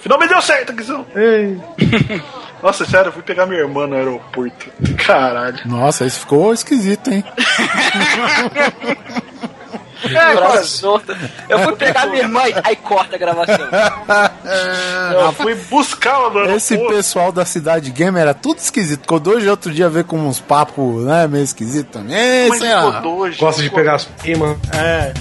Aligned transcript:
Finalmente 0.00 0.30
deu 0.30 0.42
certo, 0.42 0.72
Guizão. 0.72 1.06
Nossa, 2.62 2.84
sério, 2.84 3.08
eu 3.08 3.12
fui 3.12 3.22
pegar 3.22 3.46
minha 3.46 3.60
irmã 3.60 3.86
no 3.86 3.94
aeroporto. 3.94 4.70
Caralho. 5.06 5.58
Nossa, 5.64 6.04
isso 6.04 6.20
ficou 6.20 6.52
esquisito, 6.52 7.10
hein? 7.10 7.24
É, 10.04 11.52
eu 11.52 11.58
fui 11.58 11.76
pegar 11.76 12.06
minha 12.06 12.22
irmã 12.22 12.46
e 12.46 12.54
aí 12.62 12.76
corta 12.76 13.16
a 13.16 13.18
gravação. 13.18 13.68
Eu 15.12 15.32
fui 15.32 15.54
buscar 15.56 16.14
ela 16.14 16.30
no 16.30 16.50
Esse 16.52 16.74
aeroporto. 16.74 16.96
pessoal 16.96 17.32
da 17.32 17.44
cidade 17.44 17.90
gamer 17.90 18.22
era 18.22 18.32
tudo 18.32 18.58
esquisito. 18.58 19.06
Kodoji 19.06 19.48
outro 19.48 19.72
dia 19.72 19.88
veio 19.88 20.04
com 20.04 20.16
uns 20.18 20.38
papos, 20.38 21.04
né, 21.04 21.26
meio 21.26 21.42
esquisito 21.42 21.88
também. 21.88 22.48
Mãe 22.48 22.58
sei 22.58 22.68
de 22.68 22.74
lá. 22.74 22.92
Kodoji. 22.92 23.38
Gosta 23.38 23.60
de 23.60 23.70
pegar 23.70 23.96
as 23.96 24.04
primas. 24.04 24.56
É. 24.72 25.12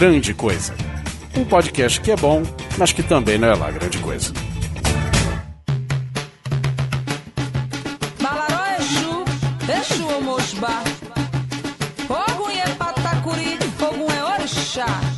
Grande 0.00 0.32
Coisa. 0.32 0.74
Um 1.36 1.44
podcast 1.44 2.00
que 2.00 2.10
é 2.10 2.16
bom, 2.16 2.42
mas 2.78 2.90
que 2.90 3.02
também 3.02 3.36
não 3.36 3.48
é 3.48 3.54
lá 3.54 3.70
grande 3.70 3.98
coisa. 3.98 4.32
Exu, 8.78 9.24
Exu 9.78 10.08
Omosba. 10.08 10.70
Ogum 12.08 12.48
é 12.48 12.66
Patacuri, 12.78 13.58
Ogum 13.78 14.10
é. 14.10 15.09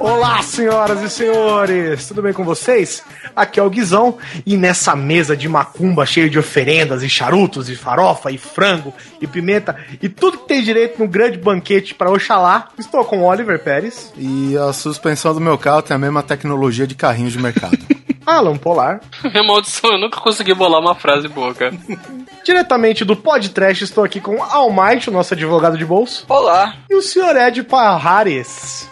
Olá, 0.00 0.40
senhoras 0.42 1.02
e 1.02 1.10
senhores, 1.10 2.08
tudo 2.08 2.22
bem 2.22 2.32
com 2.32 2.42
vocês? 2.42 3.02
Aqui 3.36 3.60
é 3.60 3.62
o 3.62 3.68
Guizão 3.68 4.16
e 4.46 4.56
nessa 4.56 4.96
mesa 4.96 5.36
de 5.36 5.46
macumba 5.46 6.06
cheia 6.06 6.30
de 6.30 6.38
oferendas 6.38 7.02
e 7.02 7.08
charutos 7.08 7.68
e 7.68 7.76
farofa 7.76 8.30
e 8.30 8.38
frango 8.38 8.94
e 9.20 9.26
pimenta 9.26 9.76
e 10.00 10.08
tudo 10.08 10.38
que 10.38 10.48
tem 10.48 10.62
direito 10.62 10.98
num 10.98 11.06
grande 11.06 11.36
banquete 11.36 11.94
para 11.94 12.10
Oxalá, 12.10 12.68
estou 12.78 13.04
com 13.04 13.18
o 13.18 13.24
Oliver 13.24 13.62
Pérez, 13.62 14.10
E 14.16 14.56
a 14.56 14.72
suspensão 14.72 15.34
do 15.34 15.40
meu 15.40 15.58
carro 15.58 15.82
tem 15.82 15.94
a 15.94 15.98
mesma 15.98 16.22
tecnologia 16.22 16.86
de 16.86 16.94
carrinhos 16.94 17.34
de 17.34 17.38
mercado. 17.38 17.78
Alan 18.30 18.56
Polar, 18.56 19.00
Minha 19.24 19.42
maldição, 19.44 19.92
eu 19.92 19.98
nunca 19.98 20.20
consegui 20.20 20.54
bolar 20.54 20.80
uma 20.80 20.94
frase 20.94 21.28
boa, 21.28 21.54
cara. 21.54 21.74
diretamente 22.44 23.04
do 23.04 23.14
podcast 23.16 23.84
estou 23.84 24.02
aqui 24.04 24.20
com 24.20 24.42
Almighty, 24.42 25.10
o 25.10 25.12
nosso 25.12 25.34
advogado 25.34 25.76
de 25.76 25.84
bolso, 25.84 26.24
Olá. 26.28 26.74
e 26.88 26.94
o 26.94 27.02
senhor 27.02 27.36
Ed 27.36 27.62
Parrares. 27.64 28.88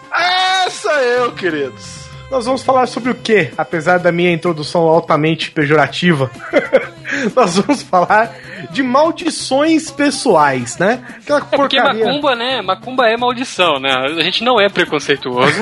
Essa 0.65 0.91
eu, 1.01 1.31
queridos. 1.33 1.99
Nós 2.29 2.45
vamos 2.45 2.61
falar 2.61 2.85
sobre 2.85 3.09
o 3.09 3.15
quê? 3.15 3.51
Apesar 3.57 3.97
da 3.97 4.11
minha 4.11 4.31
introdução 4.31 4.81
altamente 4.83 5.49
pejorativa, 5.49 6.29
nós 7.35 7.57
vamos 7.57 7.81
falar 7.83 8.35
de 8.71 8.83
maldições 8.83 9.89
pessoais, 9.91 10.77
né? 10.77 10.99
Aquela 11.21 11.39
É 11.39 11.57
porque 11.57 11.77
porcaria. 11.77 12.05
macumba, 12.05 12.35
né? 12.35 12.61
Macumba 12.61 13.07
é 13.07 13.17
maldição, 13.17 13.79
né? 13.79 13.91
A 13.91 14.21
gente 14.21 14.43
não 14.43 14.59
é 14.59 14.69
preconceituoso. 14.69 15.53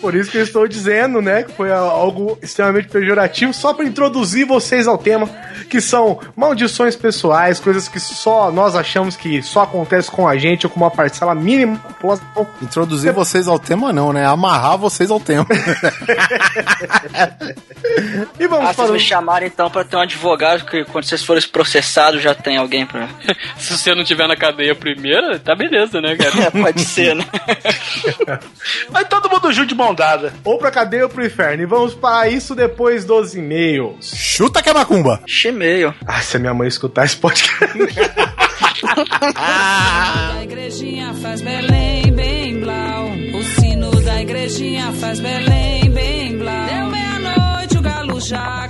Por 0.00 0.14
isso 0.14 0.30
que 0.30 0.38
eu 0.38 0.42
estou 0.42 0.66
dizendo, 0.68 1.20
né? 1.20 1.42
Que 1.42 1.52
foi 1.52 1.72
algo 1.72 2.38
extremamente 2.42 2.88
pejorativo, 2.88 3.52
só 3.52 3.74
para 3.74 3.84
introduzir 3.84 4.46
vocês 4.46 4.86
ao 4.86 4.96
tema, 4.96 5.28
que 5.68 5.80
são 5.80 6.20
maldições 6.36 6.94
pessoais, 6.96 7.58
coisas 7.60 7.88
que 7.88 7.98
só 8.00 8.50
nós 8.50 8.76
achamos 8.76 9.16
que 9.16 9.42
só 9.42 9.62
acontece 9.62 10.10
com 10.10 10.26
a 10.28 10.36
gente 10.36 10.66
ou 10.66 10.70
com 10.70 10.80
uma 10.80 10.90
parcela 10.90 11.34
mínima. 11.34 11.80
Introduzir 12.62 13.12
vocês 13.12 13.48
ao 13.48 13.58
tema, 13.58 13.92
não, 13.92 14.12
né? 14.12 14.26
Amarrar 14.26 14.78
vocês 14.78 15.10
ao 15.10 15.20
tema. 15.20 15.46
E 18.38 18.46
vamos 18.46 18.70
ah, 18.70 18.74
vocês 18.88 19.02
me 19.02 19.08
chamaram 19.08 19.46
então 19.46 19.70
pra 19.70 19.84
ter 19.84 19.96
um 19.96 20.00
advogado 20.00 20.64
que 20.64 20.84
quando 20.84 21.04
vocês 21.04 21.22
forem 21.22 21.42
processados 21.48 22.22
já 22.22 22.34
tem 22.34 22.56
alguém 22.56 22.86
pra. 22.86 23.08
Se 23.56 23.76
você 23.76 23.94
não 23.94 24.04
tiver 24.04 24.26
na 24.26 24.36
cadeia 24.36 24.74
primeiro, 24.74 25.38
tá 25.38 25.54
beleza, 25.54 26.00
né, 26.00 26.16
cara? 26.16 26.46
É, 26.46 26.50
pode 26.50 26.84
ser, 26.84 27.14
né? 27.14 27.24
Vai 28.90 29.04
todo 29.04 29.28
mundo 29.30 29.52
junto 29.52 29.68
de 29.68 29.74
mão 29.74 29.94
dada. 29.94 30.32
Ou 30.44 30.58
pra 30.58 30.70
cadeia 30.70 31.04
ou 31.04 31.08
pro 31.08 31.24
inferno. 31.24 31.62
E 31.62 31.66
vamos 31.66 31.94
para 31.94 32.28
isso 32.28 32.54
depois 32.54 33.04
dos 33.04 33.34
e-mails. 33.34 34.12
Chuta 34.14 34.62
que 34.62 34.68
é 34.68 34.74
macumba! 34.74 35.20
Chimeio. 35.26 35.94
Ah, 36.06 36.20
se 36.20 36.36
a 36.36 36.40
minha 36.40 36.54
mãe 36.54 36.68
escutar 36.68 37.04
esse 37.04 37.16
podcast. 37.16 37.58
Da 38.80 40.42
igrejinha 40.42 41.12
faz 41.14 41.40
Belém, 41.40 42.12
bem 42.12 42.60
blau. 42.60 43.08
O 43.34 43.42
sino 43.60 43.90
da 44.02 44.20
igrejinha 44.22 44.92
faz 44.92 45.18
Belém, 45.20 45.90
bem 45.90 46.38
blau. 46.38 46.66
Deu 46.66 46.86
meia-noite, 46.86 47.76
o 47.78 47.82
galo 47.82 48.20
já 48.20 48.68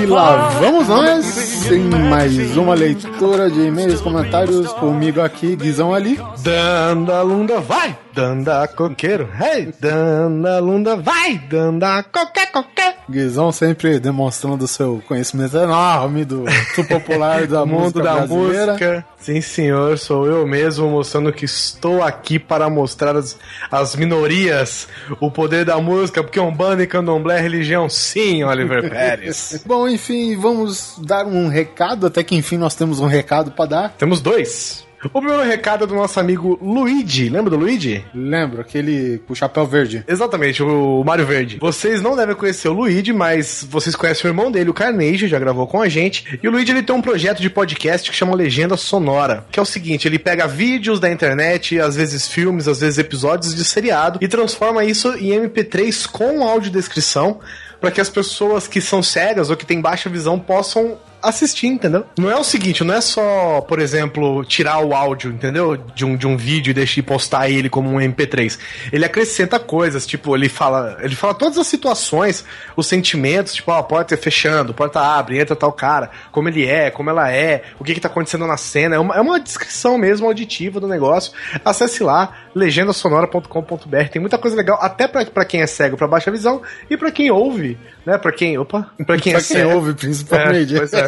E 0.00 0.06
lá 0.06 0.48
vamos 0.60 0.88
nós 0.88 1.70
em 1.70 1.84
mais 2.08 2.56
uma 2.56 2.74
leitura 2.74 3.50
de 3.50 3.60
e-mails, 3.60 4.00
comentários 4.00 4.72
comigo 4.72 5.20
aqui, 5.20 5.54
Guizão 5.54 5.94
ali. 5.94 6.18
Danda 6.38 7.22
lunda 7.22 7.60
vai, 7.60 7.96
danda 8.18 8.66
coqueiro, 8.66 9.28
hey, 9.40 9.72
danda 9.78 10.58
lunda 10.58 10.96
vai, 10.96 11.38
danda 11.48 12.02
qualquer 12.02 12.50
qualquer. 12.50 12.96
Guizão 13.08 13.52
sempre 13.52 14.00
demonstrando 14.00 14.66
seu 14.66 15.00
conhecimento 15.06 15.56
enorme 15.56 16.24
do, 16.24 16.42
do 16.42 16.84
popular 16.88 17.46
da 17.46 17.62
mundo 17.64 18.02
da 18.02 18.16
brasileira. 18.16 18.72
música. 18.72 19.04
Sim, 19.20 19.40
senhor, 19.40 19.96
sou 19.98 20.26
eu 20.26 20.44
mesmo 20.48 20.90
mostrando 20.90 21.32
que 21.32 21.44
estou 21.44 22.02
aqui 22.02 22.40
para 22.40 22.68
mostrar 22.68 23.14
as, 23.14 23.38
as 23.70 23.94
minorias, 23.94 24.88
o 25.20 25.30
poder 25.30 25.64
da 25.64 25.78
música, 25.78 26.20
porque 26.20 26.40
Umbanda 26.40 26.82
e 26.82 26.88
Candomblé 26.88 27.38
é 27.38 27.40
religião, 27.40 27.88
sim, 27.88 28.42
Oliver 28.42 28.82
Pérez. 28.90 29.62
Bom, 29.64 29.88
enfim, 29.88 30.36
vamos 30.36 30.98
dar 31.04 31.24
um 31.24 31.46
recado, 31.46 32.08
até 32.08 32.24
que 32.24 32.34
enfim 32.34 32.56
nós 32.56 32.74
temos 32.74 32.98
um 32.98 33.06
recado 33.06 33.52
para 33.52 33.66
dar. 33.66 33.94
Temos 33.96 34.20
dois. 34.20 34.87
O 35.04 35.20
primeiro 35.20 35.44
recado 35.44 35.84
é 35.84 35.86
do 35.86 35.94
nosso 35.94 36.18
amigo 36.18 36.58
Luigi. 36.60 37.28
Lembra 37.28 37.50
do 37.50 37.56
Luigi? 37.56 38.04
Lembra, 38.12 38.62
aquele 38.62 39.18
com 39.26 39.32
o 39.32 39.36
chapéu 39.36 39.64
verde. 39.64 40.04
Exatamente, 40.08 40.62
o 40.62 41.04
Mário 41.04 41.24
Verde. 41.24 41.58
Vocês 41.60 42.02
não 42.02 42.16
devem 42.16 42.34
conhecer 42.34 42.68
o 42.68 42.72
Luigi, 42.72 43.12
mas 43.12 43.66
vocês 43.70 43.94
conhecem 43.94 44.28
o 44.28 44.32
irmão 44.32 44.50
dele, 44.50 44.70
o 44.70 44.74
Carnegie, 44.74 45.28
já 45.28 45.38
gravou 45.38 45.66
com 45.66 45.80
a 45.80 45.88
gente. 45.88 46.38
E 46.42 46.48
o 46.48 46.50
Luigi 46.50 46.72
ele 46.72 46.82
tem 46.82 46.94
um 46.94 47.02
projeto 47.02 47.40
de 47.40 47.48
podcast 47.48 48.10
que 48.10 48.16
chama 48.16 48.34
Legenda 48.34 48.76
Sonora, 48.76 49.44
que 49.52 49.58
é 49.58 49.62
o 49.62 49.66
seguinte, 49.66 50.08
ele 50.08 50.18
pega 50.18 50.48
vídeos 50.48 50.98
da 50.98 51.10
internet, 51.10 51.78
às 51.78 51.94
vezes 51.94 52.26
filmes, 52.26 52.66
às 52.66 52.80
vezes 52.80 52.98
episódios 52.98 53.54
de 53.54 53.64
seriado 53.64 54.18
e 54.20 54.26
transforma 54.26 54.84
isso 54.84 55.14
em 55.14 55.30
MP3 55.30 56.08
com 56.10 56.42
audiodescrição 56.42 57.38
para 57.80 57.90
que 57.90 58.00
as 58.00 58.08
pessoas 58.08 58.66
que 58.66 58.80
são 58.80 59.02
cegas 59.02 59.50
ou 59.50 59.56
que 59.56 59.64
têm 59.64 59.80
baixa 59.80 60.10
visão 60.10 60.38
possam 60.38 60.98
assistir, 61.22 61.66
entendeu? 61.68 62.04
Não 62.18 62.30
é 62.30 62.36
o 62.36 62.44
seguinte, 62.44 62.82
não 62.84 62.94
é 62.94 63.00
só, 63.00 63.60
por 63.62 63.78
exemplo, 63.80 64.44
tirar 64.44 64.78
o 64.80 64.94
áudio, 64.94 65.30
entendeu? 65.30 65.76
De 65.76 66.04
um, 66.04 66.16
de 66.16 66.26
um 66.26 66.36
vídeo 66.36 66.70
e 66.70 66.74
deixar 66.74 67.02
postar 67.02 67.48
ele 67.50 67.68
como 67.68 67.90
um 67.90 67.98
MP3. 67.98 68.58
Ele 68.92 69.04
acrescenta 69.04 69.58
coisas, 69.58 70.06
tipo, 70.06 70.34
ele 70.34 70.48
fala, 70.48 70.98
ele 71.00 71.14
fala 71.14 71.34
todas 71.34 71.58
as 71.58 71.66
situações, 71.66 72.44
os 72.76 72.86
sentimentos, 72.86 73.54
tipo, 73.54 73.70
ó, 73.70 73.78
a 73.78 73.82
porta 73.82 74.16
fechando, 74.16 74.72
a 74.72 74.74
porta 74.74 75.00
abre, 75.00 75.38
entra 75.38 75.54
tal 75.54 75.72
cara, 75.72 76.10
como 76.32 76.48
ele 76.48 76.66
é, 76.66 76.90
como 76.90 77.10
ela 77.10 77.30
é, 77.30 77.62
o 77.78 77.84
que 77.84 77.94
que 77.94 78.00
tá 78.00 78.08
acontecendo 78.08 78.46
na 78.46 78.56
cena. 78.56 78.96
É 78.96 78.98
uma, 78.98 79.14
é 79.14 79.20
uma 79.20 79.38
descrição 79.38 79.96
mesmo 79.98 80.26
auditiva 80.26 80.80
do 80.80 80.88
negócio. 80.88 81.32
Acesse 81.64 82.02
lá, 82.02 82.32
legendasonora.com.br. 82.54 84.08
Tem 84.10 84.20
muita 84.20 84.38
coisa 84.38 84.56
legal, 84.56 84.78
até 84.80 85.06
pra, 85.06 85.24
pra 85.26 85.44
quem 85.44 85.60
é 85.62 85.66
cego, 85.66 85.96
pra 85.96 86.08
baixa 86.08 86.30
visão, 86.30 86.62
e 86.88 86.96
pra 86.96 87.10
quem 87.10 87.30
ouve, 87.30 87.78
né? 88.04 88.18
Pra 88.18 88.32
quem, 88.32 88.58
opa, 88.58 88.90
pra 89.06 89.16
quem 89.18 89.32
Pra 89.32 89.40
é 89.42 89.44
quem 89.44 89.56
cego. 89.56 89.70
ouve, 89.74 89.94
principalmente. 89.94 90.74
É, 90.74 90.78
pois 90.78 90.92
é. 90.92 91.07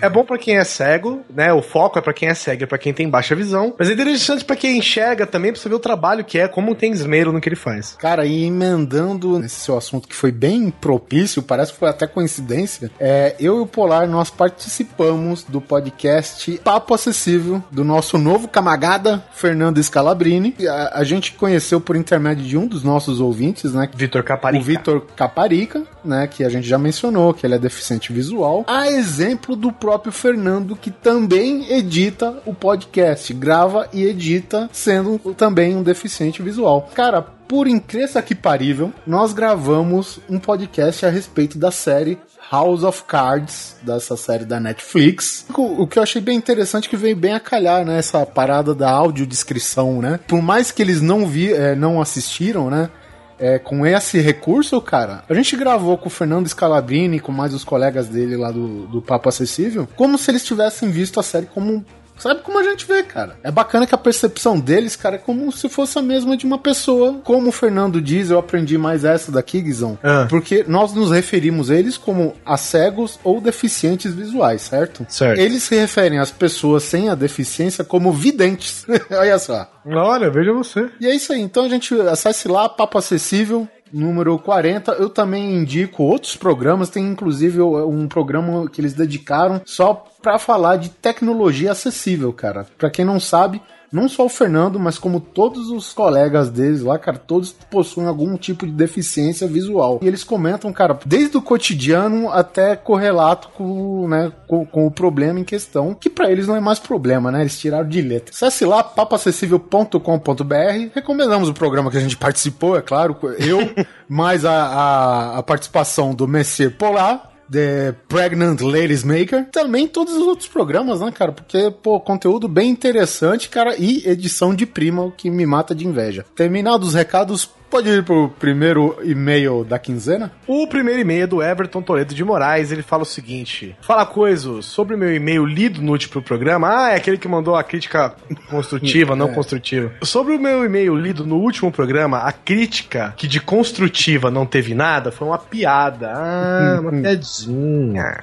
É 0.00 0.08
bom 0.08 0.24
pra 0.24 0.38
quem 0.38 0.58
é 0.58 0.64
cego, 0.64 1.22
né? 1.34 1.52
O 1.52 1.62
foco 1.62 1.98
é 1.98 2.02
pra 2.02 2.12
quem 2.12 2.28
é 2.28 2.34
cego, 2.34 2.64
é 2.64 2.66
pra 2.66 2.78
quem 2.78 2.92
tem 2.92 3.08
baixa 3.08 3.34
visão. 3.34 3.74
Mas 3.78 3.88
é 3.88 3.92
interessante 3.92 4.44
pra 4.44 4.56
quem 4.56 4.78
enxerga 4.78 5.26
também, 5.26 5.52
pra 5.52 5.60
você 5.60 5.68
ver 5.68 5.74
o 5.74 5.80
trabalho 5.80 6.24
que 6.24 6.38
é, 6.38 6.48
como 6.48 6.74
tem 6.74 6.92
esmero 6.92 7.32
no 7.32 7.40
que 7.40 7.48
ele 7.48 7.56
faz. 7.56 7.96
Cara, 7.98 8.26
e 8.26 8.44
emendando 8.44 9.38
nesse 9.38 9.60
seu 9.60 9.76
assunto 9.76 10.08
que 10.08 10.14
foi 10.14 10.32
bem 10.32 10.70
propício, 10.70 11.42
parece 11.42 11.72
que 11.72 11.78
foi 11.78 11.88
até 11.88 12.06
coincidência, 12.06 12.90
é, 12.98 13.34
eu 13.38 13.58
e 13.58 13.60
o 13.60 13.66
Polar, 13.66 14.08
nós 14.08 14.30
participamos 14.30 15.44
do 15.44 15.60
podcast 15.60 16.60
Papo 16.64 16.94
Acessível, 16.94 17.62
do 17.70 17.84
nosso 17.84 18.18
novo 18.18 18.48
camagada, 18.48 19.24
Fernando 19.32 19.82
Scalabrini. 19.82 20.54
A, 20.68 21.00
a 21.00 21.04
gente 21.04 21.32
conheceu 21.32 21.80
por 21.80 21.96
intermédio 21.96 22.44
de 22.44 22.56
um 22.56 22.66
dos 22.66 22.82
nossos 22.82 23.20
ouvintes, 23.20 23.72
né? 23.72 23.88
Vitor 23.94 24.22
Caparica. 24.22 24.62
O 24.62 24.64
Vitor 24.64 25.00
Caparica, 25.14 25.82
né? 26.04 26.26
Que 26.26 26.44
a 26.44 26.48
gente 26.48 26.66
já 26.66 26.78
mencionou, 26.78 27.32
que 27.32 27.46
ele 27.46 27.54
é 27.54 27.58
deficiente 27.58 28.12
visual. 28.12 28.64
A 28.66 28.88
exemplo 28.90 29.54
do 29.54 29.72
próprio 29.86 30.12
Fernando, 30.12 30.74
que 30.74 30.90
também 30.90 31.72
edita 31.72 32.42
o 32.44 32.52
podcast, 32.52 33.32
grava 33.32 33.88
e 33.92 34.02
edita, 34.02 34.68
sendo 34.72 35.16
também 35.34 35.76
um 35.76 35.82
deficiente 35.84 36.42
visual. 36.42 36.90
Cara, 36.92 37.22
por 37.22 37.68
incrível 37.68 38.20
que 38.20 38.34
parível, 38.34 38.92
nós 39.06 39.32
gravamos 39.32 40.18
um 40.28 40.40
podcast 40.40 41.06
a 41.06 41.08
respeito 41.08 41.56
da 41.56 41.70
série 41.70 42.18
House 42.50 42.82
of 42.82 43.04
Cards, 43.04 43.76
dessa 43.80 44.16
série 44.16 44.44
da 44.44 44.58
Netflix. 44.58 45.46
O, 45.56 45.86
que 45.86 46.00
eu 46.00 46.02
achei 46.02 46.20
bem 46.20 46.36
interessante 46.36 46.88
é 46.88 46.90
que 46.90 46.96
veio 46.96 47.14
bem 47.14 47.34
a 47.34 47.40
calhar, 47.40 47.84
né? 47.84 47.96
Essa 47.96 48.26
parada 48.26 48.74
da 48.74 48.90
audiodescrição, 48.90 50.02
né? 50.02 50.18
Por 50.26 50.42
mais 50.42 50.72
que 50.72 50.82
eles 50.82 51.00
não 51.00 51.28
vi, 51.28 51.52
é, 51.52 51.76
não 51.76 52.00
assistiram, 52.00 52.68
né? 52.68 52.90
É, 53.38 53.58
com 53.58 53.86
esse 53.86 54.18
recurso, 54.18 54.80
cara, 54.80 55.22
a 55.28 55.34
gente 55.34 55.56
gravou 55.56 55.98
com 55.98 56.06
o 56.06 56.10
Fernando 56.10 56.48
Scalabrini, 56.48 57.20
com 57.20 57.30
mais 57.30 57.52
os 57.52 57.64
colegas 57.64 58.08
dele 58.08 58.34
lá 58.34 58.50
do, 58.50 58.86
do 58.86 59.02
Papo 59.02 59.28
Acessível, 59.28 59.86
como 59.94 60.16
se 60.16 60.30
eles 60.30 60.42
tivessem 60.42 60.88
visto 60.90 61.20
a 61.20 61.22
série 61.22 61.46
como 61.46 61.84
Sabe 62.18 62.42
como 62.42 62.58
a 62.58 62.62
gente 62.62 62.86
vê, 62.86 63.02
cara? 63.02 63.36
É 63.42 63.50
bacana 63.50 63.86
que 63.86 63.94
a 63.94 63.98
percepção 63.98 64.58
deles, 64.58 64.96
cara, 64.96 65.16
é 65.16 65.18
como 65.18 65.50
se 65.52 65.68
fosse 65.68 65.98
a 65.98 66.02
mesma 66.02 66.36
de 66.36 66.46
uma 66.46 66.58
pessoa. 66.58 67.20
Como 67.24 67.48
o 67.48 67.52
Fernando 67.52 68.00
diz, 68.00 68.30
eu 68.30 68.38
aprendi 68.38 68.78
mais 68.78 69.04
essa 69.04 69.30
daqui, 69.30 69.60
Guizão. 69.60 69.98
Ah. 70.02 70.26
Porque 70.28 70.64
nós 70.66 70.92
nos 70.92 71.10
referimos 71.10 71.70
a 71.70 71.74
eles 71.74 71.96
como 71.96 72.34
a 72.44 72.56
cegos 72.56 73.18
ou 73.22 73.40
deficientes 73.40 74.14
visuais, 74.14 74.62
certo? 74.62 75.06
Certo. 75.08 75.38
Eles 75.40 75.62
se 75.62 75.74
referem 75.74 76.18
às 76.18 76.30
pessoas 76.30 76.82
sem 76.82 77.08
a 77.08 77.14
deficiência 77.14 77.84
como 77.84 78.12
videntes. 78.12 78.86
Olha 79.10 79.38
só. 79.38 79.70
Olha, 79.84 80.30
veja 80.30 80.52
você. 80.52 80.88
E 81.00 81.06
é 81.06 81.14
isso 81.14 81.32
aí. 81.32 81.40
Então 81.40 81.64
a 81.64 81.68
gente 81.68 81.94
acesse 82.00 82.48
lá, 82.48 82.68
Papo 82.68 82.98
Acessível 82.98 83.68
número 83.92 84.38
40. 84.38 84.92
Eu 84.92 85.08
também 85.08 85.54
indico 85.54 86.02
outros 86.02 86.36
programas, 86.36 86.90
tem 86.90 87.04
inclusive 87.04 87.60
um 87.60 88.08
programa 88.08 88.68
que 88.68 88.80
eles 88.80 88.94
dedicaram 88.94 89.60
só 89.64 89.94
para 90.22 90.38
falar 90.38 90.76
de 90.76 90.90
tecnologia 90.90 91.72
acessível, 91.72 92.32
cara. 92.32 92.66
Para 92.76 92.90
quem 92.90 93.04
não 93.04 93.20
sabe, 93.20 93.62
não 93.92 94.08
só 94.08 94.24
o 94.24 94.28
Fernando, 94.28 94.78
mas 94.78 94.98
como 94.98 95.20
todos 95.20 95.70
os 95.70 95.92
colegas 95.92 96.50
deles 96.50 96.82
lá, 96.82 96.98
cara, 96.98 97.18
todos 97.18 97.52
possuem 97.52 98.06
algum 98.06 98.36
tipo 98.36 98.66
de 98.66 98.72
deficiência 98.72 99.46
visual. 99.46 99.98
E 100.02 100.06
eles 100.06 100.24
comentam, 100.24 100.72
cara, 100.72 100.98
desde 101.04 101.36
o 101.36 101.42
cotidiano 101.42 102.30
até 102.30 102.76
correlato 102.76 103.48
com, 103.50 104.08
né, 104.08 104.32
com, 104.46 104.64
com 104.66 104.86
o 104.86 104.90
problema 104.90 105.40
em 105.40 105.44
questão, 105.44 105.94
que 105.94 106.10
para 106.10 106.30
eles 106.30 106.46
não 106.46 106.56
é 106.56 106.60
mais 106.60 106.78
problema, 106.78 107.30
né? 107.30 107.40
Eles 107.40 107.58
tiraram 107.58 107.88
de 107.88 108.02
letra. 108.02 108.34
Acesse 108.34 108.64
lá, 108.64 108.82
papoacessível.com.br. 108.82 110.90
Recomendamos 110.94 111.48
o 111.48 111.54
programa 111.54 111.90
que 111.90 111.96
a 111.96 112.00
gente 112.00 112.16
participou, 112.16 112.76
é 112.76 112.82
claro, 112.82 113.16
eu, 113.38 113.58
mais 114.08 114.44
a, 114.44 114.52
a, 114.52 115.38
a 115.38 115.42
participação 115.42 116.14
do 116.14 116.26
Messier 116.26 116.70
Polar 116.70 117.35
The 117.50 117.94
Pregnant 118.08 118.60
Ladies 118.60 119.04
Maker. 119.04 119.48
Também 119.50 119.86
todos 119.86 120.14
os 120.14 120.26
outros 120.26 120.48
programas, 120.48 121.00
né, 121.00 121.10
cara? 121.12 121.32
Porque, 121.32 121.72
pô, 121.82 122.00
conteúdo 122.00 122.48
bem 122.48 122.70
interessante, 122.70 123.48
cara, 123.48 123.76
e 123.78 124.06
edição 124.06 124.54
de 124.54 124.66
prima, 124.66 125.02
o 125.02 125.12
que 125.12 125.30
me 125.30 125.46
mata 125.46 125.74
de 125.74 125.86
inveja. 125.86 126.24
Terminados 126.34 126.88
os 126.88 126.94
recados, 126.94 127.48
Pode 127.70 127.88
ir 127.88 128.04
pro 128.04 128.28
primeiro 128.28 128.96
e-mail 129.02 129.64
da 129.64 129.78
quinzena? 129.78 130.32
O 130.46 130.66
primeiro 130.66 131.00
e-mail 131.00 131.24
é 131.24 131.26
do 131.26 131.42
Everton 131.42 131.82
Toledo 131.82 132.14
de 132.14 132.24
Moraes. 132.24 132.70
Ele 132.70 132.82
fala 132.82 133.02
o 133.02 133.06
seguinte: 133.06 133.76
Fala 133.80 134.06
coisas 134.06 134.64
sobre 134.64 134.94
o 134.94 134.98
meu 134.98 135.14
e-mail 135.14 135.44
lido 135.44 135.82
no 135.82 135.92
último 135.92 136.22
programa. 136.22 136.68
Ah, 136.68 136.90
é 136.92 136.96
aquele 136.96 137.18
que 137.18 137.26
mandou 137.26 137.56
a 137.56 137.64
crítica 137.64 138.14
construtiva, 138.48 139.14
é. 139.14 139.16
não 139.16 139.32
construtiva. 139.32 139.92
Sobre 140.02 140.36
o 140.36 140.40
meu 140.40 140.64
e-mail 140.64 140.94
lido 140.94 141.26
no 141.26 141.36
último 141.36 141.72
programa, 141.72 142.18
a 142.18 142.32
crítica 142.32 143.12
que 143.16 143.26
de 143.26 143.40
construtiva 143.40 144.30
não 144.30 144.46
teve 144.46 144.74
nada 144.74 145.10
foi 145.10 145.26
uma 145.26 145.38
piada. 145.38 146.12
Ah, 146.14 146.78
uma 146.80 146.92
piadinha. 147.02 148.20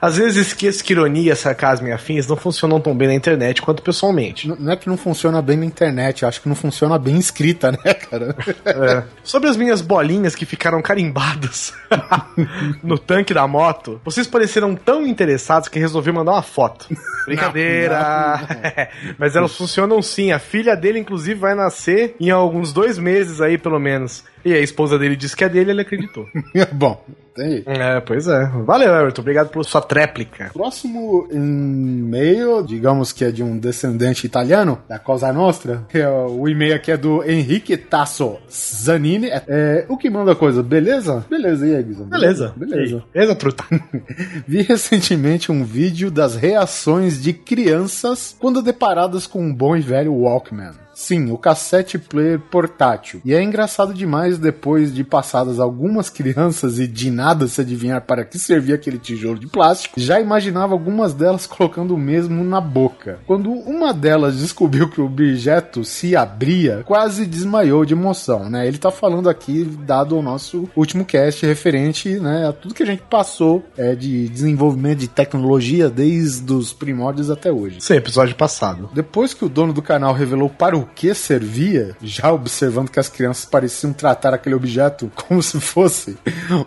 Às 0.00 0.16
vezes 0.18 0.48
esqueço 0.48 0.84
que 0.84 0.92
ironia, 0.92 1.34
sarcasmo 1.34 1.88
e 1.88 1.92
afins 1.92 2.26
não 2.26 2.36
funcionam 2.36 2.80
tão 2.80 2.94
bem 2.94 3.08
na 3.08 3.14
internet 3.14 3.62
quanto 3.62 3.82
pessoalmente. 3.82 4.48
Não 4.48 4.72
é 4.72 4.76
que 4.76 4.88
não 4.88 4.96
funciona 4.96 5.40
bem 5.40 5.56
na 5.56 5.64
internet, 5.64 6.24
acho 6.26 6.42
que 6.42 6.48
não 6.48 6.56
funciona 6.56 6.98
bem 6.98 7.18
escrita, 7.18 7.72
né, 7.84 7.94
cara? 7.94 8.36
É. 8.84 9.04
Sobre 9.22 9.48
as 9.48 9.56
minhas 9.56 9.80
bolinhas 9.80 10.34
que 10.34 10.44
ficaram 10.44 10.82
carimbadas 10.82 11.72
no 12.82 12.98
tanque 12.98 13.32
da 13.32 13.46
moto, 13.46 14.00
vocês 14.04 14.26
pareceram 14.26 14.74
tão 14.74 15.06
interessados 15.06 15.68
que 15.68 15.78
resolvi 15.78 16.12
mandar 16.12 16.32
uma 16.32 16.42
foto. 16.42 16.86
Brincadeira! 17.24 17.98
Não, 17.98 18.40
não. 18.40 19.14
Mas 19.18 19.36
elas 19.36 19.56
funcionam 19.56 20.02
sim. 20.02 20.32
A 20.32 20.38
filha 20.38 20.74
dele, 20.74 20.98
inclusive, 20.98 21.38
vai 21.38 21.54
nascer 21.54 22.16
em 22.18 22.30
alguns 22.30 22.72
dois 22.72 22.98
meses 22.98 23.40
aí, 23.40 23.56
pelo 23.56 23.78
menos. 23.78 24.24
E 24.44 24.52
a 24.52 24.60
esposa 24.60 24.98
dele 24.98 25.16
disse 25.16 25.36
que 25.36 25.44
é 25.44 25.48
dele, 25.48 25.70
ele 25.70 25.80
acreditou. 25.82 26.26
Bom, 26.72 27.04
tem. 27.34 27.62
É, 27.66 28.00
pois 28.00 28.28
é. 28.28 28.46
Valeu, 28.64 28.92
Everton. 28.94 29.22
Obrigado 29.22 29.48
pela 29.48 29.64
sua 29.64 29.80
tréplica. 29.80 30.50
Próximo 30.52 31.26
e-mail, 31.30 32.62
digamos 32.62 33.12
que 33.12 33.24
é 33.24 33.30
de 33.30 33.42
um 33.42 33.58
descendente 33.58 34.26
italiano, 34.26 34.78
da 34.88 34.98
Cosa 34.98 35.32
Nostra. 35.32 35.84
É, 35.92 36.06
o 36.08 36.48
e-mail 36.48 36.74
aqui 36.74 36.92
é 36.92 36.96
do 36.96 37.22
Henrique 37.24 37.76
Tasso 37.76 38.36
Zanini. 38.50 39.28
É, 39.28 39.44
é, 39.48 39.86
o 39.88 39.96
que 39.96 40.10
manda 40.10 40.34
coisa, 40.34 40.62
beleza? 40.62 41.24
Beleza, 41.28 41.66
e 41.66 41.74
aí, 41.74 41.82
Guizão? 41.82 42.06
Beleza. 42.06 42.52
Beleza. 42.56 43.02
Beleza, 43.12 43.34
truta. 43.34 43.64
Vi 44.46 44.62
recentemente 44.62 45.50
um 45.50 45.64
vídeo 45.64 46.10
das 46.10 46.36
reações 46.36 47.22
de 47.22 47.32
crianças 47.32 48.36
quando 48.38 48.62
deparadas 48.62 49.26
com 49.26 49.42
um 49.42 49.54
bom 49.54 49.76
e 49.76 49.80
velho 49.80 50.12
Walkman. 50.12 50.72
Sim, 50.94 51.30
o 51.30 51.38
cassete 51.38 51.98
player 51.98 52.38
portátil. 52.38 53.20
E 53.24 53.34
é 53.34 53.42
engraçado 53.42 53.94
demais 53.94 54.38
depois 54.38 54.94
de 54.94 55.04
passadas 55.04 55.58
algumas 55.58 56.10
crianças 56.10 56.78
e 56.78 56.86
de 56.86 57.10
nada 57.10 57.48
se 57.48 57.60
adivinhar 57.60 58.02
para 58.02 58.24
que 58.24 58.38
servia 58.38 58.74
aquele 58.74 58.98
tijolo 58.98 59.38
de 59.38 59.46
plástico, 59.46 59.98
já 59.98 60.20
imaginava 60.20 60.72
algumas 60.72 61.14
delas 61.14 61.46
colocando 61.46 61.94
o 61.94 61.98
mesmo 61.98 62.44
na 62.44 62.60
boca. 62.60 63.20
Quando 63.26 63.50
uma 63.50 63.92
delas 63.92 64.38
descobriu 64.38 64.88
que 64.88 65.00
o 65.00 65.06
objeto 65.06 65.84
se 65.84 66.14
abria, 66.16 66.82
quase 66.84 67.26
desmaiou 67.26 67.84
de 67.84 67.94
emoção, 67.94 68.48
né? 68.48 68.66
Ele 68.66 68.78
tá 68.78 68.90
falando 68.90 69.28
aqui, 69.28 69.64
dado 69.64 70.16
o 70.16 70.22
nosso 70.22 70.68
último 70.76 71.04
cast 71.04 71.44
referente, 71.46 72.18
né, 72.18 72.48
a 72.48 72.52
tudo 72.52 72.74
que 72.74 72.82
a 72.82 72.86
gente 72.86 73.02
passou 73.08 73.64
é, 73.76 73.94
de 73.94 74.28
desenvolvimento 74.28 74.98
de 74.98 75.08
tecnologia 75.08 75.88
desde 75.88 76.52
os 76.52 76.72
primórdios 76.72 77.30
até 77.30 77.50
hoje. 77.50 77.80
Sim, 77.80 77.94
episódio 77.94 78.34
passado. 78.34 78.90
Depois 78.94 79.34
que 79.34 79.44
o 79.44 79.48
dono 79.48 79.72
do 79.72 79.82
canal 79.82 80.12
revelou 80.12 80.48
para 80.48 80.76
o 80.76 80.81
que 80.94 81.14
servia, 81.14 81.96
já 82.02 82.32
observando 82.32 82.90
que 82.90 83.00
as 83.00 83.08
crianças 83.08 83.44
pareciam 83.44 83.92
tratar 83.92 84.34
aquele 84.34 84.54
objeto 84.54 85.10
como 85.28 85.42
se 85.42 85.60
fosse 85.60 86.16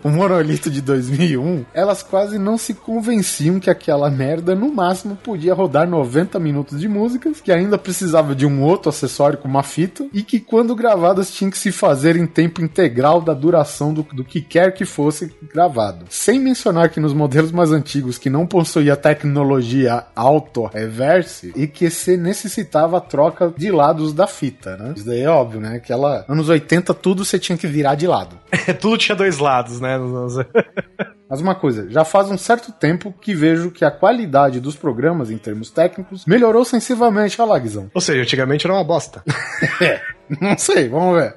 um 0.04 0.10
monolito 0.10 0.70
de 0.70 0.80
2001, 0.80 1.64
elas 1.72 2.02
quase 2.02 2.38
não 2.38 2.58
se 2.58 2.74
convenciam 2.74 3.60
que 3.60 3.70
aquela 3.70 4.10
merda 4.10 4.54
no 4.54 4.72
máximo 4.72 5.16
podia 5.16 5.54
rodar 5.54 5.88
90 5.88 6.38
minutos 6.38 6.80
de 6.80 6.88
músicas, 6.88 7.40
que 7.40 7.52
ainda 7.52 7.78
precisava 7.78 8.34
de 8.34 8.46
um 8.46 8.62
outro 8.62 8.88
acessório 8.88 9.38
com 9.38 9.48
uma 9.48 9.62
fita 9.62 10.06
e 10.12 10.22
que 10.22 10.40
quando 10.40 10.74
gravadas 10.74 11.30
tinha 11.30 11.50
que 11.50 11.58
se 11.58 11.72
fazer 11.72 12.16
em 12.16 12.26
tempo 12.26 12.62
integral 12.62 13.20
da 13.20 13.34
duração 13.34 13.92
do, 13.92 14.02
do 14.02 14.24
que 14.24 14.40
quer 14.40 14.72
que 14.72 14.84
fosse 14.84 15.34
gravado. 15.52 16.06
Sem 16.08 16.40
mencionar 16.40 16.90
que 16.90 17.00
nos 17.00 17.12
modelos 17.12 17.52
mais 17.52 17.72
antigos 17.72 18.18
que 18.18 18.30
não 18.30 18.46
possuía 18.46 18.96
tecnologia 18.96 20.04
auto-reverse 20.14 21.52
e 21.56 21.66
que 21.66 21.90
se 21.90 22.16
necessitava 22.16 22.98
a 22.98 23.00
troca 23.00 23.52
de 23.56 23.70
lados 23.70 24.05
da 24.12 24.26
fita, 24.26 24.76
né? 24.76 24.94
Isso 24.96 25.06
daí 25.06 25.20
é 25.20 25.28
óbvio, 25.28 25.60
né? 25.60 25.78
Que 25.80 25.92
ela, 25.92 26.24
anos 26.28 26.48
80, 26.48 26.92
tudo 26.94 27.24
você 27.24 27.38
tinha 27.38 27.56
que 27.56 27.66
virar 27.66 27.94
de 27.94 28.06
lado. 28.06 28.38
tudo 28.80 28.98
tinha 28.98 29.16
dois 29.16 29.38
lados, 29.38 29.80
né? 29.80 29.98
Mas 31.28 31.40
uma 31.40 31.56
coisa, 31.56 31.90
já 31.90 32.04
faz 32.04 32.30
um 32.30 32.38
certo 32.38 32.70
tempo 32.70 33.12
que 33.20 33.34
vejo 33.34 33.70
que 33.70 33.84
a 33.84 33.90
qualidade 33.90 34.60
dos 34.60 34.76
programas, 34.76 35.30
em 35.30 35.38
termos 35.38 35.70
técnicos, 35.70 36.24
melhorou 36.24 36.64
sensivelmente 36.64 37.40
a 37.40 37.44
Lagzão. 37.44 37.90
Ou 37.92 38.00
seja, 38.00 38.22
antigamente 38.22 38.64
era 38.64 38.74
uma 38.74 38.84
bosta. 38.84 39.24
é, 39.82 40.00
não 40.40 40.56
sei, 40.56 40.88
vamos 40.88 41.20
ver. 41.20 41.34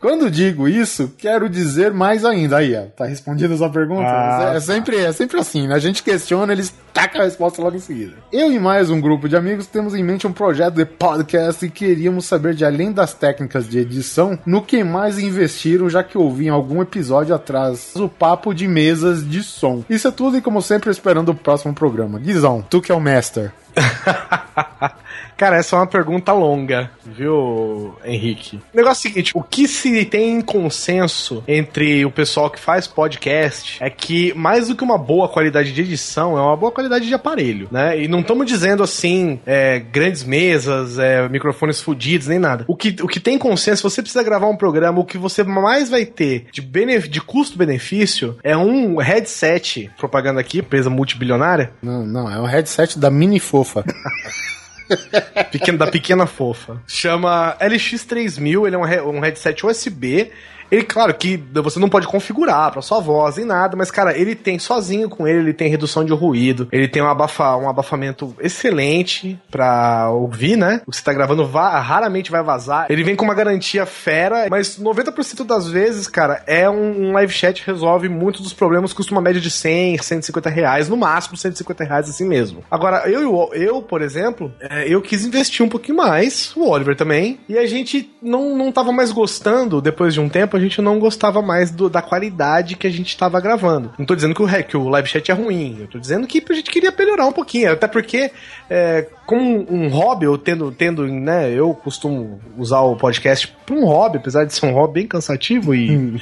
Quando 0.00 0.30
digo 0.30 0.68
isso, 0.68 1.12
quero 1.18 1.48
dizer 1.48 1.92
mais 1.92 2.24
ainda. 2.24 2.58
Aí, 2.58 2.74
ó, 2.76 2.82
tá 2.82 3.04
respondida 3.04 3.52
a 3.54 3.56
sua 3.56 3.68
pergunta? 3.68 4.06
Ah, 4.06 4.52
é, 4.54 4.60
sempre, 4.60 4.96
é 4.96 5.12
sempre 5.12 5.40
assim, 5.40 5.66
né? 5.66 5.74
A 5.74 5.78
gente 5.80 6.04
questiona, 6.04 6.52
eles 6.52 6.72
tacam 6.94 7.20
a 7.20 7.24
resposta 7.24 7.60
logo 7.60 7.76
em 7.76 7.80
seguida. 7.80 8.14
Eu 8.32 8.52
e 8.52 8.60
mais 8.60 8.90
um 8.90 9.00
grupo 9.00 9.28
de 9.28 9.36
amigos 9.36 9.66
temos 9.66 9.94
em 9.94 10.04
mente 10.04 10.26
um 10.26 10.32
projeto 10.32 10.74
de 10.74 10.84
podcast 10.84 11.66
e 11.66 11.70
queríamos 11.70 12.26
saber 12.26 12.54
de 12.54 12.64
além 12.64 12.92
das 12.92 13.12
técnicas 13.12 13.68
de 13.68 13.80
edição, 13.80 14.38
no 14.46 14.62
que 14.62 14.84
mais 14.84 15.18
investiram, 15.18 15.90
já 15.90 16.04
que 16.04 16.16
ouvi 16.16 16.46
em 16.46 16.50
algum 16.50 16.80
episódio 16.80 17.34
atrás 17.34 17.96
o 17.96 18.08
papo 18.08 18.54
de 18.54 18.68
mesas 18.68 19.28
de 19.28 19.42
som. 19.42 19.84
Isso 19.90 20.06
é 20.06 20.12
tudo 20.12 20.36
e 20.36 20.40
como 20.40 20.62
sempre 20.62 20.90
esperando 20.90 21.30
o 21.30 21.34
próximo 21.34 21.74
programa. 21.74 22.20
Guizão, 22.20 22.64
tu 22.68 22.80
que 22.80 22.92
é 22.92 22.94
o 22.94 23.00
master. 23.00 23.52
Cara, 25.38 25.56
essa 25.56 25.76
é 25.76 25.78
uma 25.78 25.86
pergunta 25.86 26.32
longa, 26.32 26.90
viu, 27.06 27.94
Henrique? 28.04 28.56
O 28.74 28.76
negócio 28.76 29.06
é 29.06 29.10
o 29.10 29.12
seguinte: 29.12 29.30
o 29.36 29.40
que 29.40 29.68
se 29.68 30.04
tem 30.04 30.34
em 30.34 30.40
consenso 30.40 31.44
entre 31.46 32.04
o 32.04 32.10
pessoal 32.10 32.50
que 32.50 32.58
faz 32.58 32.88
podcast 32.88 33.78
é 33.80 33.88
que 33.88 34.34
mais 34.34 34.66
do 34.66 34.74
que 34.74 34.82
uma 34.82 34.98
boa 34.98 35.28
qualidade 35.28 35.72
de 35.72 35.80
edição, 35.80 36.36
é 36.36 36.40
uma 36.40 36.56
boa 36.56 36.72
qualidade 36.72 37.06
de 37.06 37.14
aparelho, 37.14 37.68
né? 37.70 38.02
E 38.02 38.08
não 38.08 38.18
estamos 38.18 38.48
dizendo 38.48 38.82
assim, 38.82 39.38
é, 39.46 39.78
grandes 39.78 40.24
mesas, 40.24 40.98
é, 40.98 41.28
microfones 41.28 41.80
fodidos, 41.80 42.26
nem 42.26 42.40
nada. 42.40 42.64
O 42.66 42.74
que, 42.74 42.96
o 43.00 43.06
que 43.06 43.20
tem 43.20 43.38
consenso, 43.38 43.88
você 43.88 44.02
precisa 44.02 44.24
gravar 44.24 44.48
um 44.48 44.56
programa, 44.56 44.98
o 44.98 45.04
que 45.04 45.16
você 45.16 45.44
mais 45.44 45.88
vai 45.88 46.04
ter 46.04 46.46
de, 46.50 46.60
de 47.08 47.20
custo-benefício 47.20 48.36
é 48.42 48.56
um 48.56 48.96
headset, 48.96 49.88
propaganda 49.96 50.40
aqui, 50.40 50.58
empresa 50.58 50.90
multibilionária. 50.90 51.70
Não, 51.80 52.04
não, 52.04 52.28
é 52.28 52.40
um 52.40 52.46
headset 52.46 52.98
da 52.98 53.08
Mini 53.08 53.38
Fofa. 53.38 53.84
Pequeno, 55.50 55.78
da 55.78 55.86
pequena 55.86 56.26
fofa. 56.26 56.80
Chama 56.86 57.56
LX3000, 57.60 58.66
ele 58.66 58.76
é 58.76 58.78
um, 58.78 59.16
um 59.16 59.20
headset 59.20 59.64
USB 59.64 60.30
Ele, 60.70 60.82
claro 60.82 61.14
que 61.14 61.42
você 61.54 61.78
não 61.78 61.88
pode 61.88 62.06
configurar 62.06 62.70
pra 62.70 62.82
sua 62.82 63.00
voz 63.00 63.36
nem 63.36 63.46
nada, 63.46 63.76
mas, 63.76 63.90
cara, 63.90 64.16
ele 64.16 64.34
tem 64.34 64.58
sozinho 64.58 65.08
com 65.08 65.26
ele, 65.26 65.38
ele 65.38 65.52
tem 65.52 65.68
redução 65.68 66.04
de 66.04 66.12
ruído, 66.12 66.68
ele 66.70 66.88
tem 66.88 67.02
um, 67.02 67.08
abafa, 67.08 67.56
um 67.56 67.68
abafamento 67.68 68.34
excelente 68.40 69.38
pra 69.50 70.10
ouvir, 70.10 70.56
né? 70.56 70.82
O 70.86 70.90
que 70.90 70.96
você 70.96 71.02
tá 71.02 71.12
gravando 71.12 71.46
va 71.46 71.78
raramente 71.80 72.30
vai 72.30 72.42
vazar. 72.42 72.86
Ele 72.90 73.02
vem 73.02 73.16
com 73.16 73.24
uma 73.24 73.34
garantia 73.34 73.86
fera, 73.86 74.46
mas 74.50 74.78
90% 74.78 75.44
das 75.44 75.68
vezes, 75.68 76.06
cara, 76.06 76.42
é 76.46 76.68
um, 76.68 77.08
um 77.08 77.12
live 77.12 77.32
chat 77.32 77.64
resolve 77.66 78.08
muitos 78.08 78.42
dos 78.42 78.52
problemas, 78.52 78.92
custa 78.92 79.12
uma 79.12 79.20
média 79.20 79.40
de 79.40 79.50
100, 79.50 79.98
150 79.98 80.50
reais, 80.50 80.88
no 80.88 80.96
máximo 80.96 81.36
150 81.36 81.84
reais 81.84 82.08
assim 82.08 82.26
mesmo. 82.26 82.62
Agora, 82.70 83.08
eu, 83.08 83.50
eu 83.52 83.82
por 83.82 84.02
exemplo, 84.02 84.52
é, 84.60 84.86
eu 84.86 85.00
quis 85.00 85.24
investir 85.24 85.64
um 85.64 85.68
pouquinho 85.68 85.96
mais, 85.96 86.54
o 86.56 86.68
Oliver 86.68 86.96
também, 86.96 87.40
e 87.48 87.56
a 87.56 87.66
gente 87.66 88.10
não, 88.20 88.56
não 88.56 88.70
tava 88.70 88.92
mais 88.92 89.12
gostando, 89.12 89.80
depois 89.80 90.12
de 90.14 90.20
um 90.20 90.28
tempo, 90.28 90.57
a 90.58 90.60
gente 90.60 90.82
não 90.82 90.98
gostava 90.98 91.40
mais 91.40 91.70
do, 91.70 91.88
da 91.88 92.02
qualidade 92.02 92.76
que 92.76 92.86
a 92.86 92.90
gente 92.90 93.16
tava 93.16 93.40
gravando. 93.40 93.92
Não 93.98 94.04
tô 94.04 94.14
dizendo 94.14 94.34
que 94.34 94.42
o, 94.42 94.64
que 94.64 94.76
o 94.76 94.88
live 94.88 95.08
chat 95.08 95.30
é 95.30 95.34
ruim, 95.34 95.78
eu 95.80 95.86
tô 95.86 95.98
dizendo 95.98 96.26
que 96.26 96.44
a 96.48 96.54
gente 96.54 96.70
queria 96.70 96.92
melhorar 96.96 97.26
um 97.26 97.32
pouquinho, 97.32 97.72
até 97.72 97.86
porque, 97.86 98.30
é, 98.68 99.06
como 99.26 99.66
um, 99.72 99.88
hobby, 99.88 100.26
eu 100.26 100.36
tendo, 100.36 100.70
tendo, 100.72 101.06
né, 101.06 101.50
eu 101.50 101.72
costumo 101.74 102.40
usar 102.56 102.80
o 102.80 102.96
podcast 102.96 103.48
pra 103.64 103.74
um 103.74 103.84
hobby, 103.84 104.18
apesar 104.18 104.44
de 104.44 104.54
ser 104.54 104.66
um 104.66 104.72
hobby 104.72 104.94
bem 104.94 105.06
cansativo 105.06 105.74
e 105.74 106.18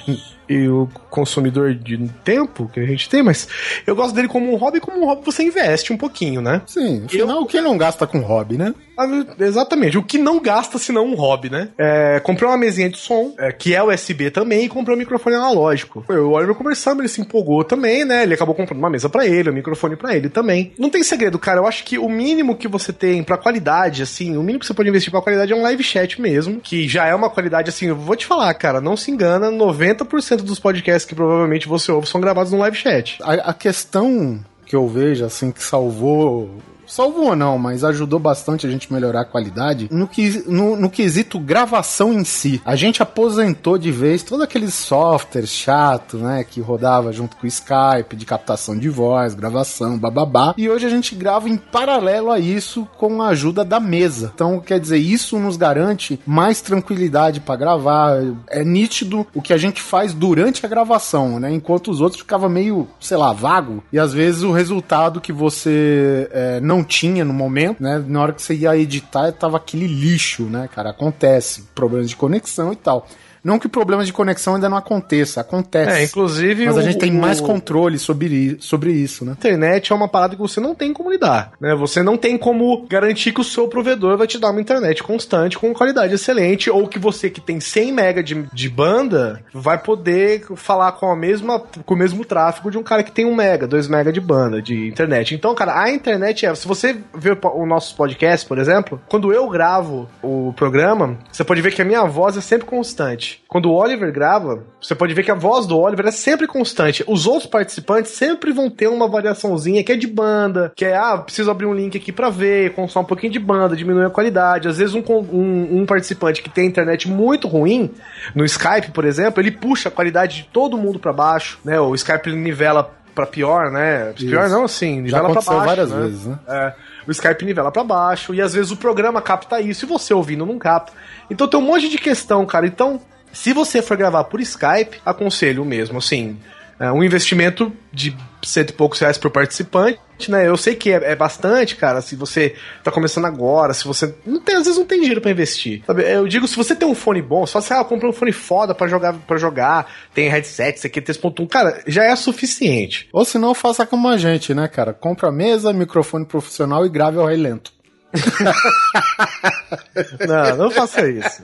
e 0.49 0.69
o 0.69 0.89
consumidor 1.11 1.75
de 1.75 2.09
tempo 2.25 2.69
que 2.73 2.81
a 2.81 2.87
gente 2.87 3.09
tem, 3.09 3.23
mas 3.23 3.49
eu 3.87 3.97
gosto 3.97 4.15
dele 4.15 4.29
como 4.29 4.53
um 4.53 4.57
hobby, 4.57 4.81
como 4.81 5.01
um 5.01 5.07
hobby 5.07 5.25
você 5.25 5.43
investe 5.43 5.93
um 5.93 5.97
pouquinho, 5.97 6.41
né? 6.41 6.63
Sim, 6.67 7.05
afinal, 7.07 7.41
eu... 7.41 7.47
quem 7.47 7.61
não 7.61 7.77
gasta 7.77 8.07
com 8.07 8.19
hobby, 8.21 8.57
né? 8.57 8.75
Ah, 8.99 9.07
exatamente, 9.41 9.99
o 9.99 10.03
que 10.03 10.17
não 10.17 10.41
gasta 10.41 10.79
senão 10.79 11.05
um 11.05 11.15
hobby, 11.15 11.51
né? 11.51 11.69
É, 11.77 12.19
comprei 12.21 12.49
uma 12.49 12.57
mesinha 12.57 12.89
de 12.89 12.97
som, 12.97 13.35
é, 13.39 13.53
que 13.53 13.75
é 13.75 13.83
USB 13.83 14.31
também, 14.31 14.65
e 14.65 14.69
comprei 14.69 14.97
um 14.97 14.99
microfone 14.99 15.37
analógico. 15.37 16.05
Eu, 16.09 16.31
o 16.31 16.33
Oliver 16.33 16.55
conversamos, 16.55 17.01
ele 17.01 17.09
se 17.09 17.21
empolgou 17.21 17.63
também, 17.63 18.05
né? 18.05 18.23
Ele 18.23 18.35
acabou 18.35 18.55
comprando 18.55 18.79
uma 18.79 18.89
mesa 18.89 19.09
para 19.09 19.27
ele, 19.27 19.51
um 19.51 19.53
microfone 19.53 19.97
para 19.97 20.17
ele 20.17 20.31
também. 20.31 20.73
Não 20.79 20.89
tem 20.89 21.03
segredo, 21.03 21.39
cara. 21.39 21.61
Eu 21.61 21.67
acho 21.67 21.85
que 21.85 21.99
o 21.99 22.09
mínimo 22.09 22.57
que 22.57 22.67
você 22.67 22.91
tem 22.93 23.23
pra 23.23 23.37
qualidade, 23.37 24.03
assim, 24.03 24.37
o 24.37 24.41
mínimo 24.41 24.61
que 24.61 24.67
você 24.67 24.75
pode 24.75 24.89
investir 24.89 25.11
pra 25.11 25.21
qualidade 25.21 25.53
é 25.53 25.57
um 25.57 25.63
live 25.63 25.83
chat 25.83 26.21
mesmo, 26.21 26.61
que 26.61 26.89
já 26.89 27.07
é 27.07 27.15
uma 27.15 27.29
qualidade, 27.29 27.69
assim, 27.69 27.89
eu 27.89 27.97
vou 27.97 28.17
te 28.17 28.25
falar, 28.25 28.53
cara, 28.55 28.81
não 28.81 28.97
se 28.97 29.11
engana, 29.11 29.51
90% 29.51 30.36
dos 30.45 30.59
podcasts 30.59 31.05
que 31.05 31.15
provavelmente 31.15 31.69
você 31.69 31.91
ouve 31.93 32.09
são 32.09 32.21
gravados 32.21 32.53
no 32.53 32.59
live 32.59 32.77
chat. 32.77 33.19
A, 33.23 33.35
a 33.51 33.55
questão 33.55 34.41
que 34.65 34.75
eu 34.75 34.89
vejo, 34.89 35.25
assim, 35.25 35.53
que 35.53 35.63
salvou 35.63 36.51
salvou 36.87 37.31
ou 37.31 37.37
não, 37.37 37.59
mas 37.59 37.85
ajudou 37.85 38.19
bastante 38.19 38.67
a 38.67 38.71
gente 38.71 38.93
melhorar 38.93 39.23
a 39.23 39.25
qualidade 39.25 39.89
no, 39.91 40.07
que, 40.07 40.45
no, 40.47 40.77
no 40.77 40.91
quesito 40.91 41.39
gravação 41.39 42.13
em 42.13 42.25
si. 42.25 42.61
A 42.65 42.77
gente 42.77 43.03
aposentou 43.03 43.79
de 43.79 43.91
vez 43.91 44.23
todos 44.23 44.45
aqueles 44.45 44.75
softwares 44.75 45.51
chato, 45.51 46.19
né, 46.19 46.45
que 46.45 46.61
rodava 46.61 47.13
junto 47.13 47.37
com 47.37 47.45
o 47.45 47.49
Skype, 47.49 48.17
de 48.17 48.27
captação 48.27 48.79
de 48.79 48.89
voz, 48.89 49.35
gravação, 49.35 49.99
bababá. 49.99 50.55
E 50.57 50.69
hoje 50.69 50.87
a 50.87 50.91
gente 50.91 51.15
grava 51.15 51.49
em 51.49 51.57
paralelo 51.57 52.31
a 52.31 52.39
isso 52.39 52.87
com 52.97 53.23
a 53.23 53.29
ajuda 53.29 53.65
da 53.65 53.81
mesa. 53.81 54.33
Então, 54.35 54.61
quer 54.61 54.81
dizer, 54.81 54.99
isso 54.99 55.39
nos 55.39 55.57
garante 55.57 56.21
mais 56.27 56.61
tranquilidade 56.61 57.41
para 57.41 57.57
gravar. 57.57 58.17
É 58.49 58.65
nítido 58.65 59.27
o 59.35 59.43
que 59.43 59.53
a 59.53 59.59
gente 59.59 59.81
faz 59.81 60.13
durante 60.13 60.65
a 60.65 60.69
gravação, 60.69 61.39
né? 61.41 61.53
Enquanto 61.53 61.91
os 61.91 62.01
outros 62.01 62.21
ficava 62.21 62.49
meio, 62.49 62.89
sei 63.01 63.17
lá, 63.17 63.33
vago. 63.33 63.83
E 63.93 63.99
às 63.99 64.13
vezes 64.13 64.43
o 64.43 64.53
resultado 64.53 65.21
que 65.21 65.33
você 65.33 66.29
é, 66.33 66.61
não 66.61 66.76
não 66.77 66.85
tinha 66.85 67.25
no 67.25 67.33
momento, 67.33 67.83
né? 67.83 68.03
Na 68.07 68.23
hora 68.23 68.33
que 68.33 68.43
você 68.43 68.55
ia 68.55 68.77
editar, 68.77 69.33
tava 69.33 69.57
aquele 69.57 69.87
lixo, 69.87 70.45
né, 70.45 70.69
cara? 70.73 70.91
Acontece, 70.91 71.65
problemas 71.75 72.11
de 72.11 72.17
conexão 72.17 72.73
e 72.73 72.77
tal. 72.77 73.07
Não 73.47 73.61
que 73.61 73.69
problemas 73.69 74.09
de 74.09 74.13
conexão 74.13 74.57
ainda 74.57 74.69
não 74.69 74.77
aconteça, 74.77 75.41
acontece. 75.41 76.01
É, 76.01 76.03
inclusive. 76.03 76.67
Mas 76.67 76.79
a 76.79 76.83
gente 76.83 76.99
tem 76.99 77.13
mais 77.13 77.41
controle 77.41 77.97
sobre, 77.97 78.57
sobre 78.59 78.91
isso, 78.91 79.25
né? 79.25 79.33
Internet 79.39 79.93
é 79.93 79.95
uma 79.95 80.09
parada 80.09 80.35
que 80.35 80.43
você 80.43 80.59
não 80.59 80.75
tem 80.75 80.93
como 80.93 81.13
lidar, 81.13 81.53
né? 81.61 81.73
Você 81.77 82.03
não 82.03 82.17
tem 82.17 82.37
como 82.37 82.85
garantir 82.89 83.31
que 83.31 83.41
o 83.41 83.45
seu 83.45 83.69
provedor 83.69 84.19
vai 84.19 84.27
te 84.27 84.37
dar 84.37 84.51
uma 84.51 84.61
internet 84.61 85.01
constante 85.01 85.57
com 85.57 85.73
qualidade 85.73 86.13
excelente 86.13 86.69
ou 86.69 86.89
que 86.89 86.99
você 86.99 87.31
que 87.31 87.41
tem 87.41 87.61
100 87.61 87.93
mega 87.93 88.21
de, 88.21 88.35
de 88.53 88.69
banda 88.69 89.41
vai 89.55 89.79
poder 89.79 90.45
falar 90.57 90.91
com 90.93 91.09
a 91.09 91.15
mesma 91.15 91.61
com 91.61 91.95
o 91.95 91.97
mesmo 91.97 92.25
tráfego 92.25 92.69
de 92.69 92.79
um 92.79 92.83
cara 92.83 93.05
que 93.05 93.13
tem 93.13 93.25
1 93.25 93.33
mega, 93.33 93.69
2 93.69 93.87
mega 93.87 94.13
de 94.13 94.21
banda 94.21 94.61
de 94.61 94.89
internet. 94.89 95.37
Então, 95.37 95.55
cara, 95.55 95.81
a 95.81 95.89
internet 95.89 96.45
é, 96.45 96.53
se 96.53 96.67
você 96.67 96.97
ver 97.15 97.39
o 97.45 97.65
nosso 97.65 97.95
podcast, 97.95 98.45
por 98.45 98.59
exemplo, 98.59 99.01
quando 99.09 99.33
eu 99.33 99.49
gravo 99.49 100.09
o 100.21 100.53
programa, 100.57 101.17
você 101.31 101.45
pode 101.45 101.63
ver 101.63 101.73
que 101.73 101.81
a 101.81 101.85
minha 101.85 102.05
voz 102.05 102.37
é 102.37 102.41
sempre 102.41 102.67
constante. 102.67 103.36
Quando 103.49 103.71
o 103.71 103.75
Oliver 103.75 104.13
grava, 104.13 104.65
você 104.81 104.95
pode 104.95 105.15
ver 105.15 105.23
que 105.23 105.31
a 105.31 105.35
voz 105.35 105.67
do 105.67 105.79
Oliver 105.79 106.07
é 106.07 106.11
sempre 106.11 106.47
constante. 106.47 107.05
Os 107.07 107.27
outros 107.27 107.47
participantes 107.47 108.13
sempre 108.13 108.53
vão 108.53 108.69
ter 108.69 108.89
uma 108.89 109.09
variaçãozinha 109.09 109.83
que 109.85 109.93
é 109.93 109.97
de 109.97 110.07
banda, 110.07 110.73
que 110.75 110.85
é, 110.85 110.97
ah, 110.97 111.19
preciso 111.19 111.51
abrir 111.51 111.67
um 111.67 111.75
link 111.75 111.97
aqui 111.97 112.13
para 112.13 112.29
ver, 112.31 112.75
consome 112.75 113.05
um 113.05 113.09
pouquinho 113.09 113.33
de 113.33 113.39
banda, 113.39 113.77
diminui 113.77 114.05
a 114.05 114.11
qualidade. 114.11 114.69
Às 114.69 114.79
vezes 114.79 114.95
um, 114.95 115.03
um, 115.09 115.81
um 115.81 115.87
participante 115.87 116.43
que 116.43 116.51
tem 116.51 116.67
internet 116.67 117.09
muito 117.09 117.49
ruim, 117.49 117.91
no 118.35 118.45
Skype, 118.45 118.91
por 118.93 119.05
exemplo, 119.05 119.41
ele 119.41 119.51
puxa 119.51 119.89
a 119.89 119.93
qualidade 119.93 120.37
de 120.37 120.49
todo 120.53 120.77
mundo 120.77 120.99
para 120.99 121.13
baixo, 121.13 121.59
né? 121.65 121.81
O 121.81 121.95
Skype 121.95 122.33
nivela 122.33 122.95
para 123.15 123.27
pior, 123.27 123.71
né? 123.71 124.13
Isso. 124.17 124.27
Pior 124.27 124.49
não, 124.49 124.65
assim, 124.65 125.01
nivela 125.01 125.31
para 125.33 125.41
baixo. 125.41 125.67
várias 125.67 125.91
né? 125.91 126.01
vezes, 126.01 126.27
né? 126.27 126.39
É 126.49 126.73
o 127.07 127.11
Skype 127.11 127.45
nivela 127.45 127.71
para 127.71 127.85
baixo, 127.85 128.35
e 128.35 128.43
às 128.43 128.53
vezes 128.53 128.71
o 128.73 128.77
programa 128.77 129.23
capta 129.23 129.61
isso 129.61 129.85
e 129.85 129.89
você 129.89 130.13
ouvindo 130.13 130.45
não 130.45 130.59
capta. 130.59 130.93
Então 131.31 131.47
tem 131.47 131.59
um 131.59 131.63
monte 131.63 131.89
de 131.89 131.99
questão, 131.99 132.45
cara. 132.45 132.67
Então, 132.67 133.01
se 133.37 133.53
você 133.53 133.83
for 133.83 133.99
gravar 133.99 134.25
por 134.25 134.41
Skype, 134.41 134.99
aconselho 135.05 135.63
mesmo, 135.63 135.99
assim, 135.99 136.39
é 136.81 136.91
um 136.91 137.05
investimento 137.05 137.71
de 137.93 138.17
cento 138.43 138.71
e 138.71 138.73
poucos 138.73 138.99
reais 138.99 139.19
por 139.19 139.31
participante, 139.31 140.01
né? 140.29 140.49
Eu 140.49 140.57
sei 140.57 140.75
que 140.75 140.91
é, 140.91 141.13
é, 141.13 141.15
bastante, 141.15 141.77
cara, 141.77 142.01
se 142.01 142.17
você 142.17 142.55
tá 142.83 142.91
começando 142.91 143.27
agora, 143.27 143.75
se 143.75 143.85
você. 143.85 144.15
Não 144.25 144.41
tem, 144.41 144.57
às 144.57 144.65
vezes 144.65 144.79
não 144.79 144.87
tem 144.87 145.01
dinheiro 145.01 145.21
para 145.21 145.31
investir. 145.31 145.83
Sabe? 145.87 146.03
Eu 146.11 146.27
digo, 146.27 146.49
se 146.49 146.57
você 146.57 146.75
tem 146.75 146.89
um 146.89 146.95
fone 146.95 147.21
bom, 147.21 147.47
só 147.47 147.61
se 147.61 147.75
ah, 147.75 147.85
compra 147.85 148.09
um 148.09 148.13
fone 148.13 148.33
foda 148.33 148.75
para 148.75 148.89
jogar, 148.89 149.13
para 149.13 149.37
jogar, 149.37 149.93
tem 150.15 150.31
headset, 150.31 150.79
isso 150.79 150.87
aqui, 150.87 151.03
3.1, 151.03 151.47
cara, 151.47 151.83
já 151.87 152.05
é 152.05 152.17
suficiente. 152.17 153.07
Ou 153.13 153.23
se 153.23 153.37
não, 153.37 153.55
faça 153.55 153.85
como 153.85 154.09
a 154.09 154.17
gente, 154.17 154.55
né, 154.55 154.67
cara? 154.67 154.95
Compra 154.95 155.31
mesa, 155.31 155.75
microfone 155.75 156.25
profissional 156.25 156.87
e 156.87 156.89
grave 156.89 157.19
ao 157.19 157.27
rei 157.27 157.37
lento. 157.37 157.76
não, 160.27 160.57
não 160.57 160.71
faça 160.71 161.09
isso. 161.09 161.43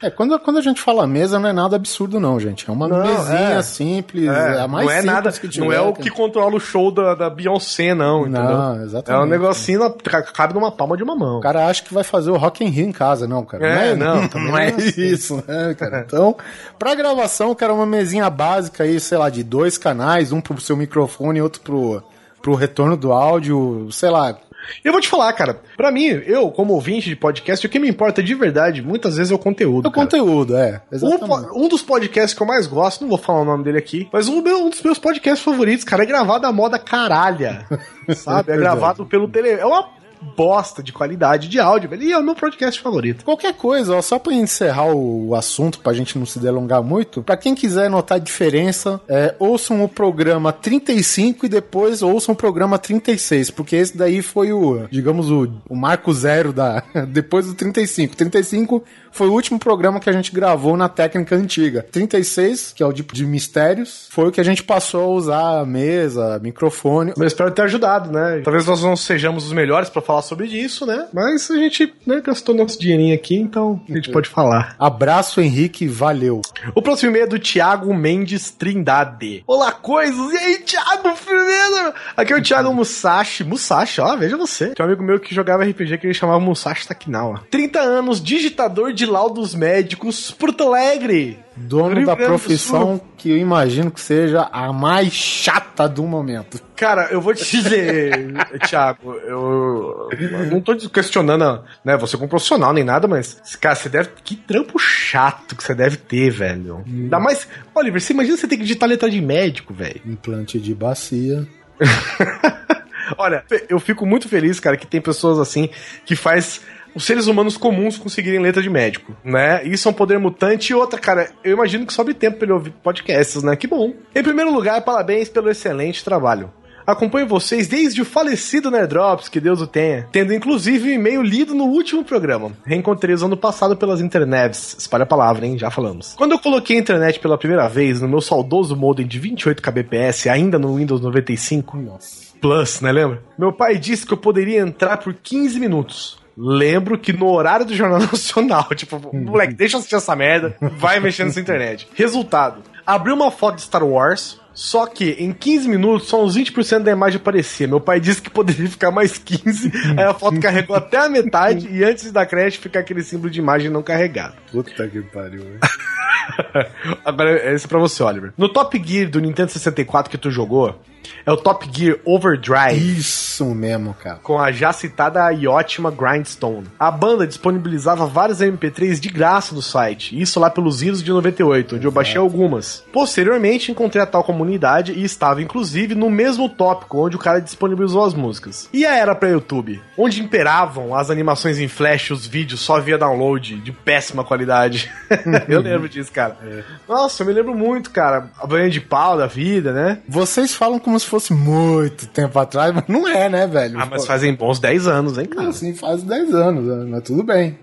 É, 0.00 0.10
quando, 0.10 0.38
quando 0.38 0.58
a 0.58 0.62
gente 0.62 0.80
fala 0.80 1.06
mesa, 1.06 1.40
não 1.40 1.48
é 1.48 1.52
nada 1.52 1.76
absurdo, 1.76 2.20
não, 2.20 2.38
gente. 2.38 2.68
É 2.68 2.72
uma 2.72 2.86
não, 2.86 3.02
mesinha 3.02 3.58
é. 3.58 3.62
simples, 3.62 4.28
é, 4.28 4.56
é, 4.56 4.60
a 4.60 4.68
mais 4.68 4.86
não 4.86 4.94
é 4.94 5.02
nada, 5.02 5.32
que 5.32 5.48
tiver, 5.48 5.66
Não 5.66 5.72
é 5.72 5.80
o 5.80 5.92
que 5.92 6.08
controla 6.08 6.54
o 6.54 6.60
show 6.60 6.92
da, 6.92 7.14
da 7.14 7.28
Beyoncé, 7.28 7.94
não, 7.94 8.22
entendeu? 8.22 8.44
Não, 8.44 8.84
exatamente. 8.84 9.10
É 9.10 9.24
um 9.24 9.28
negocinho, 9.28 9.94
cabe 10.32 10.54
numa 10.54 10.70
palma 10.70 10.96
de 10.96 11.02
uma 11.02 11.16
mão. 11.16 11.38
O 11.38 11.40
cara 11.40 11.66
acha 11.66 11.82
que 11.82 11.92
vai 11.92 12.04
fazer 12.04 12.30
o 12.30 12.36
Rock 12.36 12.64
in 12.64 12.68
Rio 12.68 12.86
em 12.86 12.92
casa, 12.92 13.26
não, 13.26 13.44
cara. 13.44 13.66
É, 13.66 13.96
não, 13.96 14.22
é, 14.22 14.30
não, 14.32 14.40
não 14.40 14.58
é 14.58 14.70
isso, 14.70 15.42
né, 15.46 15.74
cara? 15.74 16.04
Então, 16.06 16.36
pra 16.78 16.94
gravação, 16.94 17.52
cara, 17.54 17.74
uma 17.74 17.86
mesinha 17.86 18.30
básica 18.30 18.84
aí, 18.84 19.00
sei 19.00 19.18
lá, 19.18 19.28
de 19.28 19.42
dois 19.42 19.76
canais, 19.76 20.30
um 20.30 20.40
pro 20.40 20.60
seu 20.60 20.76
microfone 20.76 21.40
e 21.40 21.42
outro 21.42 21.60
pro, 21.60 22.02
pro 22.40 22.54
retorno 22.54 22.96
do 22.96 23.12
áudio, 23.12 23.88
sei 23.90 24.10
lá, 24.10 24.38
eu 24.84 24.92
vou 24.92 25.00
te 25.00 25.08
falar, 25.08 25.32
cara, 25.32 25.60
para 25.76 25.90
mim, 25.90 26.06
eu, 26.06 26.50
como 26.50 26.74
ouvinte 26.74 27.08
de 27.08 27.16
podcast, 27.16 27.66
o 27.66 27.70
que 27.70 27.78
me 27.78 27.88
importa 27.88 28.22
de 28.22 28.34
verdade, 28.34 28.82
muitas 28.82 29.16
vezes, 29.16 29.32
é 29.32 29.34
o 29.34 29.38
conteúdo. 29.38 29.86
O 29.86 29.90
cara. 29.90 30.06
conteúdo, 30.06 30.56
é. 30.56 30.80
Um, 30.92 31.64
um, 31.64 31.68
dos 31.68 31.82
podcasts 31.82 32.34
que 32.34 32.42
eu 32.42 32.46
mais 32.46 32.66
gosto, 32.66 33.02
não 33.02 33.08
vou 33.08 33.18
falar 33.18 33.40
o 33.40 33.44
nome 33.44 33.64
dele 33.64 33.78
aqui, 33.78 34.08
mas 34.12 34.28
um, 34.28 34.42
meu, 34.42 34.64
um 34.64 34.70
dos 34.70 34.82
meus 34.82 34.98
podcasts 34.98 35.44
favoritos, 35.44 35.84
cara, 35.84 36.02
é 36.02 36.06
gravado 36.06 36.46
à 36.46 36.52
moda 36.52 36.78
caralha. 36.78 37.66
sabe? 38.14 38.52
É 38.52 38.56
gravado 38.56 39.06
pelo 39.06 39.28
tele. 39.28 39.50
É 39.50 39.64
uma 39.64 39.97
bosta 40.20 40.82
de 40.82 40.92
qualidade 40.92 41.48
de 41.48 41.58
áudio, 41.58 41.90
velho. 41.90 42.02
E 42.02 42.12
é 42.12 42.18
o 42.18 42.22
meu 42.22 42.34
podcast 42.34 42.80
favorito. 42.80 43.24
Qualquer 43.24 43.54
coisa, 43.54 43.96
ó, 43.96 44.02
só 44.02 44.18
pra 44.18 44.32
encerrar 44.32 44.92
o 44.92 45.34
assunto, 45.34 45.80
pra 45.80 45.92
gente 45.92 46.18
não 46.18 46.26
se 46.26 46.38
delongar 46.38 46.82
muito, 46.82 47.22
pra 47.22 47.36
quem 47.36 47.54
quiser 47.54 47.90
notar 47.90 48.16
a 48.16 48.20
diferença, 48.20 49.00
é, 49.08 49.34
ouçam 49.38 49.82
o 49.82 49.88
programa 49.88 50.52
35 50.52 51.46
e 51.46 51.48
depois 51.48 52.02
ouçam 52.02 52.32
o 52.32 52.36
programa 52.36 52.78
36, 52.78 53.50
porque 53.50 53.76
esse 53.76 53.96
daí 53.96 54.22
foi 54.22 54.52
o, 54.52 54.86
digamos, 54.90 55.30
o, 55.30 55.50
o 55.68 55.76
marco 55.76 56.12
zero 56.12 56.52
da, 56.52 56.82
depois 57.08 57.46
do 57.46 57.54
35. 57.54 58.16
35 58.16 58.84
foi 59.10 59.28
o 59.28 59.32
último 59.32 59.58
programa 59.58 60.00
que 60.00 60.08
a 60.08 60.12
gente 60.12 60.32
gravou 60.32 60.76
na 60.76 60.88
técnica 60.88 61.34
antiga. 61.34 61.84
36, 61.90 62.72
que 62.72 62.82
é 62.82 62.86
o 62.86 62.92
tipo 62.92 63.14
de 63.14 63.26
mistérios, 63.26 64.06
foi 64.10 64.28
o 64.28 64.32
que 64.32 64.40
a 64.40 64.44
gente 64.44 64.62
passou 64.62 65.02
a 65.02 65.08
usar 65.08 65.60
a 65.60 65.66
mesa, 65.66 66.38
microfone. 66.40 67.12
Eu 67.16 67.26
espero 67.26 67.50
ter 67.50 67.62
ajudado, 67.62 68.12
né? 68.12 68.40
Talvez 68.44 68.66
nós 68.66 68.82
não 68.82 68.96
sejamos 68.96 69.46
os 69.46 69.52
melhores 69.52 69.88
para 69.88 70.02
falar 70.08 70.22
sobre 70.22 70.46
isso, 70.46 70.86
né? 70.86 71.06
Mas 71.12 71.50
a 71.50 71.56
gente 71.56 71.92
né, 72.06 72.22
gastou 72.24 72.54
nosso 72.54 72.80
dinheirinho 72.80 73.14
aqui, 73.14 73.36
então 73.36 73.78
a 73.86 73.92
gente 73.92 74.10
pode 74.10 74.26
falar. 74.26 74.74
Abraço, 74.78 75.38
Henrique, 75.38 75.86
valeu. 75.86 76.40
O 76.74 76.80
próximo 76.80 77.10
e-mail 77.10 77.24
é 77.24 77.28
do 77.28 77.38
Thiago 77.38 77.92
Mendes 77.92 78.50
Trindade. 78.50 79.44
Olá, 79.46 79.70
coisas! 79.70 80.32
E 80.32 80.36
aí, 80.38 80.58
Thiago, 80.60 81.14
firmeza? 81.14 81.94
Aqui 82.16 82.32
é 82.32 82.36
o 82.36 82.42
Thiago 82.42 82.72
Musashi. 82.72 83.44
Musashi, 83.44 84.00
ó, 84.00 84.16
veja 84.16 84.38
você. 84.38 84.68
Tem 84.68 84.82
um 84.82 84.88
amigo 84.88 85.02
meu 85.02 85.20
que 85.20 85.34
jogava 85.34 85.64
RPG 85.64 85.98
que 85.98 86.06
ele 86.06 86.14
chamava 86.14 86.40
Musashi 86.40 86.88
Takinawa. 86.88 87.42
30 87.50 87.78
anos, 87.78 88.22
digitador 88.22 88.94
de 88.94 89.04
laudos 89.04 89.54
médicos, 89.54 90.30
Porto 90.30 90.64
Alegre. 90.64 91.38
Dono 91.60 92.04
da 92.04 92.16
profissão 92.16 93.00
que 93.16 93.30
eu 93.30 93.36
imagino 93.36 93.90
que 93.90 94.00
seja 94.00 94.48
a 94.52 94.72
mais 94.72 95.12
chata 95.12 95.88
do 95.88 96.04
momento. 96.04 96.60
Cara, 96.76 97.08
eu 97.10 97.20
vou 97.20 97.34
te 97.34 97.44
dizer, 97.44 98.32
Thiago, 98.68 99.14
eu, 99.24 100.08
eu, 100.12 100.46
não 100.46 100.60
tô 100.60 100.76
questionando, 100.88 101.64
né, 101.84 101.96
você 101.96 102.16
como 102.16 102.28
profissional 102.28 102.72
nem 102.72 102.84
nada, 102.84 103.08
mas, 103.08 103.40
cara, 103.60 103.74
você 103.74 103.88
deve. 103.88 104.10
Que 104.24 104.36
trampo 104.36 104.78
chato 104.78 105.56
que 105.56 105.62
você 105.62 105.74
deve 105.74 105.96
ter, 105.96 106.30
velho. 106.30 106.84
Hum. 106.86 107.02
Ainda 107.04 107.18
mais. 107.18 107.48
Oliver, 107.74 108.00
você 108.00 108.12
imagina 108.12 108.36
você 108.36 108.46
ter 108.46 108.56
que 108.56 108.62
digitar 108.62 108.88
letra 108.88 109.10
de 109.10 109.20
médico, 109.20 109.74
velho. 109.74 110.00
Implante 110.06 110.58
de 110.58 110.74
bacia. 110.74 111.46
Olha, 113.16 113.42
eu 113.68 113.80
fico 113.80 114.04
muito 114.04 114.28
feliz, 114.28 114.60
cara, 114.60 114.76
que 114.76 114.86
tem 114.86 115.00
pessoas 115.00 115.38
assim 115.38 115.70
que 116.04 116.14
faz 116.14 116.60
os 116.98 117.04
seres 117.04 117.28
humanos 117.28 117.56
comuns 117.56 117.96
conseguirem 117.96 118.40
letra 118.40 118.60
de 118.60 118.68
médico, 118.68 119.16
né? 119.24 119.64
Isso 119.64 119.86
é 119.86 119.90
um 119.92 119.94
poder 119.94 120.18
mutante. 120.18 120.72
E 120.72 120.74
outra, 120.74 120.98
cara, 120.98 121.30
eu 121.44 121.52
imagino 121.52 121.86
que 121.86 121.92
sobe 121.92 122.12
tempo 122.12 122.38
pra 122.38 122.46
ele 122.46 122.52
ouvir 122.52 122.72
podcasts, 122.82 123.40
né? 123.40 123.54
Que 123.54 123.68
bom. 123.68 123.94
Em 124.12 124.22
primeiro 124.22 124.52
lugar, 124.52 124.82
parabéns 124.82 125.28
pelo 125.28 125.48
excelente 125.48 126.04
trabalho. 126.04 126.52
Acompanho 126.84 127.28
vocês 127.28 127.68
desde 127.68 128.02
o 128.02 128.04
falecido 128.04 128.68
Nerdrops, 128.68 129.28
que 129.28 129.38
Deus 129.38 129.60
o 129.60 129.66
tenha, 129.66 130.08
tendo 130.10 130.34
inclusive 130.34 130.90
um 130.90 130.94
e-mail 130.94 131.22
lido 131.22 131.54
no 131.54 131.66
último 131.66 132.02
programa. 132.02 132.50
Reencontrei-os 132.64 133.22
ano 133.22 133.36
passado 133.36 133.76
pelas 133.76 134.00
internets. 134.00 134.74
Espalha 134.76 135.04
a 135.04 135.06
palavra, 135.06 135.46
hein? 135.46 135.56
Já 135.56 135.70
falamos. 135.70 136.14
Quando 136.16 136.32
eu 136.32 136.38
coloquei 136.40 136.76
a 136.76 136.80
internet 136.80 137.20
pela 137.20 137.38
primeira 137.38 137.68
vez 137.68 138.00
no 138.00 138.08
meu 138.08 138.20
saudoso 138.20 138.74
modem 138.74 139.06
de 139.06 139.20
28 139.20 139.62
kbps, 139.62 140.26
ainda 140.26 140.58
no 140.58 140.74
Windows 140.74 141.00
95, 141.00 141.76
nossa. 141.76 142.28
Plus, 142.40 142.80
né? 142.80 142.90
Lembra? 142.90 143.22
Meu 143.38 143.52
pai 143.52 143.78
disse 143.78 144.04
que 144.04 144.14
eu 144.14 144.18
poderia 144.18 144.60
entrar 144.60 144.96
por 144.96 145.14
15 145.14 145.60
minutos. 145.60 146.18
Lembro 146.40 146.96
que 146.96 147.12
no 147.12 147.28
horário 147.28 147.66
do 147.66 147.74
Jornal 147.74 147.98
Nacional, 148.12 148.68
tipo, 148.76 149.00
moleque, 149.12 149.54
deixa 149.54 149.74
eu 149.74 149.78
assistir 149.78 149.96
essa 149.96 150.14
merda, 150.14 150.56
vai 150.60 151.00
mexendo 151.00 151.26
nessa 151.26 151.40
internet. 151.40 151.88
Resultado: 151.96 152.62
abri 152.86 153.12
uma 153.12 153.28
foto 153.32 153.56
de 153.56 153.62
Star 153.62 153.82
Wars, 153.84 154.40
só 154.54 154.86
que 154.86 155.16
em 155.18 155.32
15 155.32 155.68
minutos 155.68 156.06
só 156.06 156.24
uns 156.24 156.36
20% 156.36 156.84
da 156.84 156.92
imagem 156.92 157.20
aparecia. 157.20 157.66
Meu 157.66 157.80
pai 157.80 157.98
disse 157.98 158.22
que 158.22 158.30
poderia 158.30 158.68
ficar 158.68 158.92
mais 158.92 159.18
15, 159.18 159.72
aí 159.96 160.04
a 160.04 160.14
foto 160.14 160.38
carregou 160.38 160.76
até 160.76 160.98
a 160.98 161.08
metade 161.08 161.68
e 161.72 161.82
antes 161.82 162.12
da 162.12 162.24
creche 162.24 162.58
ficar 162.58 162.80
aquele 162.80 163.02
símbolo 163.02 163.30
de 163.30 163.40
imagem 163.40 163.68
não 163.68 163.82
carregado. 163.82 164.34
Puta 164.52 164.86
que 164.86 165.02
pariu, 165.02 165.44
Agora, 167.04 167.52
esse 167.52 167.66
é 167.66 167.68
pra 167.68 167.80
você, 167.80 168.02
Oliver. 168.02 168.32
No 168.36 168.48
Top 168.48 168.80
Gear 168.84 169.10
do 169.10 169.20
Nintendo 169.20 169.50
64 169.50 170.10
que 170.10 170.18
tu 170.18 170.30
jogou, 170.30 170.80
é 171.24 171.32
o 171.32 171.36
Top 171.36 171.68
Gear 171.72 171.98
Overdrive. 172.04 172.98
Isso 172.98 173.44
mesmo, 173.54 173.94
cara. 173.94 174.16
Com 174.22 174.38
a 174.38 174.50
já 174.52 174.72
citada 174.72 175.32
e 175.32 175.46
ótima 175.46 175.90
Grindstone. 175.90 176.66
A 176.78 176.90
banda 176.90 177.26
disponibilizava 177.26 178.06
vários 178.06 178.40
MP3 178.40 178.98
de 178.98 179.08
graça 179.08 179.54
no 179.54 179.62
site, 179.62 180.20
isso 180.20 180.40
lá 180.40 180.50
pelos 180.50 180.82
idos 180.82 181.02
de 181.02 181.10
98, 181.10 181.76
onde 181.76 181.86
eu 181.86 181.90
baixei 181.90 182.18
algumas. 182.18 182.84
Posteriormente, 182.92 183.70
encontrei 183.70 184.02
a 184.02 184.06
tal 184.06 184.24
comunidade 184.24 184.92
e 184.92 185.04
estava, 185.04 185.42
inclusive, 185.42 185.94
no 185.94 186.10
mesmo 186.10 186.48
tópico 186.48 187.04
onde 187.04 187.16
o 187.16 187.18
cara 187.18 187.40
disponibilizou 187.40 188.04
as 188.04 188.14
músicas. 188.14 188.68
E 188.72 188.84
a 188.84 188.96
era 188.96 189.14
pra 189.14 189.28
YouTube, 189.28 189.80
onde 189.96 190.22
imperavam 190.22 190.94
as 190.94 191.10
animações 191.10 191.58
em 191.58 191.68
flash, 191.68 192.10
os 192.10 192.26
vídeos 192.26 192.60
só 192.60 192.80
via 192.80 192.98
download, 192.98 193.56
de 193.56 193.72
péssima 193.72 194.24
qualidade. 194.24 194.90
eu 195.48 195.60
lembro 195.60 195.88
disso, 195.88 196.12
cara. 196.12 196.36
É. 196.42 196.62
Nossa, 196.88 197.22
eu 197.22 197.26
me 197.26 197.32
lembro 197.32 197.54
muito, 197.54 197.90
cara. 197.90 198.30
A 198.38 198.46
banha 198.46 198.68
de 198.68 198.80
pau 198.80 199.16
da 199.16 199.26
vida, 199.26 199.72
né? 199.72 199.98
Vocês 200.08 200.54
falam 200.54 200.78
como 200.78 200.97
se 200.98 201.06
fosse 201.06 201.32
muito 201.32 202.06
tempo 202.08 202.38
atrás, 202.38 202.74
mas 202.74 202.84
não 202.88 203.06
é, 203.06 203.28
né, 203.28 203.46
velho? 203.46 203.78
Ah, 203.78 203.86
mas 203.86 204.06
fazem 204.06 204.34
bons 204.34 204.58
10 204.58 204.86
anos, 204.86 205.18
hein, 205.18 205.26
cara? 205.26 205.52
Sim, 205.52 205.74
faz 205.74 206.02
10 206.02 206.34
anos, 206.34 206.64
né? 206.64 206.86
mas 206.88 207.02
tudo 207.02 207.22
bem. 207.22 207.58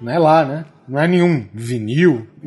Não 0.00 0.12
é 0.12 0.18
lá, 0.18 0.44
né? 0.44 0.64
Não 0.88 1.00
é 1.00 1.08
nenhum 1.08 1.44
vinil. 1.52 2.28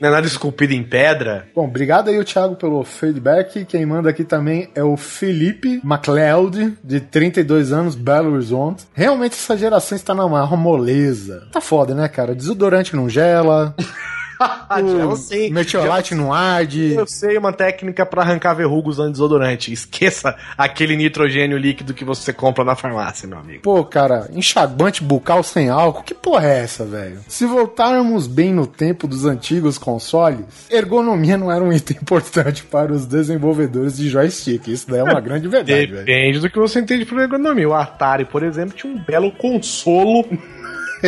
não 0.00 0.08
é 0.08 0.10
nada 0.10 0.26
esculpido 0.26 0.72
em 0.72 0.82
pedra. 0.82 1.48
Bom, 1.54 1.66
obrigado 1.66 2.08
aí 2.08 2.18
o 2.18 2.24
Thiago 2.24 2.56
pelo 2.56 2.82
feedback. 2.82 3.66
Quem 3.66 3.84
manda 3.84 4.08
aqui 4.08 4.24
também 4.24 4.70
é 4.74 4.82
o 4.82 4.96
Felipe 4.96 5.80
MacLeod, 5.84 6.78
de 6.82 7.00
32 7.00 7.72
anos, 7.72 7.94
Belo 7.94 8.32
Horizonte. 8.32 8.86
Realmente 8.94 9.32
essa 9.32 9.56
geração 9.56 9.96
está 9.96 10.14
na 10.14 10.26
maior 10.26 10.56
moleza. 10.56 11.46
Tá 11.52 11.60
foda, 11.60 11.94
né, 11.94 12.08
cara? 12.08 12.34
Desodorante 12.34 12.96
não 12.96 13.08
gela. 13.08 13.74
eu 15.00 15.16
sei. 15.16 15.50
Metiolate 15.50 16.14
no 16.14 16.32
arde. 16.32 16.94
Eu 16.94 17.06
sei 17.06 17.36
uma 17.36 17.52
técnica 17.52 18.06
para 18.06 18.22
arrancar 18.22 18.54
verrugos 18.54 18.98
usando 18.98 19.12
desodorante. 19.12 19.72
Esqueça 19.72 20.36
aquele 20.56 20.96
nitrogênio 20.96 21.58
líquido 21.58 21.94
que 21.94 22.04
você 22.04 22.32
compra 22.32 22.64
na 22.64 22.74
farmácia, 22.74 23.28
meu 23.28 23.38
amigo. 23.38 23.62
Pô, 23.62 23.84
cara, 23.84 24.28
enxaguante 24.32 25.02
bucal 25.02 25.42
sem 25.42 25.68
álcool, 25.68 26.02
que 26.02 26.14
porra 26.14 26.48
é 26.48 26.58
essa, 26.60 26.84
velho? 26.84 27.20
Se 27.28 27.46
voltarmos 27.46 28.26
bem 28.26 28.52
no 28.52 28.66
tempo 28.66 29.06
dos 29.06 29.24
antigos 29.24 29.78
consoles, 29.78 30.66
ergonomia 30.70 31.36
não 31.36 31.50
era 31.50 31.62
um 31.62 31.72
item 31.72 31.98
importante 32.02 32.62
para 32.62 32.92
os 32.92 33.06
desenvolvedores 33.06 33.96
de 33.96 34.08
joystick. 34.08 34.68
Isso 34.68 34.90
daí 34.90 35.00
é 35.00 35.04
uma 35.04 35.20
grande 35.20 35.48
verdade, 35.48 35.86
Depende 35.92 36.04
véio. 36.04 36.40
do 36.40 36.50
que 36.50 36.58
você 36.58 36.80
entende 36.80 37.04
por 37.04 37.18
ergonomia. 37.18 37.68
O 37.68 37.74
Atari, 37.74 38.24
por 38.24 38.42
exemplo, 38.42 38.76
tinha 38.76 38.92
um 38.92 38.98
belo 38.98 39.32
consolo 39.32 40.24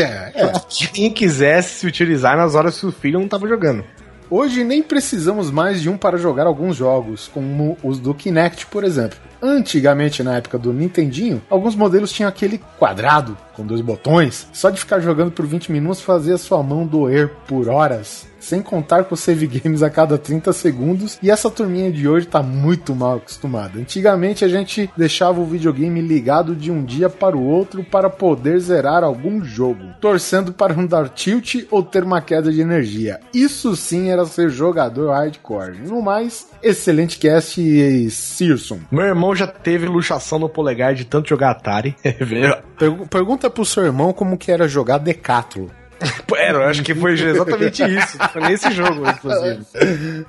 é, 0.01 0.33
é. 0.35 0.53
Quem 0.93 1.11
quisesse 1.11 1.81
se 1.81 1.87
utilizar 1.87 2.37
nas 2.37 2.55
horas 2.55 2.79
que 2.79 2.87
o 2.87 2.93
filho 2.93 3.19
não 3.19 3.27
estava 3.27 3.47
jogando. 3.47 3.85
Hoje 4.31 4.65
nem 4.65 4.83
precisamos 4.83 5.51
mais 5.51 5.83
de 5.83 5.91
um 5.91 5.99
para 5.99 6.17
jogar 6.17 6.47
alguns 6.47 6.75
jogos, 6.75 7.29
como 7.29 7.77
os 7.83 7.99
do 7.99 8.15
Kinect, 8.15 8.67
por 8.67 8.83
exemplo. 8.83 9.19
Antigamente, 9.43 10.23
na 10.23 10.37
época 10.37 10.57
do 10.57 10.73
Nintendinho, 10.73 11.43
alguns 11.51 11.75
modelos 11.75 12.11
tinham 12.13 12.31
aquele 12.31 12.59
quadrado 12.79 13.37
com 13.55 13.67
dois 13.67 13.83
botões. 13.83 14.49
Só 14.51 14.71
de 14.71 14.81
ficar 14.81 15.01
jogando 15.01 15.33
por 15.33 15.47
20 15.47 15.71
minutos 15.71 16.01
fazia 16.01 16.39
sua 16.39 16.63
mão 16.63 16.87
doer 16.87 17.29
por 17.47 17.69
horas 17.69 18.32
sem 18.43 18.61
contar 18.61 19.05
com 19.05 19.17
save 19.17 19.47
games 19.47 19.83
a 19.83 19.89
cada 19.89 20.19
30 20.19 20.53
segundos, 20.53 21.19
e 21.23 21.31
essa 21.31 21.51
turminha 21.51 21.91
de 21.91 22.09
hoje 22.09 22.27
tá 22.27 22.43
muito 22.43 22.95
mal 22.95 23.17
acostumada. 23.17 23.79
Antigamente 23.79 24.45
a 24.45 24.49
gente 24.49 24.91
deixava 24.97 25.41
o 25.41 25.47
videogame 25.47 26.01
ligado 26.01 26.55
de 26.55 26.71
um 26.71 26.85
dia 26.85 27.09
para 27.09 27.37
o 27.37 27.45
outro 27.45 27.85
para 27.85 28.11
poder 28.11 28.59
zerar 28.59 29.05
algum 29.05 29.43
jogo, 29.45 29.95
torcendo 30.01 30.53
para 30.53 30.75
não 30.75 30.87
dar 30.87 31.09
tilt 31.09 31.67
ou 31.71 31.83
ter 31.83 32.03
uma 32.03 32.21
queda 32.21 32.53
de 32.53 32.61
energia. 32.61 33.21
Isso 33.33 33.77
sim 33.77 34.11
era 34.11 34.27
ser 34.27 34.51
jogador 34.51 35.11
hardcore. 35.13 35.79
No 35.87 36.03
mais, 36.03 36.49
excelente 36.63 37.19
cast 37.19 37.61
e 37.61 38.11
Searson. 38.11 38.81
Meu 38.91 39.05
irmão 39.05 39.35
já 39.35 39.47
teve 39.47 39.87
luxação 39.87 40.39
no 40.39 40.49
polegar 40.49 40.95
de 40.95 41.05
tanto 41.05 41.29
jogar 41.29 41.53
Atari. 41.53 41.95
Pergunta 43.09 43.49
pro 43.49 43.65
seu 43.65 43.85
irmão 43.85 44.13
como 44.13 44.37
que 44.37 44.51
era 44.51 44.67
jogar 44.67 44.99
Decathlon. 44.99 45.82
Era, 46.37 46.59
eu 46.59 46.69
acho 46.69 46.83
que 46.83 46.95
foi 46.95 47.13
exatamente 47.13 47.83
isso. 47.83 48.19
Foi 48.33 48.43
nesse 48.43 48.71
jogo, 48.73 49.09
inclusive. 49.09 49.61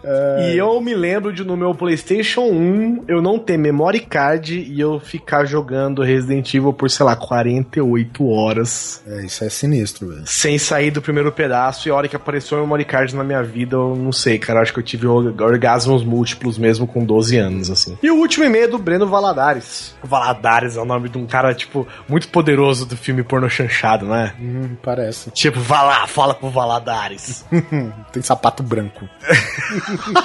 É... 0.04 0.52
E 0.52 0.58
eu 0.58 0.80
me 0.82 0.94
lembro 0.94 1.34
de 1.34 1.44
no 1.44 1.58
meu 1.58 1.74
PlayStation 1.74 2.42
1 2.42 3.06
eu 3.08 3.22
não 3.22 3.40
ter 3.40 3.58
memory 3.58 4.02
card 4.02 4.60
e 4.60 4.80
eu 4.80 5.00
ficar 5.00 5.46
jogando 5.46 6.04
Resident 6.04 6.54
Evil 6.54 6.74
por, 6.74 6.90
sei 6.90 7.06
lá, 7.06 7.16
48 7.16 8.28
horas. 8.30 9.02
É, 9.08 9.26
isso 9.26 9.44
é 9.44 9.50
sinistro, 9.50 10.10
velho. 10.10 10.24
Sem 10.26 10.58
sair 10.58 10.92
do 10.92 11.02
primeiro 11.02 11.32
pedaço. 11.32 11.88
E 11.88 11.92
a 11.92 11.96
hora 11.96 12.08
que 12.08 12.16
apareceu 12.16 12.58
o 12.58 12.62
memory 12.62 12.86
card 12.86 13.16
na 13.16 13.24
minha 13.24 13.42
vida, 13.42 13.76
eu 13.76 13.96
não 13.96 14.12
sei, 14.12 14.38
cara. 14.38 14.62
Acho 14.62 14.74
que 14.74 14.80
eu 14.80 14.84
tive 14.84 15.08
orgasmos 15.08 16.04
múltiplos 16.04 16.58
mesmo 16.58 16.86
com 16.86 17.04
12 17.04 17.38
anos, 17.38 17.70
assim. 17.70 17.98
E 18.02 18.12
o 18.12 18.16
último 18.16 18.46
e-mail 18.46 18.66
é 18.66 18.68
do 18.68 18.78
Breno 18.78 19.08
Valadares. 19.08 19.96
Valadares 20.04 20.76
é 20.76 20.82
o 20.82 20.86
nome 20.86 21.10
de 21.10 21.18
um 21.18 21.26
cara, 21.26 21.54
tipo, 21.54 21.88
muito 22.08 22.28
poderoso 22.28 22.86
do 22.86 22.96
filme 22.96 23.24
porno 23.24 23.50
chanchado, 23.50 24.06
né? 24.06 24.34
Hum, 24.40 24.76
parece. 24.82 25.32
Tipo, 25.32 25.60
vá 25.64 25.82
lá, 25.82 26.08
fala 26.08 26.34
pro 26.34 26.50
Valadares. 26.50 27.46
Tem 28.12 28.22
sapato 28.22 28.62
branco. 28.62 29.08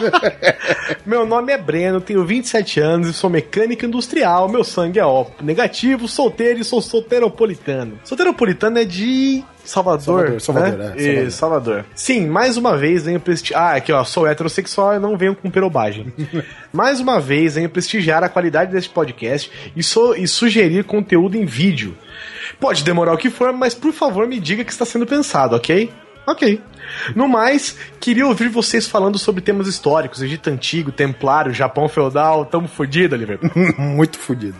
meu 1.07 1.24
nome 1.24 1.53
é 1.53 1.59
Breno, 1.59 2.01
tenho 2.01 2.24
27 2.24 2.81
anos 2.81 3.09
e 3.09 3.12
sou 3.12 3.31
mecânico 3.31 3.87
industrial. 3.87 4.48
Meu 4.48 4.64
sangue 4.64 4.98
é 4.98 5.05
ó 5.05 5.27
negativo, 5.40 6.07
solteiro 6.09 6.61
e 6.61 6.64
sou 6.64 6.83
solteiropolitano. 6.83 7.98
Solteiropolitano 8.05 8.79
é 8.79 8.85
de 8.85 9.44
Salvador. 9.64 10.40
Salvador, 10.40 10.40
Salvador, 10.40 10.79
né? 10.79 10.94
é, 10.96 11.31
Salvador. 11.31 11.31
Salvador. 11.31 11.85
Sim, 11.94 12.27
mais 12.27 12.57
uma 12.57 12.77
vez 12.77 13.05
venho 13.05 13.20
prestigiar. 13.20 13.62
Ah, 13.62 13.77
aqui 13.77 13.92
ó, 13.92 14.03
sou 14.03 14.27
heterossexual 14.27 14.94
e 14.94 14.98
não 14.98 15.16
venho 15.16 15.37
com 15.37 15.51
perobagem. 15.51 16.12
mais 16.72 17.01
uma 17.01 17.20
vez 17.20 17.55
venho 17.55 17.68
prestigiar 17.68 18.24
a 18.24 18.29
qualidade 18.29 18.72
deste 18.72 18.90
podcast 18.90 19.51
e, 19.77 19.83
so, 19.83 20.14
e 20.14 20.27
sugerir 20.27 20.85
conteúdo 20.85 21.37
em 21.37 21.44
vídeo. 21.44 21.96
Pode 22.60 22.82
demorar 22.84 23.12
o 23.12 23.18
que 23.18 23.30
for, 23.30 23.52
mas 23.52 23.74
por 23.74 23.92
favor 23.92 24.26
me 24.26 24.40
diga 24.40 24.64
que 24.64 24.72
está 24.72 24.84
sendo 24.84 25.06
pensado, 25.06 25.54
ok? 25.54 25.92
Ok. 26.26 26.60
No 27.14 27.26
mais, 27.26 27.76
queria 28.00 28.26
ouvir 28.26 28.48
vocês 28.48 28.86
falando 28.86 29.18
sobre 29.18 29.40
temas 29.40 29.66
históricos, 29.66 30.20
Egito 30.20 30.50
Antigo, 30.50 30.92
Templário, 30.92 31.54
Japão 31.54 31.88
Feudal. 31.88 32.44
Tamo 32.44 32.68
fudido, 32.68 33.14
Oliver? 33.14 33.38
Muito 33.78 34.18
fudido. 34.18 34.56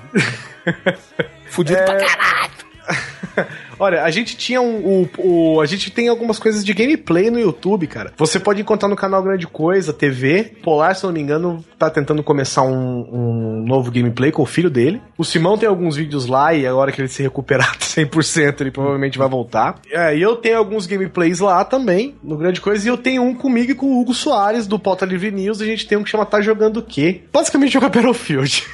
fudido 1.51 1.79
é... 1.79 1.85
pra 1.85 1.97
caralho. 1.97 2.49
Olha, 3.79 4.03
a 4.03 4.11
gente 4.11 4.37
tinha 4.37 4.61
um. 4.61 4.79
O, 4.79 5.09
o, 5.19 5.61
a 5.61 5.67
gente 5.67 5.91
tem 5.91 6.09
algumas 6.09 6.39
coisas 6.39 6.65
de 6.65 6.73
gameplay 6.73 7.31
no 7.31 7.39
YouTube, 7.39 7.87
cara. 7.87 8.13
Você 8.17 8.41
pode 8.41 8.61
encontrar 8.61 8.89
no 8.89 8.97
canal 8.97 9.23
Grande 9.23 9.47
Coisa, 9.47 9.93
TV. 9.93 10.53
Polar, 10.63 10.95
se 10.95 11.05
não 11.05 11.13
me 11.13 11.21
engano, 11.21 11.65
tá 11.79 11.89
tentando 11.89 12.23
começar 12.23 12.63
um, 12.63 13.09
um 13.13 13.65
novo 13.67 13.91
gameplay 13.91 14.33
com 14.33 14.43
o 14.43 14.47
filho 14.47 14.71
dele. 14.71 15.01
O 15.17 15.25
Simão 15.25 15.57
tem 15.57 15.69
alguns 15.69 15.97
vídeos 15.97 16.27
lá 16.27 16.53
e 16.53 16.67
agora 16.67 16.91
que 16.93 17.01
ele 17.01 17.09
se 17.09 17.23
recuperar 17.23 17.77
100%, 17.79 18.61
ele 18.61 18.71
provavelmente 18.71 19.19
vai 19.19 19.29
voltar. 19.29 19.77
É, 19.91 20.17
e 20.17 20.23
eu 20.23 20.37
tenho 20.37 20.59
alguns 20.59 20.87
gameplays 20.87 21.41
lá 21.41 21.65
também, 21.65 22.17
no 22.23 22.37
Grande 22.37 22.61
Coisa, 22.61 22.87
e 22.87 22.91
eu 22.91 22.97
tenho 22.97 23.23
um 23.23 23.35
comigo 23.35 23.73
e 23.73 23.75
com 23.75 23.87
o 23.87 24.01
Hugo 24.01 24.15
Soares, 24.15 24.67
do 24.67 24.79
Pauta 24.79 25.07
Livre 25.07 25.31
News. 25.31 25.61
A 25.61 25.65
gente 25.65 25.87
tem 25.87 25.97
um 25.97 26.03
que 26.03 26.11
chama 26.11 26.27
Tá 26.27 26.41
Jogando 26.41 26.79
o 26.79 26.83
Quê? 26.83 27.23
Basicamente 27.33 27.73
joga 27.73 27.89
Battlefield. 27.89 28.67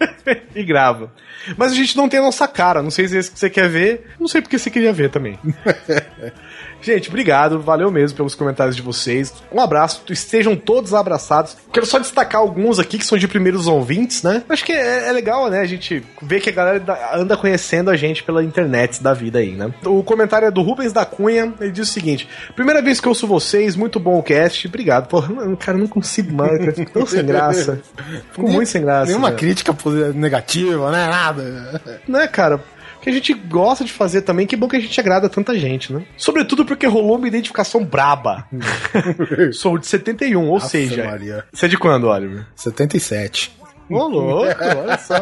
e 0.54 0.62
grava. 0.64 1.12
Mas 1.56 1.72
a 1.72 1.74
gente 1.74 1.96
não 1.96 2.08
tem 2.08 2.20
a 2.20 2.22
nossa 2.22 2.46
cara. 2.46 2.82
Não 2.82 2.90
sei 2.90 3.08
se 3.08 3.16
é 3.16 3.20
esse 3.20 3.30
que 3.30 3.38
você 3.38 3.50
quer 3.50 3.68
ver. 3.68 4.06
Não 4.18 4.28
sei 4.28 4.40
porque 4.40 4.58
você 4.58 4.70
queria 4.70 4.92
ver 4.92 5.10
também. 5.10 5.38
Gente, 6.82 7.08
obrigado, 7.08 7.60
valeu 7.60 7.90
mesmo 7.90 8.16
pelos 8.16 8.34
comentários 8.34 8.76
de 8.76 8.82
vocês. 8.82 9.32
Um 9.52 9.60
abraço, 9.60 10.02
estejam 10.10 10.56
todos 10.56 10.94
abraçados. 10.94 11.56
Quero 11.72 11.86
só 11.86 11.98
destacar 11.98 12.40
alguns 12.40 12.78
aqui 12.78 12.98
que 12.98 13.04
são 13.04 13.18
de 13.18 13.28
primeiros 13.28 13.66
ouvintes, 13.66 14.22
né? 14.22 14.42
Acho 14.48 14.64
que 14.64 14.72
é, 14.72 15.08
é 15.08 15.12
legal, 15.12 15.48
né? 15.50 15.60
A 15.60 15.66
gente 15.66 16.02
ver 16.22 16.40
que 16.40 16.50
a 16.50 16.52
galera 16.52 16.82
anda 17.14 17.36
conhecendo 17.36 17.90
a 17.90 17.96
gente 17.96 18.22
pela 18.22 18.42
internet 18.42 19.02
da 19.02 19.12
vida 19.12 19.38
aí, 19.38 19.52
né? 19.52 19.72
O 19.84 20.02
comentário 20.02 20.46
é 20.46 20.50
do 20.50 20.62
Rubens 20.62 20.92
da 20.92 21.04
Cunha, 21.04 21.52
ele 21.60 21.72
diz 21.72 21.88
o 21.88 21.92
seguinte: 21.92 22.28
Primeira 22.54 22.82
vez 22.82 23.00
que 23.00 23.06
eu 23.06 23.10
ouço 23.10 23.26
vocês, 23.26 23.76
muito 23.76 24.00
bom 24.00 24.18
o 24.18 24.22
cast, 24.22 24.66
obrigado. 24.66 25.08
Pô, 25.08 25.22
cara, 25.58 25.76
não 25.76 25.86
consigo 25.86 26.32
mais, 26.32 26.58
cara, 26.58 26.72
fico 26.72 26.90
tão 26.90 27.06
sem 27.06 27.24
graça. 27.24 27.80
Fico 28.32 28.48
muito 28.48 28.68
sem 28.68 28.82
graça. 28.82 29.06
Nenhuma 29.06 29.32
crítica 29.32 29.74
negativa, 30.14 30.90
né? 30.90 31.06
Nada. 31.06 31.82
Né, 32.06 32.26
cara? 32.28 32.60
Que 33.00 33.10
a 33.10 33.12
gente 33.12 33.32
gosta 33.32 33.84
de 33.84 33.92
fazer 33.92 34.22
também. 34.22 34.46
Que 34.46 34.56
bom 34.56 34.68
que 34.68 34.76
a 34.76 34.80
gente 34.80 34.98
agrada 35.00 35.28
tanta 35.28 35.58
gente, 35.58 35.92
né? 35.92 36.04
Sobretudo 36.16 36.64
porque 36.64 36.86
rolou 36.86 37.16
uma 37.16 37.28
identificação 37.28 37.84
braba. 37.84 38.46
Sou 39.52 39.78
de 39.78 39.86
71, 39.86 40.40
ou 40.40 40.54
Nossa 40.54 40.68
seja. 40.68 41.04
Maria. 41.04 41.44
Você 41.52 41.66
é 41.66 41.68
de 41.68 41.78
quando, 41.78 42.08
Oliver? 42.08 42.46
77. 42.54 43.60
Ô, 43.90 44.06
louco, 44.06 44.62
olha 44.62 44.96
só. 44.98 45.14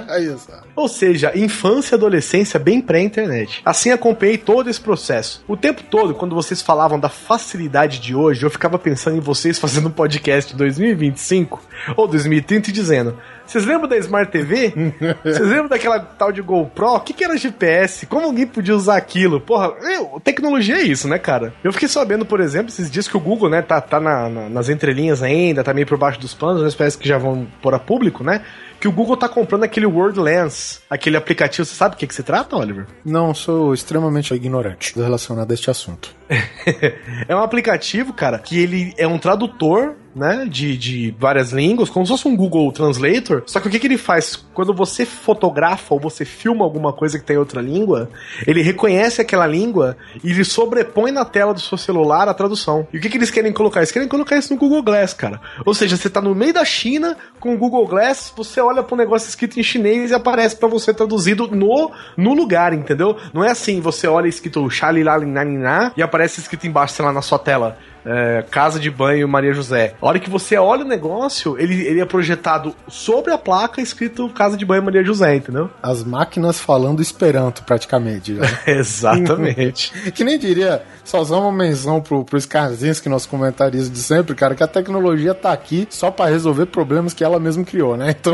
Ou 0.76 0.88
seja, 0.88 1.32
infância 1.34 1.94
e 1.94 1.96
adolescência 1.96 2.60
bem 2.60 2.82
pré-internet. 2.82 3.62
Assim 3.64 3.90
acompanhei 3.90 4.36
todo 4.36 4.68
esse 4.68 4.80
processo. 4.80 5.42
O 5.48 5.56
tempo 5.56 5.82
todo, 5.82 6.14
quando 6.14 6.34
vocês 6.34 6.60
falavam 6.60 7.00
da 7.00 7.08
facilidade 7.08 7.98
de 7.98 8.14
hoje, 8.14 8.44
eu 8.44 8.50
ficava 8.50 8.78
pensando 8.78 9.16
em 9.16 9.20
vocês 9.20 9.58
fazendo 9.58 9.88
um 9.88 9.92
podcast 9.92 10.52
em 10.52 10.56
2025 10.56 11.62
ou 11.96 12.06
2030 12.06 12.68
e 12.68 12.72
dizendo: 12.72 13.16
vocês 13.48 13.64
lembram 13.64 13.88
da 13.88 13.96
Smart 13.96 14.30
TV? 14.30 14.74
Vocês 15.24 15.48
lembram 15.48 15.68
daquela 15.68 15.98
tal 15.98 16.30
de 16.30 16.42
GoPro? 16.42 16.96
O 16.96 17.00
que, 17.00 17.14
que 17.14 17.24
era 17.24 17.34
GPS? 17.36 18.04
Como 18.04 18.26
alguém 18.26 18.46
podia 18.46 18.76
usar 18.76 18.98
aquilo? 18.98 19.40
Porra, 19.40 19.72
eu, 19.90 20.20
tecnologia 20.22 20.76
é 20.76 20.82
isso, 20.82 21.08
né, 21.08 21.18
cara? 21.18 21.54
Eu 21.64 21.72
fiquei 21.72 21.88
sabendo, 21.88 22.26
por 22.26 22.40
exemplo, 22.40 22.68
esses 22.68 22.90
dias 22.90 23.08
que 23.08 23.16
o 23.16 23.20
Google, 23.20 23.48
né, 23.48 23.62
tá, 23.62 23.80
tá 23.80 23.98
na, 23.98 24.28
na, 24.28 24.48
nas 24.50 24.68
entrelinhas 24.68 25.22
ainda, 25.22 25.64
tá 25.64 25.72
meio 25.72 25.86
por 25.86 25.96
baixo 25.96 26.20
dos 26.20 26.34
panos, 26.34 26.62
mas 26.62 26.74
parece 26.74 26.98
que 26.98 27.08
já 27.08 27.16
vão 27.16 27.46
pôr 27.62 27.74
a 27.74 27.78
público, 27.78 28.22
né? 28.22 28.42
que 28.80 28.86
o 28.86 28.92
Google 28.92 29.16
tá 29.16 29.28
comprando 29.28 29.64
aquele 29.64 29.86
Word 29.86 30.18
Lens, 30.20 30.82
aquele 30.88 31.16
aplicativo. 31.16 31.64
Você 31.64 31.74
sabe 31.74 31.94
o 31.94 31.98
que, 31.98 32.06
que 32.06 32.14
se 32.14 32.22
trata, 32.22 32.56
Oliver? 32.56 32.86
Não, 33.04 33.34
sou 33.34 33.74
extremamente 33.74 34.32
ignorante 34.32 34.94
relacionado 34.96 35.50
a 35.50 35.54
este 35.54 35.70
assunto. 35.70 36.14
é 37.28 37.34
um 37.34 37.40
aplicativo, 37.40 38.12
cara, 38.12 38.38
que 38.38 38.58
ele 38.58 38.94
é 38.96 39.06
um 39.06 39.18
tradutor 39.18 39.96
né, 40.18 40.46
de, 40.48 40.76
de 40.76 41.14
várias 41.18 41.52
línguas, 41.52 41.88
como 41.88 42.04
se 42.04 42.12
fosse 42.12 42.28
um 42.28 42.36
Google 42.36 42.70
Translator. 42.72 43.42
Só 43.46 43.60
que 43.60 43.68
o 43.68 43.70
que, 43.70 43.78
que 43.78 43.86
ele 43.86 43.96
faz? 43.96 44.36
Quando 44.52 44.74
você 44.74 45.06
fotografa 45.06 45.94
ou 45.94 46.00
você 46.00 46.24
filma 46.24 46.64
alguma 46.64 46.92
coisa 46.92 47.18
que 47.18 47.24
tem 47.24 47.36
outra 47.36 47.60
língua, 47.60 48.10
ele 48.46 48.60
reconhece 48.62 49.20
aquela 49.20 49.46
língua 49.46 49.96
e 50.22 50.30
ele 50.30 50.44
sobrepõe 50.44 51.12
na 51.12 51.24
tela 51.24 51.54
do 51.54 51.60
seu 51.60 51.78
celular 51.78 52.28
a 52.28 52.34
tradução. 52.34 52.86
E 52.92 52.98
o 52.98 53.00
que, 53.00 53.08
que 53.08 53.16
eles 53.16 53.30
querem 53.30 53.52
colocar? 53.52 53.80
Eles 53.80 53.92
querem 53.92 54.08
colocar 54.08 54.36
isso 54.36 54.52
no 54.52 54.58
Google 54.58 54.82
Glass, 54.82 55.14
cara. 55.14 55.40
Ou 55.64 55.72
seja, 55.72 55.96
você 55.96 56.10
tá 56.10 56.20
no 56.20 56.34
meio 56.34 56.52
da 56.52 56.64
China 56.64 57.16
com 57.38 57.54
o 57.54 57.58
Google 57.58 57.86
Glass, 57.86 58.32
você 58.36 58.60
olha 58.60 58.82
para 58.82 58.94
um 58.94 58.98
negócio 58.98 59.28
escrito 59.28 59.58
em 59.58 59.62
chinês 59.62 60.10
e 60.10 60.14
aparece 60.14 60.56
para 60.56 60.68
você 60.68 60.92
traduzido 60.92 61.48
no, 61.48 61.92
no 62.16 62.34
lugar, 62.34 62.72
entendeu? 62.72 63.16
Não 63.32 63.44
é 63.44 63.50
assim, 63.50 63.80
você 63.80 64.06
olha 64.08 64.26
escrito 64.26 64.68
Xalilalinaná 64.68 65.92
e 65.96 66.02
aparece 66.02 66.40
escrito 66.40 66.66
embaixo, 66.66 66.94
sei 66.94 67.04
lá, 67.04 67.12
na 67.12 67.22
sua 67.22 67.38
tela 67.38 67.78
é, 68.08 68.42
Casa 68.50 68.80
de 68.80 68.90
Banho 68.90 69.28
Maria 69.28 69.52
José. 69.52 69.94
A 70.00 70.06
hora 70.06 70.18
que 70.18 70.30
você 70.30 70.56
olha 70.56 70.84
o 70.84 70.88
negócio, 70.88 71.58
ele, 71.58 71.86
ele 71.86 72.00
é 72.00 72.06
projetado 72.06 72.74
sobre 72.88 73.32
a 73.32 73.38
placa 73.38 73.82
escrito 73.82 74.28
Casa 74.30 74.56
de 74.56 74.64
Banho 74.64 74.82
Maria 74.82 75.04
José, 75.04 75.36
entendeu? 75.36 75.70
As 75.82 76.02
máquinas 76.02 76.58
falando 76.58 77.02
Esperanto, 77.02 77.62
praticamente. 77.64 78.38
Exatamente. 78.66 79.92
que 80.12 80.24
nem 80.24 80.38
diria, 80.38 80.82
só 81.04 81.20
usar 81.20 81.36
uma 81.36 81.52
menção 81.52 82.00
pro, 82.00 82.24
pro 82.24 82.38
Skarzinski, 82.38 83.08
nosso 83.08 83.28
comentarista 83.28 83.92
de 83.92 83.98
sempre, 83.98 84.34
cara, 84.34 84.54
que 84.54 84.62
a 84.62 84.66
tecnologia 84.66 85.34
tá 85.34 85.52
aqui 85.52 85.86
só 85.90 86.10
para 86.10 86.30
resolver 86.30 86.66
problemas 86.66 87.12
que 87.12 87.22
ela 87.22 87.38
mesma 87.38 87.64
criou, 87.64 87.96
né? 87.96 88.16
Então, 88.18 88.32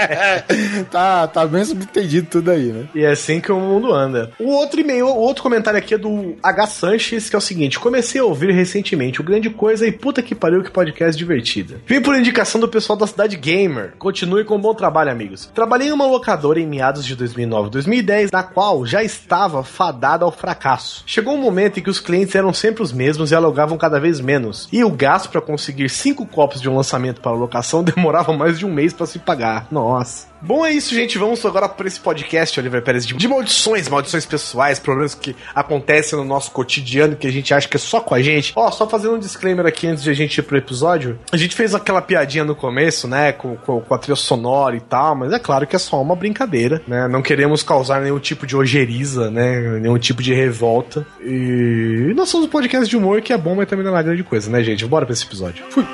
tá, 0.90 1.26
tá 1.26 1.46
bem 1.46 1.64
subentendido 1.64 2.28
tudo 2.30 2.50
aí, 2.50 2.72
né? 2.72 2.88
E 2.94 3.04
é 3.04 3.10
assim 3.10 3.40
que 3.40 3.52
o 3.52 3.60
mundo 3.60 3.92
anda. 3.92 4.30
O 4.38 4.50
outro 4.52 4.80
e-mail, 4.80 5.06
o 5.06 5.18
outro 5.18 5.42
comentário 5.42 5.78
aqui 5.78 5.94
é 5.94 5.98
do 5.98 6.36
H. 6.42 6.66
Sanches, 6.66 7.28
que 7.28 7.36
é 7.36 7.38
o 7.38 7.42
seguinte: 7.42 7.78
comecei 7.78 8.20
a 8.20 8.24
ouvir 8.24 8.52
recentemente 8.52 8.85
o 8.94 9.24
Grande 9.24 9.50
Coisa 9.50 9.86
e 9.86 9.92
puta 9.92 10.22
que 10.22 10.34
pariu 10.34 10.62
que 10.62 10.70
podcast 10.70 11.18
divertida. 11.18 11.80
Vim 11.86 12.00
por 12.00 12.14
indicação 12.14 12.60
do 12.60 12.68
pessoal 12.68 12.96
da 12.96 13.06
Cidade 13.06 13.36
Gamer. 13.36 13.94
Continue 13.98 14.44
com 14.44 14.56
um 14.56 14.60
bom 14.60 14.74
trabalho, 14.74 15.10
amigos. 15.10 15.50
Trabalhei 15.54 15.88
em 15.88 15.92
uma 15.92 16.06
locadora 16.06 16.60
em 16.60 16.66
meados 16.66 17.04
de 17.04 17.16
2009 17.16 17.70
2010, 17.70 18.30
na 18.30 18.42
qual 18.42 18.86
já 18.86 19.02
estava 19.02 19.64
fadada 19.64 20.24
ao 20.24 20.30
fracasso. 20.30 21.02
Chegou 21.06 21.34
um 21.34 21.40
momento 21.40 21.80
em 21.80 21.82
que 21.82 21.90
os 21.90 22.00
clientes 22.00 22.34
eram 22.34 22.52
sempre 22.52 22.82
os 22.82 22.92
mesmos 22.92 23.32
e 23.32 23.34
alugavam 23.34 23.76
cada 23.76 23.98
vez 23.98 24.20
menos. 24.20 24.68
E 24.72 24.84
o 24.84 24.90
gasto 24.90 25.30
para 25.30 25.40
conseguir 25.40 25.88
cinco 25.88 26.26
copos 26.26 26.60
de 26.60 26.68
um 26.68 26.76
lançamento 26.76 27.20
para 27.20 27.32
locação 27.32 27.82
demorava 27.84 28.32
mais 28.32 28.58
de 28.58 28.66
um 28.66 28.72
mês 28.72 28.92
para 28.92 29.06
se 29.06 29.18
pagar. 29.18 29.66
Nossa. 29.70 30.35
Bom, 30.40 30.64
é 30.64 30.72
isso, 30.72 30.94
gente. 30.94 31.18
Vamos 31.18 31.44
agora 31.44 31.68
para 31.68 31.86
esse 31.86 31.98
podcast, 31.98 32.58
Oliver 32.60 32.82
Pérez, 32.82 33.06
de, 33.06 33.14
de, 33.14 33.28
maldições, 33.28 33.88
maldições 33.88 34.26
pessoais, 34.26 34.78
problemas 34.78 35.14
que 35.14 35.34
acontecem 35.54 36.18
no 36.18 36.24
nosso 36.24 36.50
cotidiano 36.50 37.16
que 37.16 37.26
a 37.26 37.32
gente 37.32 37.52
acha 37.52 37.68
que 37.68 37.76
é 37.76 37.80
só 37.80 38.00
com 38.00 38.14
a 38.14 38.22
gente. 38.22 38.52
Ó, 38.54 38.70
só 38.70 38.88
fazendo 38.88 39.14
um 39.14 39.18
disclaimer 39.18 39.66
aqui 39.66 39.86
antes 39.86 40.02
de 40.02 40.10
a 40.10 40.14
gente 40.14 40.38
ir 40.38 40.42
pro 40.42 40.56
episódio. 40.56 41.18
A 41.32 41.36
gente 41.36 41.54
fez 41.56 41.74
aquela 41.74 42.02
piadinha 42.02 42.44
no 42.44 42.54
começo, 42.54 43.08
né, 43.08 43.32
com, 43.32 43.56
com, 43.56 43.80
com 43.80 43.94
a 43.94 43.98
trilha 43.98 44.16
sonora 44.16 44.76
e 44.76 44.80
tal, 44.80 45.16
mas 45.16 45.32
é 45.32 45.38
claro 45.38 45.66
que 45.66 45.76
é 45.76 45.78
só 45.78 46.00
uma 46.00 46.14
brincadeira, 46.14 46.82
né? 46.86 47.08
Não 47.08 47.22
queremos 47.22 47.62
causar 47.62 48.00
nenhum 48.00 48.18
tipo 48.18 48.46
de 48.46 48.56
ojeriza, 48.56 49.30
né? 49.30 49.78
Nenhum 49.80 49.98
tipo 49.98 50.22
de 50.22 50.34
revolta. 50.34 51.06
E 51.20 52.12
nós 52.14 52.28
somos 52.28 52.46
um 52.46 52.50
podcast 52.50 52.88
de 52.88 52.96
humor 52.96 53.20
que 53.20 53.32
é 53.32 53.38
bom, 53.38 53.54
mas 53.54 53.68
também 53.68 53.84
não 53.84 53.96
é 53.96 54.02
grande 54.02 54.22
coisa, 54.22 54.50
né, 54.50 54.62
gente? 54.62 54.84
Bora 54.86 55.06
pra 55.06 55.12
esse 55.12 55.24
episódio. 55.24 55.64
Fui! 55.70 55.84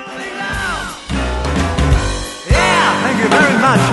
You 3.23 3.29
very 3.29 3.57
much. 3.59 3.83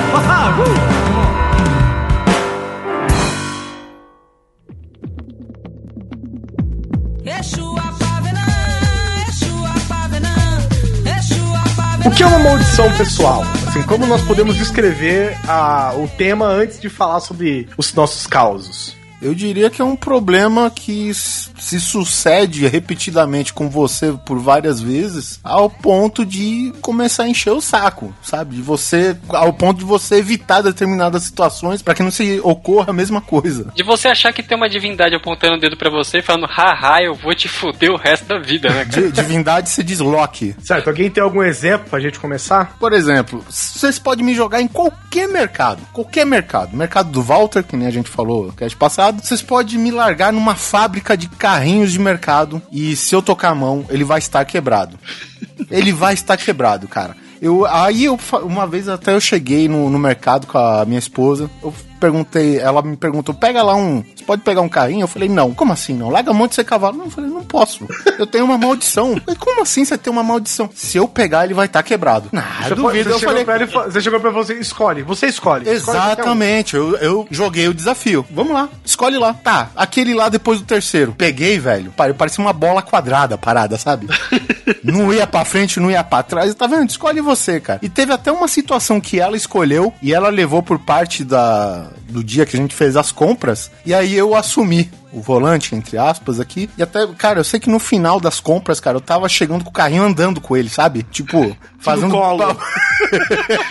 O 12.06 12.10
que 12.10 12.22
é 12.22 12.26
uma 12.26 12.38
maldição 12.38 12.90
pessoal? 12.96 13.42
Assim, 13.66 13.82
como 13.82 14.06
nós 14.06 14.22
podemos 14.22 14.56
descrever 14.56 15.38
a, 15.48 15.92
o 15.94 16.08
tema 16.08 16.46
antes 16.46 16.80
de 16.80 16.88
falar 16.88 17.20
sobre 17.20 17.68
os 17.78 17.94
nossos 17.94 18.26
causos? 18.26 18.99
Eu 19.20 19.35
diria 19.35 19.70
que 19.70 19.83
é 19.83 19.85
um 19.85 19.96
problema 19.96 20.70
que 20.70 21.12
se 21.14 21.80
sucede 21.80 22.66
repetidamente 22.66 23.52
com 23.52 23.68
você 23.68 24.14
por 24.24 24.38
várias 24.38 24.80
vezes, 24.80 25.38
ao 25.44 25.68
ponto 25.68 26.24
de 26.24 26.72
começar 26.80 27.24
a 27.24 27.28
encher 27.28 27.52
o 27.52 27.61
saco, 27.61 28.14
sabe? 28.22 28.56
De 28.56 28.62
você, 28.62 29.16
ao 29.28 29.52
ponto 29.52 29.78
de 29.78 29.85
você 29.85 30.16
evitar 30.16 30.62
determinadas 30.62 31.24
situações 31.24 31.83
para 31.83 31.94
que 31.94 32.02
não 32.02 32.11
se 32.11 32.40
ocorra 32.42 32.90
a 32.90 32.94
mesma 32.94 33.20
coisa. 33.20 33.72
De 33.74 33.83
você 33.83 34.09
achar 34.09 34.33
que 34.33 34.42
tem 34.42 34.56
uma 34.56 34.68
divindade 34.68 35.14
apontando 35.14 35.56
o 35.56 35.61
dedo 35.61 35.76
para 35.76 35.90
você 35.90 36.18
e 36.18 36.22
falando, 36.22 36.46
haha, 36.46 37.02
eu 37.02 37.14
vou 37.14 37.35
te 37.35 37.48
fuder 37.48 37.90
o 37.90 37.96
resto 37.96 38.26
da 38.26 38.38
vida, 38.38 38.68
né? 38.70 38.85
Cara? 38.85 39.11
divindade 39.12 39.68
se 39.68 39.83
desloque. 39.83 40.54
Certo, 40.61 40.88
alguém 40.88 41.11
tem 41.11 41.22
algum 41.22 41.42
exemplo 41.42 41.88
pra 41.90 42.00
gente 42.00 42.18
começar? 42.18 42.76
Por 42.78 42.92
exemplo, 42.92 43.44
vocês 43.48 43.98
podem 43.98 44.24
me 44.24 44.35
jogar 44.35 44.61
em 44.61 44.68
qualquer 44.68 45.28
mercado, 45.28 45.83
qualquer 45.92 46.24
mercado. 46.24 46.76
Mercado 46.76 47.11
do 47.11 47.22
Walter, 47.22 47.62
que 47.62 47.76
nem 47.76 47.87
a 47.87 47.90
gente 47.90 48.09
falou 48.09 48.46
no 48.46 48.52
cast 48.52 48.76
passado, 48.76 49.09
vocês 49.12 49.42
podem 49.42 49.78
me 49.78 49.90
largar 49.90 50.32
numa 50.32 50.54
fábrica 50.54 51.16
de 51.16 51.28
carrinhos 51.28 51.92
de 51.92 51.98
mercado 51.98 52.62
e 52.70 52.94
se 52.96 53.14
eu 53.14 53.22
tocar 53.22 53.50
a 53.50 53.54
mão, 53.54 53.84
ele 53.88 54.04
vai 54.04 54.18
estar 54.18 54.44
quebrado. 54.44 54.98
ele 55.70 55.92
vai 55.92 56.14
estar 56.14 56.36
quebrado, 56.36 56.88
cara. 56.88 57.16
Eu, 57.40 57.64
aí 57.66 58.04
eu, 58.04 58.18
uma 58.42 58.66
vez 58.66 58.88
até 58.88 59.14
eu 59.14 59.20
cheguei 59.20 59.68
no, 59.68 59.88
no 59.88 59.98
mercado 59.98 60.46
com 60.46 60.58
a 60.58 60.84
minha 60.84 60.98
esposa, 60.98 61.50
eu 61.62 61.72
perguntei, 62.00 62.58
ela 62.58 62.82
me 62.82 62.96
perguntou, 62.96 63.34
pega 63.34 63.62
lá 63.62 63.74
um. 63.74 64.02
Você 64.16 64.24
pode 64.24 64.42
pegar 64.42 64.62
um 64.62 64.68
carrinho? 64.68 65.02
Eu 65.02 65.08
falei, 65.08 65.28
não. 65.28 65.52
Como 65.52 65.72
assim 65.72 65.94
não? 65.94 66.08
Larga 66.08 66.30
a 66.30 66.34
mão 66.34 66.48
de 66.48 66.54
ser 66.54 66.64
cavalo. 66.64 66.96
Não, 66.96 67.04
eu 67.04 67.10
falei, 67.10 67.30
não 67.30 67.44
posso. 67.44 67.86
Eu 68.18 68.26
tenho 68.26 68.44
uma 68.44 68.56
maldição. 68.56 69.12
Eu 69.12 69.20
falei, 69.20 69.38
como 69.38 69.62
assim 69.62 69.84
você 69.84 69.98
tem 69.98 70.12
uma 70.12 70.22
maldição? 70.22 70.70
Se 70.74 70.96
eu 70.96 71.06
pegar, 71.06 71.44
ele 71.44 71.54
vai 71.54 71.66
estar 71.66 71.80
tá 71.80 71.82
quebrado. 71.82 72.28
Ah, 72.32 72.64
você 72.68 72.74
duvido. 72.74 73.10
Você, 73.10 73.14
eu 73.14 73.28
falei, 73.28 73.44
ele, 73.48 73.66
você 73.66 74.00
chegou 74.00 74.18
pra 74.18 74.30
você, 74.30 74.54
escolhe. 74.54 75.02
Você 75.02 75.26
escolhe. 75.26 75.68
Exatamente. 75.68 76.76
Escolhe 76.76 76.80
eu, 76.90 76.96
eu 76.96 77.28
joguei 77.30 77.68
o 77.68 77.74
desafio. 77.74 78.24
Vamos 78.30 78.52
lá, 78.52 78.68
escolhe 78.84 79.18
lá. 79.18 79.34
Tá, 79.34 79.70
aquele 79.76 80.14
lá 80.14 80.28
depois 80.28 80.58
do 80.60 80.64
terceiro. 80.64 81.14
Peguei, 81.16 81.58
velho. 81.58 81.92
Parecia 82.16 82.42
uma 82.42 82.52
bola 82.52 82.82
quadrada 82.82 83.36
parada, 83.36 83.76
sabe? 83.76 84.06
não 84.82 85.12
ia 85.12 85.26
pra 85.26 85.44
frente, 85.44 85.80
não 85.80 85.90
ia 85.90 86.04
pra 86.04 86.22
trás. 86.22 86.54
Tá 86.54 86.66
vendo? 86.66 86.88
Escolhe 86.88 87.20
você, 87.20 87.60
cara. 87.60 87.80
E 87.82 87.88
teve 87.88 88.12
até 88.12 88.30
uma 88.30 88.48
situação 88.48 89.00
que 89.00 89.18
ela 89.18 89.36
escolheu 89.36 89.92
e 90.02 90.12
ela 90.14 90.28
levou 90.28 90.62
por 90.62 90.78
parte 90.78 91.24
da, 91.24 91.89
do 92.09 92.22
dia 92.22 92.46
que 92.46 92.57
a 92.57 92.61
gente 92.61 92.74
fez 92.74 92.96
as 92.96 93.12
compras. 93.12 93.70
E 93.85 93.94
aí 93.94 94.14
eu 94.14 94.35
assumi 94.35 94.90
o 95.12 95.20
volante, 95.20 95.74
entre 95.74 95.98
aspas, 95.98 96.40
aqui. 96.40 96.70
E 96.76 96.82
até, 96.82 97.06
cara, 97.18 97.40
eu 97.40 97.44
sei 97.44 97.58
que 97.60 97.70
no 97.70 97.78
final 97.78 98.20
das 98.20 98.40
compras, 98.40 98.80
cara, 98.80 98.96
eu 98.96 99.00
tava 99.00 99.28
chegando 99.28 99.64
com 99.64 99.70
o 99.70 99.72
carrinho 99.72 100.02
andando 100.02 100.40
com 100.40 100.56
ele, 100.56 100.68
sabe? 100.68 101.02
Tipo, 101.02 101.56
fazendo 101.78 102.12
colo. 102.12 102.56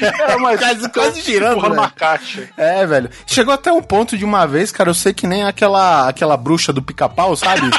é, 0.02 0.38
mas 0.40 0.60
quase, 0.60 0.90
quase 0.94 1.22
girando. 1.22 1.66
Uma 1.66 1.90
caixa. 1.90 2.50
É, 2.58 2.86
velho. 2.86 3.10
Chegou 3.26 3.54
até 3.54 3.72
um 3.72 3.82
ponto 3.82 4.18
de 4.18 4.26
uma 4.26 4.46
vez, 4.46 4.72
cara, 4.72 4.90
eu 4.90 4.94
sei 4.94 5.14
que 5.14 5.28
nem 5.28 5.44
aquela, 5.44 6.08
aquela 6.10 6.36
bruxa 6.36 6.74
do 6.74 6.82
pica-pau, 6.82 7.36
sabe? 7.36 7.70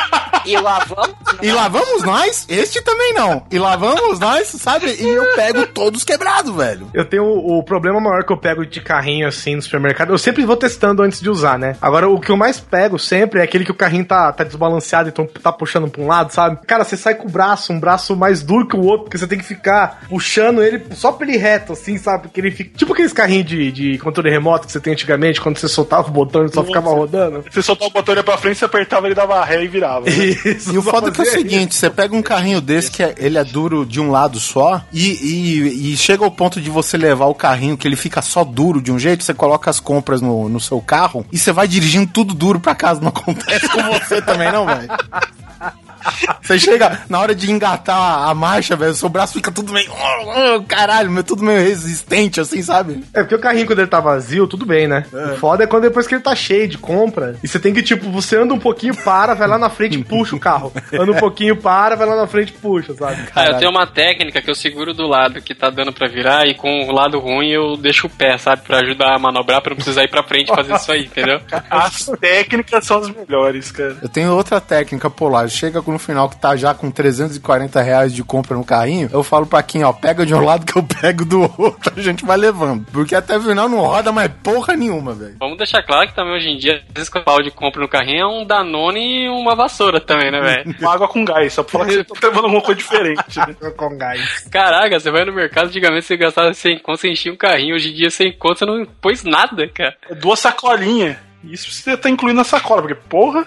E 0.44 0.56
lá 0.56 0.78
vamos 0.86 1.16
nós. 1.24 1.38
E 1.42 1.52
lá 1.52 1.68
vamos 1.68 2.02
nós? 2.02 2.46
Este 2.48 2.80
também 2.82 3.12
não. 3.12 3.44
E 3.50 3.58
lá 3.58 3.76
vamos 3.76 4.18
nós, 4.18 4.48
sabe? 4.48 4.86
E 4.98 5.06
eu 5.06 5.34
pego 5.34 5.66
todos 5.66 6.04
quebrados, 6.04 6.54
velho. 6.54 6.88
Eu 6.94 7.04
tenho 7.04 7.24
o, 7.24 7.58
o, 7.58 7.62
problema 7.62 8.00
maior 8.00 8.24
que 8.24 8.32
eu 8.32 8.36
pego 8.36 8.64
de 8.64 8.80
carrinho 8.80 9.28
assim 9.28 9.56
no 9.56 9.62
supermercado. 9.62 10.10
Eu 10.10 10.18
sempre 10.18 10.44
vou 10.44 10.56
testando 10.56 11.02
antes 11.02 11.20
de 11.20 11.28
usar, 11.28 11.58
né? 11.58 11.76
Agora, 11.80 12.08
o 12.08 12.18
que 12.18 12.30
eu 12.30 12.36
mais 12.36 12.58
pego 12.58 12.98
sempre 12.98 13.40
é 13.40 13.46
aquele 13.50 13.64
que 13.64 13.72
o 13.72 13.74
carrinho 13.74 14.04
tá, 14.04 14.32
tá 14.32 14.44
desbalanceado, 14.44 15.08
então 15.08 15.26
tá 15.26 15.52
puxando 15.52 15.90
pra 15.90 16.02
um 16.02 16.06
lado, 16.06 16.32
sabe? 16.32 16.58
Cara, 16.66 16.84
você 16.84 16.96
sai 16.96 17.14
com 17.14 17.26
o 17.26 17.30
braço, 17.30 17.72
um 17.72 17.80
braço 17.80 18.16
mais 18.16 18.42
duro 18.42 18.66
que 18.66 18.76
o 18.76 18.82
outro, 18.82 19.04
porque 19.04 19.18
você 19.18 19.26
tem 19.26 19.38
que 19.38 19.44
ficar 19.44 20.02
puxando 20.08 20.62
ele 20.62 20.82
só 20.92 21.12
pra 21.12 21.26
ele 21.26 21.36
reto, 21.36 21.72
assim, 21.72 21.98
sabe? 21.98 22.24
Porque 22.24 22.40
ele 22.40 22.50
fica. 22.50 22.78
Tipo 22.78 22.92
aqueles 22.92 23.12
carrinhos 23.12 23.46
de, 23.46 23.72
de 23.72 23.98
controle 23.98 24.30
remoto 24.30 24.66
que 24.66 24.72
você 24.72 24.80
tem 24.80 24.92
antigamente, 24.92 25.40
quando 25.40 25.58
você 25.58 25.68
soltava 25.68 26.08
o 26.08 26.10
botão, 26.10 26.42
ele 26.42 26.52
só 26.52 26.64
ficava 26.64 26.90
rodando. 26.90 27.44
Você 27.50 27.62
soltava 27.62 27.90
o 27.90 27.92
botão 27.92 28.14
ia 28.14 28.22
pra 28.22 28.38
frente, 28.38 28.58
você 28.58 28.64
apertava, 28.64 29.06
ele 29.06 29.14
dava 29.14 29.44
ré 29.44 29.64
e 29.64 29.68
virava. 29.68 30.06
Né? 30.06 30.12
Isso, 30.44 30.72
e 30.72 30.78
o 30.78 30.82
foda 30.82 31.08
é 31.08 31.10
que 31.10 31.20
é 31.20 31.24
o 31.24 31.26
seguinte: 31.26 31.74
você 31.74 31.90
pega 31.90 32.14
um 32.14 32.22
carrinho 32.22 32.60
desse 32.60 32.90
que 32.90 33.02
é, 33.02 33.14
ele 33.18 33.36
é 33.36 33.44
duro 33.44 33.84
de 33.84 34.00
um 34.00 34.10
lado 34.10 34.38
só, 34.38 34.82
e, 34.92 35.10
e, 35.10 35.92
e, 35.92 35.96
chega 35.96 36.24
ao 36.24 36.30
ponto 36.30 36.60
de 36.60 36.70
você 36.70 36.96
levar 36.96 37.26
o 37.26 37.34
carrinho 37.34 37.76
que 37.76 37.86
ele 37.86 37.96
fica 37.96 38.22
só 38.22 38.44
duro 38.44 38.80
de 38.80 38.92
um 38.92 38.98
jeito, 38.98 39.24
você 39.24 39.34
coloca 39.34 39.70
as 39.70 39.80
compras 39.80 40.20
no, 40.20 40.48
no 40.48 40.60
seu 40.60 40.80
carro 40.80 41.26
e 41.32 41.38
você 41.38 41.52
vai 41.52 41.66
dirigindo 41.66 42.10
tudo 42.12 42.34
duro 42.34 42.60
pra 42.60 42.74
casa. 42.74 43.00
Não 43.00 43.08
acontece 43.20 43.39
com 43.68 43.83
você 43.92 44.22
também, 44.22 44.50
não, 44.53 44.66
velho? 44.66 44.88
Você 46.42 46.58
chega 46.58 47.02
na 47.08 47.20
hora 47.20 47.34
de 47.34 47.50
engatar 47.50 48.28
a 48.28 48.34
marcha, 48.34 48.76
velho, 48.76 48.94
seu 48.94 49.08
braço 49.08 49.34
fica 49.34 49.50
tudo 49.50 49.72
meio. 49.72 49.90
Oh, 49.90 50.62
caralho, 50.62 51.10
meu, 51.10 51.22
tudo 51.22 51.42
meio 51.42 51.60
resistente, 51.60 52.40
assim, 52.40 52.62
sabe? 52.62 53.04
É 53.14 53.20
porque 53.20 53.34
o 53.34 53.40
carrinho, 53.40 53.66
quando 53.66 53.80
ele 53.80 53.88
tá 53.88 54.00
vazio, 54.00 54.46
tudo 54.46 54.66
bem, 54.66 54.86
né? 54.88 55.04
É. 55.12 55.32
O 55.32 55.36
foda 55.36 55.64
é 55.64 55.66
quando 55.66 55.84
depois 55.84 56.06
que 56.06 56.14
ele 56.14 56.22
tá 56.22 56.34
cheio 56.34 56.68
de 56.68 56.78
compra. 56.78 57.36
E 57.42 57.48
você 57.48 57.58
tem 57.58 57.72
que, 57.72 57.82
tipo, 57.82 58.10
você 58.10 58.36
anda 58.36 58.54
um 58.54 58.58
pouquinho, 58.58 58.94
para, 58.96 59.34
vai 59.34 59.48
lá 59.48 59.58
na 59.58 59.70
frente 59.70 59.98
e 59.98 60.04
puxa 60.04 60.36
o 60.36 60.40
carro. 60.40 60.72
Anda 60.92 61.12
um 61.12 61.16
pouquinho, 61.16 61.56
para, 61.56 61.96
vai 61.96 62.06
lá 62.06 62.16
na 62.16 62.26
frente 62.26 62.50
e 62.50 62.52
puxa, 62.52 62.94
sabe? 62.94 63.22
Ah, 63.34 63.46
eu 63.46 63.58
tenho 63.58 63.70
uma 63.70 63.86
técnica 63.86 64.40
que 64.42 64.50
eu 64.50 64.54
seguro 64.54 64.92
do 64.94 65.06
lado 65.06 65.40
que 65.40 65.54
tá 65.54 65.70
dando 65.70 65.92
pra 65.92 66.08
virar 66.08 66.46
e 66.46 66.54
com 66.54 66.88
o 66.88 66.92
lado 66.92 67.18
ruim 67.18 67.50
eu 67.50 67.76
deixo 67.76 68.06
o 68.06 68.10
pé, 68.10 68.36
sabe? 68.38 68.62
Pra 68.62 68.78
ajudar 68.78 69.14
a 69.14 69.18
manobrar, 69.18 69.60
pra 69.60 69.70
não 69.70 69.76
precisar 69.76 70.04
ir 70.04 70.08
pra 70.08 70.22
frente 70.22 70.48
fazer 70.48 70.74
isso 70.74 70.92
aí, 70.92 71.04
entendeu? 71.04 71.40
As 71.70 72.06
técnicas 72.20 72.84
são 72.84 72.98
as 72.98 73.08
melhores, 73.08 73.70
cara. 73.70 73.96
Eu 74.02 74.08
tenho 74.08 74.34
outra 74.34 74.60
técnica 74.60 75.10
polar. 75.10 75.48
Chega 75.48 75.82
no 75.90 75.98
final 75.98 76.29
que 76.29 76.37
tá 76.37 76.57
já 76.57 76.74
com 76.74 76.90
340 76.90 77.81
reais 77.81 78.14
de 78.14 78.22
compra 78.22 78.57
no 78.57 78.64
carrinho, 78.64 79.09
eu 79.12 79.22
falo 79.22 79.46
pra 79.46 79.62
quem, 79.62 79.85
ó, 79.85 79.92
pega 79.92 80.24
de 80.24 80.35
um 80.35 80.44
lado 80.44 80.64
que 80.64 80.76
eu 80.76 80.83
pego 80.83 81.24
do 81.24 81.42
outro, 81.42 81.92
a 81.96 82.00
gente 82.00 82.24
vai 82.24 82.37
levando. 82.37 82.87
Porque 82.92 83.14
até 83.14 83.37
o 83.37 83.42
final 83.42 83.68
não 83.68 83.81
roda 83.81 84.12
mais 84.12 84.31
porra 84.42 84.74
nenhuma, 84.74 85.12
velho. 85.12 85.37
Vamos 85.38 85.59
deixar 85.59 85.83
claro 85.83 86.09
que 86.09 86.14
também 86.14 86.35
hoje 86.35 86.48
em 86.48 86.57
dia, 86.57 86.83
às 86.88 86.94
vezes 86.94 87.09
que 87.09 87.18
o 87.18 87.24
pau 87.24 87.42
de 87.42 87.50
compra 87.50 87.81
no 87.81 87.88
carrinho 87.88 88.20
é 88.20 88.26
um 88.26 88.44
Danone 88.46 89.24
e 89.24 89.29
uma 89.29 89.55
vassoura 89.55 90.00
também, 90.00 90.31
né, 90.31 90.40
velho? 90.40 90.76
Uma 90.81 90.94
água 90.94 91.09
com 91.09 91.24
gás, 91.24 91.53
só 91.53 91.62
pra 91.62 91.72
falar 91.72 91.87
que 91.87 91.92
você 91.92 92.05
tá 92.05 92.29
levando 92.29 92.44
alguma 92.44 92.62
coisa 92.62 92.81
diferente, 92.81 93.38
né? 93.38 93.55
com 93.76 93.96
gás. 93.96 94.48
Caraca, 94.50 94.98
você 94.98 95.11
vai 95.11 95.24
no 95.24 95.33
mercado, 95.33 95.66
antigamente 95.66 96.07
você 96.07 96.16
gastava 96.16 96.53
100 96.53 96.79
conto, 96.79 97.00
você 97.00 97.11
enchia 97.11 97.33
um 97.33 97.37
carrinho, 97.37 97.74
hoje 97.74 97.90
em 97.90 97.94
dia 97.94 98.11
100 98.11 98.33
conto, 98.38 98.59
você 98.59 98.64
não 98.64 98.85
pôs 99.00 99.24
nada, 99.24 99.68
cara. 99.68 99.96
É 100.09 100.14
duas 100.14 100.38
sacolinhas. 100.38 101.16
Isso 101.44 101.70
você 101.70 101.96
tá 101.96 102.11
incluindo 102.11 102.37
na 102.37 102.44
sacola, 102.44 102.83
porque 102.83 102.94
porra. 102.94 103.46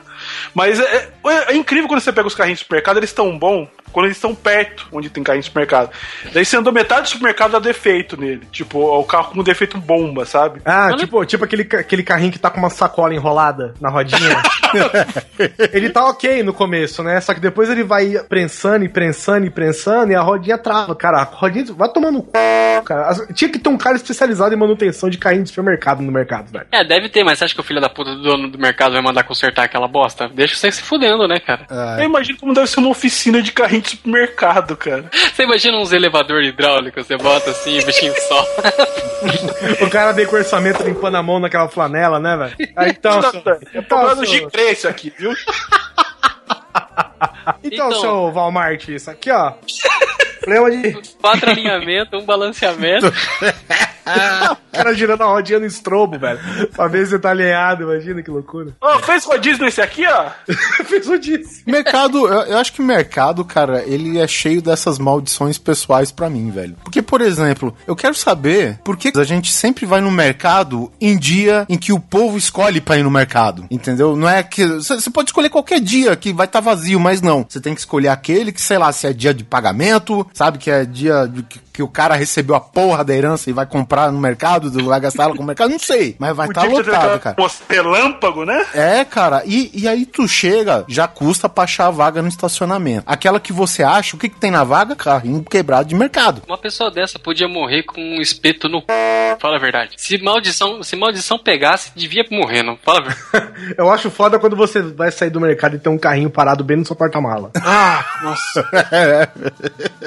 Mas 0.54 0.80
é, 0.80 1.10
é, 1.26 1.54
é 1.54 1.56
incrível 1.56 1.88
quando 1.88 2.02
você 2.02 2.12
pega 2.12 2.28
os 2.28 2.36
carrinhos 2.36 2.60
do 2.60 2.64
supermercado, 2.64 2.98
eles 2.98 3.10
estão 3.10 3.38
bons 3.38 3.68
quando 3.94 4.08
eles 4.08 4.18
estão 4.18 4.34
perto, 4.34 4.88
onde 4.92 5.10
tem 5.10 5.24
carrinho 5.24 5.44
de 5.44 5.48
supermercado. 5.48 5.92
Daí 6.34 6.44
você 6.44 6.58
andou 6.58 6.74
metade 6.74 7.04
do 7.04 7.10
supermercado 7.10 7.52
dá 7.52 7.60
defeito 7.60 8.20
nele. 8.20 8.42
Tipo, 8.52 8.80
o 8.80 9.04
carro 9.04 9.32
com 9.32 9.44
defeito 9.44 9.78
bomba, 9.78 10.26
sabe? 10.26 10.62
Ah, 10.66 10.92
tipo, 10.98 11.24
tipo 11.26 11.46
aquele, 11.46 11.62
aquele 11.62 12.02
carrinho 12.02 12.32
que 12.32 12.40
tá 12.40 12.50
com 12.50 12.58
uma 12.58 12.72
sacola 12.72 13.14
enrolada 13.14 13.76
na 13.80 13.90
rodinha. 13.90 14.42
ele 15.72 15.92
tá 15.92 16.06
ok 16.08 16.42
no 16.42 16.54
começo, 16.54 17.04
né? 17.04 17.22
Só 17.22 17.34
que 17.34 17.40
depois 17.40 17.70
ele 17.70 17.84
vai 17.84 18.18
prensando 18.28 18.84
e 18.84 18.90
prensando 18.90 19.46
e 19.46 19.52
prensando 19.52 20.12
e 20.12 20.16
a 20.16 20.22
rodinha 20.22 20.58
trava. 20.58 20.96
Cara, 20.96 21.22
a 21.22 21.24
rodinha 21.24 21.66
vai 21.74 21.90
tomando 21.90 22.20
c... 22.22 22.82
cara. 22.84 23.14
Tinha 23.34 23.52
que 23.52 23.60
ter 23.60 23.70
um 23.70 23.78
cara 23.78 23.96
especializado 23.96 24.56
em 24.56 24.58
manutenção 24.58 25.10
de 25.10 25.20
carrinho 25.20 25.44
de 25.44 25.50
supermercado 25.50 26.02
no 26.02 26.12
mercado, 26.12 26.52
velho. 26.52 26.66
É, 26.72 26.84
deve 26.84 27.10
ter, 27.10 27.24
mas 27.24 27.42
acha 27.42 27.54
que 27.54 27.62
o 27.62 27.64
filho 27.64 27.80
da 27.84 27.90
puta 27.90 28.16
do 28.16 28.22
dono 28.24 28.48
do 28.50 28.58
mercado 28.58 28.94
vai 28.94 29.02
mandar 29.02 29.24
consertar 29.24 29.66
aquela 29.66 29.88
bosta? 29.88 30.30
Deixa 30.30 30.56
você 30.56 30.72
se 30.72 30.82
fudendo, 30.82 31.28
né, 31.28 31.40
cara? 31.40 31.68
É. 31.70 32.02
Eu 32.02 32.06
imagino 32.06 32.38
como 32.38 32.54
deve 32.54 32.68
ser 32.68 32.80
uma 32.80 32.90
oficina 32.90 33.42
de 33.42 33.52
carrinho 33.52 33.82
de 33.82 33.90
supermercado, 33.90 34.78
cara. 34.78 35.10
Você 35.12 35.44
imagina 35.44 35.78
uns 35.78 35.92
elevadores 35.92 36.50
hidráulicos, 36.50 37.06
você 37.06 37.18
bota 37.18 37.52
assim, 37.52 37.78
o 37.80 37.86
bichinho 37.86 38.14
só. 38.28 38.48
o 39.86 39.90
cara 39.90 40.14
vem 40.14 40.26
com 40.26 40.38
orçamento 40.38 40.82
limpando 40.84 41.16
a 41.16 41.24
mão 41.24 41.40
naquela 41.40 41.68
flanela, 41.68 42.20
né, 42.20 42.38
velho? 42.38 42.56
Então, 42.90 43.20
é 43.74 43.82
problema 43.82 44.16
do 44.16 44.24
G3 44.24 44.90
aqui, 44.90 45.14
viu? 45.18 45.34
então, 47.64 47.90
então, 47.90 48.00
seu 48.00 48.32
Walmart, 48.32 48.88
isso 48.88 49.12
aqui, 49.12 49.30
ó. 49.30 49.54
Problema 50.40 50.72
de. 50.72 50.94
Quatro 51.22 51.50
alinhamentos, 51.50 52.22
um 52.22 52.26
balanceamento. 52.26 53.12
o 54.06 54.76
cara 54.76 54.94
girando 54.94 55.24
a 55.24 55.28
rodinha 55.28 55.60
no 55.60 55.66
estrobo, 55.66 56.18
velho. 56.18 56.40
Pra 56.74 56.88
ver 56.88 57.06
se 57.06 57.12
você 57.12 57.20
tá 57.20 57.32
alinhado, 57.32 57.84
imagina 57.84 58.22
que 58.22 58.30
loucura. 58.30 58.76
Ô, 58.82 58.88
oh, 58.88 59.00
fez 59.00 59.24
rodízio 59.26 59.64
nesse 59.64 59.82
aqui, 59.82 60.06
ó? 60.06 60.30
fez 60.86 61.08
rodízio. 61.08 61.64
Mercado, 61.66 62.28
eu, 62.28 62.42
eu, 62.42 62.58
acho 62.58 62.74
que 62.74 62.82
o 62.82 62.86
mercado, 62.86 63.44
cara, 63.46 63.84
ele 63.84 64.20
é 64.20 64.28
cheio 64.28 64.62
dessas 64.62 65.00
maldições 65.00 65.58
pessoais 65.58 66.12
para 66.12 66.30
mim, 66.30 66.50
velho. 66.52 66.76
Porque, 66.84 67.02
por 67.02 67.22
exemplo, 67.22 67.76
eu 67.88 67.96
quero 67.96 68.16
saber 68.16 68.80
por 68.84 68.98
que 68.98 69.12
a 69.16 69.24
gente 69.24 69.52
sempre 69.52 69.86
vai 69.86 70.02
no 70.02 70.12
mercado 70.12 70.92
em 71.00 71.18
dia 71.18 71.66
em 71.70 71.78
que 71.78 71.94
o 71.94 72.00
povo 72.00 72.38
escolhe 72.38 72.82
pra 72.82 72.98
ir 72.98 73.04
no 73.04 73.12
mercado. 73.12 73.66
Entendeu? 73.70 74.16
Não 74.16 74.28
é 74.28 74.44
que. 74.44 74.66
Você 74.66 75.10
pode 75.10 75.30
escolher 75.30 75.50
qualquer 75.50 75.80
dia 75.80 76.16
que 76.16 76.34
vai 76.34 76.46
estar 76.46 76.62
tá 76.62 76.70
vazio, 76.70 77.00
mas 77.00 77.22
não. 77.22 77.46
Você 77.48 77.60
tem 77.60 77.74
que 77.74 77.80
escolher 77.80 78.10
aquele 78.10 78.52
que, 78.52 78.62
sei 78.62 78.78
lá, 78.78 78.92
se 78.92 79.08
é 79.08 79.14
dia 79.14 79.34
de 79.34 79.44
pagamento, 79.44 80.28
sabe? 80.34 80.58
Que 80.58 80.72
é 80.72 80.86
dia 80.86 81.28
de, 81.28 81.46
que, 81.74 81.84
o 81.84 81.88
cara 81.88 82.16
recebeu 82.16 82.56
a 82.56 82.62
porra 82.62 83.04
da 83.04 83.14
herança 83.14 83.50
e 83.50 83.54
vai 83.54 83.66
comprar 83.66 84.12
no 84.12 84.20
mercado, 84.20 84.72
vai 84.84 85.00
gastar 85.00 85.24
ela 85.24 85.36
com 85.36 85.44
o 85.44 85.46
mercado, 85.46 85.72
não 85.72 85.80
sei. 85.80 86.16
Mas 86.20 86.36
vai 86.36 86.48
estar 86.48 86.62
tá 86.62 86.68
lotado, 86.68 87.20
cara. 87.20 87.36
Relâmpago, 87.70 88.46
né? 88.46 88.66
É, 88.74 89.04
cara. 89.04 89.44
E, 89.46 89.72
e 89.74 89.88
aí 89.88 90.06
tu 90.06 90.28
chega, 90.28 90.86
já 90.88 91.08
custa 91.08 91.50
pra 91.50 91.64
achar 91.64 91.88
a 91.88 91.92
vaga 91.92 92.22
no 92.22 92.28
estacionamento. 92.28 93.04
Aquela 93.06 93.40
que 93.40 93.52
você 93.52 93.84
acha, 93.84 94.16
o 94.16 94.20
que, 94.20 94.30
que 94.30 94.40
tem 94.40 94.52
na 94.52 94.64
vaga? 94.64 94.96
Carrinho 94.96 95.44
quebrado 95.44 95.90
de 95.90 95.96
mercado. 95.96 96.42
Uma 96.48 96.58
pessoa 96.58 96.92
dessa 96.92 97.18
podia 97.18 97.48
morrer 97.48 97.84
com 97.84 98.02
um 98.02 98.22
espeto 98.22 98.70
no 98.70 98.84
Fala 99.40 99.56
a 99.56 99.60
verdade. 99.60 99.96
Se 99.98 100.18
maldição, 100.18 100.84
se 100.84 100.96
maldição 100.96 101.38
pegasse, 101.38 101.92
devia 101.96 102.24
morrer, 102.30 102.64
não? 102.64 102.78
Fala 102.78 103.00
a 103.00 103.02
verdade. 103.04 103.74
Eu 103.78 103.90
acho 103.92 104.10
foda 104.10 104.40
quando 104.40 104.56
você 104.56 104.82
vai 104.82 105.12
sair 105.12 105.30
do 105.30 105.42
mercado 105.42 105.76
e 105.76 105.80
tem 105.80 105.92
um 105.92 105.98
carrinho 105.98 106.30
parado 106.30 106.64
bem 106.64 106.78
no 106.78 106.86
seu 106.86 106.96
porta-mala. 106.96 107.52
Ah, 107.56 108.06
nossa. 108.22 108.70
é, 108.92 109.30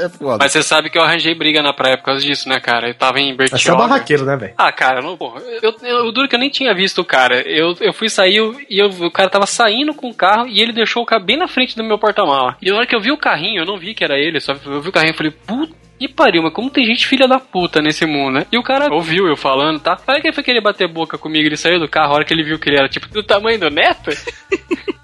é 0.05 0.09
foda. 0.09 0.39
Mas 0.41 0.53
você 0.53 0.63
sabe 0.63 0.91
que 0.91 0.99
eu 0.99 1.03
arranjei 1.03 1.35
briga 1.35 1.56
na 1.63 1.73
praia 1.73 1.97
por 1.97 2.05
causa 2.05 2.25
disso, 2.25 2.49
né, 2.49 2.61
cara? 2.61 2.89
Eu 2.89 2.95
tava 2.95 3.21
em 3.21 3.35
Bertioga. 3.35 3.63
Você 3.63 3.71
é 3.71 3.75
barraqueiro, 3.75 4.25
né, 4.25 4.37
velho? 4.37 4.55
Ah, 4.57 4.73
cara, 4.73 5.01
não, 5.01 5.17
porra. 5.17 5.41
Eu, 5.63 5.75
eu, 5.83 6.07
o 6.07 6.13
duro 6.13 6.29
que 6.29 6.35
eu 6.35 6.41
nem 6.41 6.51
tinha 6.51 6.75
visto 6.75 7.01
o 7.01 7.05
cara. 7.05 7.41
Eu, 7.43 7.77
eu 7.81 7.93
fui 7.93 8.09
sair 8.09 8.41
e 8.69 8.79
eu, 8.79 8.89
o 8.89 9.11
cara 9.11 9.31
tava 9.31 9.47
saindo 9.47 9.95
com 9.95 10.09
o 10.09 10.15
carro 10.15 10.47
e 10.47 10.61
ele 10.61 10.73
deixou 10.73 11.03
o 11.03 11.07
carro 11.07 11.25
bem 11.25 11.37
na 11.37 11.49
frente 11.49 11.77
do 11.77 11.85
meu 11.85 11.99
porta-mala. 11.99 12.57
E 12.61 12.71
na 12.71 12.77
hora 12.77 12.87
que 12.87 12.95
eu 12.95 13.01
vi 13.01 13.11
o 13.11 13.19
carrinho, 13.19 13.63
eu 13.63 13.67
não 13.67 13.79
vi 13.79 13.95
que 13.95 14.05
era 14.05 14.19
ele, 14.19 14.41
só 14.41 14.53
eu 14.53 14.81
vi 14.81 14.89
o 14.89 14.93
carrinho 14.93 15.13
e 15.13 15.17
falei, 15.17 15.33
puta 15.33 15.87
e 15.99 16.07
pariu, 16.07 16.43
mas 16.43 16.53
como 16.53 16.71
tem 16.71 16.85
gente 16.85 17.07
filha 17.07 17.27
da 17.27 17.39
puta 17.39 17.81
nesse 17.81 18.05
mundo, 18.05 18.35
né? 18.35 18.47
E 18.53 18.59
o 18.59 18.63
cara 18.63 18.93
ouviu 18.93 19.27
eu 19.27 19.37
falando, 19.37 19.81
tá? 19.81 19.99
Aí 20.07 20.21
que 20.21 20.33
foi 20.33 20.45
querer 20.45 20.61
bater 20.61 20.87
boca 20.87 21.17
comigo, 21.17 21.47
ele 21.47 21.57
saiu 21.57 21.81
do 21.81 21.89
carro, 21.89 22.13
a 22.13 22.17
hora 22.17 22.25
que 22.25 22.35
ele 22.35 22.45
viu 22.45 22.59
que 22.59 22.69
ele 22.69 22.77
era 22.77 22.89
tipo 22.89 23.09
do 23.09 23.23
tamanho 23.23 23.59
do 23.59 23.71
neto. 23.71 24.11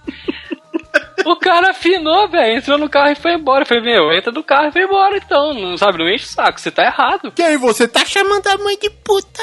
O 1.24 1.36
cara 1.36 1.70
afinou, 1.70 2.28
velho. 2.28 2.58
Entrou 2.58 2.78
no 2.78 2.88
carro 2.88 3.10
e 3.12 3.14
foi 3.14 3.34
embora. 3.34 3.64
Falei, 3.64 3.82
meu, 3.82 4.12
entra 4.12 4.32
do 4.32 4.42
carro 4.42 4.68
e 4.68 4.72
foi 4.72 4.82
embora 4.82 5.16
então. 5.16 5.54
Não 5.54 5.76
sabe, 5.76 5.98
não 5.98 6.08
enche 6.08 6.24
o 6.24 6.28
saco. 6.28 6.60
Você 6.60 6.70
tá 6.70 6.84
errado. 6.84 7.32
Quem 7.32 7.56
você 7.56 7.86
tá 7.88 8.04
chamando 8.04 8.46
a 8.48 8.58
mãe 8.58 8.78
de 8.78 8.90
puta? 8.90 9.42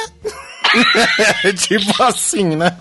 É 1.43 1.51
tipo 1.53 2.03
assim, 2.03 2.55
né? 2.55 2.75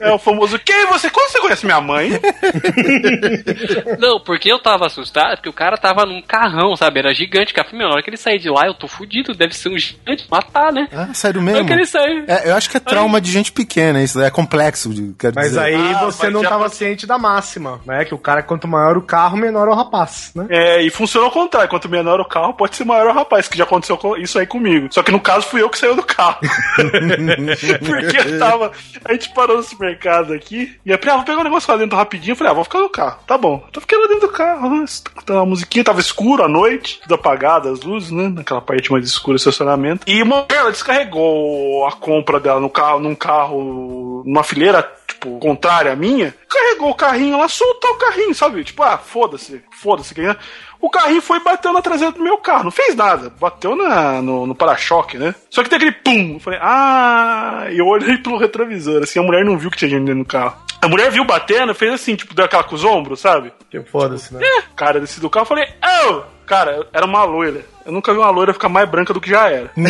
É 0.00 0.10
o 0.12 0.18
famoso, 0.18 0.58
quem 0.58 0.86
você? 0.86 1.10
Como 1.10 1.28
você 1.28 1.40
conhece 1.40 1.66
minha 1.66 1.80
mãe? 1.80 2.10
Não, 3.98 4.20
porque 4.20 4.50
eu 4.50 4.58
tava 4.58 4.86
assustado, 4.86 5.36
porque 5.36 5.48
o 5.48 5.52
cara 5.52 5.76
tava 5.76 6.04
num 6.06 6.22
carrão, 6.22 6.76
sabe? 6.76 7.00
Era 7.00 7.14
gigante. 7.14 7.52
Cara, 7.54 7.68
na 7.72 7.88
hora 7.88 8.02
que 8.02 8.10
ele 8.10 8.16
sair 8.16 8.38
de 8.38 8.48
lá, 8.48 8.66
eu 8.66 8.74
tô 8.74 8.86
fudido. 8.88 9.34
Deve 9.34 9.54
ser 9.54 9.68
um 9.68 9.78
gigante 9.78 10.26
matar, 10.30 10.72
né? 10.72 10.88
Ah, 10.92 11.12
sério 11.14 11.40
Na 11.40 11.46
mesmo? 11.46 11.58
hora 11.60 11.66
que 11.66 11.72
ele 11.72 11.86
sair. 11.86 12.24
É, 12.28 12.50
eu 12.50 12.54
acho 12.56 12.70
que 12.70 12.76
é 12.76 12.80
trauma 12.80 13.20
de 13.20 13.30
gente 13.30 13.52
pequena, 13.52 14.02
isso 14.02 14.20
é 14.20 14.30
complexo, 14.30 14.90
quero 15.18 15.34
Mas 15.34 15.48
dizer. 15.48 15.60
aí 15.60 15.74
Ah, 15.94 16.04
você 16.04 16.24
mas 16.24 16.32
não 16.32 16.42
já 16.42 16.48
tava 16.48 16.62
aconteceu. 16.62 16.86
ciente 16.88 17.06
da 17.06 17.18
máxima, 17.18 17.80
né? 17.86 18.04
Que 18.04 18.14
o 18.14 18.18
cara, 18.18 18.42
quanto 18.42 18.66
maior 18.68 18.96
o 18.96 19.02
carro, 19.02 19.36
menor 19.36 19.68
é 19.68 19.70
o 19.70 19.74
rapaz, 19.74 20.32
né? 20.34 20.46
É, 20.50 20.82
e 20.82 20.90
funciona 20.90 21.26
ao 21.26 21.32
contrário. 21.32 21.68
Quanto 21.68 21.88
menor 21.88 22.20
o 22.20 22.24
carro, 22.24 22.54
pode 22.54 22.76
ser 22.76 22.84
maior 22.84 23.06
o 23.08 23.12
rapaz, 23.12 23.48
que 23.48 23.56
já 23.58 23.64
aconteceu 23.64 23.98
isso 24.18 24.38
aí 24.38 24.46
comigo. 24.46 24.88
Só 24.90 25.02
que 25.02 25.10
no 25.12 25.20
caso 25.20 25.46
fui 25.46 25.62
eu 25.62 25.70
que 25.70 25.78
saiu 25.78 25.94
do 25.96 26.02
carro. 26.02 26.38
Porque 27.84 28.16
eu 28.16 28.38
tava. 28.38 28.72
A 29.04 29.12
gente 29.12 29.32
parou 29.34 29.56
no 29.56 29.62
supermercado 29.62 30.32
aqui 30.32 30.78
e 30.84 30.90
eu 30.90 30.98
falei, 30.98 31.14
ah, 31.14 31.16
vou 31.16 31.24
pegar 31.24 31.40
um 31.40 31.44
negócio 31.44 31.72
lá 31.72 31.78
dentro 31.78 31.96
rapidinho. 31.96 32.32
Eu 32.32 32.36
falei, 32.36 32.50
ah, 32.50 32.54
vou 32.54 32.64
ficar 32.64 32.80
no 32.80 32.88
carro. 32.88 33.18
Tá 33.26 33.36
bom. 33.36 33.64
Então 33.68 33.80
fiquei 33.80 33.98
lá 33.98 34.06
dentro 34.06 34.28
do 34.28 34.32
carro, 34.32 34.70
né? 34.70 34.84
Tava 35.24 35.40
uma 35.40 35.46
musiquinha, 35.46 35.84
tava 35.84 36.00
escuro 36.00 36.44
à 36.44 36.48
noite, 36.48 37.00
tudo 37.02 37.14
apagado, 37.14 37.68
as 37.68 37.82
luzes, 37.82 38.10
né? 38.10 38.28
Naquela 38.28 38.60
parte 38.60 38.90
mais 38.90 39.04
escura 39.04 39.36
do 39.36 39.38
estacionamento. 39.38 40.04
E 40.06 40.22
uma 40.22 40.46
ela 40.48 40.70
descarregou 40.70 41.86
a 41.86 41.92
compra 41.92 42.40
dela 42.40 42.60
no 42.60 42.70
carro, 42.70 43.00
num 43.00 43.14
carro, 43.14 44.22
numa 44.24 44.42
fileira, 44.42 44.90
tipo, 45.06 45.38
contrária 45.38 45.92
à 45.92 45.96
minha. 45.96 46.34
Carregou 46.48 46.90
o 46.90 46.94
carrinho, 46.94 47.34
ela 47.34 47.48
soltou 47.48 47.90
o 47.90 47.98
carrinho, 47.98 48.34
sabe? 48.34 48.64
Tipo, 48.64 48.82
ah, 48.82 48.98
foda-se, 48.98 49.62
foda-se. 49.80 50.14
quem 50.14 50.26
é? 50.26 50.36
O 50.80 50.90
carrinho 50.90 51.22
foi 51.22 51.38
e 51.38 51.44
bateu 51.44 51.72
na 51.72 51.82
traseira 51.82 52.12
do 52.12 52.22
meu 52.22 52.38
carro. 52.38 52.64
Não 52.64 52.70
fez 52.70 52.94
nada. 52.94 53.32
Bateu 53.40 53.74
na, 53.74 54.20
no, 54.20 54.46
no 54.46 54.54
para-choque, 54.54 55.16
né? 55.16 55.34
Só 55.50 55.62
que 55.62 55.68
tem 55.68 55.76
aquele 55.76 55.92
pum. 55.92 56.34
Eu 56.34 56.40
falei, 56.40 56.58
ah. 56.62 57.66
E 57.70 57.78
eu 57.78 57.86
olhei 57.86 58.18
pelo 58.18 58.38
retrovisor. 58.38 59.02
Assim, 59.02 59.18
a 59.18 59.22
mulher 59.22 59.44
não 59.44 59.58
viu 59.58 59.70
que 59.70 59.76
tinha 59.76 59.90
gente 59.90 60.04
dentro 60.04 60.22
do 60.22 60.28
carro. 60.28 60.56
A 60.80 60.88
mulher 60.88 61.10
viu 61.10 61.24
batendo, 61.24 61.74
fez 61.74 61.94
assim, 61.94 62.14
tipo, 62.14 62.34
deu 62.34 62.44
aquela 62.44 62.62
com 62.62 62.74
os 62.74 62.84
ombros, 62.84 63.20
sabe? 63.20 63.52
Que 63.70 63.80
foda-se, 63.82 64.34
né? 64.34 64.40
Cara, 64.76 65.00
desci 65.00 65.18
do 65.18 65.30
carro, 65.30 65.44
eu 65.44 65.48
falei, 65.48 65.66
oh! 65.82 66.34
Cara, 66.46 66.86
era 66.92 67.06
uma 67.06 67.24
loira. 67.24 67.64
Eu 67.86 67.92
nunca 67.92 68.12
vi 68.12 68.18
uma 68.18 68.30
loira 68.30 68.52
ficar 68.52 68.68
mais 68.68 68.88
branca 68.88 69.12
do 69.12 69.20
que 69.20 69.30
já 69.30 69.48
era. 69.48 69.70
não, 69.76 69.84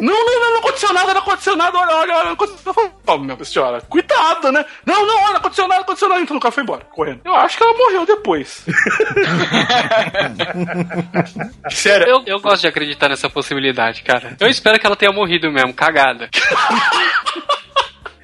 não, 0.00 0.40
não, 0.40 0.50
não 0.52 0.58
aconteceu 0.58 0.92
nada, 0.92 1.14
não 1.14 1.20
aconteceu 1.20 1.56
nada, 1.56 1.78
olha, 1.78 1.94
olha, 1.94 2.14
olha, 2.14 2.24
não 2.26 2.32
aconteceu 2.32 2.72
nada. 2.74 2.92
Ó, 3.06 3.18
minha 3.18 3.44
senhora, 3.44 3.80
cuidado, 3.88 4.52
né? 4.52 4.64
Não, 4.84 5.06
não, 5.06 5.16
olha, 5.16 5.30
não 5.30 5.36
aconteceu 5.36 5.66
nada, 5.66 5.76
não 5.76 5.84
aconteceu 5.84 6.08
nada. 6.08 6.20
Então 6.20 6.36
o 6.36 6.40
carro 6.40 6.52
foi 6.52 6.62
embora, 6.62 6.84
correndo. 6.94 7.20
Eu 7.24 7.34
acho 7.34 7.56
que 7.56 7.62
ela 7.62 7.76
morreu 7.76 8.06
depois. 8.06 8.64
Sério, 11.70 12.06
Eu, 12.06 12.22
eu 12.26 12.40
gosto 12.40 12.62
de 12.62 12.68
acreditar 12.68 13.08
nessa 13.08 13.28
possibilidade, 13.30 14.02
cara. 14.02 14.36
Eu 14.40 14.48
espero 14.48 14.78
que 14.78 14.86
ela 14.86 14.96
tenha 14.96 15.12
morrido 15.12 15.50
mesmo, 15.50 15.72
cagada. 15.74 16.28
que 16.28 16.40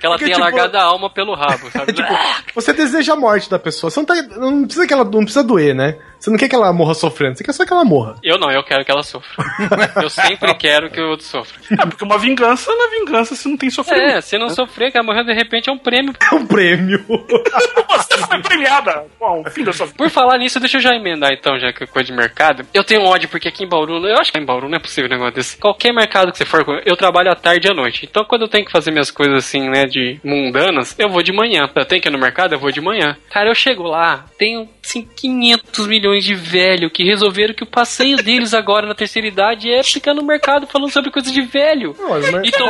ela 0.07 0.14
Porque, 0.16 0.27
tenha 0.27 0.37
tipo, 0.37 0.40
largado 0.40 0.77
a 0.77 0.83
alma 0.83 1.11
pelo 1.11 1.35
rabo, 1.35 1.70
sabe? 1.70 1.92
Tipo, 1.98 2.09
você 2.55 2.72
deseja 2.72 3.14
a 3.14 3.16
morte 3.16 3.51
da 3.51 3.59
pessoa. 3.59 3.90
Você 3.90 3.98
não, 4.01 4.07
tá, 4.07 4.14
não 4.37 4.64
precisa 4.64 4.87
que 4.87 4.92
ela 4.92 5.05
não 5.05 5.24
precisa 5.24 5.42
doer, 5.44 5.74
né? 5.74 5.96
Você 6.18 6.31
não 6.31 6.37
quer 6.38 6.48
que 6.48 6.54
ela 6.54 6.72
morra 6.72 6.94
sofrendo, 6.94 7.37
você 7.37 7.44
quer 7.44 7.52
só 7.52 7.64
que 7.64 7.72
ela 7.72 7.85
morra. 7.85 8.16
Eu 8.22 8.38
não, 8.38 8.50
eu 8.50 8.62
quero 8.62 8.85
que 8.85 8.90
ela 8.90 9.02
sofra. 9.02 9.44
Eu 10.02 10.11
sempre 10.11 10.54
quero 10.54 10.90
que 10.90 11.00
o 11.00 11.11
outro 11.11 11.24
sofra. 11.24 11.61
é 11.70 11.87
porque 11.87 12.04
uma 12.04 12.18
vingança 12.18 12.70
não 12.70 12.87
é 12.87 12.98
vingança 12.98 13.35
se 13.35 13.48
não 13.48 13.57
tem 13.57 13.70
sofrimento. 13.70 14.16
É, 14.16 14.20
se 14.20 14.38
não 14.38 14.48
sofrer, 14.48 14.90
que 14.90 14.98
ela 14.98 15.07
morrer 15.07 15.24
de 15.24 15.33
repente 15.33 15.68
é 15.68 15.72
um 15.72 15.78
prêmio. 15.78 16.14
É 16.31 16.35
um 16.35 16.46
prêmio. 16.46 17.04
Você 17.09 18.18
foi 18.18 18.42
premiada 18.42 19.07
com 19.18 19.40
o 19.40 19.50
fim 19.50 19.64
da 19.64 19.72
sua 19.72 19.87
vida. 19.87 19.96
Por 19.96 20.11
falar 20.11 20.37
nisso, 20.38 20.61
deixa 20.61 20.76
eu 20.76 20.81
já 20.81 20.94
emendar 20.94 21.33
então, 21.33 21.59
já 21.59 21.72
que 21.72 21.85
é 21.85 21.87
coisa 21.87 22.07
de 22.07 22.12
mercado. 22.12 22.66
Eu 22.74 22.85
tenho 22.85 23.02
ódio 23.02 23.28
porque 23.28 23.48
aqui 23.48 23.64
em 23.64 23.68
Bauru, 23.68 24.07
eu 24.07 24.18
acho 24.18 24.31
que 24.31 24.38
em 24.38 24.44
Bauru 24.44 24.68
não 24.68 24.76
é 24.76 24.81
possível 24.81 25.09
um 25.09 25.14
negócio 25.14 25.35
desse. 25.35 25.57
Qualquer 25.57 25.92
mercado 25.92 26.31
que 26.31 26.38
você 26.38 26.44
for, 26.44 26.83
eu 26.85 26.96
trabalho 26.96 27.31
à 27.31 27.35
tarde 27.35 27.66
e 27.66 27.70
à 27.70 27.74
noite. 27.74 28.07
Então 28.09 28.24
quando 28.24 28.42
eu 28.42 28.48
tenho 28.48 28.64
que 28.66 28.72
fazer 28.72 28.90
minhas 28.90 29.11
coisas 29.11 29.38
assim, 29.38 29.68
né, 29.68 29.87
de 29.87 30.20
mundanas, 30.22 30.94
eu 30.98 31.09
vou 31.09 31.22
de 31.22 31.33
manhã. 31.33 31.68
Eu 31.74 31.85
tenho 31.87 32.02
que 32.02 32.09
ir 32.09 32.12
no 32.12 32.18
mercado, 32.18 32.52
eu 32.54 32.59
vou 32.59 32.70
de 32.70 32.81
manhã. 32.81 33.16
Cara, 33.31 33.48
eu 33.48 33.54
chego 33.54 33.85
lá, 33.85 34.26
tenho 34.38 34.68
assim 34.85 35.09
500 35.16 35.87
milhões 35.87 36.08
de 36.16 36.35
velho 36.35 36.90
que 36.90 37.05
resolveram 37.05 37.55
que 37.55 37.62
o 37.62 37.66
passeio 37.66 38.16
deles 38.18 38.53
agora 38.55 38.87
na 38.87 38.94
terceira 38.94 39.27
idade 39.29 39.71
é 39.73 39.83
ficar 39.83 40.14
no 40.14 40.23
mercado 40.23 40.66
falando 40.66 40.90
sobre 40.92 41.11
coisa 41.11 41.31
de 41.31 41.42
velho. 41.42 41.94
Não, 41.99 42.09
mas- 42.11 42.27
Então, 42.44 42.68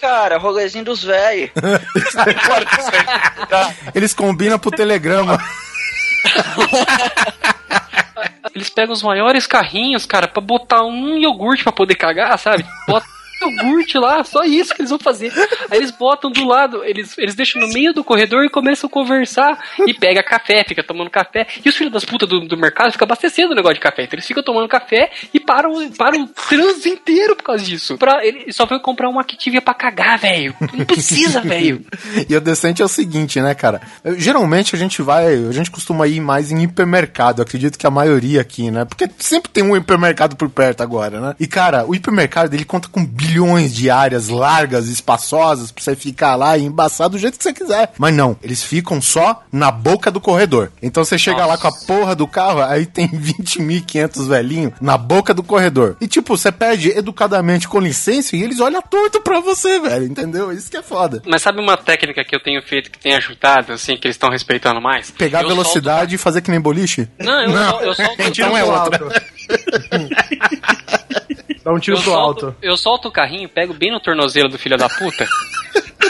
Cara, 0.00 0.36
rolezinho 0.38 0.84
dos 0.84 1.02
velhos. 1.02 1.50
Eles 3.94 4.12
combinam 4.12 4.58
pro 4.58 4.70
telegrama. 4.70 5.38
Eles 8.54 8.70
pegam 8.70 8.92
os 8.92 9.02
maiores 9.02 9.46
carrinhos, 9.46 10.06
cara, 10.06 10.26
pra 10.28 10.40
botar 10.40 10.82
um 10.84 11.16
iogurte 11.18 11.62
pra 11.62 11.72
poder 11.72 11.94
cagar, 11.94 12.38
sabe? 12.38 12.64
Bota 12.88 13.06
iogurte 13.42 13.98
lá, 13.98 14.22
só 14.24 14.44
isso 14.44 14.74
que 14.74 14.80
eles 14.82 14.90
vão 14.90 14.98
fazer. 14.98 15.32
Aí 15.70 15.78
eles 15.78 15.90
botam 15.90 16.30
do 16.30 16.44
lado, 16.46 16.84
eles, 16.84 17.16
eles 17.18 17.34
deixam 17.34 17.60
no 17.60 17.68
meio 17.72 17.92
do 17.92 18.02
corredor 18.04 18.44
e 18.44 18.48
começam 18.50 18.88
a 18.88 18.90
conversar. 18.90 19.58
E 19.86 19.94
pega 19.94 20.22
café, 20.22 20.64
fica 20.66 20.82
tomando 20.82 21.10
café. 21.10 21.46
E 21.64 21.68
os 21.68 21.76
filhos 21.76 21.92
das 21.92 22.04
putas 22.04 22.28
do, 22.28 22.40
do 22.46 22.56
mercado 22.56 22.92
ficam 22.92 23.04
abastecendo 23.06 23.52
o 23.52 23.54
negócio 23.54 23.74
de 23.74 23.80
café. 23.80 24.04
Então 24.04 24.14
eles 24.16 24.26
ficam 24.26 24.42
tomando 24.42 24.68
café 24.68 25.10
e 25.32 25.38
param, 25.40 25.90
param 25.92 26.24
o 26.24 26.28
trânsito 26.28 26.88
inteiro 26.88 27.36
por 27.36 27.44
causa 27.44 27.64
disso. 27.64 27.96
Pra, 27.98 28.24
ele 28.26 28.52
só 28.52 28.66
foi 28.66 28.78
comprar 28.80 29.08
uma 29.08 29.20
Activia 29.26 29.60
pra 29.60 29.74
cagar, 29.74 30.18
velho. 30.18 30.54
Não 30.72 30.84
precisa, 30.84 31.40
velho. 31.42 31.84
E 32.28 32.34
o 32.36 32.40
decente 32.40 32.80
é 32.80 32.84
o 32.84 32.88
seguinte, 32.88 33.40
né, 33.40 33.54
cara? 33.54 33.80
Eu- 34.04 34.18
Geralmente 34.18 34.74
a 34.74 34.78
gente 34.78 35.02
vai, 35.02 35.34
a 35.34 35.52
gente 35.52 35.70
costuma 35.70 36.06
ir 36.06 36.20
mais 36.20 36.50
em 36.52 36.62
hipermercado, 36.62 37.40
eu 37.40 37.44
acredito 37.44 37.76
que 37.78 37.86
a 37.86 37.90
maioria 37.90 38.40
aqui, 38.40 38.70
né? 38.70 38.84
Porque 38.84 39.08
sempre 39.18 39.50
tem 39.50 39.62
um 39.64 39.76
hipermercado 39.76 40.36
por 40.36 40.48
perto 40.48 40.82
agora, 40.82 41.20
né? 41.20 41.34
E 41.40 41.46
cara, 41.46 41.84
o 41.86 41.94
hipermercado 41.94 42.54
ele 42.54 42.64
conta 42.64 42.88
com 42.88 43.04
bilhões 43.04 43.25
de 43.72 43.90
áreas 43.90 44.28
largas, 44.28 44.88
espaçosas, 44.88 45.70
pra 45.70 45.82
você 45.82 45.96
ficar 45.96 46.36
lá 46.36 46.56
e 46.56 46.64
embaçar 46.64 47.08
do 47.08 47.18
jeito 47.18 47.36
que 47.36 47.44
você 47.44 47.52
quiser. 47.52 47.92
Mas 47.98 48.14
não, 48.14 48.36
eles 48.42 48.62
ficam 48.62 49.00
só 49.00 49.42
na 49.52 49.70
boca 49.70 50.10
do 50.10 50.20
corredor. 50.20 50.70
Então 50.82 51.04
você 51.04 51.18
chega 51.18 51.44
lá 51.44 51.58
com 51.58 51.68
a 51.68 51.72
porra 51.72 52.14
do 52.14 52.26
carro, 52.26 52.62
aí 52.62 52.86
tem 52.86 53.08
20.500 53.12 54.28
velhinhos 54.28 54.72
na 54.80 54.96
boca 54.96 55.34
do 55.34 55.42
corredor. 55.42 55.96
E 56.00 56.08
tipo, 56.08 56.36
você 56.36 56.50
pede 56.50 56.90
educadamente 56.90 57.68
com 57.68 57.78
licença 57.78 58.36
e 58.36 58.42
eles 58.42 58.60
olham 58.60 58.80
torto 58.82 59.20
pra 59.20 59.40
você, 59.40 59.78
velho, 59.78 60.06
entendeu? 60.06 60.52
Isso 60.52 60.70
que 60.70 60.76
é 60.76 60.82
foda. 60.82 61.22
Mas 61.26 61.42
sabe 61.42 61.60
uma 61.60 61.76
técnica 61.76 62.24
que 62.24 62.34
eu 62.34 62.42
tenho 62.42 62.62
feito 62.62 62.90
que 62.90 62.98
tem 62.98 63.14
ajudado, 63.14 63.72
assim, 63.72 63.96
que 63.96 64.06
eles 64.06 64.16
estão 64.16 64.30
respeitando 64.30 64.80
mais? 64.80 65.10
Pegar 65.10 65.42
Eu 65.42 65.48
velocidade 65.48 66.14
e 66.14 66.18
fazer 66.18 66.40
que 66.40 66.50
nem 66.50 66.60
boliche? 66.60 67.08
Não, 67.18 67.42
eu, 67.42 67.50
Sol, 67.66 67.80
eu 67.82 67.94
solto. 67.94 68.16
Então 68.26 68.56
é 68.56 68.64
outra. 68.64 69.22
Dá 71.66 71.72
um 71.72 71.80
tiro 71.80 71.96
eu 71.96 72.00
pro 72.00 72.12
solto, 72.12 72.46
alto. 72.46 72.56
eu 72.62 72.76
solto 72.76 73.08
o 73.08 73.10
carrinho, 73.10 73.48
pego 73.48 73.74
bem 73.74 73.90
no 73.90 73.98
tornozelo 73.98 74.48
do 74.48 74.56
filho 74.56 74.78
da 74.78 74.88
puta. 74.88 75.26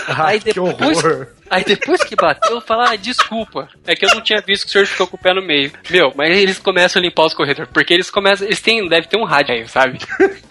Ah, 0.09 0.29
aí 0.29 0.39
que 0.39 0.53
depois, 0.53 1.05
horror. 1.05 1.27
Aí 1.51 1.65
depois 1.65 2.03
que 2.05 2.15
bateu, 2.17 2.57
eu 2.57 2.61
falo, 2.61 2.83
ah, 2.83 2.97
desculpa. 2.97 3.69
É 3.87 3.95
que 3.95 4.05
eu 4.05 4.15
não 4.15 4.21
tinha 4.23 4.41
visto 4.41 4.65
que 4.65 4.69
o 4.71 4.73
senhor 4.73 4.87
ficou 4.87 5.07
com 5.07 5.17
o 5.17 5.21
pé 5.21 5.33
no 5.35 5.43
meio. 5.43 5.73
Meu, 5.91 6.13
mas 6.17 6.37
eles 6.37 6.59
começam 6.59 7.01
a 7.01 7.03
limpar 7.05 7.25
os 7.27 7.35
corredores. 7.35 7.71
Porque 7.73 7.93
eles 7.95 8.11
começam. 8.11 8.47
Eles 8.47 8.61
têm. 8.61 8.89
Deve 8.89 9.07
ter 9.07 9.17
um 9.17 9.25
rádio 9.25 9.55
aí, 9.55 9.69
sabe? 9.69 9.99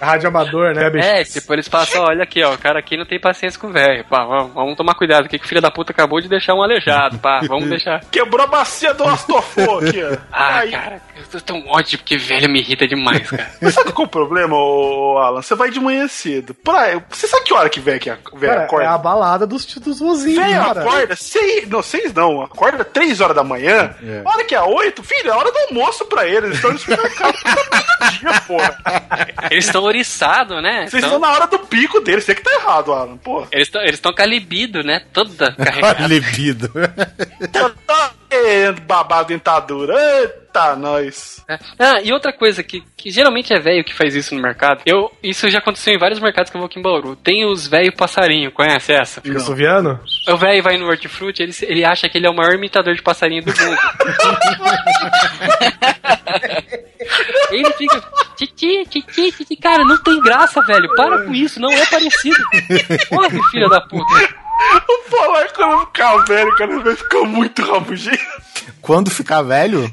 Rádio 0.00 0.28
amador, 0.28 0.74
né, 0.74 0.90
bicho? 0.90 1.06
É, 1.06 1.24
tipo, 1.24 1.52
eles 1.54 1.68
passam, 1.68 2.02
olha 2.04 2.22
aqui, 2.24 2.42
ó, 2.42 2.52
o 2.54 2.58
cara 2.58 2.78
aqui 2.78 2.96
não 2.96 3.06
tem 3.06 3.18
paciência 3.18 3.58
com 3.58 3.68
o 3.68 3.72
velho. 3.72 4.04
Pá, 4.04 4.24
vamos, 4.24 4.52
vamos 4.52 4.76
tomar 4.76 4.94
cuidado 4.94 5.24
aqui 5.26 5.38
que 5.38 5.44
o 5.44 5.48
filho 5.48 5.60
da 5.62 5.70
puta 5.70 5.92
acabou 5.92 6.20
de 6.20 6.28
deixar 6.28 6.54
um 6.54 6.62
aleijado, 6.62 7.18
pá, 7.18 7.40
vamos 7.46 7.68
deixar. 7.70 8.00
Quebrou 8.10 8.42
a 8.42 8.46
bacia 8.46 8.92
do 8.92 9.04
Astofô 9.04 9.78
aqui, 9.78 10.02
ó. 10.04 10.16
Ah, 10.32 10.58
Aí, 10.60 10.70
cara, 10.72 11.00
eu 11.16 11.24
tô 11.30 11.40
tão 11.40 11.66
ódio 11.68 11.98
porque 11.98 12.18
velho 12.18 12.50
me 12.50 12.60
irrita 12.60 12.86
demais, 12.86 13.30
cara. 13.30 13.50
Mas 13.62 13.72
sabe 13.74 13.92
qual 13.92 14.04
é 14.04 14.08
o 14.08 14.10
problema, 14.10 14.54
ô, 14.56 15.16
Alan? 15.18 15.40
Você 15.42 15.54
vai 15.54 15.70
de 15.70 15.80
manhã 15.80 16.06
cedo. 16.06 16.52
Pra, 16.54 17.00
você 17.08 17.26
sabe 17.26 17.44
que 17.44 17.54
hora 17.54 17.70
que 17.70 17.80
velho 17.80 18.00
que 18.00 18.10
a- 18.10 18.18
velho 18.34 18.60
acorda? 18.60 18.84
é 18.84 18.88
a 18.88 18.98
balada 18.98 19.46
dos, 19.46 19.64
dos 19.76 20.00
vozinhos, 20.10 20.44
Velho 20.44 20.62
acorda 20.62 21.16
seis, 21.16 21.68
não, 21.68 21.82
seis 21.82 22.12
não, 22.12 22.42
acorda 22.42 22.84
três 22.84 23.20
horas 23.20 23.34
da 23.36 23.44
manhã. 23.44 23.94
É. 24.02 24.22
Hora 24.24 24.44
que 24.44 24.54
é 24.54 24.60
oito, 24.62 25.02
filho, 25.02 25.30
é 25.30 25.34
hora 25.34 25.50
do 25.50 25.58
almoço 25.68 26.04
pra 26.06 26.26
eles. 26.26 26.44
Eles 26.44 26.56
estão 26.56 26.72
no 26.72 26.78
supermercado 26.78 27.34
todo 27.42 28.10
dia, 28.10 28.40
porra. 28.46 28.78
Eles 29.50 29.64
estão 29.66 29.82
oriçados, 29.84 30.62
né? 30.62 30.86
Vocês 30.88 31.02
Tão- 31.02 31.10
estão 31.14 31.18
na 31.18 31.32
hora 31.32 31.46
do 31.46 31.58
pico 31.60 32.00
deles. 32.00 32.24
Você 32.24 32.34
que 32.34 32.42
tá 32.42 32.52
errado, 32.52 32.92
Alan, 32.92 33.16
porra. 33.16 33.48
Eles 33.52 33.68
estão 33.68 33.82
eles 33.82 34.00
tão 34.00 34.12
com 34.12 34.22
a 34.22 34.26
libido, 34.26 34.82
né? 34.82 35.02
Toda 35.12 35.52
carregada. 35.56 36.06
Libido. 36.06 36.70
Tá, 37.52 37.70
tá 37.86 38.10
babar 38.86 39.20
a 39.20 39.24
dentadura. 39.24 39.94
Eita, 40.20 40.76
nós. 40.76 41.44
É. 41.48 41.58
Ah, 41.78 42.00
e 42.02 42.12
outra 42.12 42.32
coisa 42.32 42.62
que, 42.62 42.82
que 42.96 43.10
geralmente 43.10 43.52
é 43.52 43.58
velho 43.58 43.84
que 43.84 43.94
faz 43.94 44.14
isso 44.14 44.34
no 44.34 44.42
mercado. 44.42 44.82
Eu, 44.86 45.10
isso 45.22 45.48
já 45.48 45.58
aconteceu 45.58 45.94
em 45.94 45.98
vários 45.98 46.20
mercados 46.20 46.50
que 46.50 46.56
eu 46.56 46.60
vou 46.60 46.66
aqui 46.66 46.78
em 46.78 46.82
Bauru. 46.82 47.16
Tem 47.16 47.44
os 47.44 47.66
velho 47.66 47.94
passarinho, 47.94 48.52
conhece 48.52 48.92
essa? 48.92 49.20
Fica 49.20 49.40
suviano? 49.40 49.98
O 50.28 50.36
velho 50.36 50.62
vai 50.62 50.76
no 50.76 50.86
hortifruti, 50.86 51.42
ele, 51.42 51.52
ele 51.62 51.84
acha 51.84 52.08
que 52.08 52.18
ele 52.18 52.26
é 52.26 52.30
o 52.30 52.36
maior 52.36 52.54
imitador 52.54 52.94
de 52.94 53.02
passarinho 53.02 53.44
do 53.44 53.50
mundo. 53.50 53.76
ele 57.50 57.72
fica. 57.72 58.02
Titi, 58.36 58.84
titi, 58.88 59.32
titi. 59.32 59.56
Cara, 59.56 59.84
não 59.84 60.00
tem 60.02 60.20
graça, 60.20 60.62
velho. 60.62 60.88
Para 60.94 61.24
com 61.24 61.34
isso, 61.34 61.60
não 61.60 61.70
é 61.70 61.84
parecido. 61.86 62.42
Corre, 63.08 63.40
filha 63.50 63.68
da 63.68 63.80
puta. 63.80 64.39
O 64.88 65.10
Polar, 65.10 65.52
quando 65.52 65.80
ficar 65.86 66.16
velho, 66.26 66.54
cara, 66.56 66.78
vai 66.80 66.96
ficar 66.96 67.22
muito 67.24 67.62
rabugento. 67.62 68.18
Quando 68.80 69.10
ficar 69.10 69.42
velho, 69.42 69.92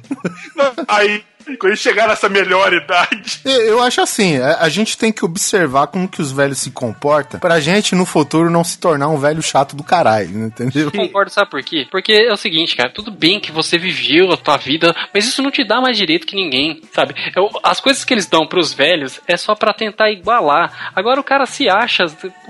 Aí, 0.87 1.23
Quando 1.55 1.71
eles 1.71 1.79
chegar 1.79 2.07
nessa 2.07 2.27
melhor 2.27 2.73
idade. 2.73 3.39
Eu 3.45 3.81
acho 3.81 4.01
assim, 4.01 4.37
a, 4.37 4.67
gente 4.69 4.97
tem 4.97 5.11
que 5.11 5.23
observar 5.23 5.87
como 5.87 6.07
que 6.07 6.21
os 6.21 6.31
velhos 6.31 6.57
se 6.57 6.71
comportam 6.71 7.39
pra 7.39 7.59
gente 7.59 7.95
no 7.95 8.05
futuro 8.05 8.49
não 8.49 8.63
se 8.63 8.79
tornar 8.79 9.07
um 9.07 9.17
velho 9.17 9.41
chato 9.41 9.75
do 9.75 9.83
caralho, 9.83 10.45
entendeu? 10.45 10.85
Eu 10.85 10.91
concordo, 10.91 11.31
sabe 11.31 11.49
por 11.49 11.63
quê? 11.63 11.87
Porque 11.89 12.13
é 12.13 12.33
o 12.33 12.37
seguinte, 12.37 12.75
cara, 12.75 12.89
tudo 12.89 13.11
bem 13.11 13.39
que 13.39 13.51
você 13.51 13.77
viveu 13.77 14.31
a 14.31 14.37
tua 14.37 14.57
vida, 14.57 14.93
mas 15.13 15.25
isso 15.25 15.41
não 15.41 15.51
te 15.51 15.63
dá 15.63 15.79
mais 15.79 15.97
direito 15.97 16.27
que 16.27 16.35
ninguém, 16.35 16.81
sabe? 16.91 17.15
Eu- 17.35 17.49
as 17.63 17.79
coisas 17.79 18.03
que 18.03 18.13
eles 18.13 18.25
dão 18.25 18.45
pros 18.47 18.73
velhos 18.73 19.19
é 19.27 19.37
só 19.37 19.55
pra 19.55 19.73
tentar 19.73 20.11
igualar. 20.11 20.91
Agora 20.95 21.19
o 21.19 21.23
cara 21.23 21.45
se 21.45 21.69
acha, 21.69 22.05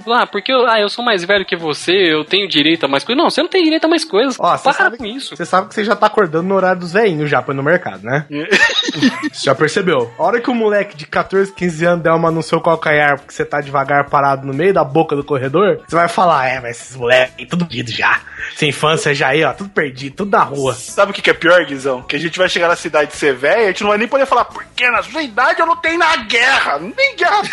ah, 0.08 0.26
porque 0.26 0.52
eu, 0.52 0.68
ah, 0.68 0.80
eu 0.80 0.90
sou 0.90 1.04
mais 1.04 1.24
velho 1.24 1.46
que 1.46 1.56
você, 1.56 1.92
eu 1.92 2.24
tenho 2.26 2.48
direito 2.48 2.86
a 2.86 2.88
mais 2.88 3.04
coisas. 3.04 3.22
Não, 3.22 3.30
você 3.30 3.42
não 3.42 3.50
tem 3.50 3.64
direito 3.64 3.86
a 3.86 3.90
mais 3.90 4.04
coisas. 4.04 4.38
Ó, 4.40 4.58
você 4.58 4.64
Para 4.64 4.74
sabe, 4.74 4.98
com 4.98 5.06
isso. 5.06 5.36
Você 5.36 5.46
sabe 5.46 5.68
que 5.68 5.76
você 5.76 5.84
já 5.84 5.96
tá 5.96 6.08
acordando 6.08 6.48
no 6.48 6.56
horário 6.56 6.80
dos 6.80 6.94
veinhos 6.94 7.30
já, 7.30 7.42
põe 7.42 7.56
no 7.56 7.64
mercado, 7.64 8.04
né? 8.04 8.26
já 9.34 9.54
percebeu. 9.56 10.12
A 10.18 10.24
hora 10.24 10.40
que 10.42 10.50
o 10.50 10.56
moleque 10.56 10.96
de 10.96 11.06
14, 11.06 11.52
15 11.54 11.86
anos 11.86 12.04
der 12.04 12.12
uma 12.12 12.32
no 12.32 12.44
seu 12.44 12.60
calcanhar 12.62 13.18
porque 13.18 13.34
você 13.34 13.46
tá 13.46 13.62
devagar 13.62 14.10
parado 14.10 14.46
no 14.46 14.54
meio 14.54 14.74
da 14.74 14.84
boca 14.84 15.16
do 15.16 15.24
corredor, 15.24 15.82
você 15.88 15.96
vai 15.96 16.08
falar, 16.08 16.48
é, 16.48 16.60
mas 16.60 16.78
esses 16.78 16.96
moleques, 16.96 17.48
tudo 17.50 17.66
perdido 17.66 17.92
já. 17.92 18.22
Sem 18.56 18.70
infância 18.70 19.14
já 19.14 19.30
aí, 19.30 19.44
ó, 19.44 19.54
tudo 19.54 19.70
perdido, 19.70 20.18
tudo 20.18 20.32
na 20.32 20.44
rua. 20.44 20.74
Sabe 20.74 21.12
o 21.12 21.14
que 21.14 21.30
é 21.30 21.34
pior, 21.34 21.64
Guizão? 21.66 22.02
Que 22.02 22.16
a 22.16 22.20
gente 22.20 22.38
vai 22.38 22.48
chegar 22.50 22.68
na 22.68 22.76
cidade 22.76 23.12
de 23.12 23.18
ser 23.18 23.34
velho 23.36 23.62
e 23.62 23.66
a 23.66 23.68
gente 23.68 23.82
não 23.82 23.90
vai 23.90 23.98
nem 23.98 24.08
poder 24.08 24.26
falar, 24.26 24.46
porque 24.46 24.90
na 24.90 25.04
sua 25.04 25.22
idade 25.22 25.60
eu 25.60 25.66
não 25.66 25.76
tenho 25.76 25.98
na 25.98 26.16
guerra. 26.18 26.80
Nem 26.80 27.16
guerra. 27.16 27.38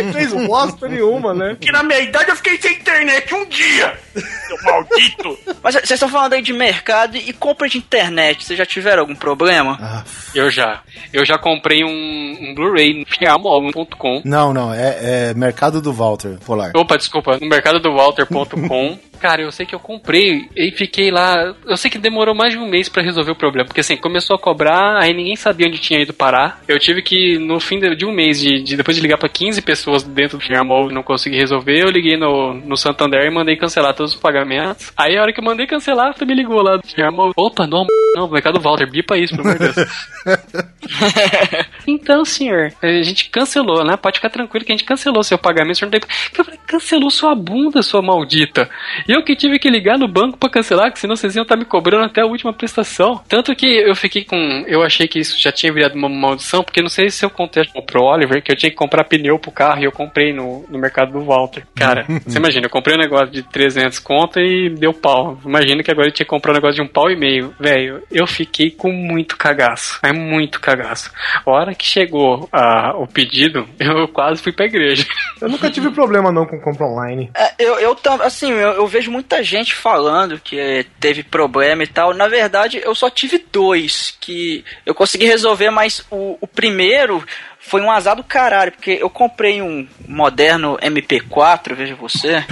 Não 0.00 0.12
fez 0.12 0.32
bosta 0.32 0.88
nenhuma, 0.88 1.34
né? 1.34 1.50
Porque 1.50 1.72
na 1.72 1.82
minha 1.82 2.00
idade 2.00 2.30
eu 2.30 2.36
fiquei 2.36 2.60
sem 2.60 2.76
internet 2.76 3.34
um 3.34 3.44
dia. 3.46 3.98
Seu 4.14 4.62
maldito. 4.62 5.38
Mas 5.62 5.74
vocês 5.74 5.90
estão 5.92 6.08
falando 6.08 6.34
aí 6.34 6.42
de 6.42 6.52
mercado 6.52 7.16
e 7.16 7.32
compra 7.32 7.68
de 7.68 7.78
internet. 7.78 8.44
Vocês 8.44 8.58
já 8.58 8.66
tiveram 8.66 9.00
algum 9.00 9.14
problema? 9.14 9.78
Ah, 9.80 10.04
Eu 10.34 10.50
já. 10.50 10.69
Eu 11.12 11.24
já 11.24 11.38
comprei 11.38 11.84
um, 11.84 11.88
um 12.40 12.54
Blu-ray 12.54 13.00
no 13.00 13.06
Fiamol.com. 13.06 14.22
não, 14.24 14.52
não, 14.52 14.72
é, 14.72 15.30
é 15.30 15.34
mercado 15.34 15.80
do 15.80 15.92
Walter, 15.92 16.38
Polar. 16.44 16.72
Opa, 16.74 16.96
desculpa, 16.96 17.38
no 17.40 17.48
mercado 17.48 17.80
do 17.80 17.92
Walter.com. 17.92 18.98
Cara, 19.20 19.42
eu 19.42 19.52
sei 19.52 19.66
que 19.66 19.74
eu 19.74 19.78
comprei 19.80 20.48
e 20.56 20.70
fiquei 20.72 21.10
lá. 21.10 21.54
Eu 21.66 21.76
sei 21.76 21.90
que 21.90 21.98
demorou 21.98 22.34
mais 22.34 22.54
de 22.54 22.58
um 22.58 22.66
mês 22.68 22.88
pra 22.88 23.02
resolver 23.02 23.32
o 23.32 23.36
problema. 23.36 23.66
Porque 23.66 23.80
assim, 23.80 23.96
começou 23.96 24.34
a 24.34 24.38
cobrar, 24.38 24.98
aí 25.02 25.12
ninguém 25.12 25.36
sabia 25.36 25.66
onde 25.68 25.78
tinha 25.78 26.00
ido 26.00 26.14
parar. 26.14 26.62
Eu 26.66 26.78
tive 26.78 27.02
que, 27.02 27.38
no 27.38 27.60
fim 27.60 27.78
de, 27.78 27.94
de 27.94 28.06
um 28.06 28.12
mês, 28.12 28.40
de, 28.40 28.62
de- 28.62 28.76
depois 28.76 28.96
de 28.96 29.02
ligar 29.02 29.18
pra 29.18 29.28
15 29.28 29.60
pessoas 29.62 30.02
dentro 30.02 30.38
do 30.38 30.44
Fiamol 30.44 30.90
e 30.90 30.94
não 30.94 31.02
consegui 31.02 31.36
resolver, 31.36 31.78
eu 31.82 31.90
liguei 31.90 32.16
no, 32.16 32.54
no 32.54 32.76
Santander 32.76 33.20
e 33.26 33.30
mandei 33.30 33.56
cancelar 33.56 33.94
todos 33.94 34.14
os 34.14 34.20
pagamentos. 34.20 34.90
Aí 34.96 35.16
a 35.18 35.22
hora 35.22 35.32
que 35.32 35.40
eu 35.40 35.44
mandei 35.44 35.66
cancelar, 35.66 36.14
tu 36.14 36.24
me 36.26 36.34
ligou 36.34 36.62
lá 36.62 36.76
do 36.78 36.86
Fiamol. 36.86 37.32
Opa, 37.36 37.66
não, 37.66 37.86
não, 38.16 38.28
mercado 38.30 38.58
Walter, 38.58 38.90
bipa 38.90 39.18
isso, 39.18 39.36
pelo 39.36 39.48
amor 39.48 39.58
de 39.58 39.72
Deus. 39.74 39.88
Então, 41.86 42.24
senhor, 42.24 42.72
a 42.82 43.02
gente 43.02 43.30
cancelou, 43.30 43.84
né? 43.84 43.96
Pode 43.96 44.18
ficar 44.18 44.30
tranquilo 44.30 44.64
que 44.64 44.72
a 44.72 44.76
gente 44.76 44.86
cancelou 44.86 45.22
seu 45.22 45.38
pagamento. 45.38 45.78
Senhor 45.78 45.90
não 45.90 45.98
tem... 45.98 46.08
Eu 46.38 46.44
falei, 46.44 46.60
cancelou 46.66 47.10
sua 47.10 47.34
bunda, 47.34 47.82
sua 47.82 48.02
maldita. 48.02 48.68
E 49.10 49.12
eu 49.12 49.24
que 49.24 49.34
tive 49.34 49.58
que 49.58 49.68
ligar 49.68 49.98
no 49.98 50.06
banco 50.06 50.38
pra 50.38 50.48
cancelar, 50.48 50.92
que 50.92 51.00
senão 51.00 51.16
vocês 51.16 51.34
iam 51.34 51.42
estar 51.42 51.56
me 51.56 51.64
cobrando 51.64 52.04
até 52.04 52.20
a 52.20 52.26
última 52.26 52.52
prestação. 52.52 53.20
Tanto 53.28 53.56
que 53.56 53.66
eu 53.66 53.96
fiquei 53.96 54.24
com. 54.24 54.36
Eu 54.68 54.84
achei 54.84 55.08
que 55.08 55.18
isso 55.18 55.34
já 55.36 55.50
tinha 55.50 55.72
virado 55.72 55.96
uma 55.96 56.08
maldição, 56.08 56.62
porque 56.62 56.80
não 56.80 56.88
sei 56.88 57.10
se 57.10 57.24
eu 57.24 57.28
contei 57.28 57.64
pro 57.84 58.04
Oliver 58.04 58.40
que 58.40 58.52
eu 58.52 58.56
tinha 58.56 58.70
que 58.70 58.76
comprar 58.76 59.02
pneu 59.02 59.36
pro 59.36 59.50
carro 59.50 59.80
e 59.80 59.84
eu 59.84 59.90
comprei 59.90 60.32
no, 60.32 60.64
no 60.68 60.78
mercado 60.78 61.10
do 61.10 61.24
Walter. 61.24 61.64
Cara, 61.74 62.04
você 62.24 62.38
imagina, 62.38 62.66
eu 62.66 62.70
comprei 62.70 62.94
um 62.94 63.00
negócio 63.00 63.30
de 63.30 63.42
300 63.42 63.98
conto 63.98 64.38
e 64.38 64.70
deu 64.70 64.94
pau. 64.94 65.36
Imagina 65.44 65.82
que 65.82 65.90
agora 65.90 66.06
eu 66.06 66.12
tinha 66.12 66.24
que 66.24 66.30
comprar 66.30 66.52
um 66.52 66.54
negócio 66.54 66.76
de 66.76 66.82
um 66.82 66.86
pau 66.86 67.10
e 67.10 67.16
meio. 67.16 67.52
Velho, 67.58 68.04
eu 68.12 68.28
fiquei 68.28 68.70
com 68.70 68.92
muito 68.92 69.36
cagaço. 69.36 69.98
É 70.04 70.12
muito 70.12 70.60
cagaço. 70.60 71.10
A 71.44 71.50
hora 71.50 71.74
que 71.74 71.84
chegou 71.84 72.48
ah, 72.52 72.92
o 72.94 73.08
pedido, 73.08 73.66
eu 73.80 74.06
quase 74.06 74.40
fui 74.40 74.52
pra 74.52 74.66
igreja. 74.66 75.04
Eu 75.42 75.48
nunca 75.48 75.68
tive 75.68 75.90
problema 75.90 76.30
não 76.30 76.46
com 76.46 76.60
compra 76.60 76.86
online. 76.86 77.28
É, 77.36 77.54
eu, 77.58 77.74
eu 77.80 77.96
assim, 78.22 78.52
eu, 78.52 78.74
eu 78.74 78.86
vejo 78.86 78.99
muita 79.08 79.42
gente 79.42 79.74
falando 79.74 80.40
que 80.40 80.58
eh, 80.58 80.84
teve 80.98 81.22
problema 81.22 81.82
e 81.82 81.86
tal. 81.86 82.12
Na 82.12 82.28
verdade, 82.28 82.80
eu 82.82 82.94
só 82.94 83.08
tive 83.08 83.44
dois 83.52 84.16
que 84.20 84.64
eu 84.84 84.94
consegui 84.94 85.26
resolver, 85.26 85.70
mas 85.70 86.04
o, 86.10 86.36
o 86.40 86.46
primeiro 86.46 87.24
foi 87.58 87.82
um 87.82 87.90
azar 87.90 88.16
do 88.16 88.24
caralho, 88.24 88.72
porque 88.72 88.98
eu 89.00 89.10
comprei 89.10 89.62
um 89.62 89.86
moderno 90.08 90.78
MP4, 90.78 91.74
veja 91.74 91.94
você, 91.94 92.42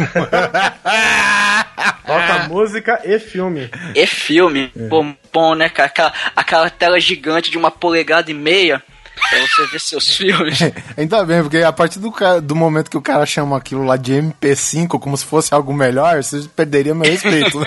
Toca 2.06 2.48
música 2.48 3.00
e 3.04 3.18
filme. 3.18 3.70
e 3.94 4.06
filme. 4.06 4.70
Bom, 4.88 5.14
bom, 5.32 5.54
né, 5.54 5.68
cara? 5.68 5.86
Aquela, 5.88 6.12
aquela 6.36 6.70
tela 6.70 7.00
gigante 7.00 7.50
de 7.50 7.58
uma 7.58 7.70
polegada 7.70 8.30
e 8.30 8.34
meia 8.34 8.82
pra 9.18 9.40
você 9.40 9.66
ver 9.66 9.80
seus 9.80 10.08
filmes. 10.16 10.58
Ainda 10.96 11.24
bem, 11.24 11.42
porque 11.42 11.58
a 11.58 11.72
partir 11.72 11.98
do, 11.98 12.12
do 12.42 12.56
momento 12.56 12.90
que 12.90 12.96
o 12.96 13.02
cara 13.02 13.24
chama 13.26 13.56
aquilo 13.56 13.84
lá 13.84 13.96
de 13.96 14.12
MP5 14.12 14.98
como 14.98 15.16
se 15.16 15.24
fosse 15.24 15.52
algo 15.52 15.72
melhor, 15.72 16.22
você 16.22 16.48
perderia 16.54 16.94
meu 16.94 17.10
respeito. 17.10 17.58
né? 17.60 17.66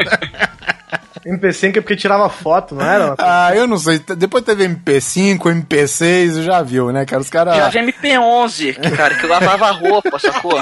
MP5 1.25 1.77
é 1.77 1.81
porque 1.81 1.95
tirava 1.95 2.27
foto, 2.29 2.73
não 2.73 2.83
era? 2.85 3.15
ah, 3.17 3.51
eu 3.55 3.67
não 3.67 3.77
sei. 3.77 3.99
Depois 4.17 4.43
teve 4.43 4.67
MP5, 4.67 5.37
MP6, 5.39 6.43
já 6.43 6.61
viu, 6.63 6.91
né, 6.91 7.05
cara? 7.05 7.21
Os 7.21 7.29
caras. 7.29 7.55
Já 7.55 7.69
vi 7.69 7.79
MP11, 7.79 8.79
que, 8.79 8.91
cara, 8.91 9.15
que 9.15 9.27
lavava 9.27 9.71
roupa, 9.71 10.17
sacou? 10.17 10.59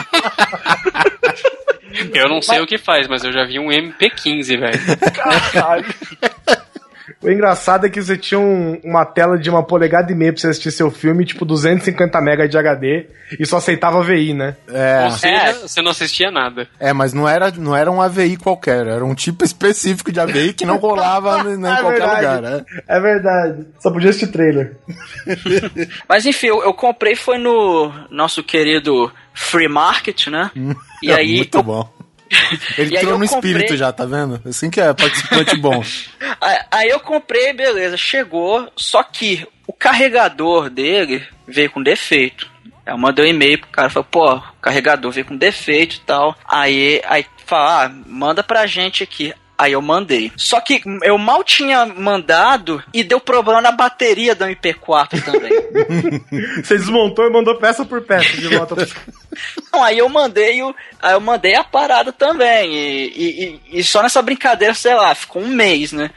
Eu 2.13 2.29
não 2.29 2.41
sei 2.41 2.59
o 2.59 2.67
que 2.67 2.77
faz, 2.77 3.07
mas 3.07 3.23
eu 3.23 3.31
já 3.31 3.45
vi 3.45 3.57
um 3.57 3.69
MP15, 3.69 4.59
velho. 4.59 4.79
Caralho. 5.13 5.85
O 7.21 7.29
engraçado 7.29 7.85
é 7.85 7.89
que 7.89 8.01
você 8.01 8.17
tinha 8.17 8.39
um- 8.39 8.79
uma 8.81 9.03
tela 9.05 9.37
de 9.37 9.49
uma 9.49 9.61
polegada 9.61 10.09
e 10.09 10.15
meia 10.15 10.31
pra 10.31 10.39
você 10.39 10.47
assistir 10.47 10.71
seu 10.71 10.89
filme, 10.89 11.25
tipo 11.25 11.43
250 11.43 12.17
MB 12.21 12.47
de 12.47 12.57
HD, 12.57 13.07
e 13.37 13.45
só 13.45 13.57
aceitava 13.57 14.01
VI, 14.01 14.33
né? 14.33 14.55
É, 14.69 15.03
Ou 15.03 15.11
seja, 15.11 15.53
você 15.67 15.81
não 15.81 15.91
assistia 15.91 16.31
nada. 16.31 16.67
é, 16.79 16.93
mas 16.93 17.11
não 17.13 17.27
era, 17.27 17.51
não 17.51 17.75
era 17.75 17.91
um 17.91 18.01
AVI 18.01 18.37
qualquer, 18.37 18.87
era 18.87 19.03
um 19.03 19.13
tipo 19.13 19.43
específico 19.43 20.13
de 20.13 20.19
AVI 20.21 20.53
que 20.53 20.65
não 20.65 20.77
rolava 20.77 21.39
em 21.51 21.59
em 21.59 21.65
É 21.65 21.75
qualquer 21.81 21.99
verdade. 22.07 22.25
lugar, 22.37 22.41
né? 22.41 22.65
É 22.87 22.99
verdade. 23.01 23.67
Só 23.79 23.91
podia 23.91 24.11
assistir 24.11 24.31
trailer. 24.31 24.77
Mas 26.07 26.25
enfim, 26.25 26.47
eu, 26.47 26.63
eu 26.63 26.73
comprei 26.73 27.15
foi 27.15 27.37
no 27.37 27.91
nosso 28.09 28.41
querido 28.43 29.11
Free 29.33 29.67
Market, 29.67 30.27
né? 30.27 30.51
E 31.03 31.11
aí 31.11 31.35
Muito 31.37 31.57
eu, 31.57 31.63
bom. 31.63 31.89
Ele 32.77 32.95
entrou 32.95 33.17
no 33.17 33.27
comprei- 33.27 33.51
espírito 33.53 33.77
já, 33.77 33.91
tá 33.91 34.05
vendo? 34.05 34.41
Assim 34.45 34.69
que 34.69 34.79
é 34.79 34.93
participante 34.93 35.57
bom. 35.57 35.83
aí, 36.71 36.89
eu 36.89 36.99
comprei, 36.99 37.53
beleza, 37.53 37.97
chegou, 37.97 38.71
só 38.75 39.01
que 39.03 39.47
o 39.67 39.73
carregador 39.73 40.69
dele 40.69 41.25
veio 41.47 41.69
com 41.71 41.81
defeito. 41.81 42.49
Eu 42.85 42.97
mandei 42.97 43.25
um 43.25 43.29
e-mail 43.29 43.59
pro 43.59 43.69
cara, 43.69 43.89
falei, 43.89 44.07
pô, 44.09 44.33
o 44.35 44.41
carregador 44.61 45.11
veio 45.11 45.25
com 45.25 45.37
defeito 45.37 45.97
e 45.97 45.99
tal. 46.01 46.35
Aí, 46.47 47.01
aí 47.05 47.25
fala, 47.45 47.85
ah, 47.85 47.89
manda 48.07 48.43
pra 48.43 48.65
gente 48.65 49.03
aqui. 49.03 49.33
Aí 49.59 49.73
eu 49.73 49.81
mandei. 49.81 50.31
Só 50.37 50.61
que 50.61 50.81
eu 51.03 51.17
mal 51.17 51.43
tinha 51.43 51.85
mandado 51.85 52.81
e 52.93 53.03
deu 53.03 53.19
problema 53.19 53.61
na 53.61 53.73
bateria 53.73 54.33
do 54.33 54.45
MP4 54.45 55.21
também. 55.21 55.51
Você 56.63 56.77
desmontou 56.77 57.25
e 57.27 57.29
mandou 57.29 57.55
peça 57.57 57.83
por 57.83 58.01
peça 58.01 58.37
de 58.37 58.47
volta. 58.47 58.75
Não, 59.73 59.83
aí 59.83 59.97
eu 59.97 60.07
mandei 60.07 60.63
o, 60.63 60.73
aí 61.01 61.13
eu 61.13 61.19
mandei 61.19 61.55
a 61.55 61.63
parada 61.65 62.13
também. 62.13 62.73
E, 62.73 63.07
e- 63.13 63.59
e- 63.73 63.79
e 63.79 63.83
só 63.83 64.01
nessa 64.01 64.21
brincadeira, 64.21 64.73
sei 64.73 64.95
lá, 64.95 65.13
ficou 65.13 65.41
um 65.41 65.47
mês, 65.49 65.91
né? 65.91 66.09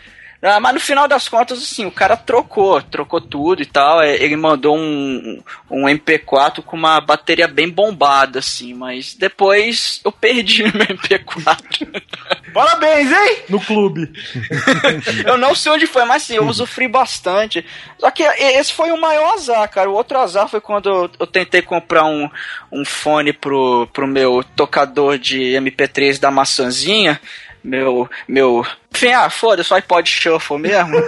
Ah, 0.43 0.59
mas 0.59 0.75
no 0.75 0.81
final 0.81 1.07
das 1.07 1.29
contas, 1.29 1.63
assim, 1.63 1.87
o 1.87 1.93
cara 1.93 2.17
trocou, 2.17 2.83
trocou 2.83 3.21
tudo 3.21 3.63
e 3.63 3.67
tal. 3.67 4.03
é, 4.03 4.17
Ele 4.17 4.35
mandou 4.35 4.77
um, 4.77 5.41
um 5.71 5.85
MP4 5.85 6.63
com 6.63 6.77
uma 6.77 7.01
bateria 7.01 7.47
bem 7.47 7.69
bombada, 7.69 8.41
assim, 8.41 8.75
mas 8.75 9.15
depois 9.15 10.01
eu 10.05 10.11
perdi 10.11 10.65
meu 10.75 10.87
MP4. 10.87 12.03
Parabéns, 12.53 13.13
hein? 13.13 13.37
no 13.49 13.61
clube. 13.61 14.13
eu 15.25 15.39
não 15.39 15.55
sei 15.55 15.71
onde 15.71 15.87
foi, 15.87 16.05
mas 16.05 16.25
sim, 16.25 16.35
eu 16.35 16.47
usufruí 16.47 16.89
bastante. 16.89 17.65
Só 17.97 18.11
que 18.11 18.25
esse 18.25 18.73
foi 18.73 18.91
o 18.91 19.01
maior 19.01 19.35
azar, 19.35 19.69
cara. 19.71 19.89
O 19.89 19.95
outro 19.95 20.19
azar 20.19 20.49
foi 20.49 20.61
quando 20.61 20.89
eu, 20.89 21.11
eu 21.21 21.27
tentei 21.27 21.63
comprar 21.63 22.05
um, 22.05 22.29
um 22.71 22.85
fone 22.85 23.33
pro, 23.33 23.87
pro 23.93 24.09
meu 24.09 24.45
tocador 24.57 25.19
de 25.19 25.53
MP3 25.53 26.19
da 26.19 26.33
maçãzinha. 26.33 27.21
Meu. 27.63 28.11
meu. 28.27 28.67
Enfim, 28.95 29.13
ah, 29.13 29.31
foda-se, 29.31 29.73
o 29.73 29.77
iPod 29.77 30.09
Shuffle 30.09 30.59
mesmo. 30.59 30.97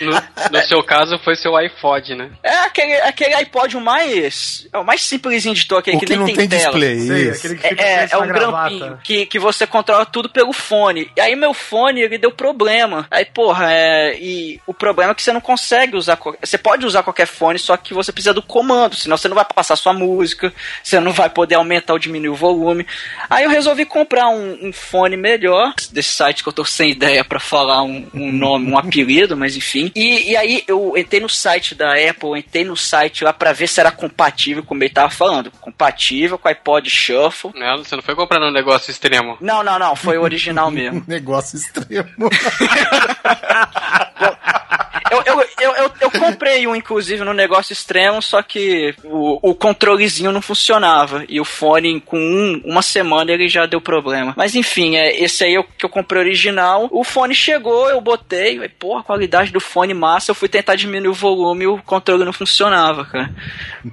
No, 0.00 0.12
no 0.50 0.62
seu 0.66 0.82
caso, 0.82 1.18
foi 1.18 1.36
seu 1.36 1.54
iPod, 1.56 2.14
né? 2.14 2.30
é 2.42 2.58
aquele, 2.60 2.94
aquele 3.02 3.34
iPod 3.34 3.76
o 3.76 3.80
mais. 3.80 4.66
É 4.72 4.78
o 4.78 4.84
mais 4.84 5.02
simplesinho 5.04 5.54
de 5.54 5.66
toque, 5.66 5.90
O 5.90 5.98
que, 5.98 6.06
que 6.06 6.10
nem 6.10 6.18
não 6.18 6.26
tem, 6.26 6.34
tem 6.36 6.48
tela. 6.48 6.62
display, 6.78 7.00
Sei, 7.00 7.30
isso. 7.30 7.46
aquele 7.46 7.54
que 7.60 7.66
É, 7.66 7.68
fica 7.70 7.82
é, 7.82 8.08
é 8.10 8.16
um 8.18 8.26
gravata. 8.26 8.68
grampinho 8.70 8.98
que, 9.04 9.26
que 9.26 9.38
você 9.38 9.66
controla 9.66 10.06
tudo 10.06 10.28
pelo 10.28 10.52
fone. 10.52 11.10
E 11.16 11.20
aí 11.20 11.36
meu 11.36 11.52
fone, 11.52 12.00
ele 12.00 12.16
deu 12.18 12.30
problema. 12.32 13.06
Aí, 13.10 13.24
porra, 13.24 13.72
é, 13.72 14.16
e 14.18 14.60
o 14.66 14.72
problema 14.74 15.12
é 15.12 15.14
que 15.14 15.22
você 15.22 15.32
não 15.32 15.40
consegue 15.40 15.96
usar. 15.96 16.18
Você 16.40 16.58
pode 16.58 16.86
usar 16.86 17.02
qualquer 17.02 17.26
fone, 17.26 17.58
só 17.58 17.76
que 17.76 17.92
você 17.94 18.12
precisa 18.12 18.32
do 18.34 18.42
comando, 18.42 18.96
senão 18.96 19.16
você 19.16 19.28
não 19.28 19.36
vai 19.36 19.44
passar 19.44 19.76
sua 19.76 19.92
música, 19.92 20.52
você 20.82 20.98
não 21.00 21.12
vai 21.12 21.28
poder 21.28 21.56
aumentar 21.56 21.92
ou 21.92 21.98
diminuir 21.98 22.30
o 22.30 22.36
volume. 22.36 22.86
Aí 23.28 23.44
eu 23.44 23.50
resolvi 23.50 23.84
comprar 23.84 24.28
um, 24.28 24.68
um 24.68 24.72
fone 24.72 25.16
melhor, 25.16 25.71
desse 25.92 26.10
site 26.10 26.42
que 26.42 26.48
eu 26.48 26.52
tô 26.52 26.64
sem 26.64 26.90
ideia 26.90 27.24
pra 27.24 27.40
falar 27.40 27.82
um, 27.82 28.06
um 28.14 28.32
nome, 28.32 28.70
um 28.70 28.78
apelido, 28.78 29.36
mas 29.36 29.56
enfim. 29.56 29.90
E, 29.94 30.30
e 30.30 30.36
aí 30.36 30.64
eu 30.66 30.96
entrei 30.96 31.20
no 31.20 31.28
site 31.28 31.74
da 31.74 31.94
Apple, 31.94 32.38
entrei 32.38 32.64
no 32.64 32.76
site 32.76 33.24
lá 33.24 33.32
pra 33.32 33.52
ver 33.52 33.68
se 33.68 33.80
era 33.80 33.90
compatível, 33.90 34.62
como 34.62 34.82
ele 34.82 34.92
tava 34.92 35.10
falando. 35.10 35.50
Compatível 35.60 36.38
com 36.38 36.48
o 36.48 36.50
iPod 36.50 36.88
Shuffle. 36.88 37.52
Não, 37.54 37.78
você 37.78 37.96
não 37.96 38.02
foi 38.02 38.14
comprando 38.14 38.46
um 38.46 38.52
negócio 38.52 38.90
extremo. 38.90 39.36
Não, 39.40 39.62
não, 39.62 39.78
não, 39.78 39.96
foi 39.96 40.18
o 40.18 40.22
original 40.22 40.70
mesmo. 40.70 41.04
Negócio 41.06 41.56
extremo. 41.56 42.08
Eu, 45.10 45.22
eu, 45.26 45.46
eu, 45.60 45.72
eu, 45.76 45.92
eu 46.00 46.10
comprei 46.10 46.66
um, 46.66 46.74
inclusive, 46.74 47.24
no 47.24 47.32
negócio 47.32 47.72
extremo, 47.72 48.22
só 48.22 48.42
que 48.42 48.94
o, 49.04 49.50
o 49.50 49.54
controlezinho 49.54 50.32
não 50.32 50.42
funcionava. 50.42 51.24
E 51.28 51.40
o 51.40 51.44
fone, 51.44 52.00
com 52.00 52.18
um, 52.18 52.62
uma 52.64 52.82
semana, 52.82 53.32
ele 53.32 53.48
já 53.48 53.66
deu 53.66 53.80
problema. 53.80 54.34
Mas 54.36 54.54
enfim, 54.54 54.96
é, 54.96 55.22
esse 55.22 55.44
aí 55.44 55.54
é 55.54 55.60
o 55.60 55.64
que 55.64 55.84
eu 55.84 55.90
comprei 55.90 56.22
original. 56.22 56.88
O 56.90 57.04
fone 57.04 57.34
chegou, 57.34 57.88
eu 57.88 58.00
botei. 58.00 58.60
Aí, 58.60 58.68
pô, 58.68 58.96
a 58.96 59.02
qualidade 59.02 59.52
do 59.52 59.60
fone 59.60 59.94
massa. 59.94 60.30
Eu 60.30 60.34
fui 60.34 60.48
tentar 60.48 60.74
diminuir 60.74 61.08
o 61.08 61.14
volume 61.14 61.64
e 61.64 61.68
o 61.68 61.78
controle 61.78 62.24
não 62.24 62.32
funcionava, 62.32 63.04
cara. 63.04 63.30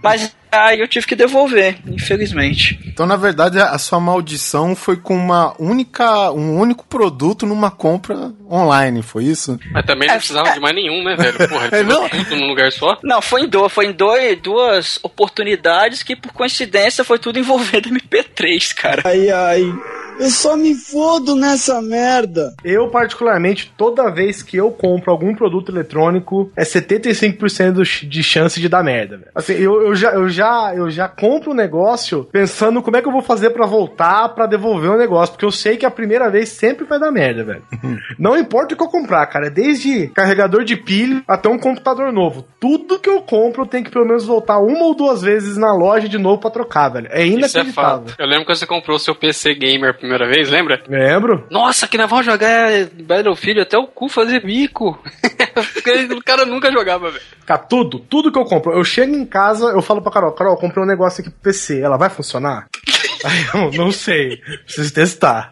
Mas 0.04 0.36
aí 0.52 0.80
eu 0.80 0.88
tive 0.88 1.06
que 1.08 1.16
devolver, 1.16 1.78
infelizmente. 1.88 2.80
Então, 2.86 3.06
na 3.06 3.16
verdade, 3.16 3.60
a 3.60 3.78
sua 3.78 4.00
maldição 4.00 4.76
foi 4.76 4.98
com 4.98 5.16
uma 5.16 5.54
única, 5.60 6.32
um 6.32 6.58
único 6.60 6.86
produto 6.86 7.46
numa 7.46 7.72
compra 7.72 8.32
online, 8.50 9.02
foi 9.02 9.26
isso? 9.26 9.60
Mas 9.72 9.86
também 9.86 10.08
não 10.08 10.16
precisava 10.18 10.52
de 10.52 10.60
mais 10.60 10.76
nenhum, 10.76 11.04
né, 11.04 11.16
velho? 11.16 11.48
Porra, 11.50 11.70
É, 11.80 11.84
não. 11.84 12.10
tudo 12.10 12.36
num 12.36 12.48
lugar 12.48 12.72
só. 12.72 12.98
Não, 13.04 13.22
foi 13.22 13.42
em, 13.44 13.48
do, 13.48 13.70
foi 13.70 13.86
em 13.88 13.92
dois, 13.94 14.40
duas 14.42 15.00
oportunidades 15.04 16.04
que, 16.04 16.16
por 16.16 16.32
coincidência, 16.34 17.04
foi 17.04 17.20
tudo 17.20 17.40
envolvendo 17.40 17.90
MP3, 17.90 18.74
cara. 18.74 19.02
Ai, 19.06 19.30
ai. 19.30 19.74
Eu 20.20 20.30
só 20.30 20.56
me 20.58 20.76
fodo 20.76 21.36
nessa 21.36 21.82
merda. 21.82 22.54
Eu, 22.64 22.90
particularmente, 22.90 23.72
toda 23.78 24.10
vez 24.12 24.44
que 24.44 24.58
eu 24.58 24.70
compro 24.72 25.12
algum 25.12 25.34
produto 25.34 25.72
eletrônico, 25.72 26.52
é 26.56 26.64
75% 26.64 27.72
do 27.72 27.86
ch- 27.86 28.06
de 28.06 28.22
chance 28.24 28.60
de 28.60 28.68
dar 28.70 28.84
merda. 28.84 29.18
velho. 29.18 29.32
Assim, 29.34 29.54
eu, 29.54 29.82
eu, 29.82 29.96
já, 29.96 30.12
eu, 30.14 30.30
já, 30.30 30.74
eu 30.76 30.90
já 30.90 31.08
compro 31.08 31.52
o 31.52 31.56
negócio 31.56 32.26
pensando 32.32 32.82
como 32.82 32.98
é 32.98 33.02
que 33.02 33.08
eu 33.08 33.12
vou 33.12 33.22
fazer 33.22 33.52
pra 33.52 33.66
voltar 33.66 34.30
pra 34.30 34.46
devolver 34.46 34.92
o 34.92 34.98
negócio, 34.98 35.34
porque 35.34 35.46
eu 35.46 35.52
sei 35.52 35.78
que 35.78 35.86
a 35.86 35.92
primeira 35.92 36.30
vez 36.30 36.50
sempre 36.50 36.86
vai 36.86 37.00
dar 37.00 37.12
merda, 37.12 37.44
velho. 37.44 37.64
Não 38.20 38.38
importa 38.38 38.74
o 38.74 38.78
que 38.78 38.84
eu 38.84 38.88
comprar, 38.90 39.26
cara, 39.28 39.48
é 39.48 39.50
desde 39.50 40.08
carregador 40.08 40.64
de 40.64 40.76
pilha 40.76 41.24
até 41.28 41.48
um 41.50 41.58
computador 41.58 42.12
novo. 42.12 42.46
Tudo 42.60 43.00
que 43.00 43.10
eu 43.10 43.22
compro 43.22 43.64
eu 43.64 43.68
tenho 43.68 43.84
que 43.84 43.92
pelo 43.92 44.06
menos 44.06 44.26
voltar 44.26 44.60
uma 44.60 44.84
ou 44.86 44.96
duas 44.96 45.22
vezes 45.22 45.58
na 45.58 45.74
loja 45.74 46.08
de 46.10 46.18
novo 46.18 46.42
pra 46.42 46.50
trocar, 46.50 46.90
velho. 46.90 47.08
É 47.12 47.24
Isso 47.24 47.36
é 47.58 47.62
inacreditável. 47.62 47.74
fato. 48.08 48.16
Eu 48.20 48.26
lembro 48.28 48.46
quando 48.46 48.58
você 48.58 48.66
comprou 48.66 48.96
o 48.98 49.00
seu 49.00 49.16
PC 49.16 49.54
Gamer 49.56 49.98
primeira 50.10 50.28
vez, 50.28 50.50
lembra? 50.50 50.82
Lembro? 50.88 51.46
Nossa, 51.52 51.88
que 51.88 51.98
nós 51.98 52.10
vamos 52.10 52.26
jogar 52.26 52.72
Battlefield 53.04 53.62
até 53.62 53.78
o 53.78 53.86
cu 53.86 54.10
fazer 54.10 54.44
bico. 54.44 54.98
Porque 55.74 55.92
o 56.12 56.24
cara 56.24 56.46
nunca 56.46 56.72
jogava, 56.72 57.12
velho. 57.12 57.24
Cara, 57.46 57.60
tudo, 57.60 58.00
tudo 58.00 58.32
que 58.32 58.40
eu 58.40 58.46
compro. 58.46 58.74
Eu 58.74 58.84
chego 58.84 59.16
em 59.16 59.26
casa, 59.26 59.68
eu 59.68 59.82
falo 59.82 60.02
pra 60.02 60.12
Carol, 60.12 60.32
Carol, 60.34 60.58
comprei 60.58 60.84
um 60.84 60.88
negócio 60.88 61.22
aqui 61.22 61.30
pro 61.30 61.40
PC, 61.42 61.82
ela 61.82 61.98
vai 61.98 62.10
funcionar? 62.10 62.68
Aí 63.24 63.46
eu 63.54 63.72
não 63.74 63.92
sei, 63.92 64.38
preciso 64.66 64.94
testar. 64.94 65.52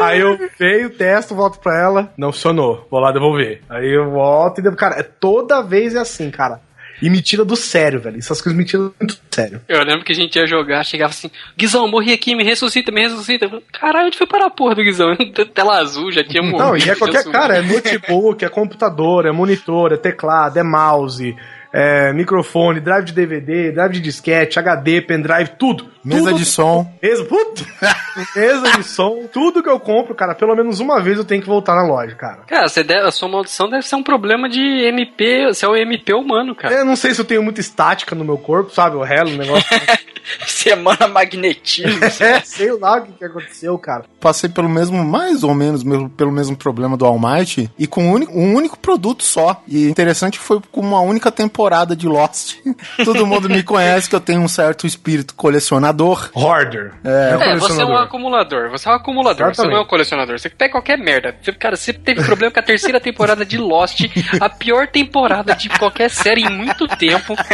Aí 0.00 0.20
eu 0.20 0.38
veio, 0.58 0.90
testo, 0.90 1.34
volto 1.34 1.60
pra 1.60 1.78
ela, 1.78 2.12
não 2.16 2.32
funcionou, 2.32 2.86
vou 2.90 3.00
lá 3.00 3.12
devolver. 3.12 3.60
Aí 3.68 3.88
eu 3.94 4.10
volto 4.10 4.58
e 4.58 4.62
devo. 4.62 4.76
Cara, 4.76 4.98
é, 4.98 5.02
toda 5.02 5.62
vez 5.62 5.94
é 5.94 5.98
assim, 5.98 6.30
cara. 6.30 6.60
E 7.02 7.08
me 7.08 7.22
tira 7.22 7.44
do 7.44 7.56
sério, 7.56 8.00
velho. 8.00 8.18
Essas 8.18 8.40
coisas 8.40 8.56
me 8.56 8.64
tiram 8.64 8.92
muito 9.00 9.14
do 9.14 9.34
sério. 9.34 9.60
Eu 9.68 9.82
lembro 9.84 10.04
que 10.04 10.12
a 10.12 10.14
gente 10.14 10.36
ia 10.36 10.46
jogar, 10.46 10.84
chegava 10.84 11.10
assim, 11.10 11.30
Guizão, 11.56 11.88
morri 11.88 12.12
aqui, 12.12 12.34
me 12.34 12.44
ressuscita, 12.44 12.92
me 12.92 13.00
ressuscita. 13.02 13.46
Eu 13.46 13.50
falei, 13.50 13.64
Caralho, 13.72 14.06
onde 14.06 14.18
foi 14.18 14.26
parar 14.26 14.46
a 14.46 14.50
porra 14.50 14.74
do 14.74 14.82
Guizão? 14.82 15.16
Tela 15.54 15.78
azul, 15.78 16.12
já 16.12 16.22
tinha 16.22 16.42
morrido. 16.42 16.64
Não, 16.64 16.76
e 16.76 16.88
é 16.88 16.94
qualquer 16.94 17.24
cara, 17.24 17.56
é 17.56 17.62
notebook, 17.62 18.44
é 18.44 18.48
computador, 18.48 19.26
é 19.26 19.32
monitor, 19.32 19.92
é 19.92 19.96
teclado, 19.96 20.58
é 20.58 20.62
mouse, 20.62 21.34
é 21.72 22.12
microfone, 22.12 22.80
drive 22.80 23.04
de 23.06 23.12
DVD, 23.12 23.72
drive 23.72 23.92
de 23.92 24.00
disquete, 24.00 24.58
HD, 24.58 25.00
pendrive, 25.02 25.50
tudo. 25.58 25.88
Mesa 26.02 26.30
Tudo 26.30 26.38
de 26.38 26.44
som. 26.46 26.90
Mesa, 27.02 27.24
puta, 27.26 27.62
mesa 28.34 28.72
de 28.78 28.84
som, 28.84 29.24
tudo 29.30 29.62
que 29.62 29.68
eu 29.68 29.78
compro, 29.78 30.14
cara, 30.14 30.34
pelo 30.34 30.56
menos 30.56 30.80
uma 30.80 30.98
vez 31.02 31.18
eu 31.18 31.24
tenho 31.26 31.42
que 31.42 31.46
voltar 31.48 31.74
na 31.74 31.82
loja, 31.86 32.14
cara. 32.14 32.38
Cara, 32.46 32.68
você 32.68 32.82
deve- 32.82 33.06
a 33.06 33.10
sua 33.10 33.28
maldição 33.28 33.68
deve 33.68 33.86
ser 33.86 33.96
um 33.96 34.02
problema 34.02 34.48
de 34.48 34.58
MP, 34.60 35.46
você 35.48 35.66
é 35.66 35.68
o 35.68 35.76
MP 35.76 36.14
humano, 36.14 36.54
cara. 36.54 36.74
Eu 36.74 36.86
não 36.86 36.96
sei 36.96 37.12
se 37.14 37.20
eu 37.20 37.24
tenho 37.26 37.42
muita 37.42 37.60
estática 37.60 38.14
no 38.14 38.24
meu 38.24 38.38
corpo, 38.38 38.72
sabe? 38.72 38.96
Eu 38.96 39.02
relo 39.02 39.30
o 39.30 39.36
negócio. 39.36 39.64
Semana 40.46 41.06
magnetismo. 41.08 42.02
é, 42.20 42.40
sei 42.40 42.72
lá 42.72 42.98
o 42.98 43.02
que, 43.02 43.12
que 43.12 43.24
aconteceu, 43.24 43.76
cara. 43.78 44.04
Passei 44.20 44.48
pelo 44.48 44.68
mesmo, 44.68 45.02
mais 45.04 45.42
ou 45.42 45.54
menos, 45.54 45.82
mesmo- 45.84 46.08
pelo 46.08 46.32
mesmo 46.32 46.56
problema 46.56 46.96
do 46.96 47.04
Almighty 47.04 47.70
e 47.78 47.86
com 47.86 48.04
um 48.04 48.12
único, 48.12 48.32
um 48.38 48.54
único 48.54 48.78
produto 48.78 49.22
só. 49.22 49.62
E 49.68 49.88
interessante 49.88 50.38
foi 50.38 50.60
com 50.72 50.80
uma 50.80 51.00
única 51.00 51.30
temporada 51.30 51.59
de 51.96 52.08
Lost. 52.08 52.54
Todo 53.04 53.26
mundo 53.26 53.48
me 53.48 53.62
conhece 53.62 54.08
que 54.08 54.14
eu 54.14 54.20
tenho 54.20 54.40
um 54.40 54.48
certo 54.48 54.86
espírito 54.86 55.34
colecionador. 55.34 56.30
Hoarder. 56.34 56.94
É. 57.04 57.36
É, 57.40 57.56
você 57.56 57.82
é 57.82 57.84
um 57.84 57.96
acumulador. 57.96 58.70
Você 58.70 58.88
é 58.88 58.92
um 58.92 58.94
acumulador, 58.94 59.46
você 59.46 59.50
Exatamente. 59.52 59.72
não 59.72 59.80
é 59.80 59.84
um 59.84 59.86
colecionador. 59.88 60.38
Você 60.38 60.48
pega 60.48 60.72
qualquer 60.72 60.98
merda. 60.98 61.34
Você, 61.42 61.52
cara, 61.52 61.76
você 61.76 61.92
teve 61.92 62.22
problema 62.24 62.52
com 62.52 62.60
a 62.60 62.62
terceira 62.62 62.98
temporada 63.00 63.44
de 63.44 63.58
Lost, 63.58 64.00
a 64.40 64.48
pior 64.48 64.86
temporada 64.88 65.54
de 65.54 65.68
qualquer 65.68 66.10
série 66.10 66.42
em 66.42 66.50
muito 66.50 66.86
tempo. 66.88 67.34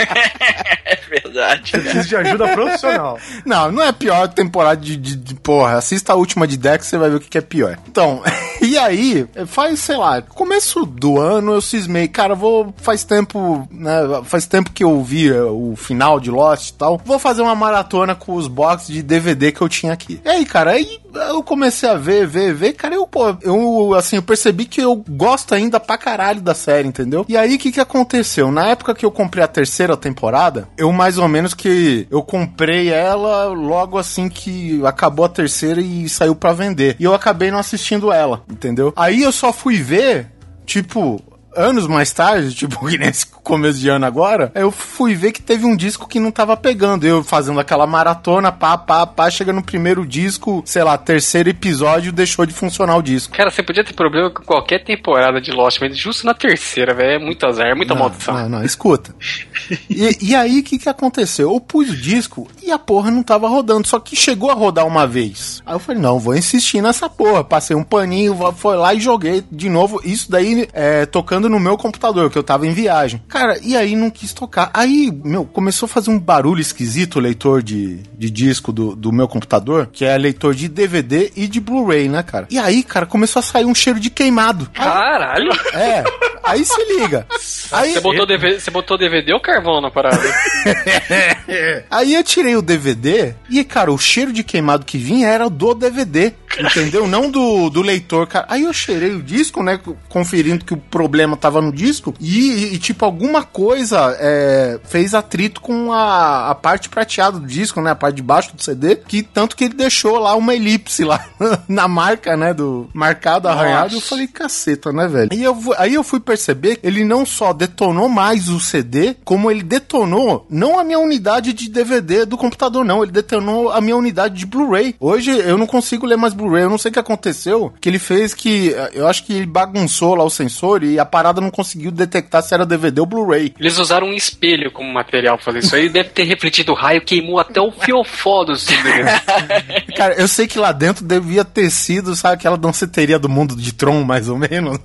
É 0.89 0.97
verdade. 1.09 1.73
Preciso 1.73 2.09
de 2.09 2.17
ajuda 2.17 2.49
profissional. 2.49 3.19
Não, 3.45 3.73
não 3.73 3.83
é 3.83 3.91
pior 3.93 4.29
temporada 4.29 4.81
de, 4.81 4.97
de, 4.97 5.17
de- 5.17 5.35
Porra, 5.35 5.75
assista 5.79 6.13
a 6.13 6.17
última 6.17 6.47
de 6.47 6.57
Dex, 6.57 6.87
você 6.87 6.97
vai 6.97 7.11
ver 7.11 7.17
o 7.17 7.21
que, 7.21 7.29
que 7.29 7.39
é 7.39 7.41
pior. 7.41 7.77
Então, 7.89 8.23
e 8.63 8.79
aí, 8.79 9.27
faz, 9.47 9.81
sei 9.81 9.97
lá, 9.97 10.23
começo 10.23 10.85
do 10.87 11.21
ano 11.21 11.55
eu 11.55 11.61
cismei, 11.61 12.09
cara, 12.09 12.35
vou. 12.35 12.73
Faz 12.79 13.05
tempo, 13.05 13.67
né? 13.71 13.96
Faz 14.25 14.47
tempo 14.47 14.71
que 14.71 14.85
eu 14.85 15.03
vi 15.03 15.29
eh, 15.29 15.43
o 15.43 15.75
final 15.77 16.21
de 16.21 16.31
Lost 16.31 16.71
e 16.71 16.75
tal. 16.75 17.01
Vou 17.05 17.19
fazer 17.19 17.43
uma 17.43 17.55
maratona 17.55 18.15
com 18.15 18.35
os 18.35 18.49
boxes 18.49 18.95
de 18.95 19.03
DVD 19.03 19.53
que 19.53 19.61
eu 19.61 19.69
tinha 19.69 19.93
aqui. 19.93 20.21
E 20.25 20.29
aí, 20.29 20.45
cara, 20.45 20.73
aí 20.73 20.99
eu 21.15 21.43
comecei 21.43 21.89
a 21.89 21.95
ver, 21.95 22.27
ver, 22.27 22.55
ver, 22.55 22.73
cara, 22.73 22.95
eu, 22.95 23.07
pô, 23.07 23.37
eu, 23.41 23.95
assim, 23.95 24.17
eu 24.17 24.23
percebi 24.23 24.67
que 24.67 24.81
eu 24.81 25.03
gosto 25.09 25.55
ainda 25.55 25.81
pra 25.81 25.97
caralho 25.97 26.41
da 26.41 26.55
série, 26.55 26.89
entendeu? 26.89 27.25
E 27.29 27.37
aí, 27.37 27.57
o 27.57 27.59
que 27.59 27.73
que 27.73 27.81
aconteceu? 27.81 28.51
Na 28.51 28.67
época 28.69 28.95
que 28.95 29.07
eu 29.07 29.11
comprei 29.11 29.43
a 29.43 29.49
terceira 29.49 29.97
temporada, 29.97 30.69
eu 30.77 30.93
mais 30.93 31.19
ou 31.19 31.29
menos 31.29 31.55
que, 31.55 32.07
eu 32.11 32.23
comprei 32.23 32.91
ela 32.91 33.47
logo 33.47 33.99
assim 33.99 34.29
que 34.29 34.81
acabou 34.85 35.25
a 35.25 35.29
terceira 35.29 35.81
e 35.81 36.09
saiu 36.09 36.35
pra 36.35 36.53
vender. 36.53 36.97
E 36.99 37.05
eu 37.05 37.15
acabei 37.15 37.51
não 37.51 37.59
assistindo 37.59 38.13
ela, 38.13 38.43
entendeu? 38.51 38.93
Aí 38.97 39.23
eu 39.23 39.33
só 39.33 39.53
fui 39.53 39.77
ver, 39.77 40.31
tipo, 40.65 41.21
anos 41.57 41.87
mais 41.87 42.13
tarde, 42.13 42.55
tipo, 42.55 42.87
que 42.87 42.99
nesse 42.99 43.27
começo 43.27 43.79
de 43.79 43.89
ano 43.89 44.07
agora, 44.07 44.51
eu 44.55 44.71
fui 44.71 45.15
ver 45.15 45.33
que 45.33 45.41
teve 45.41 45.65
um 45.65 45.77
disco 45.77 46.09
que 46.09 46.21
não 46.21 46.31
tava 46.31 46.57
pegando. 46.57 47.07
Eu 47.07 47.23
fazendo 47.23 47.59
aquela 47.61 47.87
maratona, 47.87 48.53
pá, 48.53 48.77
pá, 48.77 49.07
pá, 49.07 49.31
chega 49.31 49.53
no 49.53 49.63
primeiro 49.63 50.07
disco, 50.07 50.63
sei 50.67 50.83
lá, 50.83 50.97
terceiro 50.99 51.49
episódio, 51.49 52.13
deixou 52.13 52.45
de 52.47 52.53
funcionar 52.53 52.97
o 52.97 53.03
disco. 53.03 53.35
Cara, 53.35 53.51
você 53.51 53.63
podia 53.63 53.85
ter 53.85 53.95
problema 53.95 54.31
com 54.31 54.43
qualquer 54.43 54.85
temporada 54.85 55.41
de 55.41 55.51
Lost, 55.51 55.81
mas 55.81 55.97
justo 55.97 56.27
na 56.27 56.35
terceira, 56.35 56.95
velho. 56.95 57.07
É 57.07 57.19
muito 57.19 57.47
azar, 57.47 57.67
é 57.67 57.75
muita 57.75 57.95
Não, 57.95 58.01
maldição. 58.01 58.35
Não, 58.35 58.49
não, 58.49 58.65
escuta. 58.65 59.15
E, 59.89 60.31
e 60.31 60.35
aí, 60.35 60.61
o 60.61 60.63
que 60.63 60.79
que 60.79 60.89
aconteceu? 60.89 61.53
Eu 61.53 61.61
pus 61.61 61.91
o 61.91 61.97
disco 61.97 62.49
e 62.63 62.71
a 62.71 62.79
porra 62.79 63.11
não 63.11 63.23
tava 63.23 63.49
rodando, 63.49 63.87
só 63.87 63.99
que 63.99 64.15
chegou 64.15 64.51
a 64.51 64.55
rodar 64.55 64.87
uma 64.87 65.07
vez. 65.07 65.63
Aí 65.65 65.75
eu 65.75 65.79
falei, 65.79 66.01
não, 66.01 66.19
vou 66.19 66.37
insistir 66.37 66.81
nessa 66.81 67.09
porra. 67.09 67.43
Passei 67.43 67.75
um 67.75 67.83
paninho, 67.83 68.37
foi 68.57 68.77
lá 68.77 68.95
e 68.95 69.01
joguei 69.01 69.43
de 69.51 69.69
novo. 69.69 70.01
Isso 70.05 70.31
daí 70.31 70.69
é, 70.73 71.07
tocando 71.07 71.46
no 71.49 71.61
meu 71.61 71.77
computador, 71.77 72.31
que 72.31 72.39
eu 72.39 72.43
tava 72.43 72.67
em 72.67 72.73
viagem. 72.73 73.23
Cara, 73.29 73.59
e 73.63 73.77
aí 73.77 73.97
não 73.97 74.11
quis 74.11 74.33
tocar. 74.33 74.71
Aí, 74.73 75.11
meu, 75.25 75.45
começou 75.45 75.87
a 75.87 75.89
fazer 75.89 76.11
um 76.11 76.19
barulho 76.19 76.61
esquisito 76.61 77.17
o 77.17 77.21
leitor 77.21 77.63
de, 77.63 77.99
de 78.17 78.31
disco 78.31 78.73
do, 78.73 78.95
do 78.95 79.13
meu 79.13 79.29
computador, 79.29 79.89
que 79.93 80.05
é 80.05 80.17
leitor 80.17 80.55
de 80.55 80.69
DVD 80.69 81.33
e 81.37 81.47
de 81.47 81.61
Blu-ray, 81.61 82.09
né, 82.09 82.23
cara? 82.23 82.47
E 82.51 82.59
aí, 82.59 82.83
cara, 82.83 83.07
começou 83.07 83.41
a 83.41 83.43
sair 83.43 83.65
um 83.65 83.75
cheiro 83.75 84.01
de 84.01 84.11
queimado. 84.11 84.69
Caralho! 84.75 85.51
É, 85.73 86.05
aí 86.43 86.65
se 86.65 86.99
liga. 86.99 87.27
Aí, 87.73 87.93
Você 87.93 88.01
botou, 88.01 88.27
DVD, 88.27 88.61
você 88.61 88.71
botou 88.71 88.99
DVD 88.99 89.33
ou 89.33 89.41
carvão 89.41 89.81
na 89.81 89.91
parada? 89.91 90.17
Aí 91.91 92.15
eu 92.15 92.23
tirei 92.23 92.57
o 92.57 92.63
DVD 92.63 93.35
e, 93.51 93.63
cara, 93.65 93.93
o 93.93 93.99
cheiro 93.99 94.33
de 94.33 94.43
queimado 94.43 94.85
que 94.85 94.99
vinha 94.99 95.29
era 95.29 95.49
do 95.49 95.75
DVD, 95.75 96.33
entendeu? 96.59 97.07
Não 97.07 97.31
do, 97.31 97.69
do 97.71 97.83
leitor, 97.83 98.27
cara. 98.27 98.47
Aí 98.49 98.63
eu 98.63 98.73
cheirei 98.73 99.15
o 99.15 99.23
disco, 99.23 99.63
né? 99.63 99.79
Conferindo 100.09 100.65
que 100.65 100.75
o 100.75 100.77
problema 100.77 101.37
tava 101.37 101.61
no 101.61 101.73
disco. 101.73 102.15
E, 102.21 102.75
e, 102.75 102.79
tipo, 102.79 103.05
alguma 103.05 103.43
coisa 103.43 104.17
é, 104.19 104.79
fez 104.85 105.15
atrito 105.15 105.61
com 105.61 105.93
a, 105.93 106.51
a 106.51 106.55
parte 106.55 106.89
prateada 106.89 107.39
do 107.39 107.47
disco, 107.47 107.81
né? 107.81 107.91
A 107.91 107.95
parte 107.95 108.17
de 108.17 108.23
baixo 108.23 108.55
do 108.55 108.63
CD. 108.63 108.97
Que 108.97 109.23
tanto 109.23 109.57
que 109.57 109.65
ele 109.65 109.75
deixou 109.75 110.19
lá 110.19 110.35
uma 110.35 110.55
elipse 110.55 111.05
lá 111.05 111.25
na 111.69 111.89
marca, 111.89 112.37
né? 112.37 112.55
Do 112.55 112.89
marcado, 112.93 113.49
arranhado. 113.49 113.95
Eu 113.95 114.01
falei, 114.01 114.27
caceta, 114.27 114.93
né, 114.93 115.07
velho? 115.09 115.29
Aí 115.33 115.43
eu, 115.43 115.59
aí 115.77 115.95
eu 115.95 116.05
fui 116.05 116.21
perceber 116.21 116.77
que 116.77 116.87
ele 116.87 117.05
não 117.05 117.27
só 117.27 117.53
detonou 117.53 118.09
mais 118.09 118.49
o 118.49 118.61
CD, 118.61 119.17
como 119.25 119.51
ele 119.51 119.63
detonou 119.63 120.47
não 120.49 120.79
a 120.79 120.85
minha 120.85 120.99
unidade 120.99 121.53
de 121.53 121.69
DVD 121.69 122.25
do 122.25 122.37
computador, 122.37 122.85
não. 122.85 123.03
Ele 123.03 123.13
detonou 123.13 123.71
a 123.71 123.81
minha 123.81 123.97
unidade 123.97 124.35
de 124.37 124.47
Blu-ray. 124.47 124.95
Hoje 124.99 125.31
eu 125.31 125.59
não 125.59 125.67
consigo 125.67 126.07
ler 126.07 126.17
mais 126.17 126.35
Blu-ray. 126.37 126.65
Eu 126.65 126.71
não 126.71 126.79
sei 126.79 126.91
o 126.91 126.93
que 126.93 126.99
aconteceu, 126.99 127.73
que 127.81 127.89
ele 127.89 127.99
fez 127.99 128.35
que. 128.35 128.75
Eu 128.93 129.07
acho 129.07 129.25
que 129.25 129.33
ele 129.33 129.47
bagunçou 129.47 130.15
lá 130.15 130.25
o 130.25 130.31
sensor 130.31 130.83
e 130.85 130.99
a 130.99 131.05
parada 131.05 131.41
não 131.41 131.51
conseguiu 131.51 131.91
detectar 131.91 132.43
se 132.43 132.55
era 132.55 132.67
DVD 132.67 133.01
ou 133.01 133.07
Blu-ray. 133.07 133.55
Eles 133.59 133.79
usaram 133.79 134.09
um 134.09 134.13
espelho 134.13 134.71
como 134.71 134.93
material 134.93 135.37
pra 135.37 135.45
fazer 135.45 135.59
isso 135.61 135.75
aí. 135.75 135.89
Deve 135.89 136.11
ter 136.11 136.25
refletido 136.25 136.73
o 136.73 136.75
raio, 136.75 137.01
queimou 137.01 137.39
até 137.39 137.61
o 137.61 137.73
fiofó 137.73 138.45
do. 138.45 138.53
Cara, 139.97 140.15
eu 140.15 140.29
sei 140.29 140.47
que 140.47 140.59
lá 140.59 140.73
dentro 140.73 141.05
devia 141.05 141.45
ter 141.45 141.71
sido, 141.71 142.15
sabe, 142.15 142.35
aquela 142.35 142.57
danceteria 142.57 143.19
do 143.19 143.29
mundo 143.29 143.57
de 143.57 143.73
Tron, 143.73 144.03
mais 144.05 144.29
ou 144.29 144.37
menos. 144.37 144.79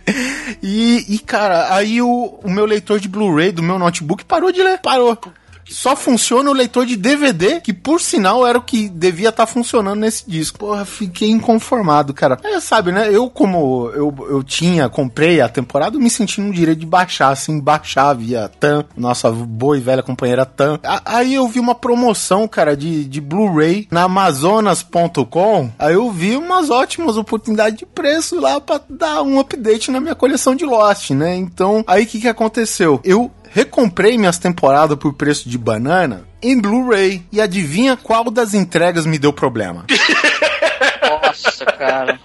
e, 0.62 1.04
e, 1.08 1.18
cara, 1.18 1.74
aí 1.74 2.02
o, 2.02 2.40
o 2.42 2.50
meu 2.50 2.66
leitor 2.66 3.00
de 3.00 3.08
Blu-ray 3.08 3.52
do 3.52 3.62
meu 3.62 3.78
notebook 3.78 4.24
parou 4.24 4.52
de 4.52 4.62
ler. 4.62 4.78
Parou. 4.78 5.16
Só 5.70 5.94
funciona 5.96 6.50
o 6.50 6.52
leitor 6.54 6.84
de 6.84 6.96
DVD, 6.96 7.60
que 7.60 7.72
por 7.72 8.00
sinal 8.00 8.46
era 8.46 8.58
o 8.58 8.62
que 8.62 8.88
devia 8.88 9.28
estar 9.30 9.46
funcionando 9.46 10.00
nesse 10.00 10.28
disco. 10.28 10.58
Porra, 10.58 10.84
fiquei 10.84 11.30
inconformado, 11.30 12.12
cara. 12.12 12.38
É, 12.44 12.58
sabe, 12.60 12.92
né? 12.92 13.08
Eu, 13.10 13.30
como 13.30 13.90
eu, 13.94 14.14
eu 14.28 14.42
tinha, 14.42 14.88
comprei 14.88 15.40
a 15.40 15.48
temporada, 15.48 15.98
me 15.98 16.10
senti 16.10 16.40
no 16.40 16.52
direito 16.52 16.80
de 16.80 16.86
baixar, 16.86 17.30
assim, 17.30 17.60
baixar 17.60 18.12
via 18.14 18.48
TAM, 18.60 18.84
nossa 18.96 19.30
boa 19.30 19.76
e 19.76 19.80
velha 19.80 20.02
companheira 20.02 20.44
TAM. 20.44 20.78
A- 20.84 21.02
Aí 21.04 21.34
eu 21.34 21.46
vi 21.48 21.60
uma 21.60 21.74
promoção, 21.74 22.46
cara, 22.48 22.76
de, 22.76 23.04
de 23.04 23.20
Blu-ray 23.20 23.86
na 23.90 24.02
Amazonas.com. 24.04 25.70
Aí 25.78 25.94
eu 25.94 26.10
vi 26.10 26.36
umas 26.36 26.70
ótimas 26.70 27.16
oportunidades 27.16 27.78
de 27.78 27.86
preço 27.86 28.38
lá 28.40 28.60
pra 28.60 28.80
dar 28.88 29.22
um 29.22 29.38
update 29.38 29.90
na 29.90 30.00
minha 30.00 30.14
coleção 30.14 30.54
de 30.54 30.64
Lost, 30.64 31.10
né? 31.10 31.36
Então, 31.36 31.84
aí 31.86 32.04
o 32.04 32.06
que 32.06 32.20
que 32.20 32.28
aconteceu? 32.28 33.00
Eu 33.04 33.30
recomprei 33.50 34.16
minhas 34.16 34.38
temporadas 34.38 34.96
por 34.96 35.12
preço 35.12 35.48
de 35.48 35.58
banana 35.58 36.24
em 36.42 36.58
Blu-ray. 36.58 37.22
E 37.30 37.40
adivinha 37.40 37.96
qual 37.96 38.30
das 38.30 38.54
entregas 38.54 39.04
me 39.04 39.18
deu 39.18 39.32
problema? 39.32 39.84
Nossa, 41.02 41.66
cara. 41.66 42.18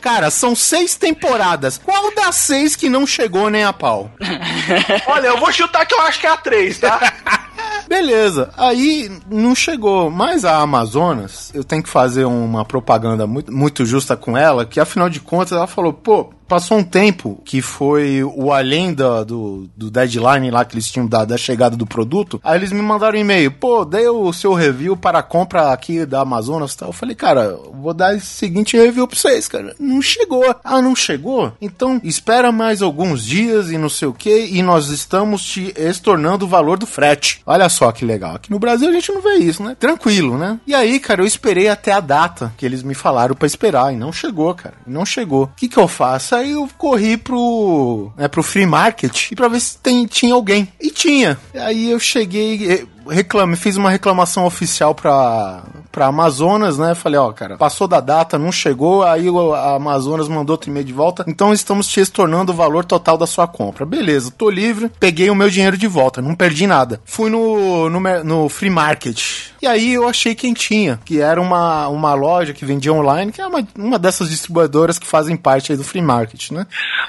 Cara, 0.00 0.30
são 0.30 0.54
seis 0.54 0.94
temporadas. 0.94 1.78
Qual 1.78 2.14
das 2.14 2.36
seis 2.36 2.74
que 2.74 2.88
não 2.88 3.06
chegou 3.06 3.50
nem 3.50 3.64
a 3.64 3.72
pau? 3.72 4.10
Olha, 5.06 5.28
eu 5.28 5.38
vou 5.38 5.52
chutar 5.52 5.84
que 5.86 5.94
eu 5.94 6.00
acho 6.02 6.20
que 6.20 6.26
é 6.26 6.30
a 6.30 6.36
3, 6.36 6.78
tá? 6.78 7.12
Beleza, 7.88 8.50
aí 8.56 9.10
não 9.30 9.54
chegou. 9.54 10.10
Mas 10.10 10.44
a 10.44 10.58
Amazonas, 10.58 11.50
eu 11.54 11.64
tenho 11.64 11.82
que 11.82 11.88
fazer 11.88 12.24
uma 12.24 12.64
propaganda 12.64 13.26
muito, 13.26 13.52
muito 13.52 13.84
justa 13.86 14.16
com 14.16 14.36
ela, 14.36 14.66
que 14.66 14.78
afinal 14.78 15.08
de 15.08 15.20
contas 15.20 15.52
ela 15.52 15.66
falou, 15.66 15.92
pô, 15.92 16.30
passou 16.48 16.78
um 16.78 16.82
tempo 16.84 17.40
que 17.44 17.60
foi 17.60 18.22
o 18.24 18.52
além 18.52 18.92
da- 18.94 19.22
do, 19.24 19.68
do 19.76 19.90
deadline 19.90 20.50
lá 20.50 20.64
que 20.64 20.74
eles 20.74 20.90
tinham 20.90 21.06
da, 21.06 21.24
da 21.24 21.36
chegada 21.36 21.76
do 21.76 21.86
produto. 21.86 22.40
Aí 22.42 22.58
eles 22.58 22.72
me 22.72 22.80
mandaram 22.82 23.16
um 23.18 23.20
e-mail, 23.20 23.50
pô, 23.50 23.84
dei 23.84 24.08
o 24.08 24.32
seu 24.32 24.54
review 24.54 24.96
para 24.96 25.18
a 25.18 25.22
compra 25.22 25.72
aqui 25.72 26.04
da 26.06 26.20
Amazonas 26.22 26.72
e 26.72 26.76
tal. 26.78 26.88
Eu 26.88 26.92
falei, 26.92 27.14
cara, 27.14 27.56
vou 27.74 27.92
dar 27.94 28.16
esse 28.16 28.26
seguinte 28.26 28.76
review 28.76 29.06
pra 29.06 29.16
vocês, 29.18 29.46
cara. 29.48 29.74
Não 29.78 30.00
chegou. 30.02 30.54
Ah, 30.64 30.80
não 30.82 30.96
chegou? 30.96 31.52
Então 31.60 32.00
espera 32.02 32.50
mais 32.50 32.80
alguns 32.82 33.24
dias 33.24 33.70
e 33.70 33.78
não 33.78 33.88
sei 33.88 34.08
o 34.08 34.12
que, 34.14 34.46
e 34.46 34.62
nós 34.62 34.88
estamos 34.88 35.42
te 35.44 35.72
estornando 35.76 36.44
o 36.44 36.48
valor 36.48 36.78
do 36.78 36.86
frete. 36.86 37.40
Olha 37.46 37.68
só 37.68 37.92
que 37.92 38.04
legal. 38.04 38.36
Aqui 38.36 38.50
no 38.50 38.58
Brasil 38.58 38.88
a 38.88 38.92
gente 38.92 39.12
não 39.12 39.20
vê 39.20 39.34
isso, 39.36 39.62
né? 39.62 39.76
Tranquilo, 39.78 40.36
né? 40.38 40.58
E 40.66 40.74
aí, 40.74 40.98
cara, 40.98 41.22
eu 41.22 41.26
esperei 41.26 41.68
até 41.68 41.92
a 41.92 42.00
data 42.00 42.52
que 42.56 42.64
eles 42.64 42.82
me 42.82 42.94
falaram 42.94 43.34
pra 43.34 43.46
esperar, 43.46 43.92
e 43.92 43.96
não 43.96 44.12
chegou, 44.12 44.54
cara. 44.54 44.74
Não 44.86 45.04
chegou. 45.04 45.44
O 45.44 45.50
que 45.56 45.68
que 45.68 45.76
eu 45.78 45.88
faço? 45.88 46.34
Aí 46.38 46.52
eu 46.52 46.68
corri 46.78 47.16
pro, 47.16 48.12
né, 48.16 48.28
pro 48.28 48.42
free 48.42 48.66
market 48.66 49.32
e 49.32 49.34
pra 49.34 49.48
ver 49.48 49.60
se 49.60 49.78
tem, 49.78 50.06
tinha 50.06 50.34
alguém. 50.34 50.68
E 50.80 50.90
tinha. 50.90 51.38
Aí 51.54 51.90
eu 51.90 51.98
cheguei, 51.98 52.72
eh, 52.72 52.86
reclame, 53.08 53.56
fiz 53.56 53.76
uma 53.76 53.90
reclamação 53.90 54.44
oficial 54.46 54.94
pra, 54.94 55.62
pra 55.90 56.06
Amazonas, 56.06 56.78
né? 56.78 56.94
Falei, 56.94 57.18
ó, 57.18 57.32
cara, 57.32 57.56
passou 57.56 57.86
da 57.88 58.00
data, 58.00 58.38
não 58.38 58.52
chegou, 58.52 59.02
aí 59.04 59.28
o- 59.28 59.54
a 59.54 59.74
Amazonas 59.76 60.28
mandou 60.28 60.54
outro 60.54 60.70
e-mail 60.70 60.84
de 60.84 60.92
volta, 60.92 61.24
então 61.26 61.52
estamos 61.52 61.86
te 61.88 62.00
estornando 62.00 62.52
o 62.52 62.54
valor 62.54 62.84
total 62.84 63.16
da 63.18 63.26
sua 63.26 63.46
compra. 63.46 63.84
Beleza, 63.86 64.30
tô 64.30 64.48
livre, 64.50 64.90
peguei 65.00 65.30
o 65.30 65.34
meu 65.34 65.50
dinheiro 65.50 65.76
de 65.76 65.86
volta, 65.86 66.20
não 66.22 66.34
perdi 66.34 66.66
nada. 66.66 67.00
Fui 67.04 67.30
no, 67.30 67.88
no, 67.90 68.00
no 68.24 68.48
free 68.48 68.70
market. 68.70 69.20
E 69.60 69.66
aí 69.66 69.94
eu 69.94 70.08
achei 70.08 70.34
quem 70.36 70.54
tinha, 70.54 71.00
que 71.04 71.20
era 71.20 71.40
uma, 71.40 71.88
uma 71.88 72.14
loja 72.14 72.52
que 72.54 72.64
vendia 72.64 72.92
online, 72.92 73.32
que 73.32 73.40
é 73.40 73.46
uma, 73.46 73.66
uma 73.76 73.98
dessas 73.98 74.30
distribuidoras 74.30 74.98
que 74.98 75.06
fazem 75.06 75.36
parte 75.36 75.72
aí 75.72 75.78
do 75.78 75.82
free 75.84 76.02
market, 76.02 76.50
né? 76.52 76.66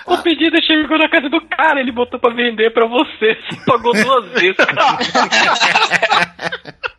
o 0.07 0.17
pedido 0.17 0.57
chegou 0.65 0.97
na 0.97 1.07
casa 1.07 1.29
do 1.29 1.39
cara, 1.41 1.79
ele 1.79 1.91
botou 1.91 2.19
pra 2.19 2.33
vender 2.33 2.73
pra 2.73 2.87
você. 2.87 3.37
Você 3.49 3.55
pagou 3.65 3.93
duas 3.93 4.25
vezes, 4.31 4.55
cara. 4.57 4.97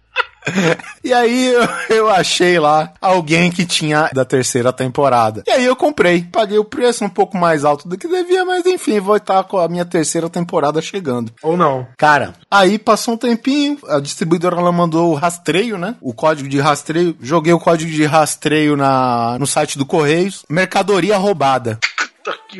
E 1.02 1.12
aí 1.12 1.46
eu, 1.46 1.68
eu 1.88 2.10
achei 2.10 2.58
lá 2.58 2.92
alguém 3.00 3.50
que 3.50 3.64
tinha 3.64 4.10
da 4.12 4.24
terceira 4.24 4.72
temporada. 4.72 5.42
E 5.46 5.50
aí 5.50 5.64
eu 5.64 5.74
comprei. 5.74 6.22
Paguei 6.22 6.58
o 6.58 6.64
preço 6.64 7.04
um 7.04 7.08
pouco 7.08 7.36
mais 7.36 7.64
alto 7.64 7.88
do 7.88 7.96
que 7.96 8.06
devia, 8.06 8.44
mas 8.44 8.66
enfim, 8.66 9.00
vou 9.00 9.16
estar 9.16 9.42
com 9.44 9.58
a 9.58 9.68
minha 9.68 9.84
terceira 9.84 10.28
temporada 10.28 10.80
chegando. 10.82 11.32
Ou 11.42 11.56
não. 11.56 11.86
Cara, 11.96 12.34
aí 12.50 12.78
passou 12.78 13.14
um 13.14 13.16
tempinho, 13.16 13.78
a 13.88 13.98
distribuidora 13.98 14.56
ela 14.56 14.70
mandou 14.70 15.10
o 15.10 15.14
rastreio, 15.14 15.78
né? 15.78 15.96
O 16.00 16.12
código 16.12 16.48
de 16.48 16.60
rastreio. 16.60 17.16
Joguei 17.20 17.52
o 17.52 17.60
código 17.60 17.90
de 17.90 18.04
rastreio 18.04 18.76
na, 18.76 19.38
no 19.38 19.46
site 19.46 19.78
do 19.78 19.86
Correios. 19.86 20.44
Mercadoria 20.48 21.16
roubada. 21.16 21.78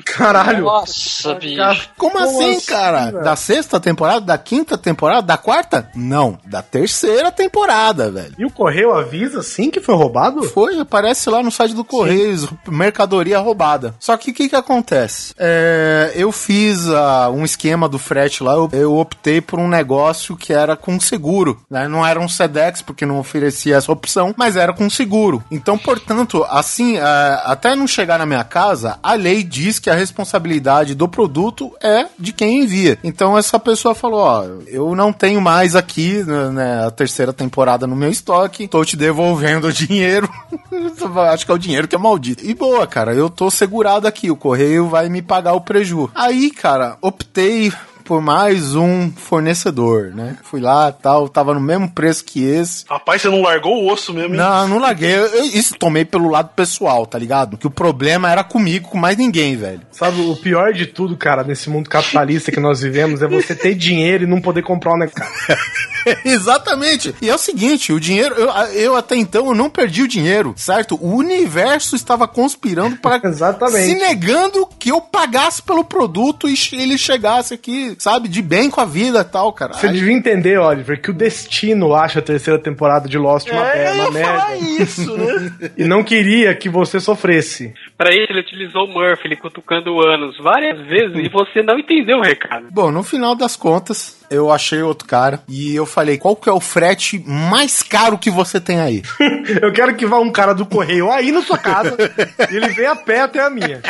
Caralho. 0.05 0.65
Nossa, 0.65 1.35
bicho. 1.35 1.91
Como, 1.97 2.19
assim, 2.19 2.61
cara? 2.61 3.11
Da 3.11 3.37
sexta 3.37 3.81
temporada? 3.81 4.21
Da 4.21 4.39
quinta 4.39 4.79
temporada? 4.79 5.23
Da 5.23 5.37
quarta? 5.37 5.91
Não, 5.95 6.39
da 6.45 6.63
terceira 6.63 7.33
temporada, 7.33 8.11
velho. 8.11 8.35
E 8.39 8.45
o 8.45 8.51
correio 8.51 8.93
avisa 8.93 9.43
sim 9.43 9.71
que 9.71 9.81
foi 9.81 9.95
roubado? 9.95 10.43
Foi, 10.45 10.79
aparece 10.79 11.29
lá 11.29 11.43
no 11.43 11.51
site 11.51 11.75
do 11.75 11.85
Correios, 11.85 12.47
mercadoria 12.69 13.39
roubada. 13.39 13.95
Só 13.99 14.17
que 14.17 14.31
o 14.31 14.35
que 14.35 14.49
que 14.49 14.57
acontece? 14.57 15.35
É, 15.39 16.13
eu 16.15 16.31
fiz 16.31 16.89
ah, 16.89 17.31
um 17.31 17.45
esquema 17.45 17.89
do 17.89 17.99
frete 17.99 18.43
lá, 18.43 18.55
eu, 18.55 18.69
eu 18.73 18.97
optei 18.97 19.41
por 19.41 19.59
um 19.59 19.69
negócio 19.69 20.37
que 20.37 20.53
era 20.53 20.77
com 20.77 21.01
seguro, 21.01 21.61
né? 21.71 21.89
Não 21.89 22.07
era 22.07 22.21
um 22.21 22.29
Sedex, 22.29 22.83
porque 22.83 23.07
não 23.07 23.19
oferecia 23.19 23.77
essa 23.77 23.91
opção, 23.91 24.35
mas 24.37 24.57
era 24.57 24.73
com 24.73 24.89
seguro. 24.89 25.43
Então, 25.51 25.77
portanto, 25.77 26.47
assim, 26.49 26.99
ah, 26.99 27.43
até 27.47 27.75
não 27.75 27.87
chegar 27.87 28.19
na 28.19 28.27
minha 28.27 28.45
casa, 28.45 28.99
a 29.03 29.15
lei 29.15 29.43
diz 29.43 29.80
que 29.81 29.91
a 29.91 29.95
responsabilidade 29.95 30.95
do 30.95 31.09
produto 31.09 31.73
é 31.83 32.07
de 32.19 32.33
quem 32.33 32.63
envia. 32.63 32.99
Então, 33.03 33.37
essa 33.37 33.59
pessoa 33.59 33.95
falou, 33.95 34.21
ó, 34.21 34.45
eu 34.67 34.95
não 34.95 35.13
tenho 35.13 35.41
mais 35.41 35.75
aqui 35.75 36.23
né, 36.25 36.51
né, 36.51 36.87
a 36.87 36.91
terceira 36.91 37.33
temporada 37.33 37.87
no 37.87 37.97
meu 37.97 38.11
estoque, 38.11 38.69
tô 38.69 38.85
te 38.85 38.97
devolvendo 38.97 39.69
o 39.69 39.73
dinheiro. 39.73 40.29
Acho 41.33 41.47
que 41.47 41.53
é 41.53 41.55
o 41.55 41.59
dinheiro 41.59 41.89
que 41.89 41.95
é 41.95 41.99
maldito. 41.99 42.45
E 42.45 42.55
boa, 42.55 42.87
cara, 42.87 43.15
eu 43.15 43.31
tô 43.31 43.51
segurado 43.51 44.07
aqui, 44.07 44.31
o 44.31 44.37
correio 44.37 44.89
vai 44.89 45.09
me 45.09 45.23
pagar 45.23 45.55
o 45.55 45.61
preju. 45.61 46.11
Aí, 46.15 46.51
cara, 46.51 46.97
optei 47.01 47.73
por 48.11 48.21
mais 48.21 48.75
um 48.75 49.09
fornecedor, 49.13 50.07
né? 50.13 50.37
Fui 50.43 50.61
lá, 50.61 50.91
tal, 50.91 51.29
tava 51.29 51.55
no 51.55 51.61
mesmo 51.61 51.89
preço 51.89 52.25
que 52.25 52.43
esse. 52.43 52.85
Rapaz, 52.91 53.23
você 53.23 53.29
não 53.29 53.41
largou 53.43 53.85
o 53.85 53.89
osso 53.93 54.13
mesmo, 54.13 54.35
hein? 54.35 54.41
Não, 54.41 54.67
não 54.67 54.79
larguei. 54.81 55.15
Eu, 55.15 55.27
eu- 55.27 55.45
isso 55.45 55.77
tomei 55.79 56.05
pelo 56.05 56.29
lado 56.29 56.49
pessoal, 56.57 57.07
tá 57.07 57.17
ligado? 57.17 57.57
Que 57.57 57.69
o 57.69 57.71
problema 57.71 58.29
era 58.29 58.43
comigo, 58.43 58.89
com 58.89 58.99
mais 58.99 59.17
ninguém, 59.17 59.57
velho. 59.57 59.83
Sabe, 59.93 60.21
o 60.23 60.35
pior 60.35 60.73
de 60.73 60.87
tudo, 60.87 61.17
cara, 61.17 61.45
nesse 61.45 61.71
mundo 61.71 61.89
capitalista 61.89 62.51
que 62.51 62.59
nós 62.59 62.81
vivemos 62.81 63.23
é 63.23 63.29
você 63.29 63.55
ter 63.55 63.77
dinheiro 63.77 64.25
e 64.25 64.27
não 64.27 64.41
poder 64.41 64.63
comprar 64.63 64.93
um 64.95 64.99
negócio. 64.99 65.25
Exatamente. 66.25 67.15
E 67.21 67.29
é 67.31 67.35
o 67.35 67.39
seguinte, 67.39 67.93
o 67.93 68.01
dinheiro, 68.01 68.35
eu, 68.35 68.49
eu 68.73 68.97
até 68.97 69.15
então 69.15 69.47
eu 69.47 69.55
não 69.55 69.71
perdi 69.71 70.03
o 70.03 70.09
dinheiro, 70.09 70.53
certo? 70.57 70.99
O 71.01 71.15
universo 71.15 71.95
estava 71.95 72.27
conspirando 72.27 72.97
para 72.97 73.21
Exatamente. 73.29 73.85
se 73.85 73.95
negando 73.95 74.67
que 74.79 74.91
eu 74.91 75.01
pagasse 75.01 75.63
pelo 75.63 75.85
produto 75.85 76.49
e 76.49 76.55
ele 76.73 76.97
chegasse 76.99 77.55
aqui, 77.55 77.95
sabe, 78.01 78.29
de 78.29 78.41
bem 78.41 78.71
com 78.71 78.81
a 78.81 78.87
vida 78.87 79.21
e 79.21 79.25
tal, 79.25 79.53
cara. 79.53 79.75
Você 79.75 79.89
devia 79.89 80.13
entender, 80.13 80.59
Oliver, 80.59 81.01
que 81.01 81.11
o 81.11 81.15
destino 81.15 81.95
acha 81.95 82.19
a 82.21 82.23
terceira 82.23 82.59
temporada 82.59 83.07
de 83.07 83.19
Lost 83.19 83.51
uma, 83.51 83.67
É, 83.69 83.93
uma 83.93 84.11
merda. 84.11 84.39
falar 84.41 84.57
isso, 84.57 85.17
né? 85.17 85.53
E 85.77 85.85
não 85.85 86.03
queria 86.03 86.55
que 86.55 86.69
você 86.69 86.99
sofresse. 86.99 87.75
Pra 87.99 88.11
isso, 88.11 88.27
ele 88.31 88.41
utilizou 88.41 88.87
o 88.87 88.89
Murphy, 88.89 89.27
ele 89.27 89.37
cutucando 89.37 90.01
anos 90.01 90.39
várias 90.39 90.79
vezes 90.87 91.15
e 91.15 91.29
você 91.29 91.63
não 91.63 91.79
entendeu 91.79 92.19
o 92.19 92.23
recado. 92.23 92.69
Bom, 92.71 92.91
no 92.91 93.03
final 93.03 93.35
das 93.35 93.55
contas, 93.55 94.19
eu 94.31 94.51
achei 94.51 94.81
outro 94.81 95.07
cara 95.07 95.41
e 95.47 95.75
eu 95.75 95.85
falei, 95.85 96.17
qual 96.17 96.35
que 96.35 96.49
é 96.49 96.53
o 96.53 96.61
frete 96.61 97.23
mais 97.27 97.83
caro 97.83 98.17
que 98.17 98.31
você 98.31 98.59
tem 98.59 98.81
aí? 98.81 99.03
Eu 99.61 99.73
quero 99.73 99.95
que 99.95 100.07
vá 100.07 100.19
um 100.19 100.31
cara 100.31 100.55
do 100.55 100.65
correio 100.65 101.11
aí 101.11 101.33
na 101.33 101.43
sua 101.43 101.59
casa 101.59 101.97
e 102.51 102.57
ele 102.57 102.69
venha 102.69 102.93
a 102.93 102.97
pé 102.97 103.23
até 103.23 103.41
a 103.41 103.51
minha. 103.51 103.83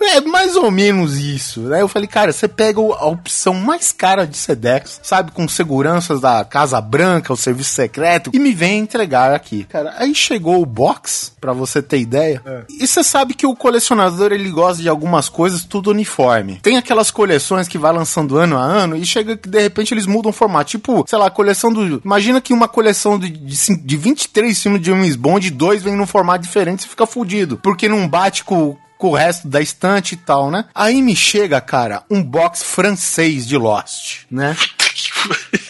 É 0.00 0.20
mais 0.20 0.56
ou 0.56 0.70
menos 0.70 1.16
isso, 1.16 1.60
né? 1.60 1.80
Eu 1.80 1.88
falei, 1.88 2.06
cara, 2.06 2.32
você 2.32 2.46
pega 2.46 2.80
a 2.80 3.06
opção 3.06 3.54
mais 3.54 3.92
cara 3.92 4.26
de 4.26 4.36
Sedex, 4.36 5.00
sabe? 5.02 5.32
Com 5.32 5.48
seguranças 5.48 6.20
da 6.20 6.44
Casa 6.44 6.80
Branca, 6.80 7.32
o 7.32 7.36
serviço 7.36 7.70
secreto, 7.70 8.30
e 8.32 8.38
me 8.38 8.52
vem 8.52 8.78
entregar 8.78 9.34
aqui. 9.34 9.64
Cara, 9.64 9.94
aí 9.98 10.14
chegou 10.14 10.60
o 10.60 10.66
box, 10.66 11.32
pra 11.40 11.52
você 11.52 11.82
ter 11.82 11.98
ideia. 11.98 12.42
E 12.68 12.86
você 12.86 13.02
sabe 13.02 13.34
que 13.34 13.46
o 13.46 13.56
colecionador, 13.56 14.32
ele 14.32 14.50
gosta 14.50 14.82
de 14.82 14.88
algumas 14.88 15.28
coisas 15.28 15.64
tudo 15.64 15.90
uniforme. 15.90 16.60
Tem 16.62 16.76
aquelas 16.76 17.10
coleções 17.10 17.66
que 17.66 17.78
vai 17.78 17.92
lançando 17.92 18.36
ano 18.36 18.56
a 18.56 18.62
ano, 18.62 18.96
e 18.96 19.04
chega 19.04 19.36
que 19.36 19.48
de 19.48 19.60
repente 19.60 19.94
eles 19.94 20.06
mudam 20.06 20.30
o 20.30 20.34
formato. 20.34 20.70
Tipo, 20.70 21.04
sei 21.08 21.18
lá, 21.18 21.26
a 21.26 21.30
coleção 21.30 21.72
do... 21.72 22.00
Imagina 22.04 22.40
que 22.40 22.52
uma 22.52 22.68
coleção 22.68 23.18
de, 23.18 23.30
de, 23.30 23.76
de 23.76 23.96
23 23.96 24.62
filmes 24.62 24.80
de 24.80 24.90
James 24.90 25.16
Bond, 25.16 25.50
dois 25.50 25.82
vem 25.82 25.96
num 25.96 26.06
formato 26.06 26.44
diferente, 26.44 26.82
você 26.82 26.88
fica 26.88 27.06
fudido. 27.06 27.58
Porque 27.62 27.88
não 27.88 28.06
bate 28.08 28.44
com 28.44 28.76
com 28.98 29.08
o 29.08 29.14
resto 29.14 29.48
da 29.48 29.60
estante 29.60 30.14
e 30.14 30.16
tal, 30.16 30.50
né? 30.50 30.64
Aí 30.74 31.00
me 31.02 31.14
chega, 31.14 31.60
cara, 31.60 32.02
um 32.10 32.22
box 32.22 32.62
francês 32.62 33.46
de 33.46 33.56
Lost, 33.56 34.24
né? 34.30 34.56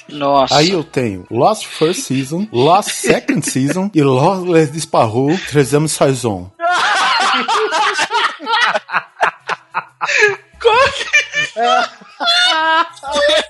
Nossa. 0.09 0.57
Aí 0.57 0.71
eu 0.71 0.85
tenho 0.85 1.27
Lost 1.31 1.67
First 1.67 2.03
Season, 2.03 2.47
Lost 2.53 2.91
Second 2.91 3.45
Season 3.49 3.91
e 3.93 4.03
Lost 4.03 4.47
Les 4.49 4.71
Disparus 4.73 5.41
Troisième 5.49 5.89
Saison. 5.89 6.51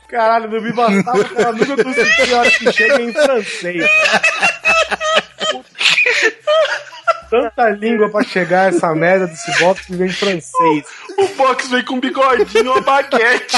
Caralho, 0.08 0.50
não 0.50 0.60
me 0.60 0.72
bastava 0.72 1.24
que 1.24 1.42
ela 1.42 1.52
nunca 1.52 1.84
conseguia 1.84 2.36
a 2.36 2.40
hora 2.40 2.50
que 2.50 2.72
chega 2.72 3.02
em 3.02 3.12
francês. 3.12 3.90
Tanta 7.30 7.70
língua 7.70 8.10
pra 8.10 8.22
chegar 8.22 8.72
essa 8.72 8.94
merda 8.94 9.26
desse 9.26 9.58
box 9.60 9.86
que 9.86 9.96
vem 9.96 10.08
em 10.08 10.12
francês. 10.12 10.84
O 11.18 11.28
box 11.36 11.68
veio 11.68 11.84
com 11.84 11.94
um 11.94 12.00
bigodinho, 12.00 12.72
uma 12.72 12.80
baguete. 12.80 13.56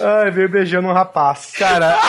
Ai, 0.00 0.30
veio 0.30 0.48
beijando 0.48 0.88
um 0.88 0.92
rapaz. 0.92 1.52
Cara. 1.58 1.98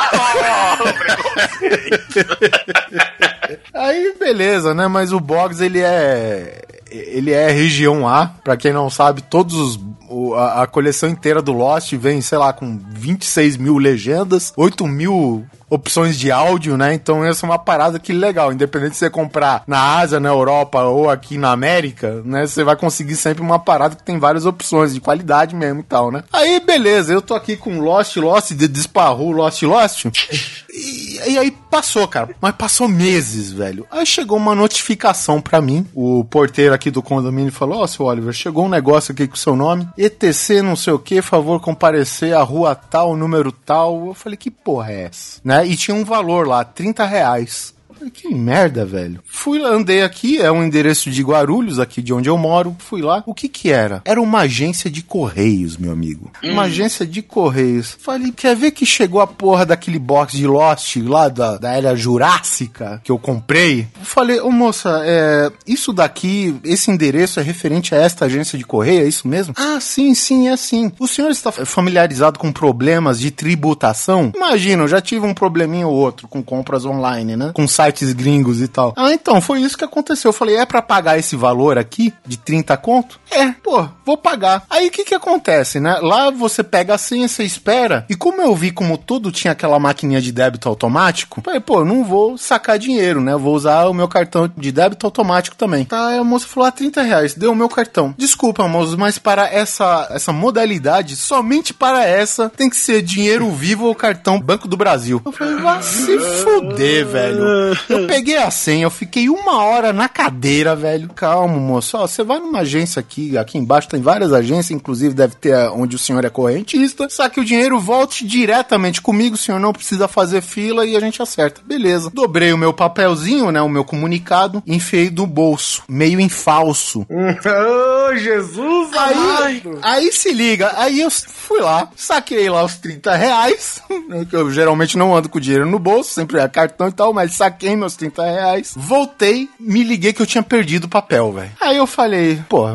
Aí 3.74 4.16
beleza, 4.20 4.74
né? 4.74 4.88
Mas 4.88 5.12
o 5.12 5.20
box 5.20 5.60
ele 5.60 5.82
é 5.82 6.62
ele 6.89 7.32
é 7.32 7.49
região 7.49 8.08
A, 8.08 8.28
pra 8.43 8.56
quem 8.56 8.72
não 8.72 8.89
sabe, 8.89 9.24
todos 9.24 9.56
os 9.56 9.80
o- 10.14 10.36
a, 10.36 10.64
a 10.64 10.68
coleção 10.68 11.09
inteira 11.09 11.41
do 11.41 11.51
Lost 11.53 11.93
vem, 11.93 12.22
sei 12.22 12.38
lá, 12.38 12.53
com 12.53 12.80
26 12.89 13.57
mil 13.57 13.78
legendas, 13.78 14.53
8 14.55 14.86
mil 14.88 15.45
opções 15.70 16.20
de 16.20 16.32
áudio, 16.32 16.78
né? 16.78 16.93
Então 16.93 17.26
essa 17.26 17.45
é 17.45 17.49
uma 17.49 17.57
parada 17.57 17.97
que 17.97 18.14
legal, 18.14 18.53
independente 18.53 18.91
de 18.91 18.97
você 18.97 19.09
comprar 19.09 19.64
na 19.66 19.97
Ásia, 19.97 20.20
na 20.20 20.30
Europa 20.30 20.84
ou 20.84 21.09
aqui 21.09 21.36
na 21.36 21.51
América, 21.51 22.22
né? 22.24 22.45
Você 22.45 22.64
vai 22.64 22.76
conseguir 22.76 23.16
sempre 23.16 23.41
uma 23.41 23.57
parada 23.57 23.95
que 23.95 24.03
tem 24.03 24.20
várias 24.20 24.45
opções 24.45 24.93
de 24.93 25.01
qualidade 25.01 25.55
mesmo 25.55 25.80
e 25.80 25.84
tal, 25.84 26.11
né? 26.11 26.24
Aí 26.32 26.59
beleza, 26.59 27.11
eu 27.11 27.24
tô 27.24 27.34
aqui 27.34 27.57
com 27.57 27.80
Lost, 27.80 28.16
Lost, 28.18 28.51
Disparru, 28.53 29.32
Lost, 29.32 29.61
Lost. 29.64 30.05
E, 30.76 31.34
e 31.34 31.38
aí 31.38 31.51
passou, 31.70 32.07
cara. 32.07 32.30
Mas 32.41 32.55
passou 32.55 32.88
meses, 32.88 33.51
velho. 33.51 33.86
Aí 33.91 34.07
chegou 34.07 34.36
uma 34.39 34.55
notificação 34.55 35.39
pra 35.39 35.61
mim. 35.61 35.86
O 35.93 36.24
porteiro 36.26 36.74
aqui 36.74 36.89
do 36.89 36.99
condomínio 37.03 37.51
falou: 37.51 37.82
Ó, 37.84 37.86
seu 37.86 38.07
Oliver, 38.07 38.34
chegou 38.34 38.66
um 38.66 38.70
negócio 38.70 39.11
aqui 39.11 39.28
com 39.28 39.36
o 39.36 39.38
seu 39.38 39.55
nome. 39.55 39.88
ETC 40.06 40.62
não 40.62 40.76
sei 40.76 40.93
o 40.93 40.99
que, 40.99 41.22
favor 41.22 41.60
comparecer 41.62 42.34
à 42.34 42.41
rua 42.41 42.76
tal, 42.76 43.16
número 43.16 43.51
tal. 43.51 44.08
Eu 44.08 44.14
falei: 44.14 44.38
Que 44.38 44.51
porra 44.51 44.91
é 44.91 45.04
essa? 45.04 45.41
Né? 45.43 45.66
E 45.66 45.76
tinha 45.76 45.95
um 45.95 46.04
valor 46.04 46.47
lá, 46.47 46.64
30 46.64 47.06
reais. 47.06 47.73
Falei, 48.04 48.12
Que 48.12 48.34
merda, 48.34 48.86
velho. 48.86 49.20
Fui 49.26 49.60
lá, 49.60 49.70
andei 49.70 50.01
aqui, 50.01 50.41
é 50.41 50.51
um 50.51 50.64
endereço 50.64 51.10
de 51.10 51.24
Guarulhos, 51.24 51.80
aqui 51.80 52.01
de 52.01 52.14
onde 52.14 52.30
eu 52.30 52.38
moro. 52.38 52.76
Fui 52.80 53.01
lá. 53.01 53.24
O 53.26 53.34
que 53.34 53.47
que 53.47 53.72
era? 53.72 54.01
Era 54.04 54.22
uma 54.22 54.39
agência 54.39 54.89
de 54.89 55.01
correios, 55.01 55.78
meu 55.78 55.91
amigo. 55.91 56.32
Uma 56.43 56.64
agência 56.64 57.06
de 57.06 57.22
correios. 57.22 57.95
Falei, 57.99 58.32
quer 58.32 58.56
ver 58.56 58.72
que 58.72 58.86
chegou 58.86 59.22
a 59.22 59.28
porra 59.28 59.66
daquele 59.66 59.99
box 59.99 60.36
de 60.36 60.47
Lost 60.47 60.97
lá 60.97 61.30
da, 61.30 61.58
da 61.58 61.72
era 61.72 61.95
Jurássica 61.95 63.01
que 63.04 63.12
eu 63.12 63.18
comprei? 63.18 63.88
Falei, 64.01 64.39
ô 64.39 64.51
moça, 64.51 65.01
é, 65.04 65.51
isso 65.66 65.93
daqui, 65.93 66.56
esse 66.64 66.91
endereço 66.91 67.39
é 67.39 67.43
referente 67.43 67.95
a 67.95 67.97
esta 67.97 68.26
agência 68.26 68.58
de 68.58 68.66
correio, 68.66 69.01
é 69.01 69.08
isso 69.08 69.28
mesmo? 69.28 69.54
Ah, 69.58 69.80
sim, 69.80 70.14
sim, 70.14 70.49
é 70.49 70.58
sim. 70.58 70.91
O 70.99 71.08
senhor 71.08 71.32
está 71.32 71.51
familiarizado 71.51 72.38
com 72.38 72.51
problemas 72.51 73.20
de 73.20 73.32
tributação? 73.32 74.32
Imagina, 74.36 74.84
eu 74.84 74.88
já 74.88 75.01
tive 75.01 75.26
um 75.26 75.34
probleminha 75.34 75.88
ou 75.88 75.93
outro 75.93 76.28
com 76.28 76.43
compras 76.43 76.86
online, 76.86 77.36
né? 77.36 77.51
Com 77.54 77.68
sites 77.94 78.14
gringos 78.14 78.62
e 78.62 78.68
tal. 78.68 78.94
Ah, 78.98 79.14
então, 79.14 79.39
foi 79.39 79.62
isso 79.62 79.78
que 79.78 79.86
aconteceu. 79.86 80.30
Eu 80.30 80.34
falei, 80.34 80.58
é 80.58 80.66
pra 80.66 80.82
pagar 80.82 81.18
esse 81.18 81.36
valor 81.36 81.78
aqui, 81.78 82.14
de 82.26 82.38
30 82.38 82.76
conto? 82.78 83.20
É, 83.32 83.52
pô, 83.64 83.88
vou 84.06 84.18
pagar. 84.18 84.64
Aí 84.70 84.88
o 84.88 84.91
que 84.91 85.06
que 85.06 85.16
acontece, 85.16 85.80
né? 85.80 86.00
Lá 86.02 86.30
você 86.32 86.64
pega 86.64 86.96
a 86.96 86.98
senha, 86.98 87.28
você 87.28 87.44
espera. 87.44 88.06
E 88.10 88.16
como 88.16 88.41
eu 88.41 88.56
vi 88.56 88.72
como 88.72 88.98
tudo 88.98 89.32
tinha 89.32 89.52
aquela 89.52 89.80
maquininha 89.80 90.22
de 90.22 90.32
débito 90.32 90.68
automático, 90.68 91.41
falei, 91.44 91.60
pô, 91.60 91.86
não 91.86 92.04
vou 92.04 92.38
sacar 92.38 92.80
dinheiro, 92.80 93.22
né? 93.22 93.34
Eu 93.34 93.39
vou 93.39 93.56
usar 93.56 93.86
o 93.86 93.94
meu 93.94 94.08
cartão 94.08 94.52
de 94.58 94.72
débito 94.72 95.06
automático 95.06 95.56
também. 95.56 95.86
Tá, 95.86 96.20
a 96.20 96.24
moça 96.24 96.48
falou, 96.48 96.68
ah, 96.68 96.72
30 96.72 97.02
reais, 97.02 97.34
deu 97.36 97.52
o 97.52 97.56
meu 97.56 97.70
cartão. 97.70 98.14
Desculpa, 98.18 98.68
moço, 98.68 98.98
mas 98.98 99.18
para 99.18 99.48
essa, 99.48 100.08
essa 100.12 100.32
modalidade, 100.32 101.16
somente 101.16 101.74
para 101.74 102.06
essa, 102.06 102.50
tem 102.50 102.70
que 102.70 102.76
ser 102.76 103.02
dinheiro 103.02 103.52
vivo 103.52 103.86
ou 103.86 103.96
cartão 103.96 104.39
Banco 104.39 104.68
do 104.68 104.78
Brasil. 104.78 105.22
Eu 105.26 105.32
falei, 105.32 105.56
vai 105.56 105.84
se 105.84 106.18
fuder, 106.20 107.06
velho. 107.06 107.44
Eu 107.90 108.06
peguei 108.08 108.38
a 108.38 108.52
senha, 108.52 108.84
eu 108.84 108.92
fiquei 108.92 109.30
uma 109.30 109.64
hora 109.64 109.94
na 109.94 110.08
cadeira, 110.08 110.76
velho. 110.76 111.10
Calma, 111.10 111.58
moço. 111.58 111.98
Ó, 111.98 112.08
você 112.08 112.24
vai 112.24 112.40
numa 112.40 112.60
agência 112.60 113.00
aqui, 113.00 113.38
aqui 113.38 113.58
embaixo 113.58 113.90
tem 113.90 114.02
várias 114.02 114.34
agências, 114.34 114.72
inclusive 114.72 115.14
deve 115.14 115.36
ter 115.36 115.56
onde 115.70 115.96
o 115.96 116.00
senhor 116.00 116.24
é 116.26 116.30
correntista. 116.30 117.08
Saque 117.10 117.40
o 117.40 117.46
dinheiro, 117.46 117.80
volte 117.80 118.26
diretamente 118.26 119.02
comigo, 119.02 119.36
o 119.36 119.38
senhor 119.38 119.60
não 119.60 119.74
precisa 119.74 120.08
fazer 120.08 120.42
fila 120.42 120.86
e 120.86 120.96
a 120.96 121.00
gente 121.00 121.22
acerta. 121.22 121.62
Beleza. 121.66 122.10
Dobrei 122.14 122.54
o 122.54 122.58
meu 122.58 122.74
papelzinho, 122.74 123.52
né, 123.52 123.62
o 123.62 123.70
meu 123.70 123.84
comunicado, 123.84 124.64
enfiei 124.66 125.10
do 125.10 125.26
bolso, 125.26 125.84
meio 125.88 126.20
em 126.20 126.30
falso. 126.30 127.06
Ô, 127.10 128.16
Jesus 128.16 128.90
Aí, 128.96 129.14
amado! 129.14 129.80
aí 129.82 130.12
se 130.12 130.32
liga, 130.32 130.72
aí 130.76 131.02
eu 131.02 131.10
fui 131.12 131.60
lá, 131.60 131.90
saquei 131.96 132.50
lá 132.50 132.64
os 132.64 132.76
30 132.76 133.16
reais, 133.16 133.82
né, 134.08 134.26
que 134.30 134.36
eu 134.36 134.52
geralmente 134.52 134.98
não 134.98 135.16
ando 135.16 135.30
com 135.30 135.40
dinheiro 135.40 135.66
no 135.66 135.80
bolso, 135.80 136.12
sempre 136.12 136.40
é 136.40 136.48
cartão 136.48 136.88
e 136.88 136.92
tal, 136.92 137.14
mas 137.14 137.34
saquei 137.34 137.73
meus 137.76 137.96
30 137.96 138.24
reais, 138.24 138.74
voltei, 138.76 139.50
me 139.60 139.84
liguei 139.84 140.14
que 140.14 140.22
eu 140.22 140.26
tinha 140.26 140.44
perdido 140.44 140.86
o 140.86 140.90
papel, 140.90 141.32
velho. 141.32 141.52
Aí 141.60 141.78
eu 141.78 141.88
falei, 141.88 142.42
pô, 142.50 142.68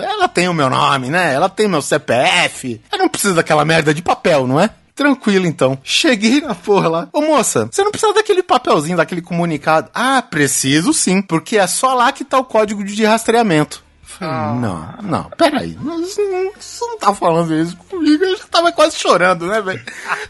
ela 0.00 0.28
tem 0.28 0.48
o 0.48 0.54
meu 0.54 0.70
nome, 0.70 1.08
né? 1.08 1.34
Ela 1.34 1.48
tem 1.48 1.68
meu 1.68 1.82
CPF, 1.82 2.80
eu 2.92 2.98
não 2.98 3.08
preciso 3.08 3.34
daquela 3.34 3.64
merda 3.64 3.92
de 3.92 4.02
papel, 4.02 4.46
não 4.46 4.60
é? 4.60 4.70
Tranquilo, 4.96 5.46
então. 5.46 5.78
Cheguei 5.84 6.40
na 6.40 6.54
porra 6.54 6.88
lá. 6.88 7.08
Ô, 7.12 7.20
moça, 7.20 7.68
você 7.70 7.84
não 7.84 7.90
precisa 7.90 8.14
daquele 8.14 8.42
papelzinho, 8.42 8.96
daquele 8.96 9.20
comunicado. 9.20 9.90
Ah, 9.94 10.22
preciso 10.22 10.94
sim, 10.94 11.20
porque 11.20 11.58
é 11.58 11.66
só 11.66 11.92
lá 11.92 12.10
que 12.12 12.24
tá 12.24 12.38
o 12.38 12.44
código 12.44 12.82
de 12.82 13.04
rastreamento. 13.04 13.84
Falei, 14.18 14.60
Não, 14.60 14.94
não, 15.02 15.30
peraí. 15.36 15.76
Você 15.80 16.22
não, 16.22 16.52
você 16.58 16.86
não 16.86 16.98
tá 16.98 17.14
falando 17.14 17.54
isso 17.54 17.76
comigo. 17.76 18.24
Eu 18.24 18.36
já 18.36 18.44
tava 18.44 18.72
quase 18.72 18.96
chorando, 18.96 19.46
né, 19.46 19.60
velho? 19.60 19.82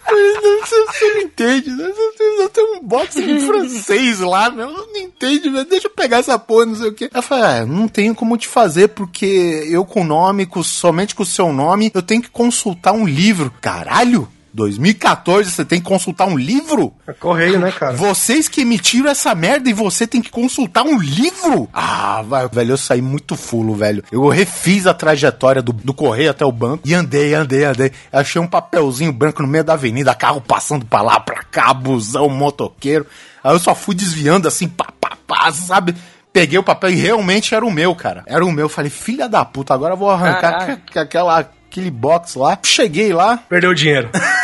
Você, 0.04 0.84
você 0.86 1.14
não 1.14 1.20
entende, 1.20 1.70
né? 1.70 1.92
Eu 2.38 2.48
tenho 2.48 2.76
um 2.76 2.80
box 2.80 3.16
em 3.16 3.40
francês 3.46 4.20
lá, 4.20 4.50
meu. 4.50 4.70
Não 4.70 4.96
entende, 4.96 5.48
velho. 5.48 5.64
Deixa 5.64 5.86
eu 5.86 5.90
pegar 5.92 6.18
essa 6.18 6.38
porra, 6.38 6.66
não 6.66 6.74
sei 6.74 6.88
o 6.88 6.94
quê. 6.94 7.10
Eu 7.12 7.22
falei, 7.22 7.44
ah, 7.44 7.66
não 7.66 7.86
tenho 7.86 8.14
como 8.14 8.36
te 8.36 8.48
fazer, 8.48 8.88
porque 8.88 9.68
eu 9.70 9.84
com 9.84 10.02
o 10.02 10.04
nome, 10.04 10.46
com, 10.46 10.62
somente 10.62 11.14
com 11.14 11.22
o 11.22 11.26
seu 11.26 11.52
nome, 11.52 11.90
eu 11.94 12.02
tenho 12.02 12.22
que 12.22 12.30
consultar 12.30 12.92
um 12.92 13.06
livro. 13.06 13.52
Caralho! 13.60 14.28
2014, 14.56 15.50
você 15.50 15.64
tem 15.64 15.78
que 15.78 15.86
consultar 15.86 16.26
um 16.26 16.36
livro? 16.36 16.94
É 17.06 17.12
correio, 17.12 17.60
né, 17.60 17.70
cara? 17.70 17.92
Vocês 17.92 18.48
que 18.48 18.62
emitiram 18.62 19.10
essa 19.10 19.34
merda 19.34 19.68
e 19.68 19.74
você 19.74 20.06
tem 20.06 20.22
que 20.22 20.30
consultar 20.30 20.82
um 20.82 20.98
livro? 20.98 21.68
Ah, 21.72 22.24
vai, 22.26 22.48
velho, 22.48 22.72
eu 22.72 22.78
saí 22.78 23.02
muito 23.02 23.36
fulo, 23.36 23.74
velho. 23.74 24.02
Eu 24.10 24.26
refiz 24.28 24.86
a 24.86 24.94
trajetória 24.94 25.60
do, 25.60 25.72
do 25.72 25.92
correio 25.92 26.30
até 26.30 26.44
o 26.44 26.50
banco 26.50 26.82
e 26.86 26.94
andei, 26.94 27.34
andei, 27.34 27.64
andei. 27.64 27.92
Achei 28.10 28.40
um 28.40 28.46
papelzinho 28.46 29.12
branco 29.12 29.42
no 29.42 29.48
meio 29.48 29.62
da 29.62 29.74
avenida, 29.74 30.14
carro 30.14 30.40
passando 30.40 30.86
pra 30.86 31.02
lá, 31.02 31.20
pra 31.20 31.42
cá, 31.44 31.74
busão, 31.74 32.28
motoqueiro. 32.30 33.06
Aí 33.44 33.54
eu 33.54 33.58
só 33.58 33.74
fui 33.74 33.94
desviando 33.94 34.48
assim, 34.48 34.68
pá, 34.68 34.86
pá, 34.98 35.18
pá, 35.26 35.52
sabe? 35.52 35.94
Peguei 36.32 36.58
o 36.58 36.62
papel 36.62 36.90
e 36.90 36.96
realmente 36.96 37.54
era 37.54 37.64
o 37.64 37.70
meu, 37.70 37.94
cara. 37.94 38.22
Era 38.26 38.44
o 38.44 38.52
meu. 38.52 38.68
Falei, 38.68 38.90
filha 38.90 39.28
da 39.28 39.44
puta, 39.44 39.72
agora 39.72 39.94
eu 39.94 39.98
vou 39.98 40.10
arrancar 40.10 40.80
aquela, 40.94 41.38
aquele 41.38 41.90
box 41.90 42.34
lá. 42.34 42.58
Cheguei 42.62 43.12
lá, 43.12 43.38
Perdeu 43.48 43.70
o 43.70 43.74
dinheiro. 43.74 44.10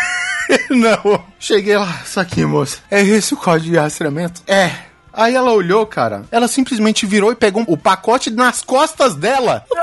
não. 0.71 1.25
Cheguei 1.39 1.77
lá, 1.77 2.01
isso 2.05 2.19
aqui, 2.21 2.45
moça. 2.45 2.79
É 2.91 3.03
esse 3.03 3.35
o 3.35 3.37
código 3.37 3.73
de 3.73 3.79
rastreamento? 3.79 4.43
É. 4.47 4.71
Aí 5.13 5.35
ela 5.35 5.53
olhou, 5.53 5.85
cara. 5.87 6.25
Ela 6.31 6.49
simplesmente 6.49 7.05
virou 7.05 7.31
e 7.31 7.37
pegou 7.37 7.63
o 7.67 7.77
pacote 7.77 8.31
nas 8.31 8.63
costas 8.63 9.15
dela. 9.15 9.65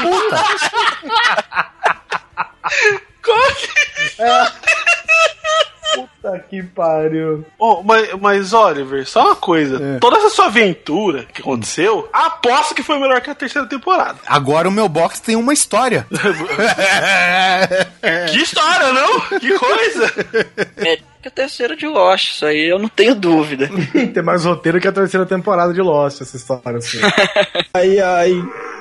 "Filha 0.00 0.30
da 0.30 0.44
puta. 5.94 6.44
Que 6.48 6.62
pariu. 6.62 7.44
Oh, 7.58 7.82
mas, 7.82 8.12
mas, 8.20 8.52
Oliver, 8.52 9.06
só 9.06 9.26
uma 9.26 9.36
coisa. 9.36 9.96
É. 9.96 9.98
Toda 9.98 10.18
essa 10.18 10.30
sua 10.30 10.46
aventura 10.46 11.26
que 11.32 11.40
aconteceu, 11.40 12.08
aposto 12.12 12.74
que 12.74 12.82
foi 12.82 12.98
melhor 12.98 13.20
que 13.20 13.30
a 13.30 13.34
terceira 13.34 13.68
temporada. 13.68 14.18
Agora 14.26 14.68
o 14.68 14.72
meu 14.72 14.88
box 14.88 15.20
tem 15.20 15.36
uma 15.36 15.52
história. 15.52 16.06
Que 18.30 18.38
história, 18.38 18.92
não? 18.92 19.20
Que 19.38 19.58
coisa! 19.58 20.12
É 20.78 20.98
que 21.20 21.28
a 21.28 21.30
terceira 21.30 21.76
de 21.76 21.86
Lost, 21.86 22.30
isso 22.30 22.46
aí 22.46 22.70
eu 22.70 22.78
não 22.78 22.88
tenho 22.88 23.14
dúvida. 23.14 23.68
Tem 23.92 24.22
mais 24.22 24.44
roteiro 24.44 24.80
que 24.80 24.88
a 24.88 24.92
terceira 24.92 25.26
temporada 25.26 25.72
de 25.72 25.80
Lost, 25.80 26.22
essa 26.22 26.36
história 26.36 26.78
assim. 26.78 26.98
Ai, 27.74 27.98
ai. 27.98 28.32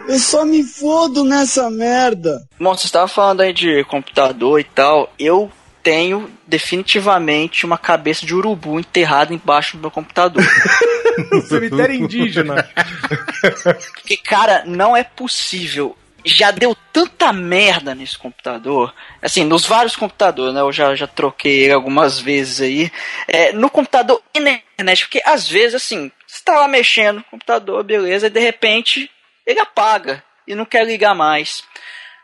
Eu 0.07 0.17
só 0.17 0.45
me 0.45 0.63
fodo 0.63 1.23
nessa 1.23 1.69
merda. 1.69 2.41
Bom, 2.59 2.75
você 2.75 2.85
estava 2.85 3.07
falando 3.07 3.41
aí 3.41 3.53
de 3.53 3.83
computador 3.83 4.59
e 4.59 4.63
tal. 4.63 5.11
Eu 5.19 5.51
tenho 5.83 6.29
definitivamente 6.49 7.65
uma 7.65 7.77
cabeça 7.77 8.25
de 8.25 8.33
urubu 8.33 8.79
enterrada 8.79 9.33
embaixo 9.33 9.77
do 9.77 9.81
meu 9.81 9.91
computador. 9.91 10.43
Cemitério 11.47 11.95
indígena. 11.95 12.67
Porque, 13.93 14.17
cara, 14.17 14.63
não 14.65 14.97
é 14.97 15.03
possível. 15.03 15.95
Já 16.25 16.51
deu 16.51 16.75
tanta 16.91 17.31
merda 17.31 17.93
nesse 17.93 18.17
computador. 18.17 18.93
Assim, 19.21 19.45
nos 19.45 19.65
vários 19.65 19.95
computadores, 19.95 20.53
né? 20.53 20.61
Eu 20.61 20.71
já, 20.71 20.95
já 20.95 21.07
troquei 21.07 21.63
ele 21.63 21.73
algumas 21.73 22.19
vezes 22.19 22.61
aí. 22.61 22.91
É, 23.27 23.53
no 23.53 23.69
computador 23.69 24.21
e 24.33 24.39
na 24.39 24.51
internet. 24.51 25.05
Porque 25.05 25.21
às 25.23 25.47
vezes, 25.47 25.75
assim, 25.75 26.11
você 26.27 26.43
tá 26.43 26.59
lá 26.59 26.67
mexendo 26.67 27.17
no 27.17 27.23
computador, 27.25 27.83
beleza, 27.83 28.27
e 28.27 28.29
de 28.29 28.39
repente 28.39 29.09
ele 29.45 29.59
apaga 29.59 30.23
e 30.47 30.55
não 30.55 30.65
quer 30.65 30.85
ligar 30.85 31.15
mais. 31.15 31.63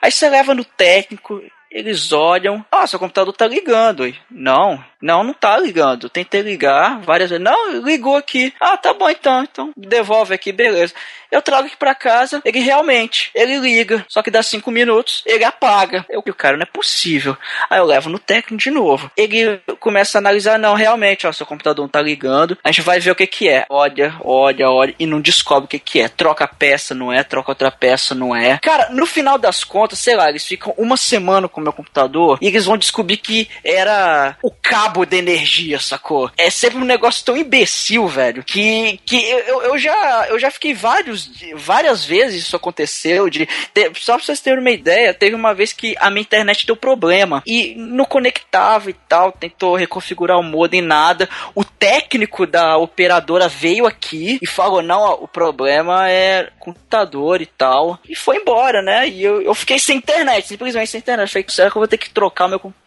Aí 0.02 0.12
você 0.12 0.30
leva 0.30 0.54
no 0.54 0.66
técnico, 0.66 1.42
eles 1.76 2.14
olham, 2.14 2.66
ah, 2.72 2.88
seu 2.88 2.98
computador 2.98 3.36
tá 3.36 3.46
ligando. 3.46 4.08
E, 4.08 4.16
Não, 4.32 4.82
não, 5.02 5.24
não 5.24 5.34
tá 5.34 5.58
ligando. 5.58 6.10
Tentei 6.10 6.42
ligar 6.42 7.00
várias 7.02 7.30
vezes. 7.30 7.44
Não, 7.44 7.72
ligou 7.82 8.16
aqui. 8.16 8.54
Ah, 8.60 8.78
tá 8.78 8.94
bom 8.94 9.10
então, 9.10 9.44
então 9.44 9.74
devolve 9.76 10.34
aqui, 10.34 10.52
beleza. 10.52 10.94
Eu 11.32 11.42
trago 11.42 11.68
aqui 11.68 11.76
pra 11.76 11.94
casa, 11.94 12.42
ele 12.46 12.60
realmente, 12.60 13.30
ele 13.36 13.58
liga, 13.58 14.06
só 14.08 14.22
que 14.22 14.32
dá 14.32 14.42
cinco 14.42 14.72
minutos, 14.72 15.22
ele 15.26 15.44
apaga. 15.44 16.06
Eu, 16.10 16.24
o 16.26 16.34
cara, 16.34 16.56
não 16.56 16.64
é 16.64 16.66
possível. 16.66 17.36
Aí 17.70 17.78
eu 17.78 17.86
levo 17.86 18.10
no 18.10 18.20
técnico 18.20 18.64
de 18.64 18.72
novo. 18.72 19.12
Ele 19.18 19.60
começa 19.82 20.18
a 20.18 20.20
analisar, 20.20 20.58
não, 20.58 20.76
realmente, 20.76 21.28
ó, 21.28 21.34
seu 21.34 21.46
computador 21.46 21.84
não 21.84 21.90
tá 21.90 22.02
ligando. 22.02 22.58
A 22.64 22.72
gente 22.72 22.86
vai 22.86 23.02
ver 23.02 23.12
o 23.12 23.16
que 23.16 23.28
que 23.28 23.50
é. 23.50 23.66
Olha, 23.70 24.16
olha, 24.24 24.70
olha, 24.70 24.96
e 24.98 25.06
não 25.06 25.20
descobre 25.20 25.66
o 25.66 25.68
que 25.68 25.80
que 25.80 26.00
é. 26.00 26.08
Troca 26.08 26.48
peça, 26.48 26.96
não 26.96 27.12
é, 27.12 27.22
troca 27.22 27.52
outra 27.52 27.70
peça, 27.70 28.16
não 28.16 28.34
é. 28.34 28.58
Cara, 28.60 28.90
no 28.92 29.06
final 29.06 29.38
das 29.38 29.64
contas, 29.64 30.00
sei 30.00 30.16
lá, 30.16 30.30
eles 30.30 30.46
ficam 30.46 30.74
uma 30.78 30.96
semana 30.96 31.50
com 31.50 31.60
o 31.60 31.64
meu 31.64 31.74
computador 31.74 32.38
e 32.42 32.48
eles 32.48 32.66
vão 32.66 32.78
descobrir 32.78 33.18
que 33.18 33.50
era 33.62 34.38
o 34.42 34.52
cabo 34.52 34.95
de 35.04 35.18
energia, 35.18 35.80
sacou? 35.80 36.30
É 36.38 36.52
sempre 36.52 36.78
um 36.78 36.86
negócio 36.86 37.26
tão 37.26 37.36
imbecil, 37.36 38.08
velho, 38.08 38.44
que, 38.44 39.00
que 39.04 39.16
eu, 39.28 39.40
eu- 39.40 39.62
eu 39.64 39.78
já, 39.80 40.28
eu 40.30 40.38
já 40.38 40.52
fiquei 40.52 40.76
vários, 40.76 41.32
várias 41.56 42.06
vezes 42.06 42.44
isso 42.44 42.56
aconteceu, 42.56 43.28
de, 43.32 43.48
de- 43.74 43.92
só 44.00 44.16
pra 44.16 44.24
vocês 44.24 44.40
terem 44.40 44.60
uma 44.60 44.70
ideia, 44.70 45.12
teve 45.12 45.36
uma 45.36 45.56
vez 45.56 45.74
que 45.74 45.96
a 46.00 46.12
minha 46.12 46.22
internet 46.22 46.68
deu 46.68 46.76
problema 46.76 47.42
e 47.48 47.74
não 47.76 48.06
conectava 48.06 48.92
e 48.92 48.94
tal, 48.94 49.32
tentou 49.32 49.76
reconfigurar 49.76 50.38
o 50.38 50.44
modem, 50.44 50.82
nada. 50.82 51.28
O 51.56 51.64
técnico 51.64 52.46
da 52.46 52.78
operadora 52.78 53.48
veio 53.48 53.88
aqui 53.88 54.38
e 54.42 54.46
falou, 54.48 54.82
não, 54.84 55.00
ó, 55.00 55.14
o 55.16 55.28
problema 55.28 56.10
é 56.10 56.50
computador 56.60 57.42
e 57.42 57.46
tal, 57.46 57.98
e 58.08 58.16
foi 58.16 58.38
embora, 58.38 58.82
né? 58.82 59.08
E 59.08 59.24
eu, 59.24 59.42
eu 59.42 59.56
fiquei 59.56 59.80
sem 59.80 59.98
internet, 59.98 60.48
simplesmente 60.48 60.90
sem 60.92 61.00
internet. 61.00 61.32
Falei, 61.32 61.46
será 61.50 61.72
que 61.72 61.78
eu 61.78 61.80
vou 61.80 61.88
ter 61.88 61.98
que 61.98 62.10
trocar 62.10 62.48
meu 62.48 62.60
computador? 62.60 62.85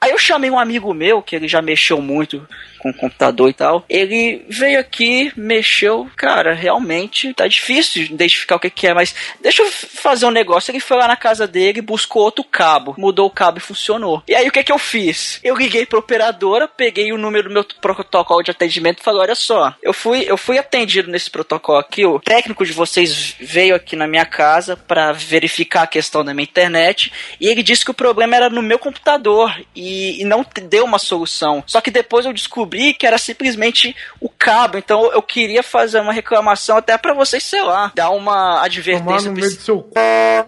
Aí 0.00 0.10
eu 0.10 0.18
chamei 0.18 0.50
um 0.50 0.58
amigo 0.58 0.92
meu, 0.92 1.22
que 1.22 1.36
ele 1.36 1.48
já 1.48 1.60
mexeu 1.60 2.00
muito 2.00 2.46
com 2.92 2.92
computador 2.92 3.48
e 3.48 3.52
tal. 3.52 3.84
Ele 3.88 4.44
veio 4.48 4.78
aqui, 4.78 5.32
mexeu. 5.36 6.08
Cara, 6.16 6.54
realmente 6.54 7.32
tá 7.34 7.46
difícil 7.46 8.04
de 8.04 8.12
identificar 8.12 8.56
o 8.56 8.60
que, 8.60 8.70
que 8.70 8.86
é, 8.86 8.94
mas 8.94 9.14
deixa 9.40 9.62
eu 9.62 9.70
fazer 9.70 10.26
um 10.26 10.30
negócio. 10.30 10.70
Ele 10.70 10.80
foi 10.80 10.96
lá 10.96 11.08
na 11.08 11.16
casa 11.16 11.46
dele, 11.46 11.80
buscou 11.80 12.22
outro 12.22 12.44
cabo, 12.44 12.94
mudou 12.98 13.26
o 13.26 13.30
cabo 13.30 13.58
e 13.58 13.60
funcionou. 13.60 14.22
E 14.28 14.34
aí 14.34 14.46
o 14.48 14.52
que, 14.52 14.62
que 14.62 14.72
eu 14.72 14.78
fiz? 14.78 15.40
Eu 15.42 15.56
liguei 15.56 15.86
pra 15.86 15.98
operadora, 15.98 16.68
peguei 16.68 17.12
o 17.12 17.18
número 17.18 17.48
do 17.48 17.54
meu 17.54 17.64
protocolo 17.80 18.42
de 18.42 18.50
atendimento 18.50 19.00
e 19.00 19.04
falei: 19.04 19.22
olha 19.22 19.34
só, 19.34 19.74
eu 19.82 19.92
fui, 19.92 20.24
eu 20.26 20.36
fui 20.36 20.58
atendido 20.58 21.10
nesse 21.10 21.30
protocolo 21.30 21.78
aqui. 21.78 22.04
O 22.04 22.20
técnico 22.20 22.64
de 22.64 22.72
vocês 22.72 23.34
veio 23.40 23.74
aqui 23.74 23.96
na 23.96 24.06
minha 24.06 24.26
casa 24.26 24.76
pra 24.76 25.12
verificar 25.12 25.82
a 25.82 25.86
questão 25.86 26.24
da 26.24 26.34
minha 26.34 26.44
internet 26.44 27.12
e 27.40 27.48
ele 27.48 27.62
disse 27.62 27.84
que 27.84 27.90
o 27.90 27.94
problema 27.94 28.36
era 28.36 28.50
no 28.50 28.62
meu 28.62 28.78
computador 28.78 29.54
e, 29.74 30.20
e 30.20 30.24
não 30.24 30.44
deu 30.68 30.84
uma 30.84 30.98
solução. 30.98 31.62
Só 31.66 31.80
que 31.80 31.90
depois 31.90 32.26
eu 32.26 32.32
descobri 32.32 32.75
que 32.94 33.06
era 33.06 33.18
simplesmente 33.18 33.94
o 34.20 34.28
cabo. 34.28 34.78
Então 34.78 35.12
eu 35.12 35.22
queria 35.22 35.62
fazer 35.62 36.00
uma 36.00 36.12
reclamação 36.12 36.76
até 36.76 36.96
pra 36.96 37.14
vocês, 37.14 37.42
sei 37.42 37.62
lá, 37.62 37.92
dar 37.94 38.10
uma 38.10 38.36
Tomar 38.36 38.64
advertência. 38.64 39.30
no 39.30 39.36
pra 39.36 39.46
meio 39.46 39.56
do 39.56 39.62
seu 39.62 39.90
c... 39.92 40.46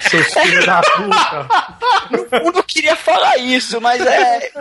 Seus 0.08 0.34
filhos 0.34 0.66
da 0.66 0.80
puta. 0.80 1.48
Eu 2.44 2.52
não 2.52 2.62
queria 2.62 2.96
falar 2.96 3.36
isso, 3.38 3.80
mas 3.80 4.04
é. 4.04 4.52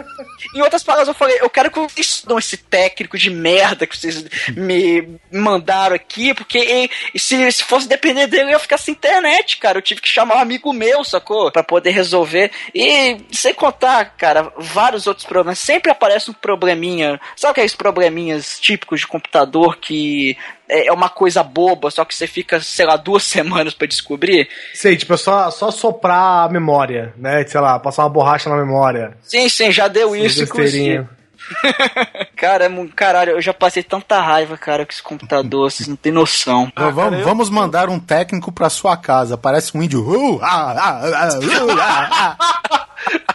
Em 0.56 0.62
outras 0.62 0.84
palavras, 0.84 1.08
eu 1.08 1.14
falei, 1.14 1.38
eu 1.42 1.50
quero 1.50 1.70
que 1.72 1.80
vocês 1.80 2.24
dão 2.26 2.38
esse 2.40 2.58
técnico 2.58 3.18
de 3.18 3.30
merda 3.30 3.86
que 3.86 3.98
vocês 3.98 4.26
me 4.56 5.20
mandaram 5.32 5.96
aqui, 5.96 6.34
porque 6.34 6.90
se, 7.16 7.52
se 7.52 7.64
fosse 7.64 7.88
depender 7.88 8.28
dele, 8.28 8.46
eu 8.46 8.50
ia 8.52 8.60
ficar 8.60 8.78
sem 8.78 8.94
internet, 8.94 9.58
cara. 9.58 9.78
Eu 9.78 9.82
tive 9.82 10.02
que 10.02 10.10
chamar 10.10 10.38
um 10.38 10.42
amigo 10.42 10.74
meu, 10.74 11.04
sacou? 11.04 11.52
Pra 11.52 11.64
poder 11.64 11.92
resolver. 11.92 12.52
E 12.74 13.18
sem 13.32 13.54
contar, 13.54 14.16
cara, 14.18 14.52
vários 14.58 15.08
outros 15.08 15.26
problemas. 15.26 15.60
Sempre 15.60 15.92
aparece 15.92 16.30
um 16.30 16.34
probleminha. 16.76 17.20
Sabe 17.36 17.52
aqueles 17.52 17.76
probleminhas 17.76 18.60
típicos 18.60 19.02
de 19.02 19.08
computador 19.08 19.78
que 19.78 20.38
é 20.68 20.88
é 20.88 20.92
uma 20.92 21.10
coisa 21.10 21.42
boba, 21.42 21.90
só 21.90 22.04
que 22.04 22.14
você 22.14 22.28
fica, 22.28 22.60
sei 22.60 22.86
lá, 22.86 22.98
duas 22.98 23.24
semanas 23.26 23.74
pra 23.74 23.88
descobrir? 23.88 24.48
Sei, 24.74 24.96
tipo, 24.96 25.14
é 25.14 25.18
só, 25.18 25.50
só 25.50 25.72
soprar 25.72 26.46
a 26.46 26.50
memória, 26.50 27.14
né? 27.18 27.46
Sei 27.46 27.60
lá, 27.60 27.80
passar 27.80 28.04
uma 28.04 28.10
borracha 28.10 28.50
na 28.50 28.58
memória. 28.58 29.18
Sim, 29.22 29.48
sim, 29.50 29.72
já 29.72 29.88
deu 29.88 30.16
isso, 30.16 30.44
inclusive. 30.44 31.06
Cara, 32.36 32.66
é 32.66 32.88
caralho, 32.96 33.32
eu 33.34 33.42
já 33.42 33.54
passei 33.54 33.84
tanta 33.84 34.20
raiva, 34.20 34.58
cara, 34.58 34.84
com 34.84 34.92
esse 34.92 35.02
computador, 35.02 35.72
vocês 35.72 35.88
não 35.88 35.96
tem 35.96 36.12
noção. 36.12 36.68
Então, 36.72 36.92
vamos, 36.92 37.24
vamos 37.24 37.50
mandar 37.50 37.88
um 37.88 38.00
técnico 38.00 38.52
pra 38.52 38.70
sua 38.70 38.98
casa. 38.98 39.38
Parece 39.38 39.78
um 39.78 39.84
índio. 39.84 40.02
Uh, 40.02 40.40
ah, 40.42 40.72
ah, 40.72 41.02
ah, 41.04 41.40
uh, 41.40 41.80
ah, 41.80 42.38
ah. 42.40 43.35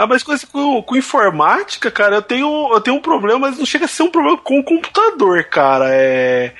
Ah, 0.00 0.06
mas 0.06 0.22
coisa 0.22 0.46
com, 0.46 0.82
com 0.82 0.96
informática, 0.96 1.90
cara, 1.90 2.16
eu 2.16 2.22
tenho, 2.22 2.72
eu 2.72 2.80
tenho 2.80 2.96
um 2.96 3.02
problema, 3.02 3.40
mas 3.40 3.58
não 3.58 3.66
chega 3.66 3.84
a 3.84 3.88
ser 3.88 4.02
um 4.02 4.10
problema 4.10 4.38
com 4.38 4.58
o 4.58 4.64
computador, 4.64 5.44
cara. 5.44 5.90
É, 5.90 6.54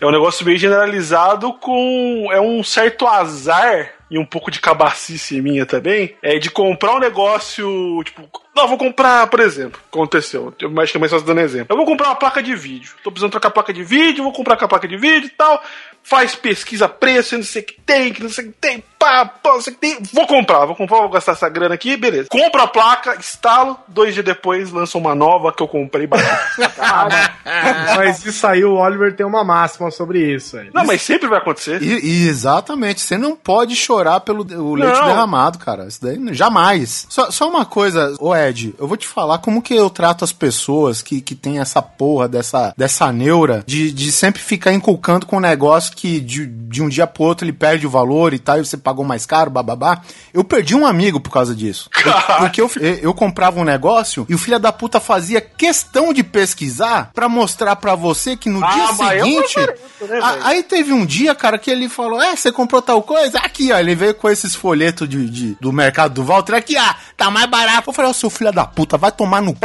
é 0.00 0.06
um 0.06 0.10
negócio 0.10 0.46
meio 0.46 0.56
generalizado 0.56 1.52
com. 1.52 2.30
É 2.32 2.40
um 2.40 2.64
certo 2.64 3.06
azar 3.06 3.92
e 4.10 4.18
um 4.18 4.24
pouco 4.24 4.50
de 4.50 4.60
cabacice 4.60 5.42
minha 5.42 5.66
também. 5.66 6.16
É 6.22 6.38
de 6.38 6.48
comprar 6.48 6.94
um 6.94 6.98
negócio, 6.98 8.02
tipo. 8.02 8.30
Não, 8.54 8.66
vou 8.66 8.78
comprar, 8.78 9.26
por 9.26 9.40
exemplo, 9.40 9.78
aconteceu. 9.92 10.54
Eu 10.58 10.80
acho 10.80 10.92
que 10.92 10.96
é 10.96 11.00
mais 11.00 11.12
fácil 11.12 11.26
dando 11.26 11.42
exemplo. 11.42 11.74
Eu 11.74 11.76
vou 11.76 11.84
comprar 11.84 12.08
uma 12.08 12.16
placa 12.16 12.42
de 12.42 12.54
vídeo. 12.54 12.94
Tô 13.04 13.10
precisando 13.10 13.32
trocar 13.32 13.48
a 13.48 13.50
placa 13.52 13.74
de 13.74 13.84
vídeo, 13.84 14.24
vou 14.24 14.32
comprar 14.32 14.56
com 14.56 14.64
a 14.64 14.68
placa 14.68 14.88
de 14.88 14.96
vídeo 14.96 15.26
e 15.26 15.36
tal. 15.36 15.62
Faz 16.02 16.34
pesquisa 16.34 16.88
preço, 16.88 17.36
não 17.36 17.44
sei 17.44 17.60
o 17.60 17.64
que 17.66 17.78
tem, 17.78 18.14
que 18.14 18.22
não 18.22 18.30
sei 18.30 18.46
o 18.46 18.48
que 18.48 18.58
tem, 18.58 18.82
pá, 18.98 19.24
pá, 19.26 19.58
que 19.64 19.70
tem. 19.72 19.98
Vou 20.12 20.26
comprar, 20.26 20.64
vou 20.66 20.74
comprar, 20.76 20.98
vou 20.98 21.08
gastar 21.10 21.32
essa 21.32 21.48
grana 21.48 21.74
aqui, 21.74 21.96
beleza. 21.96 22.28
Compro 22.30 22.60
a 22.62 22.66
placa, 22.66 23.16
instalo, 23.16 23.76
dois 23.88 24.12
dias 24.14 24.24
depois 24.26 24.70
lança 24.70 24.98
uma 24.98 25.14
nova 25.14 25.52
que 25.52 25.62
eu 25.62 25.68
comprei 25.68 26.06
barata. 26.06 26.46
Mas 27.96 28.24
isso 28.24 28.46
aí, 28.46 28.64
o 28.64 28.74
Oliver 28.74 29.14
tem 29.14 29.24
uma 29.26 29.44
máxima 29.44 29.90
sobre 29.90 30.34
isso. 30.34 30.56
Aí. 30.58 30.70
Não, 30.72 30.84
mas 30.84 31.02
sempre 31.02 31.28
vai 31.28 31.38
acontecer. 31.38 31.82
E- 31.82 32.24
e 32.24 32.28
exatamente, 32.28 33.00
você 33.00 33.16
não 33.16 33.34
pode 33.36 33.74
chorar 33.76 34.20
pelo 34.20 34.42
o 34.42 34.74
leite 34.74 34.98
Não. 34.98 35.06
derramado, 35.06 35.58
cara. 35.58 35.86
Isso 35.86 36.00
daí 36.02 36.18
jamais. 36.34 37.06
Só, 37.08 37.30
só 37.30 37.48
uma 37.48 37.64
coisa, 37.64 38.14
ô 38.20 38.34
Ed, 38.34 38.74
eu 38.78 38.86
vou 38.86 38.96
te 38.96 39.06
falar 39.06 39.38
como 39.38 39.62
que 39.62 39.74
eu 39.74 39.88
trato 39.90 40.24
as 40.24 40.32
pessoas 40.32 41.02
que, 41.02 41.20
que 41.20 41.34
tem 41.34 41.58
essa 41.58 41.80
porra 41.80 42.28
dessa, 42.28 42.74
dessa 42.76 43.12
neura 43.12 43.62
de, 43.66 43.90
de 43.92 44.10
sempre 44.12 44.40
ficar 44.42 44.72
inculcando 44.72 45.26
com 45.26 45.36
um 45.36 45.40
negócio 45.40 45.94
que 45.96 46.20
de, 46.20 46.46
de 46.46 46.82
um 46.82 46.88
dia 46.88 47.06
pro 47.06 47.24
outro 47.24 47.44
ele 47.44 47.52
perde 47.52 47.86
o 47.86 47.90
valor 47.90 48.34
e 48.34 48.38
tal, 48.38 48.58
e 48.58 48.64
você 48.64 48.76
pagou 48.86 49.04
mais 49.04 49.26
caro, 49.26 49.50
bababá. 49.50 50.00
Eu 50.32 50.44
perdi 50.44 50.76
um 50.76 50.86
amigo 50.86 51.18
por 51.18 51.30
causa 51.32 51.56
disso. 51.56 51.90
Eu- 52.04 52.12
porque 52.38 52.60
eu, 52.60 52.70
eu, 53.02 53.12
comprava 53.12 53.58
um 53.58 53.64
negócio 53.64 54.24
e 54.28 54.34
o 54.34 54.38
filho 54.38 54.60
da 54.60 54.70
puta 54.70 55.00
fazia 55.00 55.40
questão 55.40 56.12
de 56.12 56.22
pesquisar 56.22 57.10
pra 57.12 57.28
mostrar 57.28 57.74
pra 57.74 57.96
você 57.96 58.36
que 58.36 58.48
no 58.48 58.64
Ah, 58.64 58.70
dia 58.70 58.86
seguinte. 58.92 59.58
né, 59.58 60.20
a-? 60.22 60.48
Aí 60.50 60.62
teve 60.62 60.92
um 60.92 61.04
dia, 61.04 61.34
cara, 61.34 61.58
que 61.58 61.68
ele 61.68 61.88
falou: 61.88 62.22
É, 62.22 62.36
você 62.36 62.52
comprou 62.52 62.80
tal 62.80 63.02
coisa? 63.02 63.38
Aqui, 63.38 63.72
ó. 63.72 63.78
Ele 63.78 63.96
veio 63.96 64.14
com 64.14 64.30
esses 64.30 64.54
folhetos 64.54 65.08
de, 65.08 65.28
de- 65.28 65.56
do 65.60 65.72
mercado 65.72 66.14
do 66.14 66.22
Walter. 66.22 66.54
Aqui, 66.54 66.76
ó, 66.78 66.94
tá 67.16 67.28
mais 67.28 67.46
barato. 67.50 67.90
Eu 67.90 67.92
falei: 67.92 68.10
Ô, 68.10 68.14
seu 68.14 68.30
filho 68.30 68.52
da 68.52 68.64
puta, 68.64 68.96
vai 68.96 69.10
tomar 69.10 69.42
no 69.42 69.50
c... 69.50 69.56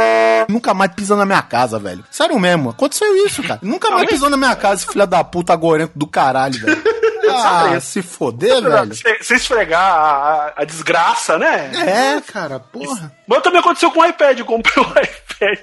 Nunca 0.48 0.74
mais 0.74 0.92
pisa 0.92 1.14
na 1.14 1.24
minha 1.24 1.42
casa, 1.42 1.78
velho. 1.78 2.04
Sério 2.10 2.38
mesmo, 2.40 2.70
aconteceu 2.70 3.24
isso, 3.24 3.40
cara. 3.44 3.60
Nunca 3.62 3.88
mais 3.90 4.08
pisou 4.08 4.28
na 4.28 4.36
minha 4.36 4.56
casa, 4.56 4.82
esse 4.82 4.92
filho 4.92 5.06
da 5.06 5.22
puta 5.22 5.54
gorento 5.54 5.92
do 5.94 6.06
caralho, 6.08 6.58
velho. 6.58 6.82
Ah, 7.34 7.80
se 7.80 8.02
foder, 8.02 8.62
velho. 8.62 8.94
Você 9.20 9.34
esfregar 9.36 9.82
a, 9.82 10.52
a- 10.56 10.64
desgraça, 10.64 11.38
né? 11.38 11.70
É, 12.16 12.20
cara, 12.20 12.58
porra. 12.60 13.12
Mas 13.26 13.42
também 13.42 13.60
aconteceu 13.60 13.90
com 13.90 14.00
o 14.00 14.06
iPad. 14.06 14.38
Eu 14.38 14.44
comprei 14.44 14.84
o 14.84 14.88
iPad 14.98 15.60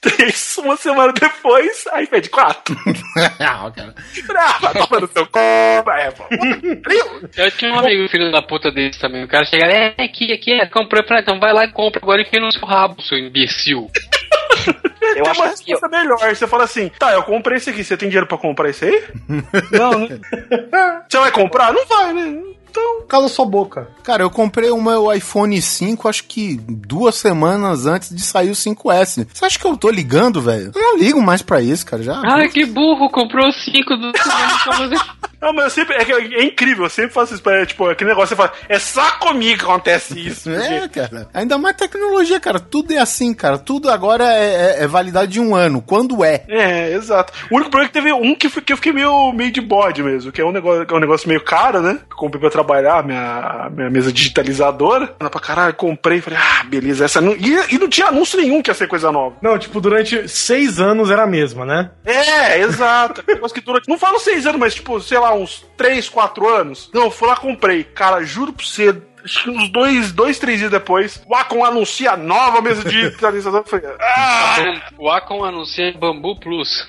3, 0.00 0.56
uma 0.58 0.76
semana 0.76 1.12
depois, 1.12 1.84
iPad 2.02 2.28
4. 2.28 2.76
Ah, 3.38 3.70
cara. 3.70 3.94
ah, 4.36 4.58
vai 4.60 4.72
tomar 4.74 5.00
no 5.00 5.08
seu 5.08 5.22
Apple. 5.22 6.82
Frio. 6.82 7.30
Eu 7.36 7.50
tinha 7.52 7.72
um 7.72 7.78
amigo 7.78 8.08
filho 8.08 8.32
da 8.32 8.42
puta 8.42 8.70
desse 8.70 8.98
também. 8.98 9.24
O 9.24 9.28
cara 9.28 9.44
chega, 9.44 9.64
é, 9.66 9.88
aqui, 10.02 10.32
aqui, 10.32 10.52
é, 10.52 10.66
comprei 10.66 11.02
pra 11.02 11.20
então 11.20 11.38
vai 11.38 11.52
lá 11.52 11.64
e 11.64 11.72
compra 11.72 12.00
agora 12.02 12.20
e 12.20 12.24
enfia 12.24 12.40
no 12.40 12.50
seu 12.52 12.64
rabo, 12.66 13.00
seu 13.02 13.18
imbecil. 13.18 13.90
Eu 15.08 15.14
tem 15.14 15.22
acho 15.30 15.40
uma 15.42 15.48
que 15.54 15.70
eu- 15.72 15.76
resposta 15.76 15.88
melhor. 15.88 16.34
Você 16.34 16.46
fala 16.46 16.64
assim, 16.64 16.90
tá, 16.98 17.12
eu 17.12 17.22
comprei 17.22 17.56
esse 17.58 17.70
aqui, 17.70 17.82
você 17.84 17.96
tem 17.96 18.08
dinheiro 18.08 18.26
pra 18.26 18.38
comprar 18.38 18.68
esse 18.70 18.84
aí? 18.84 19.04
não, 19.72 19.98
né? 20.08 20.20
Você 21.08 21.18
vai 21.18 21.30
comprar? 21.32 21.72
Não 21.72 21.84
vai, 21.86 22.12
né? 22.12 22.42
Então, 22.72 23.02
Cala 23.12 23.28
sua 23.28 23.44
boca. 23.44 23.88
Cara, 24.02 24.22
eu 24.22 24.30
comprei 24.30 24.70
o 24.70 24.80
meu 24.80 25.12
iPhone 25.12 25.60
5, 25.60 26.08
acho 26.08 26.24
que 26.24 26.58
duas 26.66 27.14
semanas 27.16 27.84
antes 27.84 28.08
de 28.08 28.22
sair 28.22 28.48
o 28.48 28.54
5S. 28.54 29.26
Você 29.30 29.44
acha 29.44 29.58
que 29.58 29.66
eu 29.66 29.76
tô 29.76 29.90
ligando, 29.90 30.40
velho? 30.40 30.72
Eu 30.74 30.80
não 30.80 30.98
ligo 30.98 31.20
mais 31.20 31.42
pra 31.42 31.60
isso, 31.60 31.84
cara. 31.84 32.02
Já. 32.02 32.22
Ai, 32.24 32.48
que 32.48 32.64
burro, 32.64 33.10
comprou 33.10 33.52
cinco 33.52 33.94
do 33.98 34.12
pra 34.12 34.58
fazer. 34.76 34.98
não, 35.42 35.52
mas 35.52 35.64
eu 35.64 35.70
sempre, 35.70 35.96
é, 35.96 36.40
é 36.40 36.44
incrível, 36.44 36.84
eu 36.84 36.90
sempre 36.90 37.12
faço 37.12 37.34
isso, 37.34 37.42
pra, 37.42 37.66
tipo, 37.66 37.86
aquele 37.86 38.08
negócio, 38.08 38.28
você 38.28 38.36
fala, 38.36 38.52
é 38.66 38.78
só 38.78 39.10
comigo 39.18 39.58
que 39.58 39.64
acontece 39.64 40.18
isso. 40.18 40.48
É, 40.48 40.88
cara. 40.88 41.28
Ainda 41.34 41.58
mais 41.58 41.76
tecnologia, 41.76 42.40
cara. 42.40 42.58
Tudo 42.58 42.94
é 42.94 42.98
assim, 42.98 43.34
cara. 43.34 43.58
Tudo 43.58 43.90
agora 43.90 44.24
é, 44.24 44.78
é, 44.78 44.84
é 44.84 44.86
validade 44.86 45.32
de 45.32 45.40
um 45.40 45.54
ano. 45.54 45.82
Quando 45.82 46.24
é? 46.24 46.44
É, 46.48 46.94
exato. 46.94 47.32
O 47.50 47.56
único 47.56 47.70
problema 47.70 47.84
é 47.84 47.88
que 47.88 47.92
teve 47.92 48.12
um 48.12 48.34
que, 48.34 48.48
que 48.48 48.72
eu 48.72 48.76
fiquei 48.78 48.92
meio, 48.92 49.32
meio 49.32 49.52
de 49.52 49.60
bode 49.60 50.02
mesmo, 50.02 50.32
que 50.32 50.40
é 50.40 50.44
um 50.44 50.52
negócio, 50.52 50.86
que 50.86 50.94
é 50.94 50.96
um 50.96 51.00
negócio 51.00 51.28
meio 51.28 51.44
caro, 51.44 51.82
né? 51.82 51.98
Que 52.08 52.14
eu 52.14 52.16
comprei 52.16 52.40
pra 52.40 52.50
trabalhar, 52.62 53.04
minha, 53.04 53.70
minha 53.74 53.90
mesa 53.90 54.12
digitalizadora. 54.12 55.14
Ela 55.18 55.28
pra 55.28 55.40
caralho, 55.40 55.74
comprei, 55.74 56.20
falei, 56.20 56.38
ah, 56.40 56.64
beleza, 56.64 57.04
essa 57.04 57.20
não. 57.20 57.32
E, 57.32 57.74
e 57.74 57.78
não 57.78 57.88
tinha 57.88 58.06
anúncio 58.06 58.40
nenhum 58.40 58.62
que 58.62 58.70
ia 58.70 58.74
ser 58.74 58.86
coisa 58.86 59.10
nova. 59.10 59.36
Não, 59.42 59.58
tipo, 59.58 59.80
durante 59.80 60.28
seis 60.28 60.80
anos 60.80 61.10
era 61.10 61.24
a 61.24 61.26
mesma, 61.26 61.64
né? 61.64 61.90
É, 62.04 62.60
exato. 62.60 63.22
Negócio 63.28 63.54
que 63.54 63.60
dura. 63.64 63.80
Não 63.88 63.98
falo 63.98 64.18
seis 64.18 64.46
anos, 64.46 64.60
mas 64.60 64.74
tipo, 64.74 65.00
sei 65.00 65.18
lá, 65.18 65.34
uns 65.34 65.66
três, 65.76 66.08
quatro 66.08 66.48
anos. 66.48 66.90
Não, 66.94 67.04
eu 67.04 67.10
fui 67.10 67.28
lá, 67.28 67.36
comprei. 67.36 67.84
Cara, 67.84 68.22
juro 68.22 68.52
pra 68.52 68.64
você. 68.64 68.96
Acho 69.24 69.44
que 69.44 69.50
uns 69.50 69.70
dois, 69.70 70.12
dois, 70.12 70.38
três 70.38 70.58
dias 70.58 70.70
depois, 70.70 71.22
o 71.26 71.34
Acom 71.34 71.64
anuncia 71.64 72.12
a 72.12 72.16
nova 72.16 72.60
mesa 72.60 72.88
de. 72.88 73.02
Eu 73.22 73.64
falei, 73.64 73.86
ah, 74.00 74.80
O 74.98 75.10
Acom 75.10 75.44
anuncia 75.44 75.92
Bambu 75.92 76.38
Plus. 76.40 76.88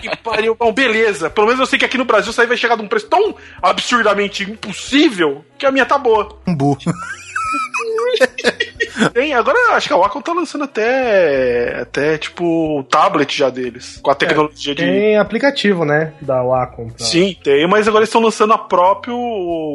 que 0.00 0.16
pariu. 0.16 0.54
Bom, 0.54 0.72
beleza. 0.72 1.30
Pelo 1.30 1.46
menos 1.46 1.60
eu 1.60 1.66
sei 1.66 1.78
que 1.78 1.84
aqui 1.84 1.98
no 1.98 2.04
Brasil 2.04 2.30
isso 2.30 2.40
aí 2.40 2.46
vai 2.46 2.56
chegar 2.56 2.76
num 2.76 2.88
preço 2.88 3.08
tão 3.08 3.34
absurdamente 3.62 4.42
impossível 4.42 5.44
que 5.58 5.66
a 5.66 5.70
minha 5.70 5.86
tá 5.86 5.98
boa. 5.98 6.38
Um 6.46 6.54
burro. 6.54 6.78
Tem, 9.14 9.34
agora 9.34 9.74
acho 9.74 9.88
que 9.88 9.94
a 9.94 9.96
Wacom 9.96 10.20
tá 10.20 10.32
lançando 10.32 10.64
até, 10.64 11.80
até 11.80 12.18
tipo, 12.18 12.78
o 12.80 12.84
tablet 12.84 13.36
já 13.36 13.48
deles. 13.50 13.98
Com 14.02 14.10
a 14.10 14.14
tecnologia 14.14 14.74
de. 14.74 14.82
Tem 14.82 15.16
aplicativo, 15.16 15.84
né? 15.84 16.12
Da 16.20 16.42
Wacom. 16.42 16.88
pra- 16.90 17.06
Sim, 17.06 17.36
tem, 17.42 17.66
mas 17.68 17.86
agora 17.88 18.02
eles 18.02 18.08
estão 18.08 18.20
lançando 18.20 18.52
a 18.52 18.58
próprio 18.58 19.16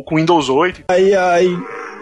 com 0.05 0.15
Windows 0.15 0.49
8. 0.49 0.83
Ai, 0.89 1.13
ai, 1.13 1.47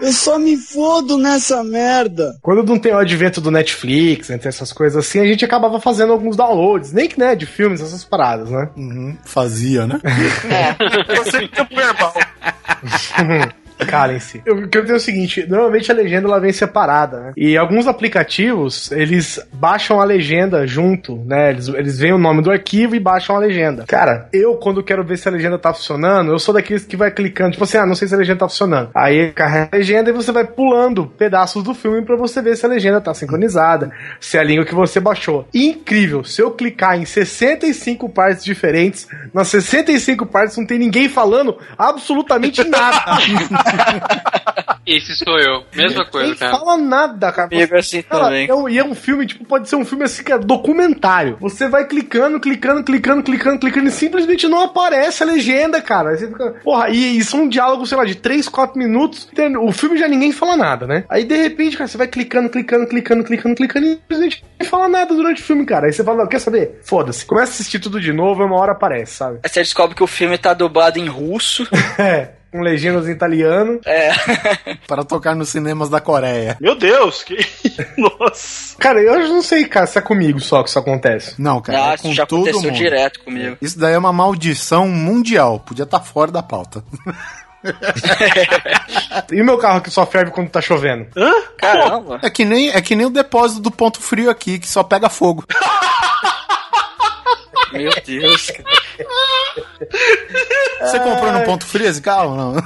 eu 0.02 0.12
só 0.12 0.38
me 0.38 0.58
fodo 0.58 1.18
nessa 1.18 1.64
merda. 1.64 2.38
Quando 2.42 2.64
não 2.64 2.78
tem 2.78 2.94
o 2.94 2.98
advento 2.98 3.40
do 3.40 3.50
Netflix, 3.52 4.30
entre 4.30 4.50
essas 4.50 4.74
coisas 4.74 4.98
assim, 5.06 5.20
a 5.20 5.26
gente 5.26 5.46
acabava 5.46 5.80
fazendo 5.80 6.12
alguns 6.12 6.36
downloads, 6.36 6.92
nem 6.92 7.08
que 7.08 7.20
né, 7.20 7.36
de 7.36 7.46
filmes, 7.46 7.82
essas 7.82 8.04
paradas, 8.04 8.50
né? 8.50 8.70
Uhum, 8.76 9.18
fazia, 9.24 9.88
né? 9.88 10.00
Você 11.24 11.48
tempo 11.48 11.76
verbal. 11.76 12.14
Calem-se. 13.78 14.42
O 14.48 14.68
que 14.68 14.78
eu 14.78 14.84
tenho 14.84 14.94
é 14.94 14.98
o 14.98 15.00
seguinte: 15.00 15.46
normalmente 15.48 15.92
a 15.92 15.96
legenda 15.96 16.28
ela 16.28 16.40
vem 16.40 16.52
separada, 16.52 17.20
né? 17.20 17.34
E 17.36 17.58
alguns 17.58 17.88
aplicativos, 17.88 18.92
eles 18.92 19.40
baixam 19.54 20.00
a 20.00 20.04
legenda 20.04 20.66
junto, 20.66 21.18
né? 21.26 21.52
Eles, 21.52 21.68
eles 21.68 22.00
veem 22.00 22.14
o 22.14 22.18
nome 22.18 22.42
do 22.42 22.52
arquivo 22.52 22.96
e 22.96 23.00
baixam 23.00 23.36
a 23.36 23.40
legenda. 23.40 23.86
Cara, 23.88 24.30
eu, 24.32 24.56
quando 24.56 24.84
quero 24.84 25.04
ver 25.04 25.18
se 25.18 25.28
a 25.28 25.32
legenda 25.32 25.58
tá 25.58 25.74
funcionando, 25.74 26.32
eu 26.32 26.40
sou 26.40 26.54
daqueles 26.54 26.86
que 26.86 26.96
vai 26.96 27.12
clicando, 27.12 27.52
tipo 27.52 27.64
assim, 27.64 27.78
ah, 27.78 27.86
não 27.86 27.96
sei 27.96 28.08
se 28.08 28.16
a 28.16 28.18
legenda 28.18 28.40
tá 28.40 28.50
funcionando. 28.50 28.90
Aí 28.94 29.32
carrega 29.32 29.70
a 29.72 29.76
legenda 29.78 30.10
e 30.10 30.14
você 30.14 30.32
vai 30.32 30.46
pulando 30.46 31.08
pedaços 31.08 31.64
do 31.64 31.74
filme 31.74 32.02
pra 32.04 32.16
você 32.16 32.42
ver 32.42 32.56
se 32.56 32.66
a 32.66 32.70
legenda 32.70 33.02
tá 33.02 33.14
sincronizada, 33.14 33.92
se 34.20 34.38
é 34.38 34.40
a 34.40 34.44
língua 34.44 34.66
que 34.66 34.76
você 34.76 35.00
baixou. 35.00 35.48
Incrível! 35.54 36.24
Se 36.24 36.42
eu 36.42 36.52
clicar 36.52 36.98
em 37.00 37.06
65 37.06 38.10
partes 38.10 38.44
diferentes, 38.44 39.08
nas 39.34 39.48
65 39.50 40.26
partes 40.26 40.58
não 40.58 40.66
tem 40.66 40.80
ninguém 40.80 41.10
falando 41.10 41.58
absolutamente 41.78 42.64
nada. 42.64 43.18
Esse 44.86 45.16
sou 45.16 45.40
eu. 45.40 45.64
Mesma 45.76 46.06
coisa, 46.06 46.28
Ninguém 46.30 46.40
cara. 46.40 46.58
fala 46.60 46.78
nada, 46.78 47.32
cara. 47.32 47.50
Comigo 47.50 47.76
assim 47.76 48.04
Cara, 48.04 48.26
também. 48.26 48.48
é 48.48 48.54
um- 48.54 48.70
e 48.70 48.78
é 48.78 48.84
um 48.84 48.94
filme, 48.94 49.26
tipo, 49.26 49.44
pode 49.44 49.68
ser 49.68 49.76
um 49.78 49.84
filme 49.86 50.04
assim, 50.04 50.24
que 50.24 50.32
é 50.32 50.38
documentário. 50.38 51.38
Você 51.42 51.68
vai 51.68 51.86
clicando, 51.86 52.40
clicando, 52.40 52.84
clicando, 52.84 53.24
clicando, 53.24 53.60
clicando 53.60 53.88
e 53.88 53.92
simplesmente 53.92 54.48
não 54.48 54.62
aparece 54.62 55.24
a 55.24 55.26
legenda, 55.26 55.82
cara. 55.82 56.12
Aí 56.12 56.18
você 56.18 56.28
fica, 56.28 56.52
porra, 56.64 56.90
e 56.90 57.18
isso 57.18 57.36
é 57.36 57.40
um 57.40 57.50
diálogo, 57.50 57.86
sei 57.88 57.98
lá, 57.98 58.06
de 58.06 58.14
3, 58.14 58.48
4 58.48 58.78
minutos. 58.78 59.28
O 59.60 59.72
filme 59.72 59.98
já 59.98 60.08
ninguém 60.08 60.32
fala 60.32 60.56
nada, 60.56 60.86
né? 60.86 61.04
Aí 61.10 61.24
de 61.24 61.36
repente, 61.36 61.78
cara, 61.78 61.88
você 61.88 61.98
vai 61.98 62.08
clicando, 62.08 62.48
clicando, 62.50 62.86
clicando, 62.88 63.24
clicando, 63.24 63.56
clicando 63.56 63.86
e 63.88 63.90
simplesmente 63.96 64.44
não 64.60 64.68
fala 64.68 64.88
nada 64.88 65.16
durante 65.16 65.42
o 65.42 65.46
filme, 65.46 65.66
cara. 65.66 65.88
Aí 65.88 65.94
você 65.94 66.04
fala, 66.04 66.20
não, 66.20 66.28
quer 66.30 66.40
saber? 66.40 66.80
Foda-se. 66.84 67.26
Começa 67.26 67.52
a 67.52 67.56
assistir 67.56 67.80
tudo 67.80 68.00
de 68.00 68.14
novo 68.14 68.44
e 68.44 68.46
uma 68.46 68.60
hora 68.60 68.74
aparece, 68.74 69.16
sabe? 69.16 69.40
Aí 69.44 69.50
você 69.50 69.62
descobre 69.62 69.96
que 69.96 70.04
o 70.04 70.08
filme 70.08 70.38
tá 70.38 70.54
dublado 70.54 71.00
em 71.00 71.08
russo. 71.08 71.68
É. 71.98 72.30
Com 72.56 72.62
legendas 72.62 73.06
em 73.08 73.12
italiano. 73.12 73.82
É. 73.86 74.12
Para 74.88 75.04
tocar 75.04 75.36
nos 75.36 75.50
cinemas 75.50 75.90
da 75.90 76.00
Coreia. 76.00 76.56
Meu 76.62 76.74
Deus, 76.76 77.22
que. 77.22 77.36
Nossa. 77.98 78.78
Cara, 78.80 79.02
eu 79.02 79.20
não 79.28 79.42
sei, 79.42 79.66
cara, 79.66 79.86
se 79.86 79.98
é 79.98 80.02
comigo 80.02 80.40
só 80.40 80.64
que 80.64 80.70
isso 80.70 80.80
acontece. 80.80 81.36
Não, 81.38 81.62
cara, 81.62 81.88
Ah, 81.88 81.92
é 81.92 81.96
isso 81.96 82.04
com 82.04 82.14
já 82.14 82.26
todo 82.26 82.44
aconteceu 82.48 82.70
mundo. 82.72 82.78
direto 82.78 83.20
comigo. 83.20 83.58
Isso 83.62 83.78
daí 83.78 83.94
é 83.94 83.98
uma 83.98 84.14
maldição 84.14 84.88
mundial. 84.88 85.60
Podia 85.60 85.84
estar 85.84 86.00
fora 86.00 86.32
da 86.32 86.42
pauta. 86.42 86.82
E 89.32 89.42
o 89.42 89.46
meu 89.46 89.58
carro 89.58 89.82
que 89.82 89.90
só 89.90 90.06
ferve 90.06 90.30
quando 90.30 90.50
tá 90.52 90.62
chovendo? 90.62 91.08
Hã? 91.18 91.32
Caramba. 91.58 92.20
É 92.22 92.30
que 92.30 92.46
nem, 92.46 92.70
é 92.70 92.80
que 92.80 92.96
nem 92.96 93.08
o 93.08 93.10
depósito 93.10 93.60
do 93.60 93.72
ponto 93.72 94.00
frio 94.00 94.30
aqui, 94.30 94.60
que 94.60 94.68
só 94.68 94.84
pega 94.84 95.10
fogo. 95.10 95.44
Meu 97.72 97.92
Deus. 98.06 98.52
cara. 98.52 98.64
Você 100.82 101.00
comprou 101.00 101.32
no 101.32 101.44
ponto 101.44 101.66
frio 101.66 101.88
esse 101.88 102.02
carro? 102.02 102.36
Não. 102.36 102.64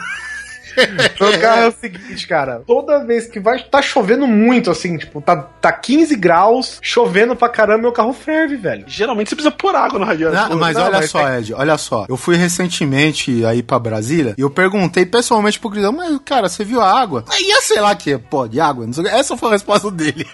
Carro 1.40 1.62
é 1.62 1.68
o 1.68 1.72
seguinte, 1.72 2.28
cara. 2.28 2.62
Toda 2.66 3.04
vez 3.04 3.28
que 3.28 3.40
vai. 3.40 3.60
Tá 3.64 3.82
chovendo 3.82 4.28
muito, 4.28 4.70
assim, 4.72 4.98
tipo, 4.98 5.22
tá, 5.22 5.36
tá 5.36 5.72
15 5.72 6.16
graus, 6.16 6.80
chovendo 6.82 7.36
pra 7.36 7.50
caramba, 7.50 7.84
meu 7.84 7.92
carro 7.92 8.14
ferve, 8.14 8.56
velho. 8.56 8.86
Geralmente 8.88 9.30
você 9.30 9.36
precisa 9.36 9.56
pôr 9.56 9.76
água 9.76 10.00
no 10.00 10.06
radiador. 10.06 10.50
Não, 10.50 10.58
mas 10.58 10.76
não, 10.76 10.84
olha 10.84 10.98
mas 11.00 11.10
só, 11.10 11.28
é- 11.28 11.40
Ed, 11.40 11.54
olha 11.54 11.78
só. 11.78 12.06
Eu 12.10 12.18
fui 12.18 12.36
recentemente 12.36 13.46
aí 13.46 13.62
pra 13.64 13.80
Brasília 13.80 14.36
e 14.38 14.42
eu 14.42 14.50
perguntei 14.50 15.06
pessoalmente 15.06 15.60
pro 15.60 15.70
Grisão, 15.70 15.92
mas, 15.92 16.18
cara, 16.26 16.50
você 16.50 16.64
viu 16.64 16.82
a 16.82 17.00
água? 17.00 17.24
Aí 17.30 17.44
ia 17.48 17.62
sei 17.62 17.80
lá 17.80 17.96
que, 17.96 18.18
pô, 18.18 18.48
de 18.48 18.60
água. 18.60 18.86
Não 18.86 18.94
sei. 18.94 19.08
Essa 19.08 19.38
foi 19.38 19.50
a 19.50 19.54
resposta 19.54 19.90
dele. 19.92 20.28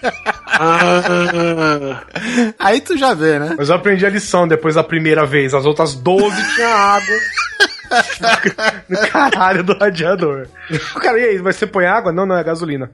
Ah, 0.46 2.02
aí 2.58 2.80
tu 2.80 2.96
já 2.96 3.14
vê, 3.14 3.38
né? 3.38 3.54
Mas 3.56 3.68
eu 3.68 3.74
aprendi 3.74 4.04
a 4.06 4.10
lição 4.10 4.46
depois 4.48 4.74
da 4.74 4.82
primeira 4.84 5.24
vez. 5.26 5.54
As 5.54 5.64
outras 5.64 5.94
12 5.94 6.54
tinha 6.54 6.68
água. 6.68 7.16
no 8.88 8.98
caralho 9.08 9.62
do 9.64 9.76
radiador. 9.78 10.46
O 10.94 11.00
cara, 11.00 11.18
e 11.18 11.24
aí, 11.24 11.38
mas 11.42 11.56
você 11.56 11.66
põe 11.66 11.86
água? 11.86 12.12
Não, 12.12 12.26
não, 12.26 12.36
é 12.36 12.42
gasolina. 12.44 12.90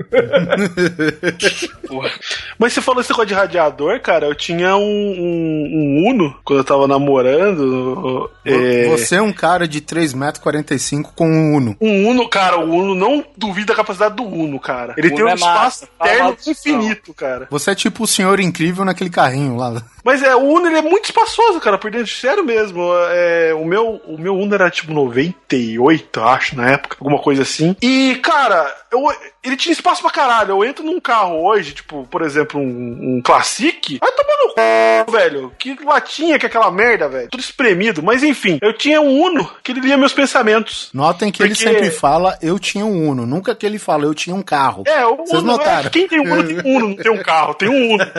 Mas 2.58 2.72
você 2.72 2.80
falou 2.80 3.00
esse 3.00 3.10
negócio 3.10 3.26
de 3.28 3.34
radiador, 3.34 4.00
cara. 4.00 4.26
Eu 4.26 4.34
tinha 4.34 4.76
um, 4.76 4.82
um, 4.82 5.68
um 6.06 6.10
Uno 6.10 6.36
quando 6.44 6.60
eu 6.60 6.64
tava 6.64 6.86
namorando. 6.88 8.30
é, 8.44 8.88
Você 8.90 9.16
é 9.16 9.22
um 9.22 9.32
cara 9.32 9.66
de 9.66 9.80
3,45m 9.80 11.02
com 11.14 11.26
um 11.28 11.54
Uno. 11.56 11.76
Um 11.80 12.08
Uno, 12.08 12.28
cara, 12.28 12.58
o 12.58 12.70
Uno 12.70 12.94
não 12.94 13.24
duvida 13.36 13.72
a 13.72 13.76
capacidade 13.76 14.16
do 14.16 14.24
Uno, 14.24 14.58
cara. 14.60 14.94
Ele 14.96 15.08
O 15.08 15.14
tem 15.14 15.22
Uno 15.24 15.28
um 15.28 15.36
é 15.36 15.40
massa, 15.40 15.84
espaço 15.84 16.18
mal 16.18 16.34
disso, 16.34 16.50
infinito, 16.50 17.14
cara. 17.14 17.46
Você 17.50 17.70
é 17.70 17.74
tipo 17.74 18.04
o 18.04 18.06
senhor 18.06 18.40
incrível 18.40 18.84
naquele 18.84 19.10
carrinho 19.10 19.56
lá. 19.56 19.82
Mas 20.04 20.22
é, 20.22 20.34
o 20.34 20.40
Uno 20.40 20.66
ele 20.66 20.78
é 20.78 20.82
muito 20.82 21.04
espaçoso, 21.04 21.60
cara, 21.60 21.78
por 21.78 21.90
dentro, 21.90 22.10
sério 22.10 22.44
mesmo. 22.44 22.82
É, 23.10 23.54
o, 23.54 23.64
meu, 23.64 24.00
o 24.06 24.18
meu 24.18 24.36
Uno 24.36 24.54
era 24.54 24.70
tipo 24.70 24.92
98, 24.92 26.18
eu 26.18 26.24
acho, 26.28 26.56
na 26.56 26.70
época, 26.70 26.96
alguma 27.00 27.20
coisa 27.20 27.42
assim. 27.42 27.76
E, 27.80 28.16
cara, 28.16 28.74
eu, 28.92 29.00
ele 29.42 29.56
tinha 29.56 29.72
espaço 29.72 30.02
pra 30.02 30.10
caralho. 30.10 30.50
Eu 30.52 30.64
entro 30.64 30.84
num 30.84 31.00
carro 31.00 31.42
hoje, 31.44 31.72
tipo, 31.72 32.06
por 32.10 32.22
exemplo, 32.22 32.60
um, 32.60 33.16
um 33.16 33.22
Classic, 33.22 33.98
vai 33.98 34.12
tomar 34.12 34.36
no 34.44 34.50
c, 34.50 35.04
velho. 35.10 35.52
Que 35.58 35.76
latinha 35.82 36.38
que 36.38 36.46
é 36.46 36.48
aquela 36.48 36.70
merda, 36.70 37.08
velho. 37.08 37.28
Tudo 37.30 37.40
espremido. 37.40 38.02
Mas 38.02 38.22
enfim, 38.22 38.58
eu 38.62 38.72
tinha 38.76 39.00
um 39.00 39.20
Uno 39.22 39.48
que 39.62 39.72
ele 39.72 39.80
lia 39.80 39.96
meus 39.96 40.12
pensamentos. 40.12 40.90
Notem 40.92 41.32
que 41.32 41.42
ele 41.42 41.54
Porque- 41.54 41.68
sempre 41.68 41.90
fala, 41.90 42.38
eu 42.42 42.58
tinha 42.58 42.84
um 42.84 43.08
Uno. 43.08 43.26
Nunca 43.26 43.54
que 43.54 43.64
ele 43.66 43.78
fala, 43.78 44.04
eu 44.04 44.14
tinha 44.14 44.34
um 44.36 44.42
carro. 44.42 44.84
É, 44.86 45.04
o 45.06 45.16
Vocês 45.16 45.42
Uno, 45.42 45.52
notaram? 45.52 45.86
é, 45.86 45.90
quem 45.90 46.06
tem 46.06 46.20
um 46.20 46.32
Uno 46.32 46.44
tem 46.46 46.58
um 46.58 46.76
Uno, 46.76 46.88
não 46.90 46.96
tem 46.96 47.12
um 47.12 47.22
carro, 47.22 47.54
tem 47.54 47.68
um 47.68 47.94
Uno. 47.94 48.04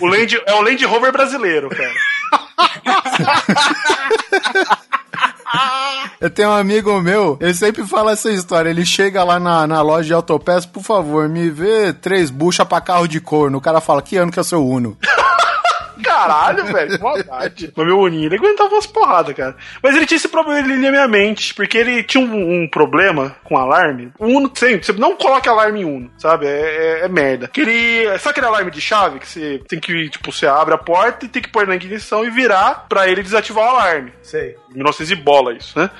O 0.00 0.06
Land, 0.06 0.40
é 0.46 0.54
o 0.54 0.60
Land 0.62 0.84
Rover 0.84 1.12
brasileiro, 1.12 1.70
cara. 1.70 1.90
Eu 6.20 6.28
tenho 6.28 6.50
um 6.50 6.54
amigo 6.54 7.00
meu, 7.00 7.38
ele 7.40 7.54
sempre 7.54 7.86
fala 7.86 8.12
essa 8.12 8.30
história. 8.30 8.68
Ele 8.68 8.84
chega 8.84 9.24
lá 9.24 9.40
na, 9.40 9.66
na 9.66 9.80
loja 9.80 10.08
de 10.08 10.12
autopeças, 10.12 10.66
por 10.66 10.82
favor, 10.82 11.28
me 11.28 11.48
vê 11.48 11.92
três 11.92 12.30
buchas 12.30 12.66
pra 12.66 12.80
carro 12.80 13.08
de 13.08 13.20
corno. 13.20 13.58
O 13.58 13.60
cara 13.60 13.80
fala, 13.80 14.02
que 14.02 14.16
ano 14.16 14.30
que 14.30 14.38
é 14.38 14.42
o 14.42 14.44
seu 14.44 14.66
Uno? 14.66 14.96
Caralho, 16.02 16.64
velho, 16.66 16.96
que 16.96 17.02
maldade. 17.02 17.72
Mas 17.76 17.86
meu 17.86 17.98
Uninho, 17.98 18.26
ele 18.26 18.36
aguentava 18.36 18.74
umas 18.74 18.86
porradas, 18.86 19.34
cara. 19.34 19.56
Mas 19.82 19.96
ele 19.96 20.06
tinha 20.06 20.16
esse 20.16 20.28
problema 20.28 20.58
ali 20.58 20.76
na 20.76 20.90
minha 20.90 21.08
mente, 21.08 21.54
porque 21.54 21.78
ele 21.78 22.02
tinha 22.02 22.24
um, 22.24 22.62
um 22.62 22.68
problema 22.68 23.36
com 23.44 23.56
alarme. 23.56 24.12
O 24.18 24.26
Uno, 24.26 24.50
sempre, 24.54 24.84
você 24.84 24.92
não 24.92 25.16
coloca 25.16 25.50
alarme 25.50 25.80
em 25.80 25.84
Uno, 25.84 26.10
sabe? 26.18 26.46
É, 26.46 26.50
é, 26.50 27.04
é 27.04 27.08
merda. 27.08 27.48
Que 27.48 27.60
ele, 27.60 28.18
sabe 28.18 28.30
aquele 28.30 28.46
alarme 28.46 28.70
de 28.70 28.80
chave 28.80 29.18
que 29.18 29.28
você 29.28 29.60
tem 29.68 29.80
que, 29.80 30.08
tipo, 30.08 30.32
você 30.32 30.46
abre 30.46 30.74
a 30.74 30.78
porta 30.78 31.24
e 31.24 31.28
tem 31.28 31.42
que 31.42 31.50
pôr 31.50 31.66
na 31.66 31.74
ignição 31.74 32.24
e 32.24 32.30
virar 32.30 32.86
pra 32.88 33.08
ele 33.08 33.22
desativar 33.22 33.64
o 33.64 33.68
alarme. 33.68 34.12
Sei. 34.22 34.56
1900 34.74 35.10
e 35.10 35.14
bola 35.16 35.54
isso, 35.54 35.78
né? 35.78 35.90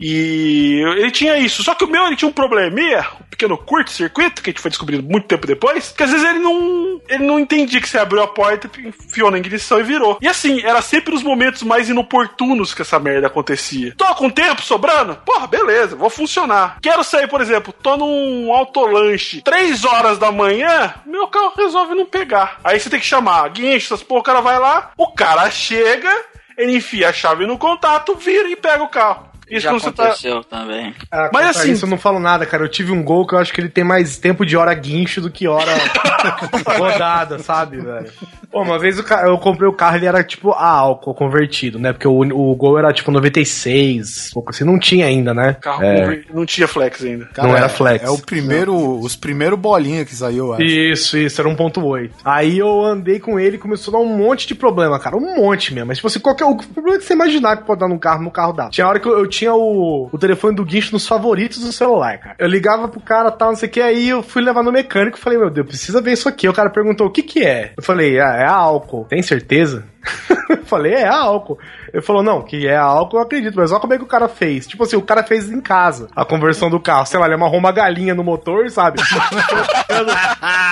E 0.00 0.80
ele 0.96 1.10
tinha 1.10 1.36
isso, 1.36 1.62
só 1.62 1.74
que 1.74 1.84
o 1.84 1.88
meu 1.88 2.06
ele 2.06 2.16
tinha 2.16 2.28
um 2.28 2.32
probleminha, 2.32 3.06
um 3.20 3.24
pequeno 3.28 3.58
curto-circuito, 3.58 4.42
que 4.42 4.48
a 4.48 4.52
gente 4.52 4.62
foi 4.62 4.70
descobrindo 4.70 5.02
muito 5.02 5.26
tempo 5.26 5.46
depois, 5.46 5.90
que 5.90 6.02
às 6.02 6.10
vezes 6.10 6.26
ele 6.26 6.38
não, 6.38 7.00
ele 7.06 7.26
não 7.26 7.38
entendia 7.38 7.80
que 7.80 7.88
você 7.88 7.98
abriu 7.98 8.22
a 8.22 8.28
porta, 8.28 8.70
enfiou 8.78 9.30
na 9.30 9.36
ignição 9.38 9.78
e 9.78 9.82
virou. 9.82 10.18
E 10.22 10.26
assim, 10.26 10.62
era 10.62 10.80
sempre 10.80 11.14
os 11.14 11.22
momentos 11.22 11.62
mais 11.62 11.90
inoportunos 11.90 12.72
que 12.72 12.80
essa 12.80 12.98
merda 12.98 13.26
acontecia. 13.26 13.94
Tô 13.96 14.14
com 14.14 14.30
tempo 14.30 14.62
sobrando? 14.62 15.16
Porra, 15.16 15.46
beleza, 15.46 15.96
vou 15.96 16.08
funcionar. 16.08 16.78
Quero 16.80 17.04
sair, 17.04 17.28
por 17.28 17.42
exemplo, 17.42 17.72
tô 17.72 17.98
num 17.98 18.52
autolanche, 18.52 19.42
3 19.42 19.84
horas 19.84 20.18
da 20.18 20.32
manhã, 20.32 20.94
meu 21.04 21.28
carro 21.28 21.52
resolve 21.56 21.94
não 21.94 22.06
pegar. 22.06 22.58
Aí 22.64 22.80
você 22.80 22.88
tem 22.88 23.00
que 23.00 23.06
chamar, 23.06 23.46
guincho, 23.50 23.92
essas 23.92 24.02
porra, 24.02 24.20
o 24.20 24.24
cara 24.24 24.40
vai 24.40 24.58
lá, 24.58 24.92
o 24.96 25.12
cara 25.12 25.50
chega, 25.50 26.10
ele 26.56 26.76
enfia 26.76 27.10
a 27.10 27.12
chave 27.12 27.46
no 27.46 27.58
contato, 27.58 28.14
vira 28.14 28.48
e 28.48 28.56
pega 28.56 28.82
o 28.82 28.88
carro. 28.88 29.29
Isso 29.50 29.60
Já 29.60 29.70
tá. 29.70 29.76
aconteceu 29.76 30.44
também. 30.44 30.94
Ah, 31.10 31.28
Mas 31.32 31.56
assim- 31.56 31.72
Isso 31.72 31.84
eu 31.84 31.90
não 31.90 31.98
falo 31.98 32.18
nada, 32.20 32.46
cara. 32.46 32.62
Eu 32.64 32.68
tive 32.68 32.92
um 32.92 33.02
gol 33.02 33.26
que 33.26 33.34
eu 33.34 33.38
acho 33.38 33.52
que 33.52 33.60
ele 33.60 33.68
tem 33.68 33.82
mais 33.84 34.16
tempo 34.16 34.46
de 34.46 34.56
hora 34.56 34.72
guincho 34.74 35.20
do 35.20 35.30
que 35.30 35.46
hora 35.48 35.70
rodada, 36.78 37.38
sabe, 37.38 37.78
velho? 37.80 38.10
Pô, 38.50 38.62
uma 38.62 38.78
vez 38.78 38.98
o 38.98 39.04
ca- 39.04 39.22
eu 39.26 39.38
comprei 39.38 39.68
o 39.68 39.72
carro, 39.72 39.96
ele 39.96 40.06
era 40.06 40.22
tipo 40.24 40.50
a 40.52 40.66
álcool 40.68 41.14
convertido, 41.14 41.78
né? 41.78 41.92
Porque 41.92 42.08
o, 42.08 42.20
o 42.20 42.54
gol 42.56 42.78
era 42.78 42.92
tipo 42.92 43.10
96, 43.10 44.30
pouco 44.32 44.50
assim, 44.50 44.64
não 44.64 44.78
tinha 44.78 45.06
ainda, 45.06 45.32
né? 45.32 45.56
Carro 45.60 45.82
É. 45.84 46.22
não 46.32 46.44
tinha 46.44 46.66
flex 46.66 47.02
ainda. 47.04 47.28
Não 47.38 47.56
era 47.56 47.66
é- 47.66 47.68
flex. 47.68 48.04
É 48.04 48.10
o 48.10 48.18
primeiro, 48.18 48.74
os 49.00 49.14
primeiros 49.16 49.58
bolinha 49.58 50.04
que 50.04 50.14
saiu, 50.14 50.46
eu 50.48 50.52
acho. 50.54 50.62
Isso, 50.62 51.16
isso, 51.18 51.40
era 51.40 51.48
1.8. 51.48 52.10
Aí 52.24 52.58
eu 52.58 52.84
andei 52.84 53.20
com 53.20 53.38
ele 53.38 53.56
e 53.56 53.58
começou 53.58 53.94
a 53.94 53.98
dar 53.98 54.04
um 54.04 54.16
monte 54.16 54.46
de 54.48 54.54
problema, 54.54 54.98
cara. 54.98 55.16
Um 55.16 55.36
monte 55.36 55.72
mesmo. 55.72 55.88
Mas, 55.88 55.98
tipo 55.98 56.06
assim, 56.08 56.20
qualquer. 56.20 56.44
O 56.44 56.56
problema 56.56 56.98
que 56.98 57.04
você 57.04 57.14
imaginar 57.14 57.56
que 57.56 57.64
pode 57.64 57.80
dar 57.80 57.88
num 57.88 57.98
carro, 57.98 58.22
no 58.22 58.30
carro 58.30 58.52
dá. 58.52 58.68
Tinha 58.68 58.86
hora 58.86 58.98
que 59.00 59.06
eu, 59.08 59.18
eu 59.18 59.26
tinha 59.40 59.54
o, 59.54 60.10
o 60.12 60.18
telefone 60.18 60.54
do 60.54 60.64
guincho 60.64 60.92
nos 60.92 61.06
favoritos 61.06 61.60
do 61.60 61.72
celular, 61.72 62.18
cara. 62.18 62.36
Eu 62.38 62.46
ligava 62.46 62.88
pro 62.88 63.00
cara, 63.00 63.30
tal, 63.30 63.48
não 63.48 63.56
sei 63.56 63.68
o 63.68 63.72
que, 63.72 63.80
aí 63.80 64.08
eu 64.10 64.22
fui 64.22 64.42
levar 64.42 64.62
no 64.62 64.70
mecânico 64.70 65.16
e 65.16 65.20
falei, 65.20 65.38
meu 65.38 65.48
Deus, 65.48 65.66
precisa 65.66 66.02
ver 66.02 66.12
isso 66.12 66.28
aqui. 66.28 66.46
O 66.46 66.52
cara 66.52 66.68
perguntou, 66.68 67.06
o 67.06 67.10
que 67.10 67.22
que 67.22 67.42
é? 67.42 67.72
Eu 67.76 67.82
falei, 67.82 68.20
ah, 68.20 68.36
é 68.36 68.44
álcool. 68.44 69.06
Tem 69.08 69.22
certeza? 69.22 69.86
falei, 70.64 70.92
é 70.92 71.06
álcool. 71.06 71.58
Ele 71.92 72.02
falou, 72.02 72.22
não, 72.22 72.42
que 72.42 72.66
é 72.66 72.76
álcool, 72.76 73.16
eu 73.16 73.22
acredito, 73.22 73.56
mas 73.56 73.72
olha 73.72 73.80
como 73.80 73.94
é 73.94 73.98
que 73.98 74.04
o 74.04 74.08
cara 74.08 74.28
fez. 74.28 74.66
Tipo 74.66 74.84
assim, 74.84 74.96
o 74.96 75.02
cara 75.02 75.22
fez 75.22 75.50
em 75.50 75.60
casa 75.60 76.08
a 76.14 76.24
conversão 76.24 76.70
do 76.70 76.80
carro. 76.80 77.06
Sei 77.06 77.18
lá, 77.18 77.26
ele 77.26 77.34
amarrou 77.34 77.58
uma 77.58 77.72
galinha 77.72 78.14
no 78.14 78.24
motor, 78.24 78.70
sabe? 78.70 79.00
cano, 79.88 80.12